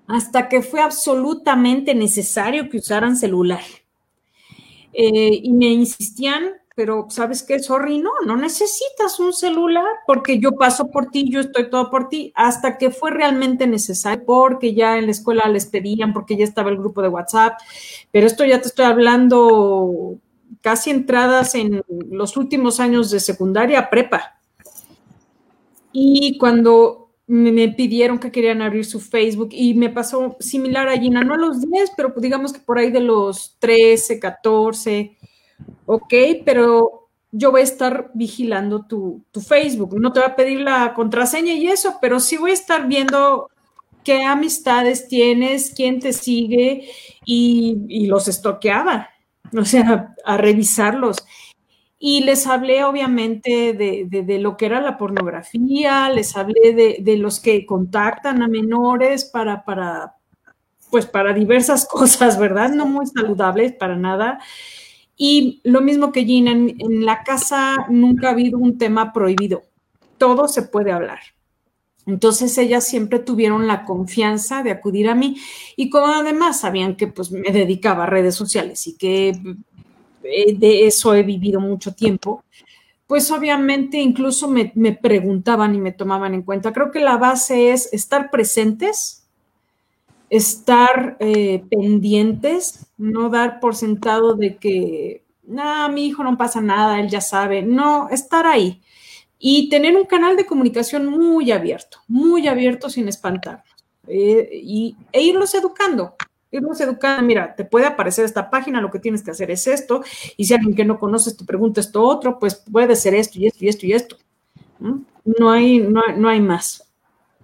hasta 0.07 0.49
que 0.49 0.61
fue 0.61 0.81
absolutamente 0.81 1.95
necesario 1.95 2.69
que 2.69 2.77
usaran 2.77 3.15
celular. 3.15 3.63
Eh, 4.93 5.41
y 5.43 5.51
me 5.51 5.67
insistían, 5.67 6.51
pero 6.75 7.07
¿sabes 7.09 7.43
qué, 7.43 7.59
sorry? 7.59 7.99
No, 7.99 8.11
no 8.25 8.37
necesitas 8.37 9.19
un 9.19 9.33
celular 9.33 9.85
porque 10.05 10.39
yo 10.39 10.53
paso 10.53 10.91
por 10.91 11.09
ti, 11.09 11.29
yo 11.29 11.39
estoy 11.39 11.69
todo 11.69 11.89
por 11.89 12.07
ti, 12.07 12.31
hasta 12.35 12.77
que 12.77 12.91
fue 12.91 13.11
realmente 13.11 13.67
necesario, 13.67 14.23
porque 14.25 14.73
ya 14.73 14.97
en 14.97 15.05
la 15.05 15.11
escuela 15.11 15.47
les 15.49 15.65
pedían, 15.65 16.13
porque 16.13 16.37
ya 16.37 16.43
estaba 16.43 16.69
el 16.69 16.77
grupo 16.77 17.01
de 17.01 17.09
WhatsApp, 17.09 17.57
pero 18.11 18.27
esto 18.27 18.45
ya 18.45 18.61
te 18.61 18.67
estoy 18.67 18.85
hablando 18.85 20.17
casi 20.61 20.91
entradas 20.91 21.55
en 21.55 21.83
los 22.09 22.37
últimos 22.37 22.79
años 22.79 23.11
de 23.11 23.19
secundaria, 23.19 23.89
prepa. 23.89 24.39
Y 25.91 26.37
cuando 26.37 27.04
me 27.27 27.69
pidieron 27.69 28.19
que 28.19 28.31
querían 28.31 28.61
abrir 28.61 28.85
su 28.85 28.99
Facebook 28.99 29.49
y 29.51 29.73
me 29.73 29.89
pasó 29.89 30.35
similar 30.39 30.87
a 30.87 30.97
Gina, 30.97 31.21
no 31.21 31.33
a 31.33 31.37
los 31.37 31.61
10, 31.61 31.91
pero 31.97 32.13
pues 32.13 32.21
digamos 32.21 32.53
que 32.53 32.59
por 32.59 32.77
ahí 32.77 32.91
de 32.91 32.99
los 32.99 33.57
13, 33.59 34.19
14, 34.19 35.17
ok, 35.85 36.13
pero 36.45 37.09
yo 37.31 37.51
voy 37.51 37.61
a 37.61 37.65
estar 37.65 38.11
vigilando 38.13 38.85
tu, 38.85 39.23
Facebook, 39.47 39.99
no 39.99 40.13
te 40.13 40.19
voy 40.19 40.29
a 40.29 40.35
pedir 40.35 40.61
la 40.61 40.93
contraseña 40.93 41.53
y 41.53 41.67
eso, 41.67 41.97
pero 41.99 42.19
sí 42.19 42.37
voy 42.37 42.51
a 42.51 42.55
estar 42.55 42.87
viendo 42.87 43.49
qué 44.03 44.23
amistades 44.23 45.07
tienes, 45.07 45.73
quién 45.75 45.99
te 45.99 46.13
sigue 46.13 46.89
y, 47.25 47.77
y 47.89 48.05
los 48.05 48.27
estoqueaba, 48.27 49.09
o 49.57 49.65
sea, 49.65 50.15
a 50.23 50.37
revisarlos. 50.37 51.17
Y 51.97 52.23
les 52.23 52.45
hablé 52.45 52.83
obviamente 52.83 53.73
de, 53.73 54.39
lo 54.39 54.57
que 54.57 54.65
era 54.65 54.81
la 54.81 54.97
pornografía, 54.97 56.09
les 56.09 56.35
hablé 56.35 56.99
de, 56.99 57.17
los 57.17 57.39
que 57.39 57.65
contactan 57.65 58.41
a 58.41 58.47
menores 58.47 59.25
para, 59.25 59.63
para, 59.63 60.15
pues 60.91 61.05
para 61.05 61.33
diversas 61.33 61.85
cosas, 61.91 62.37
¿verdad? 62.37 62.71
No 62.71 62.85
muy 62.85 63.05
saludables 63.07 63.73
para 63.73 63.95
nada. 63.95 64.39
Y 65.17 65.61
lo 65.63 65.81
mismo 65.81 66.11
que 66.11 66.25
Gina, 66.25 66.51
en, 66.51 66.75
en 66.79 67.05
la 67.05 67.23
casa 67.23 67.87
nunca 67.89 68.27
ha 68.27 68.31
habido 68.31 68.59
un 68.59 68.77
tema 68.77 69.13
prohibido, 69.13 69.63
todo 70.17 70.49
se 70.49 70.63
puede 70.63 70.91
hablar. 70.91 71.19
Entonces 72.05 72.57
ellas 72.57 72.85
siempre 72.85 73.19
tuvieron 73.19 73.67
la 73.67 73.83
confianza 73.83 74.61
de 74.61 74.71
acudir 74.71 75.09
a 75.09 75.15
mí 75.15 75.37
y 75.75 75.89
como 75.89 76.07
además 76.07 76.59
sabían 76.59 76.95
que 76.95 77.07
pues 77.07 77.31
me 77.31 77.51
dedicaba 77.51 78.03
a 78.03 78.07
redes 78.07 78.35
sociales 78.35 78.85
y 78.85 78.95
que 78.95 79.31
de 80.57 80.87
eso 80.87 81.13
he 81.13 81.23
vivido 81.23 81.59
mucho 81.59 81.93
tiempo, 81.93 82.43
pues 83.07 83.29
obviamente 83.31 83.97
incluso 83.97 84.49
me, 84.49 84.71
preguntaban 84.93 85.75
y 85.75 85.79
me 85.79 85.91
tomaban 85.91 86.33
en 86.33 86.41
cuenta. 86.41 86.73
Creo 86.73 86.91
que 86.91 86.99
la 86.99 87.17
base 87.17 87.71
es 87.71 87.93
estar 87.93 88.31
presentes, 88.31 89.27
estar 90.29 91.17
eh, 91.19 91.63
pendientes, 91.69 92.87
no 92.97 93.29
dar 93.29 93.59
por 93.59 93.75
sentado 93.75 94.33
de 94.33 94.57
que, 94.57 95.23
nada, 95.43 95.87
mi 95.89 96.07
hijo 96.07 96.23
no 96.23 96.37
pasa 96.37 96.61
nada, 96.61 96.99
él 96.99 97.09
ya 97.09 97.21
sabe, 97.21 97.61
no, 97.61 98.09
estar 98.09 98.47
ahí 98.47 98.81
y 99.37 99.69
tener 99.69 99.95
un 99.95 100.05
canal 100.05 100.35
de 100.35 100.45
comunicación 100.45 101.05
muy 101.05 101.51
abierto, 101.51 101.99
muy 102.07 102.47
abierto 102.47 102.89
sin 102.89 103.07
espantarnos 103.07 103.67
eh, 104.07 104.49
y, 104.51 104.95
e 105.11 105.21
irlos 105.21 105.53
educando 105.53 106.15
irnos 106.57 106.79
educando, 106.81 107.23
mira, 107.23 107.55
te 107.55 107.65
puede 107.65 107.85
aparecer 107.85 108.25
esta 108.25 108.49
página, 108.49 108.81
lo 108.81 108.91
que 108.91 108.99
tienes 108.99 109.23
que 109.23 109.31
hacer 109.31 109.51
es 109.51 109.67
esto, 109.67 110.03
y 110.37 110.45
si 110.45 110.53
alguien 110.53 110.75
que 110.75 110.85
no 110.85 110.99
conoces 110.99 111.37
te 111.37 111.45
pregunta 111.45 111.81
esto 111.81 112.03
otro, 112.03 112.39
pues 112.39 112.55
puede 112.55 112.95
ser 112.95 113.13
esto 113.15 113.39
y 113.39 113.47
esto 113.47 113.65
y 113.65 113.69
esto 113.69 113.85
y 113.85 113.93
esto. 113.93 114.17
No, 114.79 115.51
hay, 115.51 115.79
no, 115.79 116.29
hay 116.29 116.41
más. 116.41 116.83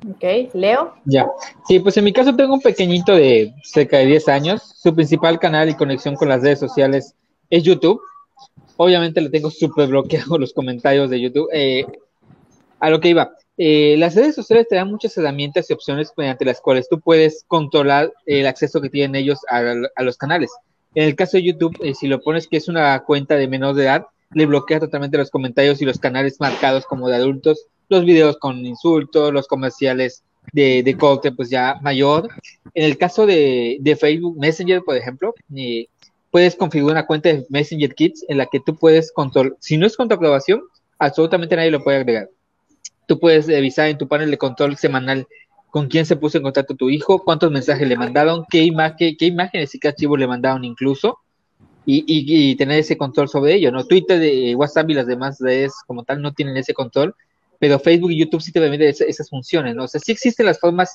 Ok, 0.08 0.54
Leo. 0.54 0.96
Ya, 1.06 1.28
sí, 1.68 1.80
pues 1.80 1.96
en 1.98 2.06
mi 2.06 2.14
caso 2.14 2.36
tengo 2.36 2.56
un 2.56 2.62
pequeñito 2.62 3.14
de 3.14 3.54
cerca 3.64 3.98
de 3.98 4.08
10 4.08 4.28
años. 4.30 4.62
Su 4.76 4.94
principal 4.94 5.40
canal 5.40 5.70
y 5.70 5.76
conexión 5.76 6.16
con 6.16 6.30
las 6.30 6.42
redes 6.42 6.60
sociales 6.60 7.16
es 7.50 7.64
YouTube. 7.64 8.02
Obviamente 8.78 9.22
le 9.22 9.30
tengo 9.30 9.52
súper 9.52 9.88
bloqueado 9.88 10.38
los 10.40 10.54
comentarios 10.54 11.10
de 11.10 11.22
YouTube. 11.22 11.50
Eh, 11.54 11.86
a 12.80 12.90
lo 12.90 13.00
que 13.00 13.10
iba, 13.10 13.32
eh, 13.58 13.96
las 13.98 14.16
redes 14.16 14.36
sociales 14.36 14.68
te 14.70 14.76
dan 14.76 14.90
muchas 14.90 15.18
herramientas 15.18 15.70
y 15.70 15.74
opciones 15.74 16.12
mediante 16.16 16.46
las 16.46 16.62
cuales 16.62 16.88
tú 16.90 17.00
puedes 17.00 17.44
controlar 17.48 18.12
el 18.26 18.48
acceso 18.48 18.82
que 18.82 18.90
tienen 18.90 19.16
ellos 19.16 19.40
a, 19.50 19.62
los 20.04 20.18
canales. 20.18 20.52
En 20.96 21.04
el 21.04 21.16
caso 21.16 21.38
de 21.38 21.44
YouTube, 21.44 21.78
eh, 21.82 21.94
si 21.94 22.08
lo 22.08 22.22
pones 22.22 22.48
que 22.48 22.58
es 22.58 22.68
una 22.68 23.00
cuenta 23.04 23.36
de 23.36 23.48
menor 23.48 23.76
de 23.76 23.84
edad, 23.84 24.08
le 24.34 24.46
bloquea 24.46 24.80
totalmente 24.80 25.18
los 25.18 25.30
comentarios 25.30 25.82
y 25.82 25.86
los 25.86 26.00
canales 26.00 26.40
marcados 26.40 26.86
como 26.86 27.10
de 27.10 27.16
adultos, 27.16 27.68
los 27.90 28.06
videos 28.06 28.38
con 28.38 28.66
insultos, 28.66 29.34
los 29.34 29.48
comerciales 29.48 30.24
de, 30.54 30.96
corte 30.98 31.32
pues 31.32 31.50
ya 31.50 31.76
mayor. 31.82 32.30
En 32.74 32.86
el 32.86 32.98
caso 32.98 33.26
de, 33.26 33.98
Facebook 34.00 34.38
Messenger, 34.40 34.82
por 34.84 34.96
ejemplo, 34.96 35.36
eh, 35.56 35.88
puedes 36.32 36.56
configurar 36.56 36.96
una 36.96 37.06
cuenta 37.06 37.30
de 37.30 37.46
Messenger 37.50 37.94
Kids 37.94 38.26
en 38.30 38.38
la 38.38 38.46
que 38.46 38.62
tú 38.62 38.76
puedes 38.76 39.12
controlar, 39.12 39.56
si 39.60 39.78
no 39.78 39.86
es 39.86 39.98
con 39.98 40.08
tu 40.08 40.16
aprobación, 40.16 40.62
absolutamente 40.98 41.56
nadie 41.58 41.72
lo 41.72 41.84
puede 41.84 41.98
agregar 41.98 42.30
Tú 43.08 43.20
puedes 43.20 43.48
revisar 43.48 43.88
en 43.88 43.98
tu 43.98 44.08
panel 44.08 44.32
de 44.32 44.38
control 44.38 44.78
semanal 44.78 45.28
con 45.72 45.88
quién 45.88 46.06
se 46.06 46.18
puso 46.18 46.38
en 46.38 46.44
contacto 46.44 46.76
tu 46.76 46.90
hijo, 46.90 47.24
cuántos 47.24 47.50
mensajes 47.50 47.88
le 47.88 47.96
mandaron, 47.96 48.46
qué, 48.50 48.64
imagen, 48.64 49.16
qué 49.18 49.26
imágenes 49.26 49.74
y 49.74 49.80
qué 49.80 49.88
archivos 49.88 50.20
le 50.20 50.28
mandaron 50.28 50.66
incluso, 50.66 51.20
y, 51.86 52.56
tener 52.58 52.80
ese 52.80 52.98
control 52.98 53.28
sobre 53.28 53.56
ello, 53.56 53.72
¿no? 53.72 53.86
Twitter, 53.86 54.20
de 54.20 54.54
WhatsApp 54.56 54.90
y 54.90 54.94
las 54.94 55.08
demás 55.08 55.40
redes 55.40 55.74
como 55.88 56.04
tal 56.04 56.22
no 56.22 56.34
tienen 56.34 56.56
ese 56.58 56.74
control, 56.74 57.16
pero 57.58 57.80
Facebook 57.80 58.12
y 58.12 58.20
YouTube 58.20 58.42
sí 58.42 58.52
te 58.52 58.60
permiten 58.60 58.88
esas, 58.90 59.30
funciones, 59.30 59.76
¿no? 59.76 59.86
O 59.86 59.88
sea, 59.88 60.00
sí 60.00 60.12
existen 60.12 60.46
las 60.46 60.60
formas 60.60 60.94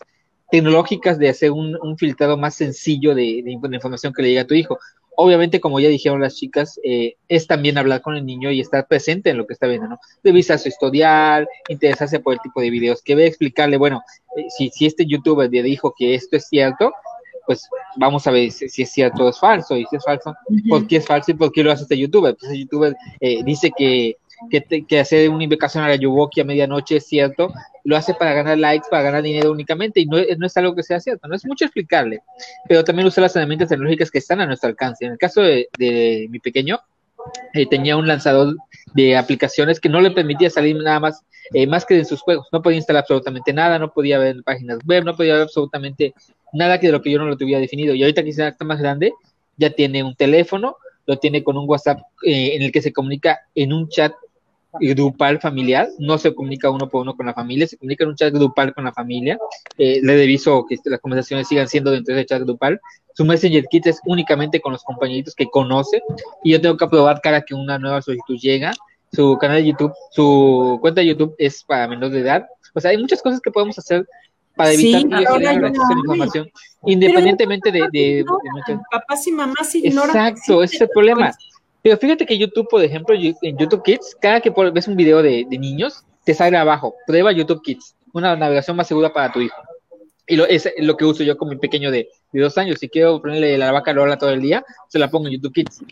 tecnológicas 0.51 1.19
de 1.19 1.29
hacer 1.29 1.51
un, 1.51 1.77
un 1.83 1.97
filtrado 1.97 2.37
más 2.37 2.55
sencillo 2.55 3.15
de, 3.15 3.43
de, 3.45 3.53
información 3.53 4.13
que 4.13 4.23
le 4.23 4.29
llega 4.29 4.43
a 4.43 4.47
tu 4.47 4.55
hijo. 4.55 4.79
Obviamente, 5.17 5.61
como 5.61 5.81
ya 5.81 5.89
dijeron 5.89 6.21
las 6.21 6.37
chicas, 6.37 6.79
eh, 6.85 7.17
es 7.29 7.47
también 7.47 7.79
hablar 7.79 8.03
con 8.03 8.17
el 8.17 8.27
niño 8.27 8.51
y 8.51 8.61
estar 8.61 8.87
presente 8.87 9.31
en 9.31 9.39
lo 9.39 9.47
que 9.47 9.55
está 9.55 9.67
viendo, 9.67 9.89
¿no? 9.89 9.99
Revisar 10.23 10.59
su 10.59 10.69
historial, 10.69 11.49
interesarse 11.69 12.21
por 12.21 12.35
el 12.35 12.41
tipo 12.41 12.61
de 12.61 12.71
videos 12.71 13.03
que 13.03 13.15
ve, 13.15 13.27
explicarle, 13.27 13.79
bueno, 13.79 14.03
eh, 14.37 14.45
si, 14.57 14.69
si 14.71 14.87
este 14.87 15.07
youtuber 15.07 15.51
le 15.51 15.63
dijo 15.63 15.95
que 15.97 16.15
esto 16.15 16.37
es 16.37 16.49
cierto, 16.49 16.93
pues 17.47 17.69
vamos 17.97 18.27
a 18.27 18.31
ver 18.31 18.51
si, 18.51 18.83
es 18.83 18.91
cierto 18.91 19.25
o 19.25 19.29
es 19.31 19.39
falso, 19.39 19.77
y 19.77 19.87
si 19.87 19.97
es 19.97 20.05
falso, 20.05 20.35
¿por 20.69 20.87
qué 20.87 20.97
es 20.97 21.07
falso 21.07 21.31
y 21.31 21.35
por 21.35 21.53
qué 21.53 21.63
lo 21.63 21.73
hace 21.73 21.85
este 21.85 21.97
youtuber? 21.97 22.37
Pues 22.39 22.53
el 22.53 22.59
youtuber 22.59 22.97
eh, 23.21 23.43
dice 23.45 23.71
que, 23.77 24.17
que, 24.51 24.85
que, 24.87 25.01
hacer 25.01 25.29
una 25.31 25.45
invocación 25.45 25.85
a 25.85 25.89
la 25.89 25.97
Yuboki 25.97 26.41
a 26.41 26.45
medianoche 26.45 26.97
es 26.97 27.07
cierto, 27.07 27.53
lo 27.85 27.97
hace 27.97 28.15
para 28.15 28.33
ganar 28.35 28.59
likes, 28.59 28.89
para 28.91 29.05
ganar 29.05 29.23
dinero 29.23 29.51
únicamente, 29.51 30.01
y 30.01 30.07
no, 30.07 30.19
no 30.39 30.47
es 30.47 30.57
algo 30.57 30.75
que 30.75 30.83
sea 30.83 31.01
cierto, 31.01 31.29
no 31.29 31.35
es 31.35 31.47
mucho 31.47 31.65
explicarle, 31.65 32.21
pero 32.69 32.85
también 32.85 33.09
usar 33.09 33.23
las 33.23 33.37
herramientas 33.37 33.69
tecnológicas 33.69 34.11
que 34.11 34.19
están 34.19 34.41
a 34.41 34.47
nuestro 34.47 34.69
alcance. 34.69 35.05
En 35.05 35.13
el 35.13 35.19
caso 35.19 35.41
de, 35.43 35.69
de 35.79 36.27
mi 36.31 36.39
pequeño, 36.39 36.81
eh, 37.55 37.67
tenía 37.67 37.97
un 37.97 38.07
lanzador 38.07 38.57
de 38.95 39.17
aplicaciones 39.17 39.81
que 39.81 39.89
no 39.89 40.01
le 40.01 40.11
permitía 40.11 40.51
salir 40.51 40.77
nada 40.77 41.01
más, 41.01 41.23
eh, 41.53 41.67
más 41.67 41.85
que 41.85 41.97
en 41.99 42.05
sus 42.05 42.21
juegos. 42.21 42.47
No 42.53 42.63
podía 42.63 42.77
instalar 42.77 43.03
absolutamente 43.03 43.53
nada, 43.53 43.79
no 43.79 43.93
podía 43.93 44.19
ver 44.19 44.43
páginas 44.45 44.79
web, 44.87 45.05
no 45.05 45.17
podía 45.17 45.35
ver 45.35 45.43
absolutamente 45.43 46.15
nada 46.53 46.79
que 46.79 46.87
de 46.87 46.93
lo 46.93 47.03
que 47.03 47.11
yo 47.11 47.19
no 47.19 47.27
lo 47.27 47.37
tuviera 47.37 47.61
definido. 47.61 47.95
Y 47.95 48.03
ahorita 48.03 48.23
que 48.23 48.31
está 48.31 48.55
más 48.65 48.79
grande, 48.79 49.13
ya 49.57 49.71
tiene 49.71 50.03
un 50.03 50.15
teléfono, 50.15 50.77
lo 51.07 51.19
tiene 51.19 51.43
con 51.43 51.57
un 51.57 51.69
WhatsApp 51.69 52.01
eh, 52.25 52.53
en 52.55 52.63
el 52.63 52.73
que 52.73 52.83
se 52.83 52.93
comunica 52.93 53.41
en 53.55 53.73
un 53.73 53.89
chat 53.89 54.13
grupal 54.81 55.41
familiar, 55.41 55.89
no 55.99 56.19
se 56.19 56.35
comunica 56.35 56.71
uno 56.71 56.89
por 56.89 57.03
uno 57.03 57.15
con 57.17 57.27
la 57.27 57.35
familia, 57.35 57.67
se 57.67 57.77
comunica 57.77 58.05
en 58.05 58.11
un 58.11 58.17
chat 58.17 58.33
grupal 58.33 58.75
con 58.75 58.85
la 58.85 58.93
familia. 58.93 59.39
Eh, 59.79 60.01
le 60.03 60.17
deviso 60.17 60.65
que 60.69 60.77
las 60.85 61.01
conversaciones 61.01 61.49
sigan 61.49 61.69
siendo 61.69 61.91
dentro 61.91 62.15
de 62.15 62.21
ese 62.21 62.29
chat 62.29 62.43
grupal. 62.43 62.81
Su 63.15 63.25
Messenger 63.25 63.65
Kit 63.71 63.87
es 63.87 64.01
únicamente 64.05 64.61
con 64.61 64.73
los 64.73 64.83
compañeritos 64.85 65.35
que 65.35 65.47
conoce 65.47 66.03
y 66.45 66.53
yo 66.53 66.61
tengo 66.61 66.77
que 66.77 66.85
aprobar 66.85 67.21
cada 67.23 67.43
que 67.43 67.55
una 67.55 67.79
nueva 67.79 68.03
solicitud 68.03 68.37
llega. 68.39 68.73
Su 69.13 69.39
canal 69.39 69.59
de 69.63 69.69
YouTube, 69.71 69.93
su 70.11 70.79
cuenta 70.81 71.01
de 71.01 71.07
YouTube 71.09 71.35
es 71.39 71.63
para 71.65 71.89
menores 71.89 72.13
de 72.13 72.21
edad. 72.21 72.47
O 72.75 72.81
sea, 72.81 72.91
hay 72.91 72.99
muchas 72.99 73.23
cosas 73.23 73.41
que 73.41 73.51
podemos 73.51 73.79
hacer 73.79 74.07
para 74.55 74.73
evitar 74.73 75.01
Sí, 75.03 75.09
que 75.09 75.17
generen 75.17 75.61
ya 75.63 75.67
acceso 75.69 75.85
a 75.87 75.95
la 75.95 75.99
información, 76.01 76.51
independientemente 76.85 77.71
de, 77.73 77.81
de- 77.93 78.25
de 78.25 78.25
muchas- 78.53 78.81
Papás 78.91 79.27
y 79.27 79.33
mamás 79.33 79.75
ignoran. 79.75 80.11
Exacto, 80.11 80.63
ese 80.63 80.77
es 80.77 80.81
el 80.83 80.89
problema. 80.91 81.33
Pero 81.87 81.99
fíjate 81.99 82.27
que 82.27 82.37
YouTube, 82.37 82.67
por 82.69 82.83
ejemplo, 82.83 83.15
en 83.15 83.57
YouTube 83.59 83.85
Kids, 83.85 84.17
cada 84.21 84.41
que 84.41 84.51
ves 84.51 84.89
un 84.89 84.97
video 84.97 85.23
de, 85.23 85.47
de 85.49 85.57
niños, 85.57 86.03
te 86.25 86.35
sale 86.35 86.57
abajo, 86.57 86.97
prueba 87.07 87.31
YouTube 87.31 87.63
Kids, 87.63 87.95
una 88.13 88.35
navegación 88.35 88.77
más 88.77 88.89
segura 88.89 89.13
para 89.13 89.31
tu 89.33 89.41
hijo. 89.41 89.55
Y 90.27 90.35
lo, 90.35 90.47
es 90.47 90.69
lo 90.79 90.97
que 90.97 91.05
uso 91.05 91.23
yo 91.23 91.37
con 91.37 91.49
mi 91.49 91.55
pequeño 91.55 91.93
de, 91.93 92.09
de 92.33 92.41
dos 92.41 92.59
años. 92.59 92.81
Si 92.81 92.89
quiero 92.89 93.23
ponerle 93.23 93.57
la 93.57 93.71
vaca 93.71 93.93
Lola 93.93 94.19
todo 94.19 94.31
el 94.31 94.41
día, 94.41 94.65
se 94.89 94.99
la 94.99 95.09
pongo 95.09 95.29
en 95.29 95.35
YouTube 95.35 95.53
Kids. 95.53 95.85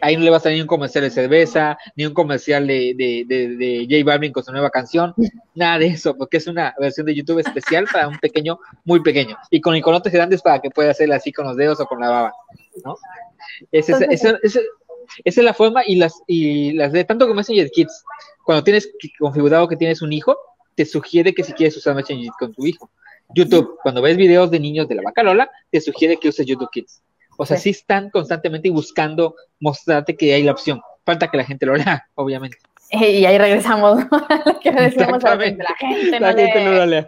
Ahí 0.00 0.16
no 0.16 0.24
le 0.24 0.30
va 0.30 0.38
a 0.38 0.40
salir 0.40 0.56
ni 0.56 0.62
un 0.62 0.66
comercial 0.66 1.04
de 1.04 1.10
cerveza, 1.10 1.78
ni 1.94 2.06
un 2.06 2.12
comercial 2.12 2.66
de, 2.66 2.94
de, 2.96 3.24
de, 3.28 3.56
de 3.56 3.86
J 3.88 4.04
Balvin 4.04 4.32
con 4.32 4.42
su 4.42 4.50
nueva 4.50 4.70
canción, 4.70 5.14
nada 5.54 5.78
de 5.78 5.86
eso, 5.86 6.16
porque 6.16 6.38
es 6.38 6.48
una 6.48 6.74
versión 6.80 7.06
de 7.06 7.14
YouTube 7.14 7.38
especial 7.38 7.86
para 7.92 8.08
un 8.08 8.18
pequeño 8.18 8.58
muy 8.84 9.00
pequeño. 9.00 9.36
Y 9.52 9.60
con 9.60 9.76
iconotes 9.76 10.12
grandes 10.12 10.42
para 10.42 10.58
que 10.58 10.70
pueda 10.70 10.90
hacerle 10.90 11.14
así 11.14 11.30
con 11.30 11.46
los 11.46 11.56
dedos 11.56 11.78
o 11.78 11.86
con 11.86 12.00
la 12.00 12.08
baba. 12.10 12.32
¿no? 12.84 12.96
Ese- 13.70 13.92
ese- 13.92 14.06
ese- 14.10 14.38
ese- 14.42 14.62
esa 15.24 15.40
es 15.40 15.44
la 15.44 15.54
forma 15.54 15.82
y 15.86 15.96
las 15.96 16.22
y 16.26 16.72
las 16.72 16.92
de 16.92 17.04
tanto 17.04 17.24
como 17.26 17.36
Messenger 17.36 17.70
Kids, 17.70 18.04
cuando 18.44 18.62
tienes 18.64 18.86
que- 18.98 19.08
configurado 19.18 19.68
que 19.68 19.76
tienes 19.76 20.02
un 20.02 20.12
hijo, 20.12 20.36
te 20.74 20.84
sugiere 20.84 21.32
que 21.34 21.42
si 21.44 21.52
quieres 21.52 21.76
usar 21.76 21.94
Messenger 21.94 22.30
con 22.38 22.52
tu 22.52 22.66
hijo. 22.66 22.90
YouTube, 23.34 23.76
cuando 23.82 24.02
ves 24.02 24.16
videos 24.16 24.50
de 24.50 24.60
niños 24.60 24.86
de 24.88 24.94
la 24.94 25.02
vaca 25.02 25.22
Lola, 25.22 25.50
te 25.70 25.80
sugiere 25.80 26.16
que 26.16 26.28
uses 26.28 26.46
YouTube 26.46 26.70
Kids. 26.70 27.02
O 27.38 27.44
sea, 27.44 27.56
sí 27.56 27.70
están 27.70 28.10
constantemente 28.10 28.70
buscando 28.70 29.34
mostrarte 29.60 30.16
que 30.16 30.32
hay 30.32 30.42
la 30.42 30.52
opción. 30.52 30.80
Falta 31.04 31.28
que 31.30 31.36
la 31.36 31.44
gente 31.44 31.66
lo 31.66 31.74
lea, 31.74 32.06
obviamente. 32.14 32.58
Y 32.92 33.24
ahí 33.24 33.36
regresamos 33.36 33.98
a 34.12 34.42
lo 34.46 34.60
que 34.60 34.70
decíamos 34.70 35.22
la 35.22 35.36
gente 35.38 36.20
no 36.20 36.20
La 36.20 36.34
gente 36.34 36.64
no 36.64 36.86
lee. 36.86 37.06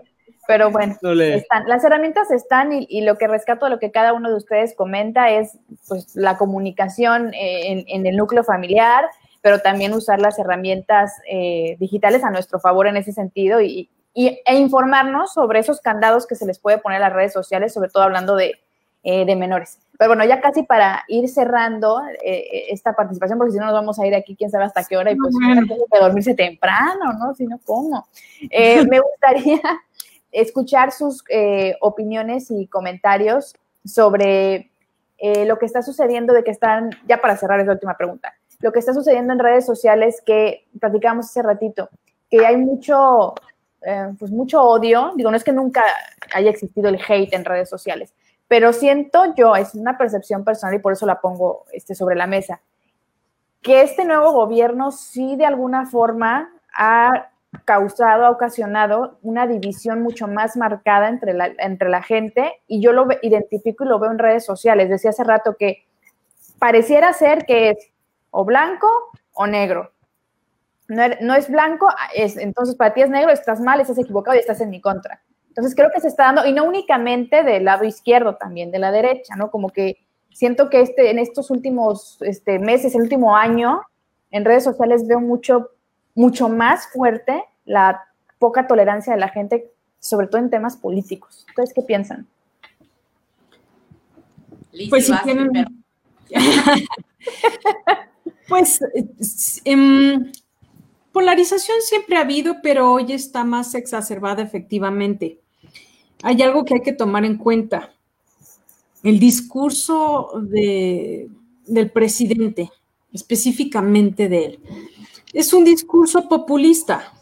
Pero 0.49 0.70
bueno, 0.73 0.97
No 1.03 1.15
están, 1.37 1.69
las 1.69 1.85
herramientas 1.85 2.31
están 2.33 2.73
y, 2.73 2.87
y 2.91 3.03
lo 3.03 3.16
que 3.19 3.29
rescato 3.29 3.66
de 3.66 3.70
lo 3.70 3.79
que 3.79 3.93
cada 3.93 4.12
uno 4.15 4.31
de 4.31 4.35
ustedes 4.37 4.75
comenta 4.75 5.31
es 5.31 5.57
pues, 5.87 6.16
la 6.16 6.37
comunicación 6.39 7.33
eh, 7.35 7.70
en, 7.70 7.85
en 7.87 8.07
el 8.07 8.16
núcleo 8.16 8.43
familiar, 8.43 9.05
pero 9.43 9.61
también 9.61 9.93
usar 9.93 10.20
las 10.20 10.39
herramientas 10.39 11.12
eh, 11.31 11.77
digitales 11.79 12.25
a 12.25 12.31
nuestro 12.31 12.59
favor 12.59 12.87
en 12.89 12.97
ese 12.97 13.12
sentido 13.12 13.61
y, 13.61 13.89
y- 14.15 14.41
e 14.45 14.55
informarnos 14.57 15.33
sobre 15.35 15.61
esos 15.61 15.81
candados 15.81 16.27
que 16.27 16.35
se 16.35 16.47
les 16.47 16.59
puede 16.59 16.79
poner 16.79 16.97
a 17.03 17.09
las 17.09 17.12
redes 17.12 17.33
sociales, 17.35 17.73
sobre 17.75 17.91
todo 17.91 18.03
hablando 18.03 18.35
de, 18.35 18.55
eh, 19.05 19.25
de 19.27 19.37
menores. 19.37 19.79
Pero 19.99 20.11
bueno, 20.11 20.25
ya 20.25 20.41
casi 20.41 20.62
para 20.62 21.05
ir 21.09 21.29
cerrando 21.29 22.01
eh, 22.25 22.66
esta 22.70 22.95
participación, 22.95 23.37
porque 23.37 23.53
si 23.53 23.59
no 23.59 23.65
nos 23.66 23.75
vamos 23.75 23.99
a 23.99 24.07
ir 24.07 24.15
aquí 24.15 24.35
quién 24.37 24.49
sabe 24.51 24.65
hasta 24.65 24.85
qué 24.85 24.97
hora 24.97 25.11
y 25.11 25.16
pues 25.16 25.35
tiene 25.37 25.66
que 25.66 25.99
dormirse 26.01 26.35
temprano, 26.35 27.12
¿no? 27.19 27.35
Si 27.35 27.45
no, 27.47 27.59
¿cómo? 27.65 28.07
Eh, 28.51 28.85
me 28.87 29.01
gustaría 29.01 29.61
escuchar 30.33 30.93
sus 30.93 31.25
eh, 31.31 31.77
opiniones 31.81 32.51
y 32.51 32.67
comentarios 32.67 33.55
sobre 33.85 34.71
eh, 35.19 35.45
lo 35.47 35.59
que 35.59 35.67
está 35.67 35.83
sucediendo, 35.83 36.33
de 36.33 36.45
que 36.45 36.51
están, 36.51 36.91
ya 37.07 37.21
para 37.21 37.37
cerrar 37.37 37.61
es 37.61 37.67
la 37.67 37.73
última 37.73 37.97
pregunta, 37.97 38.35
lo 38.61 38.73
que 38.73 38.79
está 38.79 38.93
sucediendo 38.93 39.33
en 39.33 39.39
redes 39.39 39.67
sociales 39.67 40.23
que 40.25 40.67
platicábamos 40.81 41.27
hace 41.27 41.43
ratito, 41.43 41.89
que 42.31 42.45
hay 42.47 42.57
mucho, 42.57 43.35
eh, 43.83 44.13
pues 44.19 44.31
mucho 44.31 44.63
odio, 44.63 45.13
digo, 45.17 45.31
no 45.31 45.37
es 45.37 45.45
que 45.45 45.53
nunca 45.53 45.83
haya 46.35 46.51
existido 46.51 46.89
el 46.89 47.01
hate 47.07 47.33
en 47.33 47.45
redes 47.45 47.69
sociales, 47.69 48.15
pero 48.47 48.73
siento 48.73 49.35
yo, 49.35 49.57
es 49.57 49.75
una 49.75 49.99
percepción 49.99 50.45
personal 50.45 50.75
y 50.75 50.79
por 50.79 50.93
eso 50.93 51.07
la 51.07 51.21
pongo 51.21 51.65
este, 51.73 51.95
sobre 51.95 52.17
la 52.17 52.27
mesa, 52.27 52.61
que 53.63 53.83
este 53.83 54.05
nuevo 54.05 54.33
gobierno 54.33 54.91
sí 54.93 55.37
de 55.37 55.47
alguna 55.47 55.87
forma 55.87 56.51
ha 56.77 57.31
causado, 57.65 58.27
ha 58.27 58.31
ocasionado 58.31 59.19
una 59.23 59.47
división 59.47 60.03
mucho 60.03 60.29
más 60.29 60.57
marcada 60.57 61.09
entre 61.09 61.33
la, 61.35 61.51
entre 61.59 61.89
la 61.89 62.03
gente 62.03 62.61
y 62.66 62.81
yo 62.81 62.93
lo 62.93 63.07
identifico 63.23 63.85
y 63.85 63.89
lo 63.89 63.99
veo 63.99 64.11
en 64.11 64.19
redes 64.19 64.45
sociales. 64.45 64.89
Decía 64.91 65.11
hace 65.11 65.25
rato 65.25 65.57
que 65.59 65.87
pareciera 66.59 67.12
ser 67.12 67.47
que 67.47 67.70
es 67.70 67.79
o 68.31 68.45
blanco 68.45 68.89
o 69.33 69.47
negro. 69.47 69.93
No, 70.89 71.03
er- 71.03 71.19
no 71.20 71.35
es 71.35 71.51
blanco, 71.51 71.89
es, 72.15 72.37
entonces 72.37 72.75
para 72.75 72.95
ti 72.95 73.03
es 73.03 73.11
negro, 73.11 73.31
estás 73.31 73.61
mal, 73.61 73.81
estás 73.81 73.99
equivocado 73.99 74.37
y 74.37 74.41
estás 74.41 74.61
en 74.61 74.70
mi 74.70 74.81
contra. 74.81 75.23
Entonces 75.49 75.75
creo 75.75 75.91
que 75.93 76.01
se 76.01 76.09
está 76.09 76.25
dando, 76.25 76.47
y 76.47 76.53
no 76.53 76.65
únicamente 76.65 77.43
del 77.43 77.65
lado 77.65 77.85
izquierdo, 77.85 78.37
también 78.37 78.70
de 78.70 78.79
la 78.79 78.93
derecha, 78.93 79.35
¿no? 79.37 79.51
Como 79.51 79.70
que 79.70 79.97
siento 80.33 80.70
que 80.70 80.81
este, 80.81 81.11
en 81.11 81.19
estos 81.19 81.51
últimos 81.51 82.19
este, 82.23 82.59
meses, 82.59 82.95
el 82.95 83.03
último 83.03 83.37
año, 83.37 83.83
en 84.31 84.45
redes 84.45 84.65
sociales 84.65 85.07
veo 85.07 85.20
mucho, 85.20 85.70
mucho 86.19 86.49
más 86.49 86.89
fuerte 86.89 87.45
la 87.65 88.03
poca 88.40 88.66
tolerancia 88.66 89.12
de 89.15 89.20
la 89.20 89.28
gente, 89.28 89.70
sobre 90.01 90.27
todo 90.27 90.40
en 90.40 90.51
temas 90.51 90.77
políticos. 90.77 91.45
¿Ustedes 91.51 91.73
qué 91.73 91.82
piensan? 91.82 92.27
Pues 94.90 95.07
si 95.07 95.12
tienen-. 95.23 95.85
Pues 98.49 98.81
em, 99.65 100.32
polarización 101.12 101.77
siempre 101.82 102.16
ha 102.16 102.20
habido, 102.23 102.57
pero 102.62 102.93
hoy 102.93 103.12
está 103.12 103.45
más 103.45 103.74
exacerbada 103.74 104.43
efectivamente. 104.43 105.39
Hay 106.23 106.40
algo 106.43 106.65
que 106.65 106.74
hay 106.74 106.82
que 106.82 106.95
tomar 106.95 107.24
en 107.27 107.36
cuenta. 107.36 107.93
El 109.03 109.19
discurso 109.20 110.31
de- 110.43 111.28
del 111.66 111.90
presidente, 111.90 112.70
específicamente 113.12 114.28
de 114.31 114.45
él, 114.47 114.61
es 115.33 115.53
un 115.53 115.65
discurso 115.65 116.29
populista. 116.29 117.13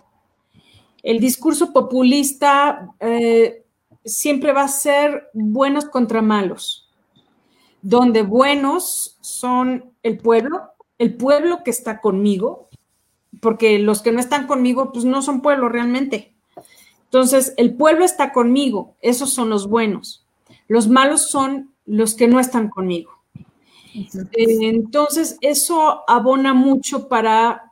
El 1.03 1.21
discurso 1.21 1.73
populista 1.73 2.95
eh, 3.01 3.65
siempre 4.05 4.53
va 4.53 4.63
a 4.63 4.69
ser 4.69 5.31
buenos 5.33 5.87
contra 5.87 6.23
malos 6.23 6.87
donde 7.87 8.23
buenos 8.23 9.17
son 9.21 9.93
el 10.03 10.19
pueblo, 10.19 10.73
el 10.99 11.15
pueblo 11.15 11.63
que 11.63 11.71
está 11.71 12.01
conmigo, 12.01 12.69
porque 13.41 13.79
los 13.79 14.03
que 14.03 14.11
no 14.11 14.19
están 14.19 14.49
conmigo, 14.49 14.91
pues 14.91 15.05
no 15.05 15.23
son 15.23 15.41
pueblo 15.41 15.69
realmente. 15.69 16.35
Entonces, 17.05 17.55
el 17.57 17.77
pueblo 17.77 18.05
está 18.05 18.33
conmigo, 18.33 18.97
esos 19.03 19.33
son 19.33 19.51
los 19.51 19.69
buenos. 19.69 20.27
Los 20.67 20.89
malos 20.89 21.31
son 21.31 21.71
los 21.85 22.17
que 22.17 22.27
no 22.27 22.41
están 22.41 22.71
conmigo. 22.71 23.13
Eh, 23.95 24.59
Entonces, 24.63 25.39
eso 25.41 26.03
abona 26.09 26.55
mucho 26.55 27.07
para 27.07 27.66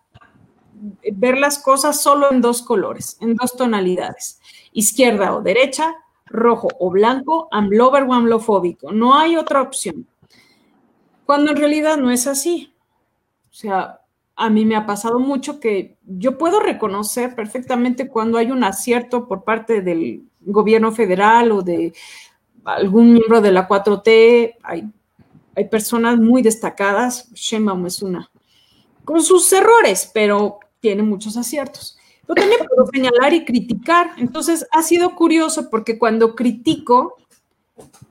ver 1.13 1.39
las 1.39 1.59
cosas 1.59 2.01
solo 2.03 2.31
en 2.33 2.41
dos 2.41 2.63
colores, 2.63 3.17
en 3.21 3.35
dos 3.35 3.57
tonalidades, 3.57 4.41
izquierda 4.73 5.35
o 5.35 5.43
derecha, 5.43 5.95
rojo 6.27 6.69
o 6.79 6.91
blanco, 6.91 7.49
amlover 7.51 8.05
o 8.05 8.13
amlofóbico. 8.13 8.93
No 8.93 9.19
hay 9.19 9.37
otra 9.37 9.63
opción. 9.63 10.07
Cuando 11.27 11.53
en 11.53 11.57
realidad 11.57 11.97
no 11.97 12.11
es 12.11 12.27
así. 12.27 12.73
O 13.51 13.55
sea, 13.55 14.01
a 14.37 14.51
mí 14.51 14.65
me 14.65 14.77
ha 14.77 14.85
pasado 14.85 15.19
mucho 15.19 15.61
que 15.61 15.97
yo 16.05 16.37
puedo 16.37 16.61
reconocer 16.61 17.35
perfectamente 17.35 18.09
cuando 18.09 18.39
hay 18.39 18.51
un 18.51 18.65
acierto 18.65 19.29
por 19.29 19.45
parte 19.45 19.81
del, 19.81 20.25
gobierno 20.47 20.93
federal 20.93 21.53
o 21.53 21.63
de 21.63 21.93
algún 22.65 23.13
miembro 23.13 23.41
de 23.41 23.53
la 23.53 23.69
4T, 23.69 24.57
hay, 24.63 24.85
hay 25.55 25.69
personas 25.69 26.19
muy 26.19 26.43
destacadas, 26.43 27.33
Sheinbaum 27.33 27.87
es 27.87 28.03
una, 28.03 28.31
con 29.05 29.23
sus 29.23 29.53
errores, 29.53 30.11
pero 30.13 30.59
tiene 30.85 31.03
muchos 31.03 31.39
aciertos. 31.39 31.97
Yo 32.29 32.35
también 32.35 32.61
puedo 32.69 32.87
señalar 32.93 33.33
y 33.33 33.47
criticar, 33.47 34.11
entonces 34.19 34.67
ha 34.71 34.83
sido 34.83 35.15
curioso 35.15 35.71
porque 35.71 35.99
cuando 35.99 36.35
critico, 36.35 37.17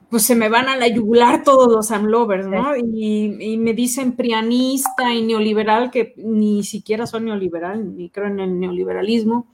pues 0.10 0.24
se 0.24 0.34
me 0.34 0.50
van 0.50 0.70
a 0.70 0.76
la 0.76 0.88
yugular 0.88 1.44
todos 1.44 1.72
los 1.72 1.92
amlovers, 1.92 2.48
¿no? 2.48 2.76
Y, 2.76 3.58
me 3.60 3.74
dicen 3.76 4.14
prianista 4.14 5.14
y 5.14 5.22
neoliberal, 5.22 5.92
que 5.92 6.16
ni 6.18 6.64
siquiera 6.64 7.06
soy 7.06 7.22
neoliberal, 7.22 7.96
ni 7.96 8.10
creo 8.10 8.26
en 8.26 8.40
el 8.40 8.60
neoliberalismo. 8.60 9.54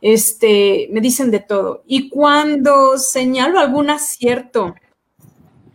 Este, 0.00 0.88
me 0.90 1.00
dicen 1.00 1.30
de 1.30 1.38
todo. 1.38 1.84
Y 1.86 2.08
cuando 2.08 2.98
señalo 2.98 3.60
algún 3.60 3.90
acierto 3.90 4.74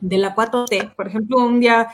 de 0.02 0.18
la 0.18 0.36
4T, 0.36 0.94
por 0.94 1.08
ejemplo, 1.08 1.38
un 1.38 1.62
día 1.62 1.88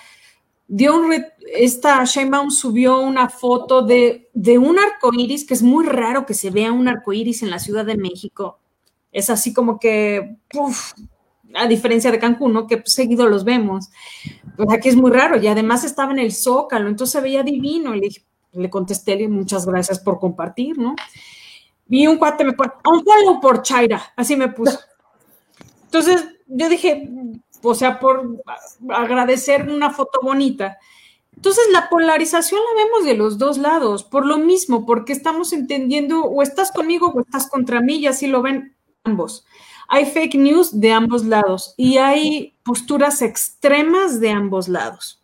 dio 0.67 0.95
un 0.95 1.13
esta 1.53 2.03
Sheinbaum 2.03 2.51
subió 2.51 2.99
una 2.99 3.29
foto 3.29 3.81
de, 3.81 4.29
de 4.33 4.57
un 4.57 4.77
arco 4.79 5.11
iris, 5.13 5.45
que 5.45 5.53
es 5.53 5.63
muy 5.63 5.85
raro 5.85 6.25
que 6.25 6.33
se 6.33 6.49
vea 6.49 6.71
un 6.71 6.87
arco 6.87 7.13
iris 7.13 7.41
en 7.41 7.49
la 7.49 7.59
Ciudad 7.59 7.85
de 7.85 7.97
México. 7.97 8.59
Es 9.11 9.29
así 9.29 9.53
como 9.53 9.79
que, 9.79 10.37
a 11.53 11.67
diferencia 11.67 12.11
de 12.11 12.19
Cancún, 12.19 12.53
¿no? 12.53 12.67
Que 12.67 12.81
seguido 12.85 13.27
los 13.27 13.45
vemos. 13.45 13.89
Pues 14.57 14.69
aquí 14.71 14.89
es 14.89 14.95
muy 14.95 15.11
raro 15.11 15.41
y 15.41 15.47
además 15.47 15.83
estaba 15.83 16.11
en 16.11 16.19
el 16.19 16.33
Zócalo, 16.33 16.89
entonces 16.89 17.13
se 17.13 17.21
veía 17.21 17.43
divino. 17.43 17.93
Le, 17.95 18.09
le 18.51 18.69
contesté, 18.69 19.27
muchas 19.27 19.65
gracias 19.65 19.99
por 19.99 20.19
compartir, 20.19 20.77
¿no? 20.77 20.95
Vi 21.85 22.05
un 22.07 22.17
cuate 22.17 22.43
me 22.43 22.53
pone, 22.53 22.71
un 22.85 23.03
follow 23.03 23.39
por 23.39 23.61
Chaira, 23.61 24.13
así 24.17 24.35
me 24.35 24.49
puso. 24.49 24.77
Entonces 25.85 26.27
yo 26.47 26.67
dije, 26.67 27.09
o 27.67 27.75
sea, 27.75 27.99
por 27.99 28.43
agradecer 28.89 29.69
una 29.69 29.91
foto 29.91 30.19
bonita. 30.21 30.77
Entonces 31.35 31.65
la 31.71 31.89
polarización 31.89 32.59
la 32.61 32.83
vemos 32.83 33.05
de 33.05 33.13
los 33.13 33.37
dos 33.37 33.57
lados, 33.57 34.03
por 34.03 34.25
lo 34.25 34.37
mismo, 34.37 34.85
porque 34.85 35.13
estamos 35.13 35.53
entendiendo 35.53 36.23
o 36.23 36.41
estás 36.41 36.71
conmigo 36.71 37.11
o 37.13 37.21
estás 37.21 37.47
contra 37.47 37.81
mí 37.81 37.97
y 37.97 38.07
así 38.07 38.27
lo 38.27 38.41
ven 38.41 38.75
ambos. 39.03 39.45
Hay 39.87 40.05
fake 40.05 40.35
news 40.35 40.79
de 40.79 40.91
ambos 40.91 41.25
lados 41.25 41.73
y 41.77 41.97
hay 41.97 42.55
posturas 42.63 43.21
extremas 43.21 44.19
de 44.19 44.31
ambos 44.31 44.67
lados. 44.67 45.21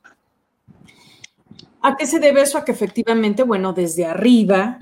¿A 1.81 1.97
qué 1.97 2.05
se 2.05 2.19
debe 2.19 2.41
eso? 2.41 2.57
A 2.57 2.63
que 2.63 2.71
efectivamente, 2.71 3.43
bueno, 3.43 3.73
desde 3.73 4.05
arriba 4.05 4.77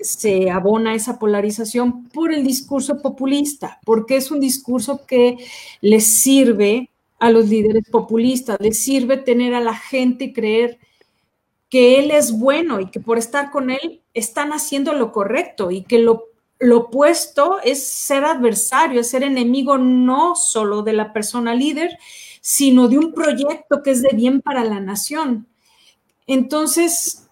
se 0.00 0.50
abona 0.50 0.94
esa 0.94 1.18
polarización 1.18 2.08
por 2.10 2.32
el 2.32 2.44
discurso 2.44 3.00
populista, 3.00 3.80
porque 3.84 4.16
es 4.16 4.30
un 4.30 4.38
discurso 4.38 5.06
que 5.06 5.38
les 5.80 6.06
sirve 6.06 6.90
a 7.24 7.30
los 7.30 7.48
líderes 7.48 7.84
populistas, 7.90 8.58
les 8.60 8.82
sirve 8.82 9.16
tener 9.16 9.54
a 9.54 9.60
la 9.60 9.74
gente 9.74 10.32
creer 10.32 10.78
que 11.70 11.98
él 11.98 12.10
es 12.10 12.32
bueno 12.32 12.80
y 12.80 12.90
que 12.90 13.00
por 13.00 13.18
estar 13.18 13.50
con 13.50 13.70
él 13.70 14.02
están 14.12 14.52
haciendo 14.52 14.92
lo 14.92 15.12
correcto 15.12 15.70
y 15.70 15.82
que 15.82 15.98
lo 15.98 16.34
lo 16.58 16.78
opuesto 16.78 17.58
es 17.62 17.86
ser 17.86 18.24
adversario, 18.24 19.00
es 19.00 19.10
ser 19.10 19.22
enemigo 19.22 19.76
no 19.76 20.34
solo 20.34 20.82
de 20.82 20.92
la 20.92 21.12
persona 21.12 21.54
líder, 21.54 21.98
sino 22.40 22.88
de 22.88 22.98
un 22.98 23.12
proyecto 23.12 23.82
que 23.82 23.90
es 23.90 24.02
de 24.02 24.14
bien 24.14 24.40
para 24.40 24.64
la 24.64 24.80
nación. 24.80 25.46
Entonces, 26.26 27.28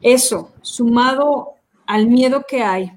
eso, 0.00 0.52
sumado 0.62 1.54
al 1.86 2.06
miedo 2.06 2.44
que 2.48 2.62
hay, 2.62 2.92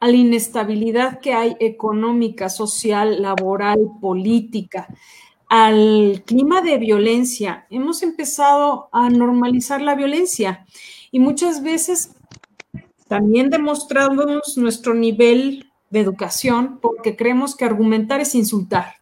a 0.00 0.08
la 0.08 0.16
inestabilidad 0.16 1.20
que 1.20 1.32
hay 1.32 1.56
económica, 1.60 2.48
social, 2.48 3.20
laboral, 3.20 3.78
política, 4.00 4.88
al 5.48 6.22
clima 6.26 6.60
de 6.60 6.78
violencia, 6.78 7.66
hemos 7.70 8.02
empezado 8.02 8.88
a 8.92 9.08
normalizar 9.08 9.80
la 9.80 9.94
violencia 9.94 10.66
y 11.10 11.20
muchas 11.20 11.62
veces 11.62 12.14
también 13.08 13.48
demostramos 13.48 14.58
nuestro 14.58 14.94
nivel 14.94 15.70
de 15.90 16.00
educación 16.00 16.78
porque 16.80 17.16
creemos 17.16 17.56
que 17.56 17.64
argumentar 17.64 18.20
es 18.20 18.34
insultar. 18.34 18.96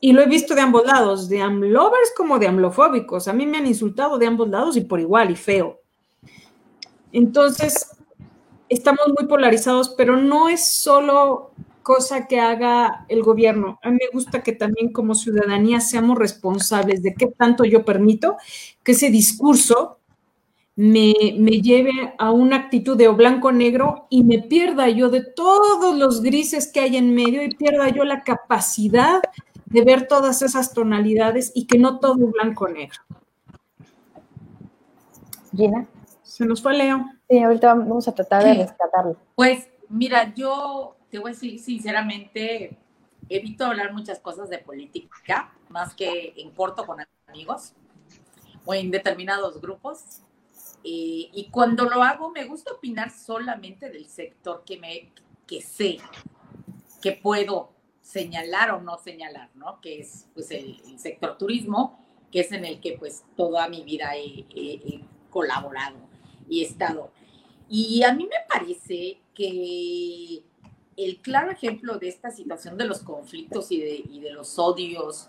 Y 0.00 0.12
lo 0.12 0.22
he 0.22 0.26
visto 0.26 0.54
de 0.54 0.62
ambos 0.62 0.84
lados, 0.86 1.28
de 1.28 1.42
amlovers 1.42 2.12
como 2.16 2.38
de 2.38 2.48
amlofóbicos. 2.48 3.28
A 3.28 3.32
mí 3.32 3.46
me 3.46 3.58
han 3.58 3.66
insultado 3.66 4.18
de 4.18 4.26
ambos 4.26 4.48
lados 4.48 4.76
y 4.76 4.80
por 4.80 4.98
igual 4.98 5.30
y 5.30 5.36
feo. 5.36 5.78
Entonces, 7.12 7.90
estamos 8.68 9.06
muy 9.16 9.28
polarizados, 9.28 9.90
pero 9.90 10.16
no 10.16 10.48
es 10.48 10.66
solo 10.66 11.50
cosa 11.90 12.28
que 12.28 12.38
haga 12.38 13.04
el 13.08 13.24
gobierno. 13.24 13.80
A 13.82 13.90
mí 13.90 13.98
me 14.00 14.12
gusta 14.12 14.44
que 14.44 14.52
también 14.52 14.92
como 14.92 15.16
ciudadanía 15.16 15.80
seamos 15.80 16.16
responsables 16.16 17.02
de 17.02 17.14
qué 17.14 17.26
tanto 17.26 17.64
yo 17.64 17.84
permito 17.84 18.36
que 18.84 18.92
ese 18.92 19.10
discurso 19.10 19.98
me, 20.76 21.12
lleve 21.12 22.14
a 22.16 22.30
una 22.30 22.54
actitud 22.54 22.96
de 22.96 23.08
o 23.08 23.16
blanco-negro 23.16 24.06
y 24.08 24.22
me 24.22 24.38
pierda 24.38 24.88
yo 24.88 25.10
de 25.10 25.24
todos 25.24 25.98
los 25.98 26.22
grises 26.22 26.70
que 26.70 26.78
hay 26.78 26.96
en 26.96 27.12
medio 27.12 27.42
y 27.42 27.56
pierda 27.56 27.88
yo 27.88 28.04
la 28.04 28.22
capacidad 28.22 29.20
de 29.66 29.82
ver 29.82 30.06
todas 30.06 30.42
esas 30.42 30.72
tonalidades 30.72 31.50
y 31.56 31.66
que 31.66 31.76
no 31.76 31.98
todo 31.98 32.24
es 32.24 32.30
blanco-negro. 32.30 33.00
Gina. 35.56 35.88
Se 36.22 36.46
nos 36.46 36.62
fue 36.62 36.72
Leo. 36.74 37.04
Sí, 37.28 37.40
ahorita 37.40 37.74
vamos 37.74 38.06
a 38.06 38.14
tratar 38.14 38.44
de 38.44 38.54
rescatarlo. 38.54 39.16
Pues 39.34 39.68
mira, 39.88 40.32
yo 40.36 40.94
te 41.10 41.18
voy 41.18 41.30
a 41.30 41.34
decir 41.34 41.58
sinceramente, 41.58 42.76
evito 43.28 43.64
hablar 43.64 43.92
muchas 43.92 44.18
cosas 44.18 44.48
de 44.48 44.58
política, 44.58 45.52
más 45.68 45.94
que 45.94 46.34
en 46.36 46.50
corto 46.50 46.86
con 46.86 46.98
amigos 47.26 47.72
o 48.64 48.74
en 48.74 48.90
determinados 48.90 49.60
grupos. 49.60 50.22
Y 50.82 51.48
cuando 51.50 51.84
lo 51.84 52.02
hago, 52.02 52.30
me 52.30 52.46
gusta 52.46 52.72
opinar 52.72 53.10
solamente 53.10 53.90
del 53.90 54.06
sector 54.06 54.62
que, 54.64 54.78
me, 54.78 55.12
que 55.46 55.60
sé, 55.60 55.98
que 57.02 57.12
puedo 57.12 57.72
señalar 58.00 58.72
o 58.72 58.80
no 58.80 58.98
señalar, 58.98 59.50
¿no? 59.54 59.80
Que 59.80 60.00
es 60.00 60.26
pues, 60.34 60.50
el, 60.50 60.80
sector 60.98 61.38
turismo, 61.38 61.98
que 62.30 62.40
es 62.40 62.52
en 62.52 62.64
el 62.64 62.80
que 62.80 62.96
pues 62.98 63.24
toda 63.36 63.68
mi 63.68 63.82
vida 63.82 64.12
he, 64.16 65.04
colaborado 65.30 65.96
y 66.48 66.62
he 66.62 66.66
estado. 66.66 67.12
Y 67.68 68.02
a 68.02 68.12
mí 68.12 68.24
me 68.24 68.36
parece 68.48 69.20
que 69.32 70.42
el 71.04 71.20
claro 71.20 71.50
ejemplo 71.50 71.98
de 71.98 72.08
esta 72.08 72.30
situación 72.30 72.76
de 72.76 72.84
los 72.84 73.02
conflictos 73.02 73.70
y 73.70 73.80
de, 73.80 74.30
los 74.32 74.58
odios, 74.58 75.28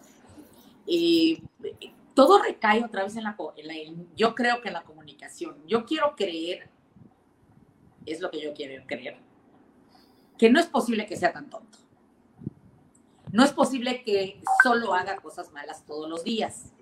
eh, 0.88 1.42
todo 2.14 2.42
recae 2.42 2.84
otra 2.84 3.04
vez 3.04 3.16
en 3.16 3.24
la, 3.24 3.38
yo 4.16 4.36
creo 4.36 4.62
que 4.62 4.68
en 4.68 4.74
la 4.74 4.84
comunicación. 4.84 5.56
Yo 5.68 5.86
quiero 5.86 6.16
creer, 6.16 6.70
es 8.06 8.20
lo 8.20 8.30
que 8.32 8.42
yo 8.42 8.54
quiero 8.54 8.84
creer, 8.86 9.18
que 10.38 10.50
no 10.50 10.60
es 10.60 10.68
posible 10.68 11.06
que 11.06 11.16
sea 11.16 11.32
tan 11.32 11.50
tonto. 11.50 11.78
No 13.32 13.46
es 13.46 13.54
posible 13.54 14.04
que 14.04 14.42
solo 14.62 14.94
haga 14.94 15.18
cosas 15.18 15.52
malas 15.52 15.86
todos 15.86 16.10
los 16.10 16.24
días. 16.24 16.74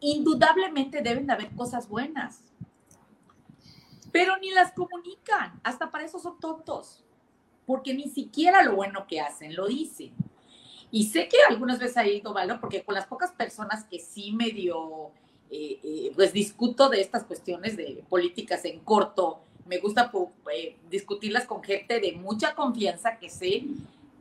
Indudablemente 0.00 1.02
deben 1.02 1.26
de 1.26 1.34
haber 1.34 1.54
cosas 1.54 1.88
buenas, 1.88 2.42
pero 4.10 4.36
ni 4.38 4.50
las 4.50 4.72
comunican. 4.72 5.60
Hasta 5.62 5.90
para 5.90 6.04
eso 6.04 6.18
son 6.18 6.40
tontos, 6.40 7.05
porque 7.66 7.92
ni 7.94 8.08
siquiera 8.08 8.62
lo 8.62 8.76
bueno 8.76 9.06
que 9.06 9.20
hacen 9.20 9.54
lo 9.54 9.66
dicen. 9.66 10.12
Y 10.90 11.04
sé 11.04 11.28
que 11.28 11.36
algunas 11.48 11.78
veces 11.78 11.96
ha 11.96 12.06
ido 12.06 12.32
malo, 12.32 12.60
porque 12.60 12.82
con 12.82 12.94
las 12.94 13.06
pocas 13.06 13.32
personas 13.32 13.84
que 13.84 13.98
sí 13.98 14.32
medio, 14.32 15.10
eh, 15.50 15.80
eh, 15.82 16.12
pues 16.14 16.32
discuto 16.32 16.88
de 16.88 17.00
estas 17.00 17.24
cuestiones 17.24 17.76
de 17.76 18.04
políticas 18.08 18.64
en 18.64 18.80
corto, 18.80 19.40
me 19.66 19.78
gusta 19.78 20.12
eh, 20.54 20.76
discutirlas 20.88 21.44
con 21.44 21.62
gente 21.62 22.00
de 22.00 22.12
mucha 22.12 22.54
confianza 22.54 23.18
que 23.18 23.28
sé 23.28 23.64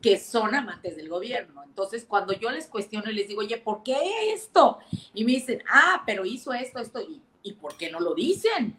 que 0.01 0.19
son 0.19 0.53
amantes 0.53 0.95
del 0.97 1.07
gobierno. 1.07 1.63
Entonces, 1.63 2.05
cuando 2.05 2.33
yo 2.33 2.49
les 2.51 2.67
cuestiono 2.67 3.09
y 3.09 3.13
les 3.13 3.27
digo, 3.27 3.41
oye, 3.41 3.57
¿por 3.57 3.83
qué 3.83 4.33
esto? 4.33 4.79
Y 5.13 5.23
me 5.23 5.33
dicen, 5.33 5.63
ah, 5.71 6.03
pero 6.05 6.25
hizo 6.25 6.53
esto, 6.53 6.79
esto, 6.79 6.99
y, 7.01 7.21
¿y 7.43 7.53
por 7.53 7.77
qué 7.77 7.91
no 7.91 7.99
lo 7.99 8.15
dicen? 8.15 8.75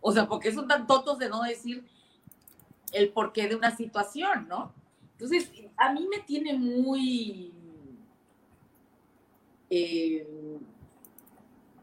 O 0.00 0.12
sea, 0.12 0.28
¿por 0.28 0.40
qué 0.40 0.52
son 0.52 0.66
tan 0.66 0.86
tontos 0.86 1.18
de 1.18 1.28
no 1.28 1.42
decir 1.42 1.84
el 2.92 3.10
porqué 3.10 3.48
de 3.48 3.56
una 3.56 3.74
situación, 3.74 4.46
no? 4.48 4.72
Entonces, 5.12 5.50
a 5.76 5.92
mí 5.92 6.06
me 6.08 6.20
tiene 6.20 6.54
muy... 6.54 7.52
Eh, 9.70 10.26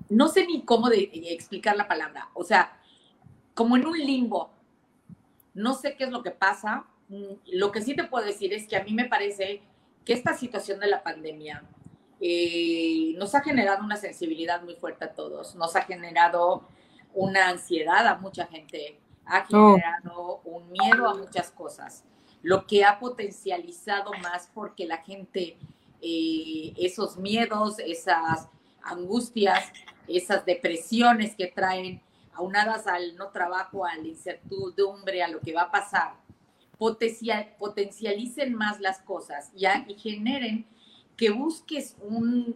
no 0.10 0.27
sé 0.27 0.45
ni 0.45 0.64
cómo 0.64 0.90
de, 0.90 1.10
explicar 1.14 1.76
la 1.76 1.88
palabra, 1.88 2.30
o 2.34 2.44
sea, 2.44 2.80
como 3.53 3.76
en 3.76 3.86
un 3.86 3.98
limbo. 3.98 4.52
No 5.53 5.73
sé 5.73 5.95
qué 5.95 6.06
es 6.06 6.11
lo 6.11 6.23
que 6.23 6.31
pasa. 6.31 6.86
Lo 7.48 7.72
que 7.72 7.81
sí 7.81 7.95
te 7.95 8.03
puedo 8.03 8.26
decir 8.26 8.53
es 8.53 8.68
que 8.68 8.76
a 8.76 8.84
mí 8.84 8.94
me 8.94 9.06
parece 9.06 9.61
que 10.06 10.14
esta 10.14 10.36
situación 10.36 10.80
de 10.80 10.88
la 10.88 11.03
pandemia 11.03 11.64
eh, 12.22 13.14
nos 13.18 13.34
ha 13.36 13.41
generado 13.41 13.84
una 13.84 13.95
sensibilidad 13.95 14.61
muy 14.61 14.76
fuerte 14.76 15.06
a 15.06 15.14
todos, 15.14 15.56
nos 15.56 15.76
ha 15.76 15.84
generado 15.84 16.68
una 17.14 17.48
ansiedad 17.48 18.06
a 18.07 18.18
mucha 18.18 18.45
gente, 18.48 18.99
ha 19.30 19.45
oh. 19.53 19.76
generado 19.76 20.41
un 20.43 20.72
miedo 20.72 21.07
a 21.07 21.15
muchas 21.15 21.51
cosas 21.51 22.03
lo 22.41 22.65
que 22.65 22.85
ha 22.85 22.99
potencializado 22.99 24.11
más 24.22 24.49
porque 24.53 24.85
la 24.85 24.97
gente, 24.97 25.57
eh, 26.01 26.73
esos 26.77 27.18
miedos, 27.18 27.80
esas 27.80 28.47
angustias, 28.81 29.72
esas 30.07 30.45
depresiones 30.45 31.35
que 31.35 31.47
traen, 31.47 32.01
aunadas 32.34 32.88
al 32.88 33.18
no 33.18 33.30
trabajo, 33.30 33.85
a 33.85 33.95
la 33.95 34.07
incertidumbre, 34.07 35.22
a 35.22 35.27
lo 35.27 35.41
que 35.41 35.53
va 35.53 35.64
a 35.64 35.72
pasar, 35.72 36.14
potencialicen 36.77 38.53
más 38.53 38.80
las 38.80 38.99
cosas 38.99 39.51
y, 39.53 39.65
y 39.65 39.95
generen 39.95 40.65
que 41.18 41.31
busques 41.31 41.97
un, 41.99 42.56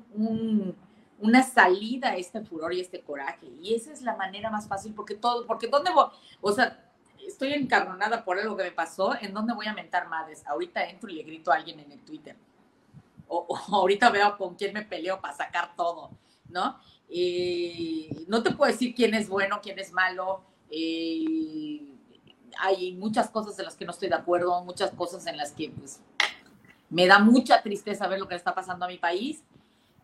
una 1.19 1.44
salida 1.44 2.10
a 2.10 2.15
este 2.15 2.41
furor 2.41 2.73
y 2.73 2.81
este 2.81 3.02
coraje. 3.02 3.48
Y 3.61 3.73
esa 3.73 3.91
es 3.91 4.02
la 4.02 4.15
manera 4.15 4.49
más 4.49 4.68
fácil, 4.68 4.94
porque 4.94 5.15
todo, 5.15 5.45
porque 5.45 5.68
¿dónde 5.68 5.91
voy? 5.91 6.06
O 6.41 6.52
sea, 6.52 6.91
estoy 7.27 7.53
encarnada 7.53 8.23
por 8.23 8.40
algo 8.40 8.56
que 8.56 8.64
me 8.64 8.72
pasó, 8.72 9.15
¿en 9.19 9.34
dónde 9.34 9.53
voy 9.53 9.68
a 9.68 9.73
mentar 9.73 10.07
madres? 10.07 10.45
Ahorita 10.45 10.84
entro 10.88 11.10
y 11.10 11.15
le 11.15 11.23
grito 11.23 11.52
a 11.52 11.56
alguien 11.56 11.80
en 11.80 11.91
el 11.91 11.99
Twitter. 11.99 12.35
O, 13.27 13.48
ahorita 13.72 14.10
veo 14.10 14.38
con 14.38 14.56
quién 14.56 14.73
me 14.73 14.84
peleo 14.84 15.19
para 15.22 15.34
sacar 15.34 15.76
todo, 15.76 16.11
¿no? 16.49 16.80
Eh, 17.10 18.26
no 18.27 18.41
te 18.41 18.52
puedo 18.52 18.72
decir 18.72 18.95
quién 18.95 19.14
es 19.14 19.30
bueno, 19.30 19.60
quién 19.61 19.80
es 19.80 19.91
malo. 19.91 20.44
Eh, 20.69 21.94
hay 22.60 22.94
muchas 22.94 23.30
cosas 23.30 23.57
en 23.60 23.65
las 23.65 23.76
que 23.76 23.85
no 23.85 23.91
estoy 23.91 24.10
de 24.10 24.15
acuerdo, 24.15 24.64
muchas 24.64 24.91
cosas 24.91 25.26
en 25.27 25.38
las 25.38 25.52
que 25.52 25.69
pues, 25.69 26.02
me 26.90 27.07
da 27.07 27.19
mucha 27.19 27.61
tristeza 27.61 28.07
ver 28.07 28.19
lo 28.19 28.27
que 28.27 28.35
está 28.35 28.53
pasando 28.53 28.85
a 28.85 28.88
mi 28.88 28.98
país. 28.98 29.44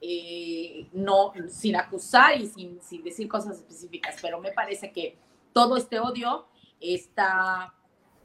Eh, 0.01 0.87
no, 0.93 1.33
sin 1.49 1.75
acusar 1.75 2.39
y 2.39 2.47
sin, 2.47 2.81
sin 2.81 3.03
decir 3.03 3.27
cosas 3.27 3.57
específicas, 3.57 4.15
pero 4.21 4.39
me 4.39 4.51
parece 4.51 4.91
que 4.91 5.17
todo 5.51 5.75
este 5.75 5.99
odio 5.99 6.45
está 6.79 7.73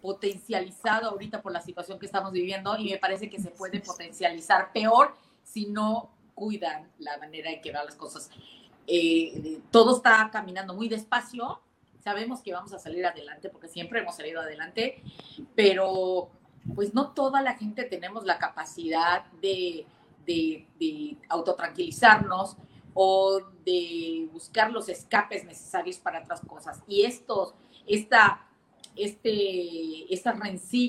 potencializado 0.00 1.08
ahorita 1.08 1.42
por 1.42 1.50
la 1.50 1.60
situación 1.60 1.98
que 1.98 2.06
estamos 2.06 2.30
viviendo 2.30 2.76
y 2.76 2.90
me 2.90 2.98
parece 2.98 3.28
que 3.28 3.40
se 3.40 3.50
puede 3.50 3.80
potencializar 3.80 4.70
peor 4.72 5.14
si 5.42 5.66
no 5.66 6.10
cuidan 6.34 6.90
la 6.98 7.16
manera 7.18 7.50
en 7.50 7.60
que 7.60 7.72
van 7.72 7.86
las 7.86 7.96
cosas. 7.96 8.30
Eh, 8.86 9.60
todo 9.70 9.96
está 9.96 10.28
caminando 10.30 10.74
muy 10.74 10.88
despacio, 10.88 11.60
sabemos 12.02 12.42
que 12.42 12.52
vamos 12.52 12.72
a 12.74 12.78
salir 12.78 13.04
adelante 13.06 13.48
porque 13.48 13.66
siempre 13.66 14.00
hemos 14.00 14.16
salido 14.16 14.42
adelante, 14.42 15.02
pero 15.54 16.28
pues 16.74 16.92
no 16.94 17.12
toda 17.12 17.40
la 17.40 17.54
gente 17.54 17.84
tenemos 17.84 18.24
la 18.24 18.38
capacidad 18.38 19.24
de, 19.40 19.86
de, 20.26 20.66
de 20.78 21.16
autotranquilizarnos 21.28 22.56
o 22.94 23.40
de 23.64 24.28
buscar 24.32 24.70
los 24.70 24.88
escapes 24.88 25.44
necesarios 25.44 25.98
para 25.98 26.22
otras 26.22 26.40
cosas. 26.42 26.82
Y 26.86 27.02
estos 27.02 27.54
esta, 27.86 28.40
este, 28.96 30.12
esta 30.12 30.34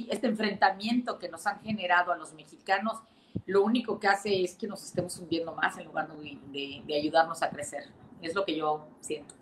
este 0.09 0.27
enfrentamiento 0.27 1.19
que 1.19 1.29
nos 1.29 1.45
han 1.47 1.59
generado 1.61 2.11
a 2.11 2.17
los 2.17 2.33
mexicanos, 2.33 3.01
lo 3.45 3.63
único 3.63 3.99
que 3.99 4.07
hace 4.07 4.43
es 4.43 4.55
que 4.55 4.67
nos 4.67 4.83
estemos 4.83 5.17
hundiendo 5.19 5.53
más 5.53 5.77
en 5.77 5.85
lugar 5.85 6.07
de, 6.15 6.81
de, 6.85 6.95
ayudarnos 6.95 7.43
a 7.43 7.49
crecer. 7.49 7.83
Es 8.21 8.33
lo 8.33 8.45
que 8.45 8.55
yo 8.55 8.87
siento. 9.01 9.35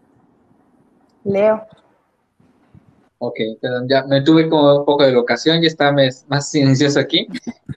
Leo. 1.24 1.66
Ok, 3.20 3.38
perdón, 3.62 3.88
ya 3.88 4.04
me 4.04 4.22
tuve 4.22 4.50
como 4.50 4.80
un 4.80 4.86
poco 4.86 5.04
de 5.04 5.12
locación, 5.14 5.62
ya 5.62 5.68
estaba 5.68 5.96
más 6.28 6.50
silencioso 6.50 7.00
aquí, 7.00 7.28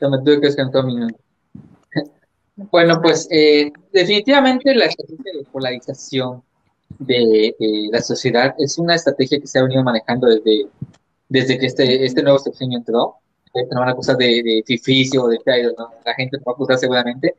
ya 0.01 0.09
me 0.09 0.19
tuve 0.19 0.41
que 0.41 0.49
escantar 0.49 0.85
mi 0.85 0.97
nombre. 0.97 1.17
Bueno, 2.57 3.01
pues 3.03 3.29
eh, 3.31 3.71
definitivamente 3.93 4.75
la 4.75 4.87
estrategia 4.87 5.33
de 5.39 5.45
polarización 5.45 6.43
de, 6.99 7.55
la 7.93 8.01
sociedad 8.01 8.55
es 8.59 8.79
una 8.79 8.95
estrategia 8.95 9.39
que 9.39 9.47
se 9.47 9.59
ha 9.59 9.63
venido 9.63 9.85
manejando 9.85 10.27
desde, 10.27 10.67
desde 11.29 11.59
que 11.59 11.67
este, 11.67 12.05
este 12.05 12.23
nuevo 12.23 12.39
sexenio 12.39 12.79
entró. 12.79 13.17
No 13.55 13.81
van 13.81 13.89
a 13.89 13.93
acusar 13.93 14.19
de, 14.19 14.63
de 14.67 15.19
o 15.19 15.29
de 15.29 15.39
traidor, 15.39 15.75
¿no? 15.79 15.91
La 16.05 16.15
gente 16.15 16.37
va 16.39 16.53
a 16.53 16.55
acusar 16.55 16.77
seguramente, 16.79 17.35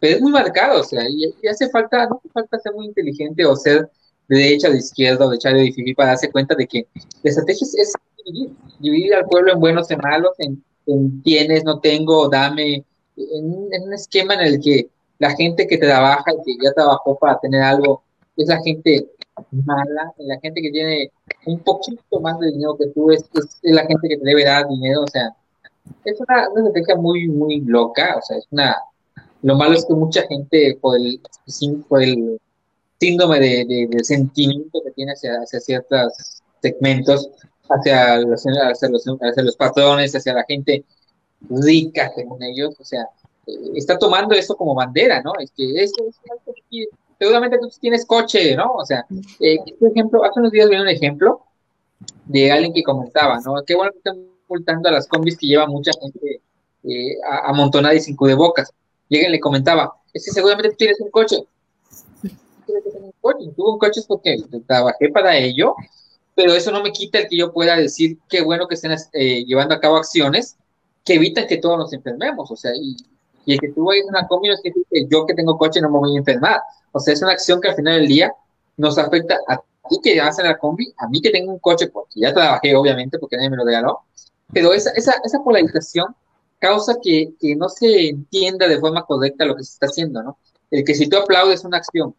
pero 0.00 0.16
es 0.16 0.22
muy 0.22 0.32
marcado, 0.32 0.80
o 0.80 0.84
sea, 0.84 1.02
y, 1.08 1.30
hace 1.46 1.68
falta, 1.68 2.06
no 2.06 2.16
hace 2.16 2.28
falta 2.30 2.58
ser 2.58 2.72
muy 2.72 2.86
inteligente 2.86 3.44
o 3.44 3.54
ser 3.54 3.90
de 4.28 4.38
derecha, 4.38 4.70
de 4.70 4.78
izquierda 4.78 5.26
o 5.26 5.30
de 5.30 5.38
Chayo 5.38 5.58
de 5.58 5.72
Fifi 5.72 5.94
para 5.94 6.10
darse 6.10 6.30
cuenta 6.30 6.54
de 6.54 6.66
que 6.66 6.86
la 7.22 7.30
estrategia 7.30 7.66
es, 7.76 7.92
dividir, 8.24 8.50
dividir 8.78 9.14
al 9.14 9.26
pueblo 9.26 9.52
en 9.52 9.60
buenos 9.60 9.90
y 9.90 9.96
malos, 9.96 10.32
en, 10.38 10.62
en 10.86 11.22
tienes, 11.22 11.64
no 11.64 11.80
tengo, 11.80 12.30
dame, 12.30 12.84
en, 13.32 13.82
un 13.82 13.94
esquema 13.94 14.34
en 14.34 14.40
el 14.40 14.60
que 14.60 14.88
la 15.18 15.30
gente 15.34 15.66
que 15.66 15.78
trabaja 15.78 16.32
y 16.32 16.42
que 16.44 16.64
ya 16.64 16.72
trabajó 16.72 17.18
para 17.18 17.38
tener 17.40 17.62
algo 17.62 18.02
es 18.36 18.48
la 18.48 18.60
gente 18.62 19.08
mala, 19.50 20.12
la 20.18 20.38
gente 20.40 20.60
que 20.60 20.70
tiene 20.70 21.10
un 21.46 21.58
poquito 21.60 22.20
más 22.20 22.38
de 22.38 22.52
dinero 22.52 22.76
que 22.76 22.86
tú, 22.88 23.10
es, 23.10 23.28
la 23.62 23.86
gente 23.86 24.08
que 24.08 24.16
te 24.16 24.24
debe 24.24 24.44
dar 24.44 24.68
dinero, 24.68 25.02
o 25.02 25.06
sea, 25.06 25.34
es 26.04 26.20
una, 26.20 26.48
una 26.50 26.68
estrategia 26.68 26.96
muy, 26.96 27.28
muy 27.28 27.60
loca, 27.60 28.16
o 28.18 28.22
sea, 28.22 28.36
es 28.36 28.46
una, 28.50 28.76
lo 29.42 29.56
malo 29.56 29.74
es 29.74 29.84
que 29.86 29.94
mucha 29.94 30.26
gente 30.26 30.78
por 30.80 30.96
el, 30.96 31.20
síndrome 31.46 33.40
de, 33.40 33.88
sentimiento 34.02 34.80
que 34.84 34.90
tiene 34.92 35.12
hacia, 35.12 35.34
hacia 35.36 35.60
ciertos 35.60 36.42
segmentos, 36.60 37.30
hacia, 37.68 38.18
los, 38.18 38.44
hacia 38.44 39.42
los 39.42 39.56
patrones, 39.56 40.14
hacia 40.14 40.34
la 40.34 40.44
gente 40.44 40.84
rica, 41.48 42.10
según 42.14 42.42
ellos, 42.42 42.74
o 42.78 42.84
sea, 42.84 43.08
está 43.74 43.98
tomando 43.98 44.34
eso 44.34 44.56
como 44.56 44.74
bandera, 44.74 45.22
¿no? 45.22 45.32
Es 45.38 45.50
que 45.52 45.82
eso 45.82 45.96
es 46.08 46.16
algo 46.30 46.54
que 46.70 46.86
seguramente 47.18 47.58
tú 47.58 47.68
tienes 47.80 48.04
coche, 48.06 48.56
¿no? 48.56 48.72
O 48.74 48.84
sea, 48.84 49.06
eh, 49.40 49.58
por 49.78 49.90
ejemplo, 49.90 50.24
hace 50.24 50.40
unos 50.40 50.52
días 50.52 50.68
vi 50.68 50.76
un 50.76 50.88
ejemplo 50.88 51.42
de 52.26 52.52
alguien 52.52 52.72
que 52.72 52.82
comentaba, 52.82 53.40
¿no? 53.40 53.54
Qué 53.66 53.74
bueno 53.74 53.92
que 53.92 53.98
están 53.98 54.18
multando 54.48 54.88
a 54.88 54.92
las 54.92 55.06
combis 55.06 55.36
que 55.36 55.46
lleva 55.46 55.66
mucha 55.66 55.90
gente 56.00 56.40
eh, 56.84 57.16
amontonada 57.44 57.94
y 57.94 58.00
sin 58.00 58.16
cubrebocas. 58.16 58.70
Y 59.08 59.16
alguien 59.16 59.32
le 59.32 59.40
comentaba, 59.40 59.94
es 60.12 60.24
que 60.24 60.30
seguramente 60.30 60.70
tú. 60.70 60.76
Tienes 60.76 61.00
un 61.00 61.10
coche. 61.10 61.36
Tuve 63.56 63.72
un 63.72 63.78
coche 63.78 64.00
porque 64.06 64.36
trabajé 64.66 65.08
para 65.08 65.36
ello, 65.36 65.74
pero 66.34 66.52
eso 66.52 66.70
no 66.70 66.82
me 66.82 66.92
quita 66.92 67.18
el 67.18 67.28
que 67.28 67.36
yo 67.36 67.52
pueda 67.52 67.76
decir 67.76 68.18
qué 68.28 68.42
bueno 68.42 68.68
que 68.68 68.74
estén 68.74 68.92
eh, 69.12 69.44
llevando 69.44 69.74
a 69.74 69.80
cabo 69.80 69.96
acciones 69.96 70.57
que 71.08 71.14
evitan 71.14 71.46
que 71.46 71.56
todos 71.56 71.78
nos 71.78 71.92
enfermemos. 71.92 72.50
O 72.50 72.56
sea, 72.56 72.70
y, 72.76 72.94
y 73.46 73.54
el 73.54 73.60
que 73.60 73.68
tú 73.70 73.86
vayas 73.86 74.06
a 74.06 74.10
una 74.10 74.28
combi 74.28 74.48
no 74.48 74.54
es 74.54 74.60
que 74.62 74.72
yo 75.08 75.24
que 75.24 75.34
tengo 75.34 75.56
coche 75.56 75.80
no 75.80 75.90
me 75.90 75.98
voy 75.98 76.14
a 76.14 76.18
enfermar. 76.18 76.60
O 76.92 77.00
sea, 77.00 77.14
es 77.14 77.22
una 77.22 77.32
acción 77.32 77.60
que 77.60 77.68
al 77.68 77.76
final 77.76 77.98
del 77.98 78.08
día 78.08 78.32
nos 78.76 78.98
afecta 78.98 79.38
a 79.48 79.60
ti 79.88 79.98
que 80.02 80.20
vas 80.20 80.38
en 80.38 80.46
la 80.46 80.58
combi, 80.58 80.92
a 80.98 81.08
mí 81.08 81.20
que 81.22 81.30
tengo 81.30 81.52
un 81.52 81.58
coche, 81.58 81.88
porque 81.88 82.20
ya 82.20 82.34
trabajé, 82.34 82.76
obviamente, 82.76 83.18
porque 83.18 83.36
nadie 83.36 83.50
me 83.50 83.56
lo 83.56 83.64
regaló, 83.64 84.00
pero 84.52 84.72
esa, 84.74 84.90
esa, 84.90 85.14
esa 85.24 85.42
polarización 85.42 86.14
causa 86.58 86.96
que, 87.02 87.34
que, 87.40 87.56
no 87.56 87.68
se 87.68 88.10
entienda 88.10 88.68
de 88.68 88.78
forma 88.78 89.04
correcta 89.04 89.44
lo 89.44 89.56
que 89.56 89.64
se 89.64 89.72
está 89.72 89.86
haciendo, 89.86 90.22
¿no? 90.22 90.38
El 90.70 90.84
que 90.84 90.94
si 90.94 91.08
tú 91.08 91.16
aplaudes 91.16 91.64
una 91.64 91.78
acción 91.78 92.14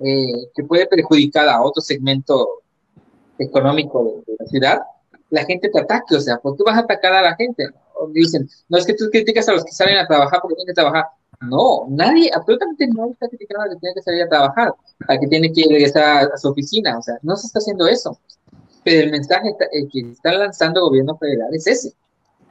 eh, 0.00 0.48
que 0.54 0.64
puede 0.64 0.86
perjudicar 0.86 1.48
a 1.48 1.62
otro 1.62 1.80
segmento 1.80 2.62
económico 3.38 4.22
de, 4.26 4.34
la 4.38 4.46
ciudad, 4.46 4.80
la 5.30 5.44
gente 5.44 5.68
te 5.68 5.80
ataque, 5.80 6.16
o 6.16 6.20
sea, 6.20 6.38
porque 6.38 6.58
tú 6.58 6.64
vas 6.64 6.76
a 6.76 6.80
atacar 6.80 7.12
a 7.12 7.22
la 7.22 7.36
gente. 7.36 7.68
Dicen, 8.12 8.48
no 8.68 8.78
es 8.78 8.86
que 8.86 8.94
tú 8.94 9.08
criticas 9.10 9.48
a 9.48 9.52
los 9.52 9.64
que 9.64 9.72
salen 9.72 9.98
a 9.98 10.06
trabajar 10.06 10.40
porque 10.40 10.56
tienen 10.56 10.74
que 10.74 10.80
trabajar. 10.80 11.06
No, 11.42 11.86
nadie, 11.88 12.30
absolutamente 12.34 12.86
nadie 12.88 13.12
está 13.12 13.28
criticando 13.28 13.64
al 13.64 13.70
que 13.70 13.76
tiene 13.76 13.94
que 13.94 14.02
salir 14.02 14.22
a 14.22 14.28
trabajar, 14.28 14.74
al 15.08 15.20
que 15.20 15.26
tiene 15.26 15.52
que 15.52 15.64
regresar 15.68 16.30
a, 16.32 16.36
su 16.36 16.48
oficina, 16.48 16.98
o 16.98 17.02
sea, 17.02 17.18
no 17.22 17.34
se 17.36 17.46
está 17.46 17.60
haciendo 17.60 17.86
eso. 17.86 18.18
Pero 18.84 19.04
el 19.04 19.10
mensaje 19.10 19.54
que 19.90 20.00
está 20.00 20.32
lanzando 20.32 20.80
el 20.80 20.86
gobierno 20.86 21.16
federal 21.16 21.48
es 21.54 21.66
ese, 21.66 21.94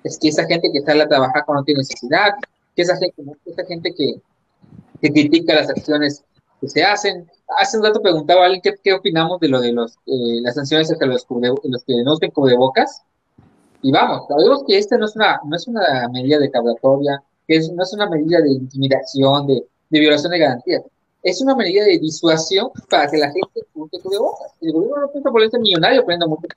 es 0.03 0.17
que 0.17 0.29
esa 0.29 0.45
gente 0.45 0.71
que 0.71 0.81
sale 0.81 1.03
a 1.03 1.07
trabajar 1.07 1.45
cuando 1.45 1.63
tiene 1.63 1.79
necesidad, 1.79 2.33
que 2.75 2.81
esa 2.81 2.97
gente, 2.97 3.21
esa 3.45 3.65
gente 3.65 3.93
que, 3.93 4.15
que 5.01 5.11
critica 5.11 5.55
las 5.55 5.69
acciones 5.69 6.23
que 6.61 6.67
se 6.67 6.83
hacen. 6.83 7.29
Hace 7.59 7.77
un 7.77 7.83
rato 7.83 8.01
preguntaba 8.01 8.43
a 8.43 8.45
alguien 8.45 8.61
qué, 8.61 8.75
qué 8.83 8.93
opinamos 8.93 9.39
de 9.39 9.47
lo 9.47 9.59
de 9.59 9.71
los, 9.71 9.93
eh, 10.05 10.41
las 10.41 10.55
sanciones 10.55 10.91
hacia 10.91 11.07
los, 11.07 11.25
los 11.29 11.83
que 11.83 12.03
no 12.03 12.13
usen 12.13 12.31
cubrebocas. 12.31 13.03
Y 13.81 13.91
vamos, 13.91 14.27
sabemos 14.27 14.63
que 14.67 14.77
esta 14.77 14.97
no 14.97 15.05
es 15.05 15.15
una, 15.15 15.39
no 15.45 15.55
es 15.55 15.67
una 15.67 16.07
medida 16.09 16.37
de 16.39 16.51
cabratoria, 16.51 17.21
que 17.47 17.59
no 17.73 17.83
es 17.83 17.93
una 17.93 18.09
medida 18.09 18.41
de 18.41 18.51
intimidación, 18.51 19.47
de, 19.47 19.65
violación 19.89 20.31
de 20.31 20.39
garantías, 20.39 20.83
es 21.23 21.41
una 21.41 21.55
medida 21.55 21.83
de 21.83 21.99
disuasión 21.99 22.69
para 22.89 23.09
que 23.09 23.17
la 23.17 23.31
gente 23.31 23.61
use 23.73 23.99
cubrebocas. 23.99 24.53
El 24.61 24.73
gobierno 24.73 25.01
no 25.01 25.11
piensa 25.11 25.31
por 25.31 25.43
ese 25.43 25.59
millonario 25.59 26.03
poniendo 26.03 26.27
mucho 26.27 26.47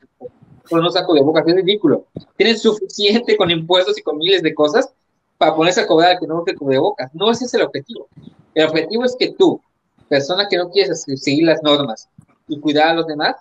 por 0.69 0.83
no 0.83 0.91
saco 0.91 1.15
de 1.15 1.23
bocas, 1.23 1.45
es 1.47 1.55
ridículo. 1.55 2.07
Tienen 2.37 2.59
suficiente 2.59 3.37
con 3.37 3.51
impuestos 3.51 3.99
y 3.99 4.03
con 4.03 4.19
miles 4.19 4.43
de 4.43 4.55
cosas 4.55 4.93
para 5.37 5.55
ponerse 5.55 5.81
a 5.81 5.87
cobrar 5.87 6.19
que 6.19 6.27
no 6.27 6.41
use 6.41 6.55
cubrebocas. 6.55 7.13
No 7.15 7.31
ese 7.31 7.45
es 7.45 7.55
el 7.55 7.63
objetivo. 7.63 8.09
El 8.55 8.67
objetivo 8.67 9.05
es 9.05 9.17
que 9.19 9.33
tú, 9.33 9.61
persona 10.09 10.47
que 10.49 10.57
no 10.57 10.71
quieres 10.71 11.03
seguir 11.03 11.45
las 11.45 11.63
normas 11.63 12.09
y 12.49 12.61
cuidar 12.61 12.89
a 12.89 12.95
los 12.95 13.07
demás, 13.07 13.37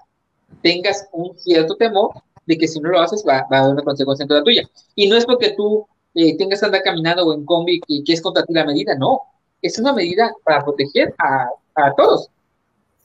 tengas 0.62 1.08
un 1.12 1.38
cierto 1.38 1.76
temor 1.76 2.12
de 2.46 2.58
que 2.58 2.68
si 2.68 2.80
no 2.80 2.90
lo 2.90 3.00
haces 3.00 3.24
va, 3.28 3.48
va 3.52 3.58
a 3.58 3.60
haber 3.62 3.74
una 3.74 3.84
consecuencia 3.84 4.24
en 4.24 4.30
toda 4.30 4.44
tuya. 4.44 4.64
Y 4.96 5.08
no 5.08 5.16
es 5.16 5.26
porque 5.26 5.54
tú 5.56 5.88
eh, 6.14 6.38
tengas 6.38 6.60
que 6.60 6.66
andar 6.66 6.84
caminando 6.84 7.26
o 7.26 7.34
en 7.34 7.46
combi 7.46 7.82
y 7.88 8.04
que 8.04 8.14
es 8.14 8.22
contra 8.22 8.44
ti 8.44 8.54
la 8.54 8.66
medida, 8.66 8.96
no, 8.96 9.22
es 9.62 9.80
una 9.80 9.94
medida 9.94 10.32
para 10.44 10.64
proteger 10.64 11.14
a, 11.18 11.50
a 11.76 11.94
todos. 11.96 12.30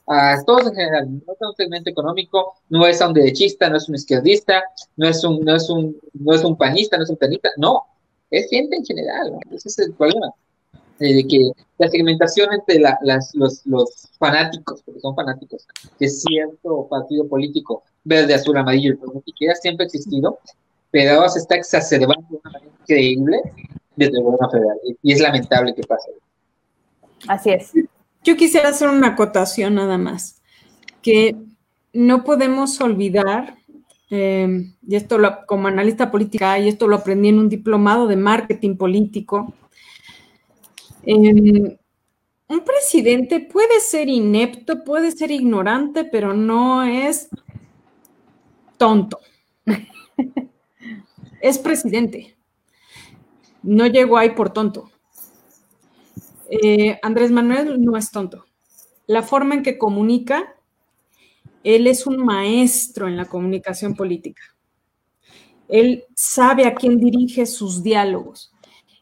a 0.08 0.36
todos 0.44 0.66
en 0.68 0.74
general, 0.74 1.08
no 1.10 1.32
es 1.32 1.38
un 1.40 1.54
segmento 1.56 1.90
económico, 1.90 2.54
no 2.68 2.86
es 2.86 3.00
un 3.00 3.12
derechista, 3.12 3.68
no 3.68 3.76
es 3.76 3.88
un 3.88 3.96
izquierdista, 3.96 4.62
no 4.96 5.08
es 5.08 5.22
un, 5.24 5.44
no 5.44 5.54
es 5.54 5.68
un, 5.68 5.96
no 6.14 6.34
es 6.34 6.44
un 6.44 6.56
panista, 6.56 6.96
no 6.96 7.04
es 7.04 7.10
un 7.10 7.16
panista, 7.16 7.50
no, 7.56 7.84
es 8.30 8.48
gente 8.50 8.76
en 8.76 8.84
general, 8.84 9.38
ese 9.52 9.68
es 9.68 9.78
el 9.78 9.94
problema. 9.94 10.32
de 10.98 11.26
que 11.28 11.50
la 11.78 11.88
segmentación 11.88 12.52
entre 12.54 12.78
las, 12.78 13.34
los, 13.34 13.66
los, 13.66 14.08
fanáticos, 14.18 14.82
porque 14.82 15.00
son 15.00 15.14
fanáticos, 15.14 15.66
de 15.98 16.08
cierto 16.08 16.86
partido 16.88 17.28
político, 17.28 17.82
verde, 18.06 18.34
azul, 18.34 18.56
amarillo, 18.56 18.94
ni 19.14 19.20
siquiera 19.22 19.54
siempre 19.54 19.84
ha 19.84 19.86
existido, 19.86 20.38
pero 20.90 21.14
ahora 21.14 21.28
se 21.28 21.40
está 21.40 21.56
exacerbando 21.56 22.26
de 22.30 22.36
una 22.42 22.50
manera 22.52 22.72
increíble 22.80 23.36
desde 23.96 24.16
el 24.18 24.22
gobierno 24.22 24.50
federal, 24.50 24.78
y 25.02 25.12
es 25.12 25.20
lamentable 25.20 25.74
que 25.74 25.82
pase. 25.82 26.10
Así 27.28 27.50
es. 27.50 27.72
Yo 28.22 28.36
quisiera 28.36 28.68
hacer 28.68 28.88
una 28.88 29.08
acotación 29.08 29.74
nada 29.74 29.98
más, 29.98 30.40
que 31.02 31.36
no 31.92 32.24
podemos 32.24 32.80
olvidar, 32.80 33.56
eh, 34.10 34.72
y 34.86 34.96
esto 34.96 35.18
lo, 35.18 35.44
como 35.46 35.68
analista 35.68 36.10
política, 36.10 36.58
y 36.58 36.68
esto 36.68 36.86
lo 36.86 36.96
aprendí 36.96 37.28
en 37.28 37.40
un 37.40 37.48
diplomado 37.48 38.06
de 38.06 38.16
marketing 38.16 38.76
político, 38.76 39.52
un 42.48 42.60
presidente 42.64 43.40
puede 43.40 43.80
ser 43.80 44.08
inepto, 44.08 44.84
puede 44.84 45.12
ser 45.12 45.30
ignorante, 45.30 46.04
pero 46.04 46.34
no 46.34 46.84
es 46.84 47.28
tonto. 48.76 49.20
es 51.40 51.58
presidente. 51.58 52.36
No 53.62 53.86
llegó 53.86 54.18
ahí 54.18 54.30
por 54.30 54.50
tonto. 54.50 54.90
Eh, 56.48 56.98
Andrés 57.02 57.30
Manuel 57.30 57.82
no 57.82 57.96
es 57.96 58.10
tonto. 58.10 58.44
La 59.06 59.22
forma 59.22 59.54
en 59.54 59.62
que 59.62 59.78
comunica, 59.78 60.54
él 61.64 61.86
es 61.86 62.06
un 62.06 62.24
maestro 62.24 63.08
en 63.08 63.16
la 63.16 63.24
comunicación 63.24 63.94
política. 63.94 64.42
Él 65.68 66.04
sabe 66.14 66.66
a 66.66 66.74
quién 66.74 66.98
dirige 66.98 67.46
sus 67.46 67.82
diálogos. 67.82 68.52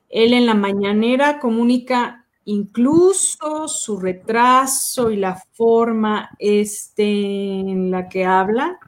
Él 0.09 0.33
en 0.33 0.47
la 0.47 0.55
mañanera 0.55 1.39
comunica 1.41 2.27
incluso 2.47 3.69
su 3.69 3.99
retraso 3.99 5.11
y 5.11 5.17
la 5.17 5.43
forma 5.53 6.31
este, 6.39 7.03
en 7.03 7.91
la 7.91 8.09
que 8.09 8.25
habla, 8.25 8.79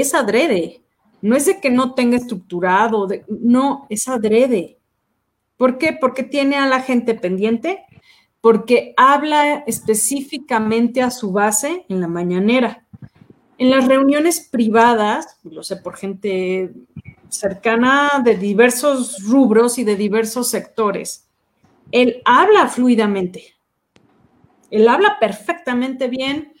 es 0.00 0.14
adrede. 0.14 0.82
No 1.22 1.34
es 1.34 1.46
de 1.46 1.60
que 1.60 1.70
no 1.70 1.94
tenga 1.94 2.16
estructurado, 2.16 3.08
no, 3.28 3.86
es 3.88 4.06
adrede. 4.08 4.78
¿Por 5.56 5.78
qué? 5.78 5.96
Porque 5.98 6.22
tiene 6.22 6.56
a 6.56 6.66
la 6.66 6.80
gente 6.80 7.14
pendiente, 7.14 7.84
porque 8.40 8.94
habla 8.96 9.64
específicamente 9.66 11.02
a 11.02 11.10
su 11.10 11.32
base 11.32 11.86
en 11.88 12.00
la 12.00 12.08
mañanera. 12.08 12.86
En 13.58 13.70
las 13.70 13.88
reuniones 13.88 14.48
privadas, 14.50 15.38
lo 15.42 15.62
sé 15.62 15.76
por 15.76 15.96
gente 15.96 16.74
cercana 17.28 18.22
de 18.22 18.36
diversos 18.36 19.24
rubros 19.24 19.78
y 19.78 19.84
de 19.84 19.96
diversos 19.96 20.48
sectores, 20.48 21.26
él 21.92 22.22
habla 22.24 22.68
fluidamente. 22.68 23.56
Él 24.70 24.88
habla 24.88 25.18
perfectamente 25.20 26.08
bien. 26.08 26.52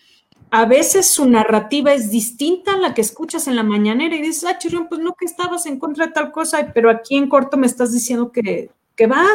A 0.50 0.64
veces 0.64 1.10
su 1.10 1.28
narrativa 1.28 1.92
es 1.92 2.10
distinta 2.10 2.74
a 2.74 2.78
la 2.78 2.94
que 2.94 3.00
escuchas 3.00 3.48
en 3.48 3.56
la 3.56 3.62
mañanera 3.62 4.14
y 4.14 4.22
dices, 4.22 4.44
ah, 4.44 4.58
Chirión, 4.58 4.88
pues 4.88 5.00
no 5.00 5.14
que 5.14 5.24
estabas 5.24 5.66
en 5.66 5.78
contra 5.78 6.06
de 6.06 6.12
tal 6.12 6.30
cosa, 6.30 6.70
pero 6.72 6.88
aquí 6.88 7.16
en 7.16 7.28
corto 7.28 7.56
me 7.56 7.66
estás 7.66 7.92
diciendo 7.92 8.30
que, 8.30 8.70
que 8.94 9.06
va. 9.06 9.26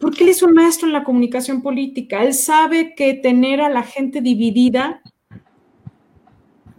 Porque 0.00 0.24
él 0.24 0.30
es 0.30 0.42
un 0.42 0.52
maestro 0.52 0.86
en 0.86 0.92
la 0.92 1.04
comunicación 1.04 1.62
política. 1.62 2.22
Él 2.22 2.34
sabe 2.34 2.94
que 2.94 3.14
tener 3.14 3.60
a 3.60 3.68
la 3.68 3.82
gente 3.82 4.20
dividida 4.20 5.00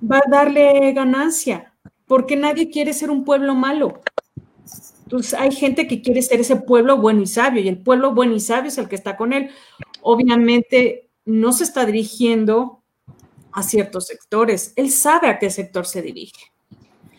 va 0.01 0.17
a 0.17 0.29
darle 0.29 0.91
ganancia, 0.93 1.73
porque 2.05 2.35
nadie 2.35 2.69
quiere 2.69 2.93
ser 2.93 3.11
un 3.11 3.23
pueblo 3.23 3.55
malo. 3.55 4.01
Entonces 5.03 5.33
hay 5.33 5.51
gente 5.51 5.87
que 5.87 6.01
quiere 6.01 6.21
ser 6.21 6.39
ese 6.39 6.55
pueblo 6.55 6.97
bueno 6.97 7.21
y 7.21 7.27
sabio, 7.27 7.61
y 7.61 7.67
el 7.67 7.81
pueblo 7.81 8.13
bueno 8.13 8.35
y 8.35 8.39
sabio 8.39 8.67
es 8.69 8.77
el 8.77 8.87
que 8.87 8.95
está 8.95 9.17
con 9.17 9.33
él. 9.33 9.49
Obviamente 10.01 11.09
no 11.25 11.51
se 11.51 11.63
está 11.63 11.85
dirigiendo 11.85 12.78
a 13.51 13.63
ciertos 13.63 14.07
sectores, 14.07 14.73
él 14.75 14.91
sabe 14.91 15.27
a 15.27 15.39
qué 15.39 15.49
sector 15.49 15.85
se 15.85 16.01
dirige. 16.01 16.51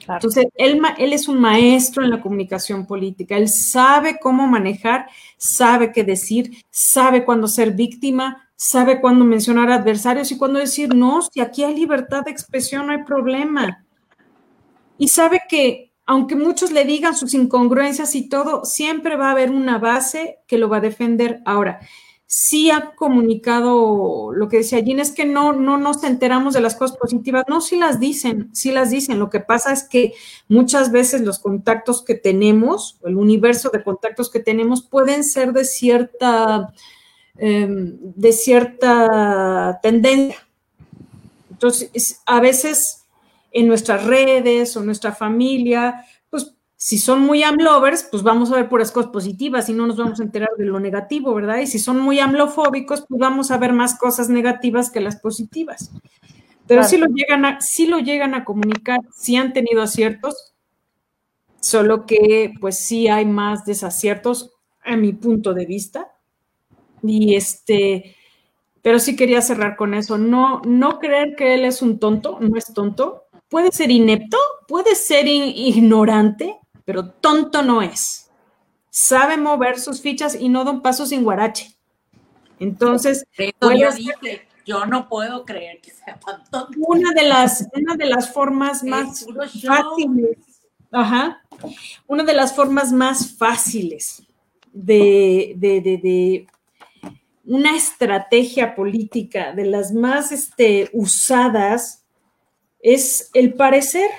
Entonces, 0.08 0.46
él, 0.56 0.80
él, 0.98 1.12
es 1.12 1.28
un 1.28 1.40
maestro 1.40 2.02
en 2.02 2.10
la 2.10 2.20
comunicación 2.20 2.86
política, 2.86 3.36
él 3.36 3.48
sabe 3.48 4.18
cómo 4.20 4.46
manejar, 4.46 5.06
sabe 5.36 5.92
qué 5.92 6.02
decir, 6.02 6.64
sabe 6.70 7.24
cuándo 7.24 7.46
ser 7.46 7.72
víctima, 7.72 8.50
sabe 8.56 9.00
cuándo 9.00 9.24
mencionar 9.24 9.70
adversarios 9.70 10.32
y 10.32 10.36
cuándo 10.38 10.58
decir, 10.58 10.94
no, 10.94 11.22
si 11.22 11.40
aquí 11.40 11.62
hay 11.64 11.74
libertad 11.74 12.24
de 12.24 12.30
expresión, 12.30 12.86
no 12.86 12.92
hay 12.92 13.04
problema. 13.04 13.84
Y 14.98 15.08
sabe 15.08 15.42
que, 15.48 15.92
aunque 16.04 16.34
muchos 16.34 16.70
le 16.70 16.84
digan 16.84 17.14
sus 17.14 17.32
incongruencias 17.32 18.14
y 18.14 18.28
todo, 18.28 18.64
siempre 18.64 19.16
va 19.16 19.28
a 19.28 19.30
haber 19.32 19.50
una 19.50 19.78
base 19.78 20.40
que 20.46 20.58
lo 20.58 20.68
va 20.68 20.78
a 20.78 20.82
defender. 20.82 21.40
Ahora, 21.46 21.80
sí 22.32 22.70
ha 22.70 22.92
comunicado 22.94 24.32
lo 24.32 24.48
que 24.48 24.58
decía 24.58 24.78
Jean, 24.78 25.00
es 25.00 25.10
que 25.10 25.24
no, 25.24 25.52
no 25.52 25.78
nos 25.78 26.04
enteramos 26.04 26.54
de 26.54 26.60
las 26.60 26.76
cosas 26.76 26.96
positivas. 26.96 27.42
No, 27.48 27.60
sí 27.60 27.74
las 27.74 27.98
dicen, 27.98 28.50
sí 28.54 28.70
las 28.70 28.90
dicen. 28.90 29.18
Lo 29.18 29.30
que 29.30 29.40
pasa 29.40 29.72
es 29.72 29.82
que 29.82 30.14
muchas 30.46 30.92
veces 30.92 31.22
los 31.22 31.40
contactos 31.40 32.04
que 32.04 32.14
tenemos, 32.14 33.00
el 33.04 33.16
universo 33.16 33.70
de 33.70 33.82
contactos 33.82 34.30
que 34.30 34.38
tenemos, 34.38 34.82
pueden 34.82 35.24
ser 35.24 35.52
de 35.52 35.64
cierta, 35.64 36.72
em, 37.36 37.98
de 38.00 38.32
cierta 38.32 39.80
tendencia. 39.82 40.38
Entonces, 41.50 42.22
a 42.26 42.40
veces 42.40 43.06
en 43.50 43.66
nuestras 43.66 44.04
redes 44.04 44.76
o 44.76 44.84
nuestra 44.84 45.10
familia, 45.12 46.06
si 46.82 46.96
son 46.96 47.20
muy 47.20 47.42
amlovers, 47.42 48.04
pues 48.10 48.22
vamos 48.22 48.50
a 48.50 48.56
ver 48.56 48.70
puras 48.70 48.90
cosas 48.90 49.10
positivas 49.10 49.68
y 49.68 49.74
no 49.74 49.86
nos 49.86 49.98
vamos 49.98 50.18
a 50.18 50.22
enterar 50.22 50.48
de 50.56 50.64
lo 50.64 50.80
negativo, 50.80 51.34
¿verdad? 51.34 51.58
Y 51.58 51.66
si 51.66 51.78
son 51.78 52.00
muy 52.00 52.20
amlofóbicos, 52.20 53.04
pues 53.06 53.20
vamos 53.20 53.50
a 53.50 53.58
ver 53.58 53.74
más 53.74 53.98
cosas 53.98 54.30
negativas 54.30 54.90
que 54.90 55.00
las 55.00 55.16
positivas. 55.16 55.92
Pero 56.66 56.82
si 56.84 56.96
lo 56.96 57.08
llegan 57.08 57.44
a, 57.44 57.60
si 57.60 57.86
lo 57.86 57.98
llegan 57.98 58.32
a 58.32 58.46
comunicar, 58.46 59.00
si 59.14 59.36
han 59.36 59.52
tenido 59.52 59.82
aciertos, 59.82 60.54
solo 61.60 62.06
que 62.06 62.54
pues 62.62 62.78
sí 62.78 63.08
hay 63.08 63.26
más 63.26 63.66
desaciertos 63.66 64.54
a 64.82 64.96
mi 64.96 65.12
punto 65.12 65.52
de 65.52 65.66
vista. 65.66 66.10
Y 67.02 67.34
este, 67.34 68.16
pero 68.80 69.00
sí 69.00 69.16
quería 69.16 69.42
cerrar 69.42 69.76
con 69.76 69.92
eso. 69.92 70.16
No, 70.16 70.62
no 70.64 70.98
creer 70.98 71.36
que 71.36 71.52
él 71.52 71.66
es 71.66 71.82
un 71.82 71.98
tonto, 71.98 72.38
no 72.40 72.56
es 72.56 72.72
tonto. 72.72 73.24
Puede 73.50 73.70
ser 73.70 73.90
inepto, 73.90 74.38
puede 74.66 74.94
ser 74.94 75.26
ignorante, 75.26 76.59
pero 76.90 77.08
tonto 77.08 77.62
no 77.62 77.82
es. 77.82 78.32
Sabe 78.88 79.36
mover 79.36 79.78
sus 79.78 80.00
fichas 80.00 80.34
y 80.34 80.48
no 80.48 80.64
da 80.64 80.72
un 80.72 80.82
paso 80.82 81.06
sin 81.06 81.22
guarache. 81.22 81.72
Entonces, 82.58 83.24
yo, 84.66 84.86
no 84.86 85.08
puedo 85.08 85.44
creer 85.44 85.80
que 85.80 85.92
sea 85.92 86.18
tan 86.18 86.42
tonto. 86.50 86.76
Una 86.78 87.12
de 87.12 87.28
las, 87.28 87.68
una 87.72 87.94
de 87.94 88.06
las 88.06 88.32
formas 88.32 88.82
más 88.82 89.24
fáciles, 89.64 90.38
ajá, 90.90 91.40
una 92.08 92.24
de 92.24 92.34
las 92.34 92.56
formas 92.56 92.90
más 92.90 93.36
fáciles 93.36 94.24
de, 94.72 95.52
de, 95.56 95.80
de, 95.80 96.48
una 97.44 97.76
estrategia 97.76 98.74
política, 98.74 99.52
de 99.52 99.66
las 99.66 99.92
más 99.92 100.32
este, 100.32 100.90
usadas, 100.92 102.04
es 102.80 103.30
el 103.32 103.54
parecer, 103.54 104.10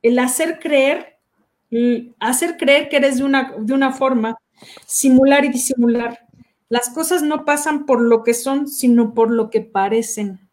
el 0.00 0.20
hacer 0.20 0.60
creer 0.60 1.17
hacer 2.20 2.56
creer 2.56 2.88
que 2.88 2.96
eres 2.96 3.18
de 3.18 3.24
una, 3.24 3.54
de 3.58 3.74
una 3.74 3.92
forma, 3.92 4.36
simular 4.86 5.44
y 5.44 5.48
disimular. 5.48 6.26
Las 6.68 6.90
cosas 6.90 7.22
no 7.22 7.44
pasan 7.44 7.86
por 7.86 8.00
lo 8.00 8.22
que 8.22 8.34
son, 8.34 8.68
sino 8.68 9.14
por 9.14 9.30
lo 9.30 9.50
que 9.50 9.60
parecen. 9.60 10.48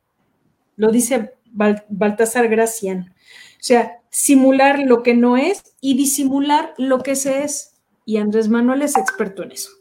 Lo 0.75 0.91
dice 0.91 1.33
Baltasar 1.51 2.47
Gracián. 2.47 3.13
O 3.59 3.67
sea, 3.67 3.99
simular 4.09 4.79
lo 4.79 5.03
que 5.03 5.13
no 5.13 5.37
es 5.37 5.75
y 5.81 5.97
disimular 5.97 6.73
lo 6.77 6.99
que 6.99 7.15
se 7.15 7.43
es. 7.43 7.73
Y 8.05 8.17
Andrés 8.17 8.49
Manuel 8.49 8.81
es 8.83 8.97
experto 8.97 9.43
en 9.43 9.51
eso. 9.51 9.71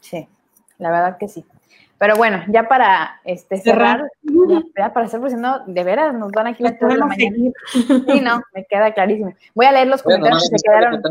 Sí, 0.00 0.26
la 0.78 0.90
verdad 0.90 1.18
que 1.18 1.28
sí. 1.28 1.44
Pero 1.98 2.14
bueno, 2.16 2.42
ya 2.48 2.68
para 2.68 3.20
este, 3.24 3.56
cerrar, 3.58 4.08
ya, 4.76 4.92
para 4.92 5.06
hacer, 5.06 5.18
porque 5.18 5.34
si 5.34 5.40
no, 5.40 5.64
de 5.66 5.82
veras 5.82 6.14
nos 6.14 6.30
van 6.30 6.46
aquí 6.46 6.62
la 6.62 6.78
toda 6.78 6.96
la 6.96 7.06
mañana. 7.06 7.36
Sí, 7.72 8.20
no, 8.22 8.40
me 8.54 8.64
queda 8.66 8.94
clarísimo. 8.94 9.34
Voy 9.54 9.66
a 9.66 9.72
leer 9.72 9.88
los 9.88 10.02
comentarios 10.02 10.48
que 10.48 10.58
se 10.58 10.64
quedaron, 10.64 11.02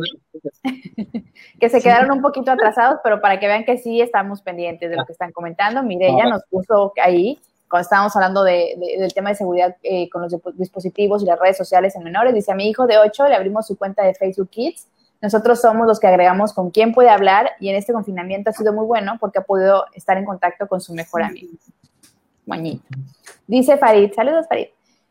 que 1.60 1.70
se 1.70 1.82
quedaron 1.82 2.12
un 2.12 2.22
poquito 2.22 2.52
atrasados, 2.52 3.00
pero 3.04 3.20
para 3.20 3.38
que 3.38 3.48
vean 3.48 3.66
que 3.66 3.78
sí 3.78 4.00
estamos 4.00 4.42
pendientes 4.42 4.90
de 4.90 4.96
lo 4.96 5.06
que 5.06 5.12
están 5.12 5.34
comentando. 5.34 5.84
Mire, 5.84 6.08
ella 6.08 6.30
nos 6.30 6.44
puso 6.50 6.94
ahí, 7.04 7.38
cuando 7.70 7.84
estábamos 7.84 8.16
hablando 8.16 8.44
de, 8.44 8.78
del 8.98 9.14
tema 9.14 9.30
de 9.30 9.36
seguridad 9.36 9.76
eh, 9.84 10.10
con 10.10 10.22
los 10.22 10.34
dispositivos 10.56 11.22
y 11.22 11.26
las 11.26 11.38
redes 11.38 11.58
sociales 11.58 11.98
en 11.98 12.04
menores, 12.04 12.34
dice, 12.34 12.54
a 12.54 12.56
mi 12.56 12.70
hijo 12.70 12.88
de 12.88 12.98
8 12.98 13.28
le 13.28 13.36
abrimos 13.36 13.68
su 13.68 13.78
cuenta 13.78 14.06
de 14.06 14.14
Facebook 14.14 14.50
Kids 14.50 14.88
nosotros 15.22 15.62
somos 15.62 15.88
los 15.88 16.00
que 16.00 16.08
agregamos 16.08 16.54
con 16.54 16.70
quién 16.70 16.94
puede 16.94 17.10
hablar 17.10 17.52
y 17.60 17.70
en 17.70 17.76
este 17.76 17.94
confinamiento 17.94 18.50
ha 18.50 18.54
sido 18.54 18.74
muy 18.74 18.86
bueno 18.86 19.18
porque 19.20 19.40
ha 19.40 19.44
podido 19.44 19.86
estar 19.94 20.18
en 20.18 20.26
contacto 20.26 20.68
con 20.68 20.82
su 20.82 20.94
mejor 20.94 21.24
amigo. 21.24 21.50
Mañito. 22.46 22.84
Dice 23.48 23.78
Farid, 23.78 24.14
saludos 24.14 24.48
Farid. 24.48 24.68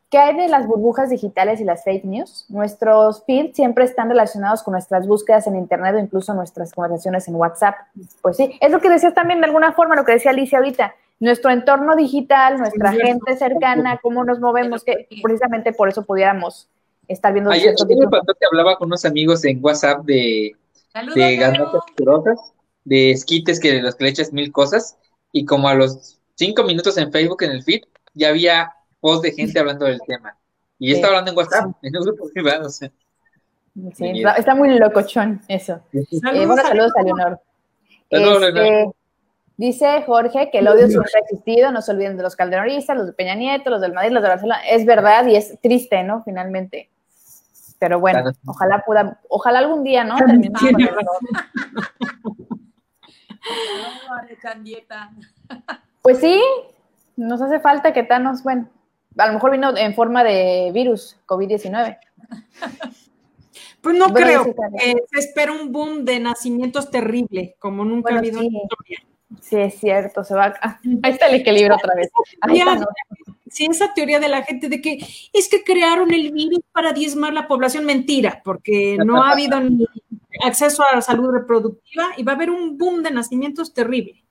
¿Qué 0.08 0.18
hay 0.18 0.36
de 0.36 0.48
las 0.48 0.68
burbujas 0.68 1.10
digitales 1.10 1.60
y 1.60 1.64
las 1.64 1.82
fake 1.82 2.04
news? 2.04 2.46
Nuestros 2.48 3.24
feeds 3.24 3.56
siempre 3.56 3.84
están 3.84 4.08
relacionados 4.08 4.62
con 4.62 4.72
nuestras 4.72 5.06
búsquedas 5.06 5.48
en 5.48 5.56
Internet 5.56 5.96
o 5.96 5.98
incluso 5.98 6.32
nuestras 6.32 6.72
conversaciones 6.72 7.26
en 7.26 7.34
WhatsApp. 7.34 7.74
Pues 8.22 8.36
sí, 8.36 8.56
es 8.60 8.70
lo 8.70 8.80
que 8.80 8.88
decías 8.88 9.14
también 9.14 9.40
de 9.40 9.46
alguna 9.46 9.72
forma, 9.72 9.96
lo 9.96 10.04
que 10.04 10.12
decía 10.12 10.30
Alicia 10.30 10.58
ahorita. 10.58 10.94
Nuestro 11.18 11.50
entorno 11.50 11.96
digital, 11.96 12.58
nuestra 12.58 12.92
gente 12.92 13.36
cercana, 13.36 13.98
cómo 14.00 14.22
nos 14.22 14.38
movemos, 14.38 14.84
que 14.84 15.08
precisamente 15.22 15.72
por 15.72 15.88
eso 15.88 16.04
pudiéramos 16.04 16.68
estar 17.08 17.32
viendo. 17.32 17.50
Ayer 17.50 17.74
me 17.88 18.08
pasó 18.08 18.34
que 18.38 18.46
hablaba 18.50 18.76
con 18.76 18.88
unos 18.88 19.04
amigos 19.04 19.44
en 19.44 19.62
WhatsApp 19.62 20.04
de, 20.04 20.56
de 21.14 21.36
ganotas 21.36 21.82
de 22.84 23.10
esquites 23.10 23.58
que 23.58 23.82
los 23.82 23.96
que 23.96 24.04
le 24.04 24.10
echas 24.10 24.32
mil 24.32 24.52
cosas, 24.52 24.96
y 25.32 25.44
como 25.44 25.68
a 25.68 25.74
los 25.74 26.18
cinco 26.36 26.62
minutos 26.62 26.96
en 26.98 27.10
Facebook, 27.10 27.42
en 27.42 27.50
el 27.50 27.62
feed, 27.62 27.82
ya 28.14 28.28
había 28.28 28.72
post 29.00 29.24
de 29.24 29.32
gente 29.32 29.58
hablando 29.58 29.84
del 29.84 30.00
tema. 30.06 30.36
Y 30.78 30.92
estaba 30.92 31.18
hablando 31.18 31.32
en 31.32 31.36
WhatsApp, 31.36 31.72
en 31.82 31.96
un 31.96 32.04
grupo 32.04 32.28
privado. 32.32 32.70
Sí, 32.70 32.90
está, 34.36 34.54
muy 34.54 34.78
locochón 34.78 35.42
eso. 35.48 35.80
Eh, 35.92 36.46
bueno, 36.46 36.62
saludos 36.62 36.92
a 36.96 37.02
Leonor. 37.02 37.40
Este, 38.08 38.90
dice 39.56 40.02
Jorge 40.06 40.48
que 40.50 40.58
el 40.58 40.68
odio 40.68 40.86
siempre 40.86 41.10
ha 41.16 41.18
existido, 41.24 41.72
no 41.72 41.82
se 41.82 41.90
olviden 41.90 42.16
de 42.16 42.22
los 42.22 42.36
calderonistas, 42.36 42.96
los 42.96 43.06
de 43.06 43.12
Peña 43.12 43.34
Nieto, 43.34 43.68
los 43.68 43.80
del 43.80 43.92
Madrid, 43.92 44.12
los 44.12 44.22
de 44.22 44.28
Barcelona. 44.28 44.60
Es 44.66 44.86
verdad 44.86 45.26
y 45.26 45.36
es 45.36 45.58
triste, 45.60 46.04
¿no? 46.04 46.22
Finalmente. 46.24 46.88
Pero 47.78 48.00
bueno, 48.00 48.32
ojalá 48.46 48.82
pueda, 48.86 49.20
ojalá 49.28 49.58
algún 49.58 49.84
día, 49.84 50.04
¿no? 50.04 50.16
Pues 56.02 56.18
sí, 56.20 56.40
nos 57.16 57.40
hace 57.42 57.60
falta 57.60 57.92
que 57.92 58.02
Thanos, 58.02 58.42
bueno, 58.42 58.68
a 59.16 59.26
lo 59.26 59.34
mejor 59.34 59.50
vino 59.50 59.76
en 59.76 59.94
forma 59.94 60.24
de 60.24 60.70
virus, 60.72 61.18
COVID-19. 61.26 61.98
Pues 63.80 63.96
no 63.96 64.12
creo, 64.12 64.42
se 64.42 65.18
espera 65.18 65.52
un 65.52 65.70
boom 65.70 66.04
de 66.04 66.18
nacimientos 66.18 66.90
terrible, 66.90 67.54
como 67.58 67.84
nunca 67.84 68.14
ha 68.14 68.18
habido 68.18 68.40
en 68.40 68.52
la 68.52 68.58
historia. 68.58 68.98
Sí, 69.40 69.56
es 69.56 69.78
cierto, 69.78 70.24
se 70.24 70.34
va. 70.34 70.54
ahí 71.02 71.12
está 71.12 71.26
el 71.26 71.36
equilibrio 71.36 71.76
otra 71.76 71.94
vez. 71.94 72.10
Sí, 73.48 73.66
esa 73.70 73.94
teoría 73.94 74.18
de 74.18 74.28
la 74.28 74.42
gente 74.42 74.68
de 74.68 74.80
que 74.80 74.98
es 75.32 75.48
que 75.48 75.62
crearon 75.62 76.12
el 76.12 76.32
virus 76.32 76.60
para 76.72 76.92
diezmar 76.92 77.32
la 77.32 77.46
población, 77.46 77.84
mentira, 77.84 78.42
porque 78.44 78.98
no 79.04 79.22
ha 79.22 79.32
habido 79.32 79.60
ni 79.60 79.86
acceso 80.44 80.82
a 80.82 80.96
la 80.96 81.02
salud 81.02 81.30
reproductiva 81.30 82.06
y 82.16 82.24
va 82.24 82.32
a 82.32 82.34
haber 82.34 82.50
un 82.50 82.76
boom 82.76 83.02
de 83.02 83.10
nacimientos 83.10 83.72
terrible. 83.72 84.24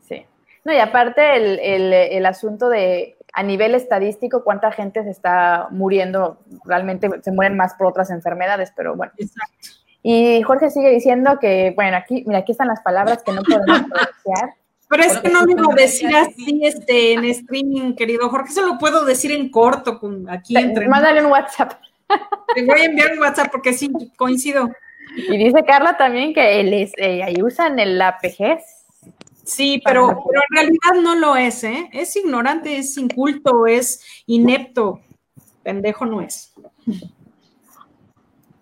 Sí. 0.00 0.26
No, 0.64 0.72
y 0.72 0.78
aparte 0.78 1.36
el, 1.36 1.92
el 1.92 2.26
asunto 2.26 2.68
de 2.68 3.18
a 3.32 3.42
nivel 3.42 3.74
estadístico 3.74 4.42
cuánta 4.42 4.72
gente 4.72 5.04
se 5.04 5.10
está 5.10 5.68
muriendo, 5.70 6.38
realmente 6.64 7.08
se 7.22 7.30
mueren 7.32 7.56
más 7.56 7.74
por 7.74 7.86
otras 7.86 8.10
enfermedades, 8.10 8.72
pero 8.74 8.96
bueno. 8.96 9.12
Exacto. 9.16 9.68
Y 10.02 10.42
Jorge 10.42 10.70
sigue 10.70 10.90
diciendo 10.90 11.38
que, 11.40 11.72
bueno, 11.76 11.96
aquí, 11.96 12.24
mira, 12.26 12.40
aquí 12.40 12.52
están 12.52 12.68
las 12.68 12.80
palabras 12.80 13.22
que 13.22 13.32
no 13.32 13.42
podemos 13.42 13.66
pronunciar. 13.90 14.54
Pero 14.88 15.02
es 15.02 15.18
que 15.18 15.28
no 15.28 15.44
lo 15.44 15.50
iba 15.50 15.72
a 15.72 15.74
decir 15.74 16.14
así 16.16 16.60
este, 16.62 17.12
en 17.12 17.24
streaming, 17.26 17.94
querido 17.94 18.30
Jorge, 18.30 18.52
se 18.52 18.62
lo 18.62 18.78
puedo 18.78 19.04
decir 19.04 19.32
en 19.32 19.50
corto, 19.50 19.98
con, 19.98 20.28
aquí 20.30 20.56
entre. 20.56 20.88
Mándale 20.88 21.24
un 21.24 21.30
WhatsApp. 21.30 21.72
Te 22.54 22.64
voy 22.64 22.80
a 22.80 22.84
enviar 22.84 23.12
un 23.12 23.18
WhatsApp 23.18 23.50
porque 23.52 23.72
sí, 23.74 23.90
coincido. 24.16 24.70
Y 25.16 25.36
dice 25.36 25.64
Carla 25.64 25.96
también 25.96 26.32
que 26.32 26.60
él 26.60 26.72
eh, 26.72 27.22
ahí 27.22 27.42
usan 27.42 27.78
el 27.78 28.00
APG. 28.00 28.60
Sí, 29.44 29.80
pero, 29.84 30.08
pero 30.08 30.42
en 30.50 30.56
realidad 30.56 31.02
no 31.02 31.14
lo 31.14 31.36
es, 31.36 31.64
¿eh? 31.64 31.88
Es 31.92 32.14
ignorante, 32.16 32.76
es 32.76 32.96
inculto, 32.98 33.66
es 33.66 34.22
inepto. 34.26 35.00
Pendejo 35.62 36.06
no 36.06 36.20
es. 36.20 36.54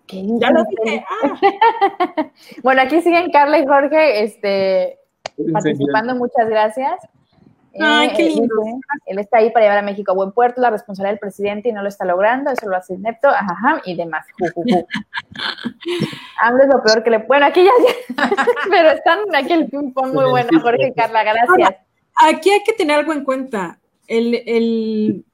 Ya 0.08 0.50
lo 0.50 0.64
dije. 0.64 1.04
bueno, 2.62 2.82
aquí 2.82 3.00
siguen 3.02 3.30
Carla 3.30 3.58
y 3.58 3.66
Jorge 3.66 4.22
este, 4.22 4.98
participando. 5.52 6.14
Muchas 6.14 6.48
gracias. 6.48 6.94
Ay, 7.78 8.10
qué 8.16 8.26
eh, 8.26 8.30
lindo. 8.30 8.54
él 9.04 9.18
está 9.18 9.38
ahí 9.38 9.50
para 9.50 9.66
llevar 9.66 9.78
a 9.78 9.82
México 9.82 10.10
a 10.10 10.14
buen 10.14 10.32
puerto, 10.32 10.62
la 10.62 10.70
responsabilidad 10.70 11.12
del 11.12 11.18
presidente 11.18 11.68
y 11.68 11.72
no 11.72 11.82
lo 11.82 11.88
está 11.88 12.06
logrando, 12.06 12.50
eso 12.50 12.66
lo 12.68 12.76
hace 12.76 12.94
inepto, 12.94 13.28
ajá, 13.28 13.82
y 13.84 13.94
demás. 13.94 14.24
Hambre 16.40 16.64
es 16.64 16.70
lo 16.70 16.82
peor 16.82 17.04
que 17.04 17.10
le. 17.10 17.18
Bueno, 17.18 17.44
aquí 17.44 17.62
ya, 17.64 17.72
pero 18.70 18.90
están 18.92 19.18
aquí 19.34 19.52
el 19.52 19.68
ping 19.68 19.92
pong 19.92 20.14
muy 20.14 20.24
bueno, 20.24 20.58
Jorge 20.62 20.88
y 20.88 20.94
Carla, 20.94 21.22
gracias. 21.22 21.74
Aquí 22.14 22.50
hay 22.50 22.62
que 22.64 22.72
tener 22.72 22.98
algo 22.98 23.12
en 23.12 23.24
cuenta. 23.24 23.78
El, 24.06 24.34
el, 24.46 25.24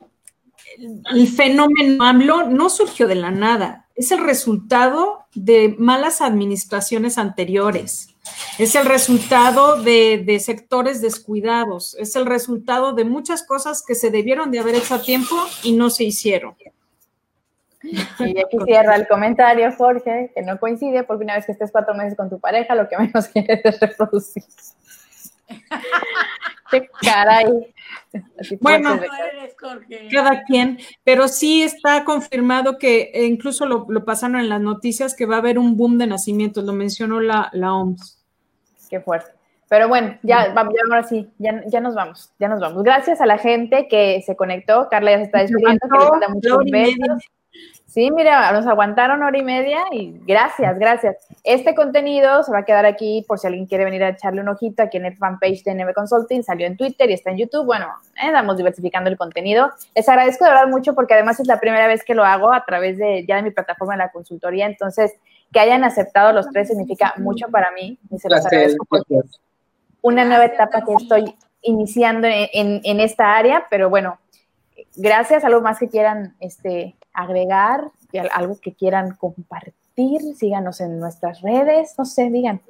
el 1.15 1.29
fenómeno 1.29 2.03
AMLO 2.03 2.49
no 2.49 2.71
surgió 2.71 3.07
de 3.07 3.15
la 3.15 3.31
nada 3.31 3.83
es 3.95 4.13
el 4.13 4.25
resultado 4.25 5.27
de 5.35 5.75
malas 5.79 6.21
administraciones 6.21 7.19
anteriores, 7.19 8.12
es 8.59 8.75
el 8.75 8.87
resultado 8.87 9.83
de, 9.83 10.39
sectores 10.41 11.01
descuidados, 11.01 11.97
es 11.99 12.15
el 12.17 12.27
resultado 12.27 12.93
de 12.93 13.05
muchas 13.05 13.45
cosas 13.45 13.85
que 13.87 13.95
se 13.95 14.11
debieron 14.11 14.51
de 14.51 14.61
haber 14.61 14.75
hecho 14.77 14.95
a 14.95 15.03
tiempo 15.03 15.37
y 15.63 15.73
no 15.73 15.91
se 15.91 16.05
hicieron. 16.05 16.55
Y 17.83 17.99
aquí 18.39 18.59
cierra 18.65 18.95
el 18.95 19.09
comentario, 19.09 19.73
Jorge, 19.77 20.31
que 20.35 20.43
no 20.43 20.61
coincide 20.61 21.03
porque 21.03 21.25
una 21.25 21.35
vez 21.35 21.47
que 21.47 21.53
estés 21.53 21.73
cuatro 21.73 21.95
meses 21.95 22.17
con 22.17 22.31
tu 22.31 22.39
pareja, 22.39 22.75
lo 22.77 22.89
que 22.89 22.97
menos 22.97 23.27
quieres 23.33 23.61
es 23.65 23.81
reproducir. 23.81 24.45
¡Qué 26.73 26.89
caray! 27.03 27.75
bueno, 28.61 28.99
cada 30.11 30.43
quien, 30.45 30.79
pero 31.05 31.29
sí 31.29 31.63
está 31.63 32.05
confirmado 32.05 32.79
que 32.79 33.11
e 33.13 33.27
incluso 33.27 33.67
lo, 33.67 33.87
pasaron 34.05 34.41
en 34.41 34.49
las 34.49 34.61
noticias 34.61 35.15
que 35.15 35.27
va 35.27 35.37
a 35.37 35.39
haber 35.39 35.59
un 35.59 35.77
boom 35.77 35.99
de 35.99 36.07
nacimientos, 36.07 36.65
lo 36.65 36.73
mencionó 36.73 37.21
la, 37.21 37.51
la 37.53 37.75
OMS. 37.75 38.25
Qué 38.89 39.01
fuerte. 39.01 39.31
Pero 39.69 39.89
bueno, 39.89 40.19
ya, 40.23 40.53
vamos, 40.53 40.75
ya 40.75 40.83
ahora 40.85 41.09
sí, 41.09 41.31
ya, 41.39 41.63
ya, 41.67 41.81
nos 41.81 41.95
vamos, 41.95 42.31
ya 42.39 42.49
nos 42.49 42.61
vamos. 42.61 42.83
Gracias 42.83 43.21
a 43.23 43.27
la 43.27 43.39
gente 43.39 43.89
que 43.89 44.23
se 44.25 44.37
conectó. 44.37 44.89
Carla 44.91 45.13
ya 45.13 45.19
se 45.19 45.25
está 45.25 45.39
despidiendo, 45.41 45.89
que 45.91 45.99
le 45.99 46.11
manda 46.11 46.29
muchos 46.29 46.59
besos. 46.71 47.25
Sí, 47.93 48.11
mira, 48.11 48.51
nos 48.53 48.67
aguantaron 48.67 49.23
hora 49.23 49.37
y 49.37 49.43
media 49.43 49.83
y 49.91 50.19
gracias, 50.25 50.79
gracias. 50.79 51.17
Este 51.45 51.75
contenido 51.75 52.43
se 52.43 52.51
va 52.51 52.61
a 52.61 52.65
quedar 52.65 52.87
aquí 52.87 53.23
por 53.29 53.39
si 53.39 53.47
alguien 53.47 53.67
quiere 53.67 53.85
venir 53.85 54.03
a 54.03 54.09
echarle 54.09 54.41
un 54.41 54.49
ojito 54.49 54.83
aquí 54.83 54.97
en 54.97 55.05
el 55.05 55.15
fanpage 55.19 55.63
de 55.63 55.75
NB 55.75 55.93
Consulting, 55.93 56.43
salió 56.43 56.67
en 56.67 56.79
Twitter 56.79 57.11
y 57.11 57.13
está 57.13 57.33
en 57.33 57.37
YouTube. 57.37 57.67
Bueno, 57.67 57.89
estamos 58.17 58.57
diversificando 58.57 59.11
el 59.11 59.19
contenido. 59.19 59.71
Les 59.95 60.09
agradezco 60.09 60.47
de 60.47 60.53
verdad 60.53 60.69
mucho 60.69 60.95
porque 60.95 61.13
además 61.13 61.39
es 61.39 61.47
la 61.47 61.61
primera 61.61 61.87
vez 61.87 62.03
que 62.03 62.15
lo 62.15 62.25
hago 62.25 62.55
a 62.55 62.65
través 62.65 62.97
de 62.97 63.27
ya 63.29 63.37
de 63.37 63.43
mi 63.43 63.51
plataforma 63.51 63.93
de 63.93 63.99
la 63.99 64.11
consultoría, 64.11 64.65
entonces 64.65 65.13
que 65.53 65.61
hayan 65.61 65.85
aceptado 65.85 66.33
los 66.33 66.49
tres 66.49 66.69
significa 66.69 67.13
mucho 67.19 67.49
para 67.49 67.73
mí 67.73 67.99
y 68.11 68.19
se 68.19 68.31
los 68.31 68.47
agradezco 68.47 68.87
una 70.01 70.25
nueva 70.25 70.47
etapa 70.47 70.83
que 70.83 70.95
estoy 70.95 71.37
iniciando 71.61 72.27
en, 72.27 72.81
en 72.85 73.01
esta 73.01 73.37
área, 73.37 73.67
pero 73.69 73.91
bueno, 73.91 74.19
gracias, 74.97 75.45
algo 75.45 75.61
más 75.61 75.79
que 75.79 75.91
quieran 75.91 76.35
este, 76.41 76.97
agregar, 77.13 77.91
algo 78.33 78.59
que 78.61 78.75
quieran 78.75 79.15
compartir, 79.17 80.21
síganos 80.37 80.81
en 80.81 80.99
nuestras 80.99 81.41
redes, 81.43 81.95
no 81.99 82.05
sé, 82.05 82.31
digan. 82.31 82.61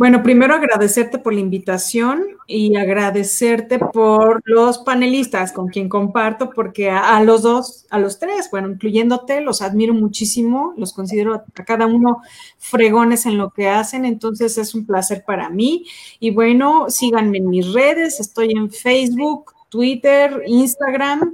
Bueno, 0.00 0.22
primero 0.22 0.54
agradecerte 0.54 1.18
por 1.18 1.34
la 1.34 1.40
invitación 1.40 2.24
y 2.46 2.74
agradecerte 2.76 3.78
por 3.78 4.40
los 4.46 4.78
panelistas 4.78 5.52
con 5.52 5.68
quien 5.68 5.90
comparto, 5.90 6.52
porque 6.54 6.88
a, 6.88 7.22
los 7.22 7.42
dos, 7.42 7.84
a 7.90 7.98
los 7.98 8.18
tres, 8.18 8.48
bueno, 8.50 8.70
incluyéndote, 8.70 9.42
los 9.42 9.60
admiro 9.60 9.92
muchísimo, 9.92 10.72
los 10.78 10.94
considero 10.94 11.34
a 11.34 11.64
cada 11.66 11.84
uno 11.84 12.22
fregones 12.56 13.26
en 13.26 13.36
lo 13.36 13.50
que 13.50 13.68
hacen, 13.68 14.06
entonces 14.06 14.56
es 14.56 14.74
un 14.74 14.86
placer 14.86 15.22
para 15.26 15.50
mí. 15.50 15.84
Y 16.18 16.30
bueno, 16.30 16.86
síganme 16.88 17.36
en 17.36 17.50
mis 17.50 17.70
redes, 17.70 18.20
estoy 18.20 18.52
en 18.52 18.70
Facebook, 18.70 19.52
Twitter, 19.68 20.44
Instagram, 20.46 21.30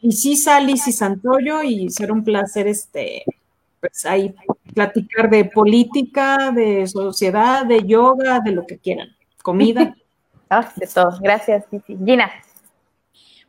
y 0.00 0.12
sí 0.12 0.36
salí 0.36 0.72
y 0.74 0.92
Santoyo, 0.92 1.62
y 1.62 1.90
será 1.90 2.12
un 2.12 2.24
placer 2.24 2.66
este, 2.66 3.24
pues 3.80 4.04
ahí 4.06 4.34
platicar 4.74 5.28
de 5.28 5.44
política, 5.44 6.52
de 6.52 6.86
sociedad, 6.86 7.66
de 7.66 7.84
yoga, 7.84 8.40
de 8.40 8.52
lo 8.52 8.66
que 8.66 8.78
quieran, 8.78 9.08
comida. 9.42 9.94
Ah, 10.54 10.70
de 10.76 10.86
todo. 10.86 11.18
Gracias, 11.18 11.64
Gina. 11.86 12.30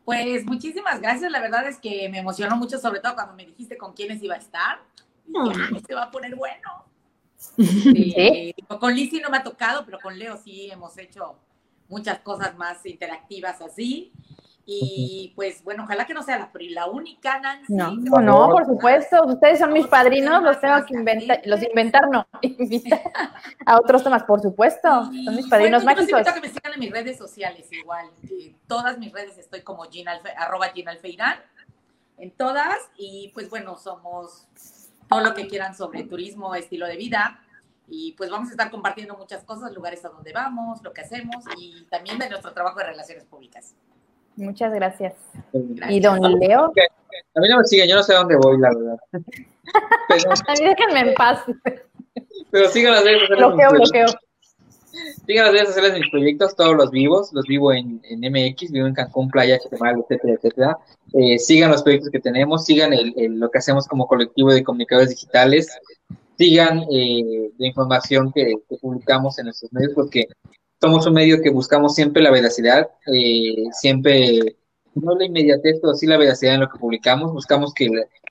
Pues 0.06 0.45
muchísimas 0.45 1.02
gracias. 1.02 1.30
La 1.30 1.41
verdad 1.41 1.68
es 1.68 1.78
que 1.78 2.07
me 2.07 2.20
emocionó 2.20 2.56
mucho, 2.56 2.78
sobre 2.78 3.02
todo 3.02 3.15
cuando 3.15 3.34
me 3.34 3.45
dijiste 3.45 3.76
con 3.76 3.91
quiénes 3.91 4.24
iba 4.24 4.36
a 4.36 4.38
estar. 4.38 4.80
Y 5.28 5.34
ya, 5.34 5.65
ah, 5.65 5.70
este 5.76 5.95
va 5.95 6.03
a 6.03 6.11
poner 6.11 6.34
bueno. 6.38 6.86
¿Sí? 7.57 8.56
Con 8.80 8.95
Lizzie 8.95 9.20
no 9.20 9.30
me 9.30 9.36
ha 9.36 9.44
tocado, 9.44 9.84
pero 9.84 9.99
con 10.02 10.18
Leo 10.18 10.38
sí 10.38 10.70
hemos 10.72 10.98
hecho 10.98 11.36
muchas 11.90 12.20
cosas 12.20 12.56
más 12.57 12.86
interactivas 12.86 13.61
así. 13.61 14.14
Y 14.65 15.34
pues 15.35 15.61
bueno, 15.64 15.84
ojalá 15.84 16.06
que 16.06 16.14
no 16.14 16.23
sea 16.23 16.40
la, 16.40 16.52
la 16.69 16.85
única, 16.88 17.38
Nancy. 17.40 17.73
No, 17.73 17.95
no, 17.95 18.22
no, 18.22 18.49
por 18.49 18.65
supuesto. 18.65 19.26
Ustedes 19.26 19.60
son 19.60 19.73
mis 19.73 19.88
padrinos, 19.88 20.41
los 20.41 20.60
tengo 20.61 20.85
que 20.85 20.94
inventar, 20.94 21.41
los 21.44 21.61
inventar, 21.61 22.07
no, 22.10 22.26
invitar 22.41 23.11
a 23.65 23.77
otros 23.77 24.03
temas, 24.03 24.23
por 24.23 24.41
supuesto. 24.41 24.88
Son 24.88 25.35
mis 25.35 25.48
padrinos 25.48 25.84
mágicos. 25.84 26.26
Yo 26.26 26.34
que 26.34 26.41
me 26.41 26.48
sigan 26.48 26.73
en 26.73 26.80
mis 26.80 26.91
redes 26.91 27.18
sociales 27.18 27.68
igual. 27.73 28.10
todas 28.65 28.98
mis 28.98 29.11
redes 29.11 29.38
estoy 29.38 29.61
como 29.61 29.84
Gina 29.84 30.14
arroba 30.38 30.69
Gina 30.69 30.91
Alfeirán, 30.91 31.40
en 32.18 32.31
todas. 32.31 32.77
Y 32.98 33.31
pues 33.34 33.49
bueno, 33.49 33.77
somos 33.77 34.48
todo 35.10 35.19
lo 35.19 35.34
que 35.34 35.48
quieran 35.48 35.76
sobre 35.76 36.03
turismo, 36.03 36.56
estilo 36.56 36.88
de 36.88 36.95
vida. 36.95 37.41
Y 37.90 38.14
pues 38.14 38.30
vamos 38.30 38.48
a 38.48 38.52
estar 38.52 38.72
compartiendo 38.72 39.18
muchas 39.18 39.44
cosas, 39.44 39.73
lugares 39.73 40.06
a 40.06 40.10
donde 40.10 40.31
vamos, 40.31 40.81
lo 40.84 40.94
que 40.94 41.02
hacemos 41.02 41.44
y 41.57 41.84
también 41.91 42.18
de 42.18 42.30
nuestro 42.30 42.53
trabajo 42.53 42.80
de 42.80 42.85
relaciones 42.85 43.26
públicas. 43.26 43.76
Muchas 44.35 44.73
gracias. 44.73 45.14
¿Y 45.89 45.99
don 45.99 46.19
Leo? 46.39 46.73
A 47.35 47.39
mí 47.39 47.49
no 47.49 47.57
me 47.60 47.65
siguen, 47.65 47.88
yo 47.88 47.95
no 47.95 48.03
sé 48.03 48.14
a 48.14 48.19
dónde 48.19 48.35
voy, 48.35 48.60
la 48.60 48.69
verdad. 48.69 48.97
a 50.47 50.53
mí 50.53 50.65
déjenme 50.65 51.10
en 51.10 51.14
paz. 51.15 51.41
Pero 52.51 52.69
sigan 52.69 52.93
las 52.93 53.03
redes 53.03 53.22
sociales. 53.22 53.45
Bloqueo, 53.45 53.72
bloqueo. 53.72 54.05
Sigan 55.26 55.45
las 55.45 55.53
redes 55.53 55.68
sociales 55.69 55.93
de 55.93 55.99
mis 56.01 56.11
proyectos, 56.11 56.55
todos 56.55 56.76
los 56.76 56.91
vivos, 56.91 57.31
los 57.34 57.45
vivo 57.45 57.73
en, 57.73 58.01
en 58.03 58.19
MX, 58.19 58.72
vivo 58.72 58.88
en 58.88 58.93
Cancún, 58.93 59.30
Playa, 59.30 59.57
Chetumal, 59.57 59.99
etcétera, 60.01 60.34
etcétera. 60.34 60.77
Eh, 61.14 61.39
sigan 61.39 61.72
los 61.72 61.81
proyectos 61.81 62.11
que 62.11 62.19
tenemos, 62.19 62.65
sigan 62.65 62.93
el, 62.93 63.14
lo 63.39 63.49
que 63.49 63.57
hacemos 63.57 63.88
como 63.88 64.07
colectivo 64.07 64.53
de 64.53 64.64
comunicadores 64.64 65.10
digitales, 65.10 65.76
sigan 66.38 66.84
eh, 66.91 67.49
la 67.57 67.68
información 67.68 68.31
que, 68.31 68.55
que, 68.69 68.77
publicamos 68.77 69.39
en 69.39 69.45
nuestros 69.45 69.72
medios, 69.73 69.93
porque 69.95 70.27
somos 70.84 71.07
un 71.07 71.14
medio 71.14 71.41
que 71.41 71.49
buscamos 71.49 71.95
siempre 71.95 72.22
la 72.22 72.30
veracidad, 72.30 72.89
eh, 73.07 73.69
siempre, 73.72 74.57
no 74.95 75.15
la 75.15 75.23
inmediatez, 75.23 75.80
pero 75.81 75.93
sí 75.93 76.05
la 76.05 76.18
veracidad 76.18 76.55
en 76.55 76.60
lo 76.60 76.69
que 76.69 76.77
publicamos. 76.77 77.31
Buscamos 77.31 77.73
que 77.73 77.89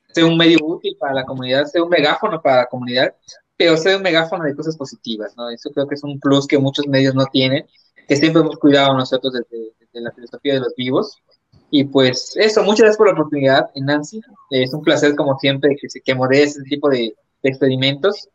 sea 0.09 0.27
un 0.27 0.37
medio 0.37 0.59
útil 0.61 0.95
para 1.01 1.15
la 1.15 1.25
comunidad, 1.25 1.65
sea 1.65 1.83
un 1.83 1.89
megáfono 1.89 2.43
para 2.43 2.59
la 2.59 2.67
comunidad, 2.67 3.15
pero 3.57 3.79
sea 3.79 3.97
un 3.97 4.03
megáfono 4.03 4.45
de 4.45 4.55
cosas 4.55 4.77
positivas, 4.77 5.35
¿no? 5.35 5.49
Eso 5.49 5.71
creo 5.71 5.87
que 5.87 5.95
es 5.95 6.05
un 6.05 6.21
plus 6.21 6.47
que 6.47 6.59
muchos 6.59 6.87
medios 6.87 7.15
no 7.15 7.25
tienen, 7.25 7.65
que 8.07 8.17
siempre 8.17 8.43
hemos 8.43 8.59
cuidado 8.59 8.95
nosotros 8.95 9.33
desde, 9.33 9.73
la 9.95 10.13
filosofía 10.13 10.53
de 10.53 10.61
los 10.61 10.75
vivos. 10.77 11.23
Y 11.71 11.85
pues 11.85 12.35
eso, 12.37 12.63
muchas 12.65 12.81
gracias 12.81 12.99
por 12.99 13.07
la 13.07 13.15
oportunidad, 13.15 13.71
Nancy. 13.77 14.21
Es 14.51 14.75
un 14.75 14.83
placer, 14.83 15.17
como 15.17 15.39
siempre, 15.39 15.75
que, 15.81 15.89
se, 15.89 16.03
que 16.03 16.15
este 16.33 16.63
tipo 16.65 16.91
de, 16.91 17.15
experimentos. 17.43 18.29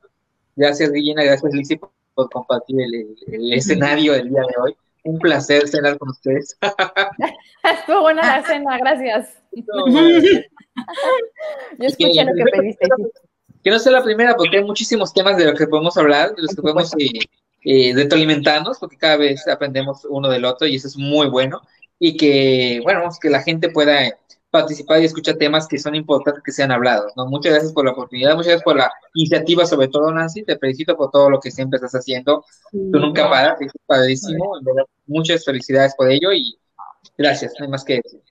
Gracias, 0.56 0.92
Guillena, 0.92 1.24
gracias, 1.24 1.54
Lizzie, 1.54 1.80
compartir 2.26 2.82
el, 2.82 3.16
escenario 3.54 4.14
del 4.14 4.30
día 4.30 4.42
de 4.42 4.62
hoy. 4.62 4.76
Un 5.04 5.20
placer 5.20 5.68
cenar 5.68 5.98
con 5.98 6.10
ustedes. 6.10 6.58
Estuvo 7.64 8.02
buena 8.02 8.38
la 8.38 8.46
cena, 8.46 8.78
gracias. 8.78 9.42
Yo 9.52 9.64
escuché 11.80 12.26
lo 12.26 12.36
que 12.36 12.44
pediste. 12.52 12.88
Que 13.64 13.72
no 13.72 13.80
sea 13.80 13.94
la 13.94 14.04
primera, 14.04 14.36
porque 14.36 14.58
hay 14.58 14.64
muchísimos 14.64 15.14
temas 15.14 15.38
de 15.38 15.46
los 15.46 15.56
que 15.56 15.68
podemos 15.68 15.98
hablar, 15.98 16.36
de 16.36 16.42
los 16.42 16.56
que 16.56 16.62
podemos 16.62 16.94
eh, 16.98 17.20
eh, 17.64 17.94
retroalimentarnos, 17.96 18.80
porque 18.80 18.98
cada 18.98 19.18
vez 19.18 19.48
aprendemos 19.48 20.06
uno 20.10 20.30
del 20.30 20.46
otro 20.46 20.68
y 20.68 20.76
eso 20.76 20.88
es 20.88 20.98
muy 20.98 21.28
bueno. 21.28 21.62
Y 22.00 22.18
que, 22.18 22.82
bueno, 22.84 23.10
que 23.22 23.30
la 23.30 23.42
gente 23.42 23.70
pueda 23.70 24.18
participar 24.58 25.02
y 25.02 25.06
escuchar 25.06 25.36
temas 25.36 25.68
que 25.68 25.78
son 25.78 25.96
importantes 25.96 26.44
que 26.44 26.52
sean 26.52 26.72
hablados. 26.72 27.14
¿no? 27.16 27.26
Muchas 27.28 27.54
gracias 27.54 27.74
por 27.74 27.86
la 27.86 27.92
oportunidad, 27.92 28.36
muchas 28.36 28.48
gracias 28.48 28.64
por 28.64 28.78
la 28.78 28.92
iniciativa, 29.14 29.66
sobre 29.66 29.88
todo, 29.88 30.12
Nancy. 30.12 30.44
Te 30.44 30.58
felicito 30.58 30.96
por 30.96 31.12
todo 31.12 31.30
lo 31.30 31.40
que 31.40 31.52
siempre 31.52 31.78
estás 31.78 31.94
haciendo. 31.94 32.44
Tú 32.72 33.00
nunca 33.00 33.30
paras, 33.30 33.62
es 33.62 33.72
padrísimo. 33.86 34.60
muchas 35.06 35.46
felicidades 35.46 35.96
por 35.96 36.10
ello 36.10 36.32
y 36.32 36.58
gracias, 37.18 37.54
no 37.60 37.66
hay 37.66 37.72
más 37.72 37.84
que 37.84 38.02
decir. 38.04 38.22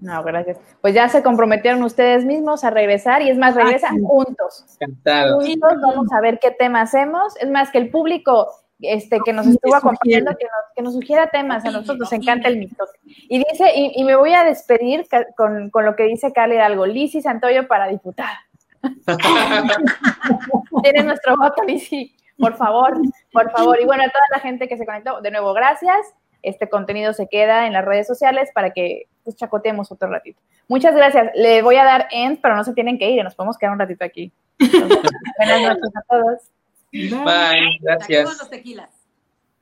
No, 0.00 0.22
gracias. 0.24 0.58
Pues 0.80 0.94
ya 0.94 1.08
se 1.08 1.22
comprometieron 1.22 1.80
ustedes 1.84 2.24
mismos 2.24 2.64
a 2.64 2.70
regresar 2.70 3.22
y 3.22 3.30
es 3.30 3.38
más, 3.38 3.54
regresan 3.54 4.02
juntos. 4.02 4.64
Encantado. 4.80 5.40
Juntos 5.40 5.74
vamos 5.80 6.12
a 6.12 6.20
ver 6.20 6.40
qué 6.40 6.50
tema 6.50 6.80
hacemos. 6.80 7.36
Es 7.40 7.48
más, 7.48 7.70
que 7.70 7.78
el 7.78 7.88
público 7.88 8.48
este, 8.82 9.20
que 9.24 9.32
nos 9.32 9.46
estuvo 9.46 9.74
acompañando, 9.74 10.36
que 10.36 10.44
nos, 10.44 10.74
que 10.74 10.82
nos 10.82 10.94
sugiera 10.94 11.28
temas, 11.28 11.64
a 11.64 11.70
nosotros 11.70 11.98
nos 11.98 12.12
encanta 12.12 12.48
el 12.48 12.58
mito. 12.58 12.84
Y 13.04 13.38
dice, 13.38 13.72
y, 13.74 14.04
me 14.04 14.16
voy 14.16 14.34
a 14.34 14.44
despedir 14.44 15.06
con, 15.36 15.70
con, 15.70 15.84
lo 15.84 15.96
que 15.96 16.04
dice 16.04 16.32
Carla 16.32 16.56
Hidalgo, 16.56 16.86
Lisi 16.86 17.22
Santoyo 17.22 17.66
para 17.66 17.88
diputada. 17.88 18.40
Tiene 20.82 21.04
nuestro 21.04 21.36
voto, 21.36 21.62
Lisi, 21.62 22.14
por 22.38 22.56
favor, 22.56 22.98
por 23.32 23.50
favor. 23.52 23.80
Y 23.80 23.84
bueno, 23.84 24.02
a 24.02 24.08
toda 24.08 24.24
la 24.32 24.40
gente 24.40 24.68
que 24.68 24.76
se 24.76 24.84
conectó, 24.84 25.20
de 25.20 25.30
nuevo, 25.30 25.54
gracias. 25.54 26.14
Este 26.42 26.68
contenido 26.68 27.12
se 27.12 27.28
queda 27.28 27.68
en 27.68 27.72
las 27.72 27.84
redes 27.84 28.06
sociales 28.06 28.50
para 28.52 28.72
que 28.72 29.04
pues, 29.22 29.36
chacotemos 29.36 29.92
otro 29.92 30.08
ratito. 30.08 30.40
Muchas 30.66 30.94
gracias. 30.94 31.30
Le 31.36 31.62
voy 31.62 31.76
a 31.76 31.84
dar 31.84 32.08
end, 32.10 32.40
pero 32.42 32.56
no 32.56 32.64
se 32.64 32.72
tienen 32.72 32.98
que 32.98 33.10
ir, 33.10 33.22
nos 33.22 33.36
podemos 33.36 33.56
quedar 33.56 33.72
un 33.72 33.78
ratito 33.78 34.04
aquí. 34.04 34.32
buenas 34.58 35.62
noches 35.62 35.92
a 35.94 36.02
todos. 36.08 36.50
Bye, 36.92 37.78
gracias. 37.80 38.38
los 38.38 38.50
tequilas. 38.50 38.90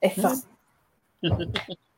Eso. 0.00 0.42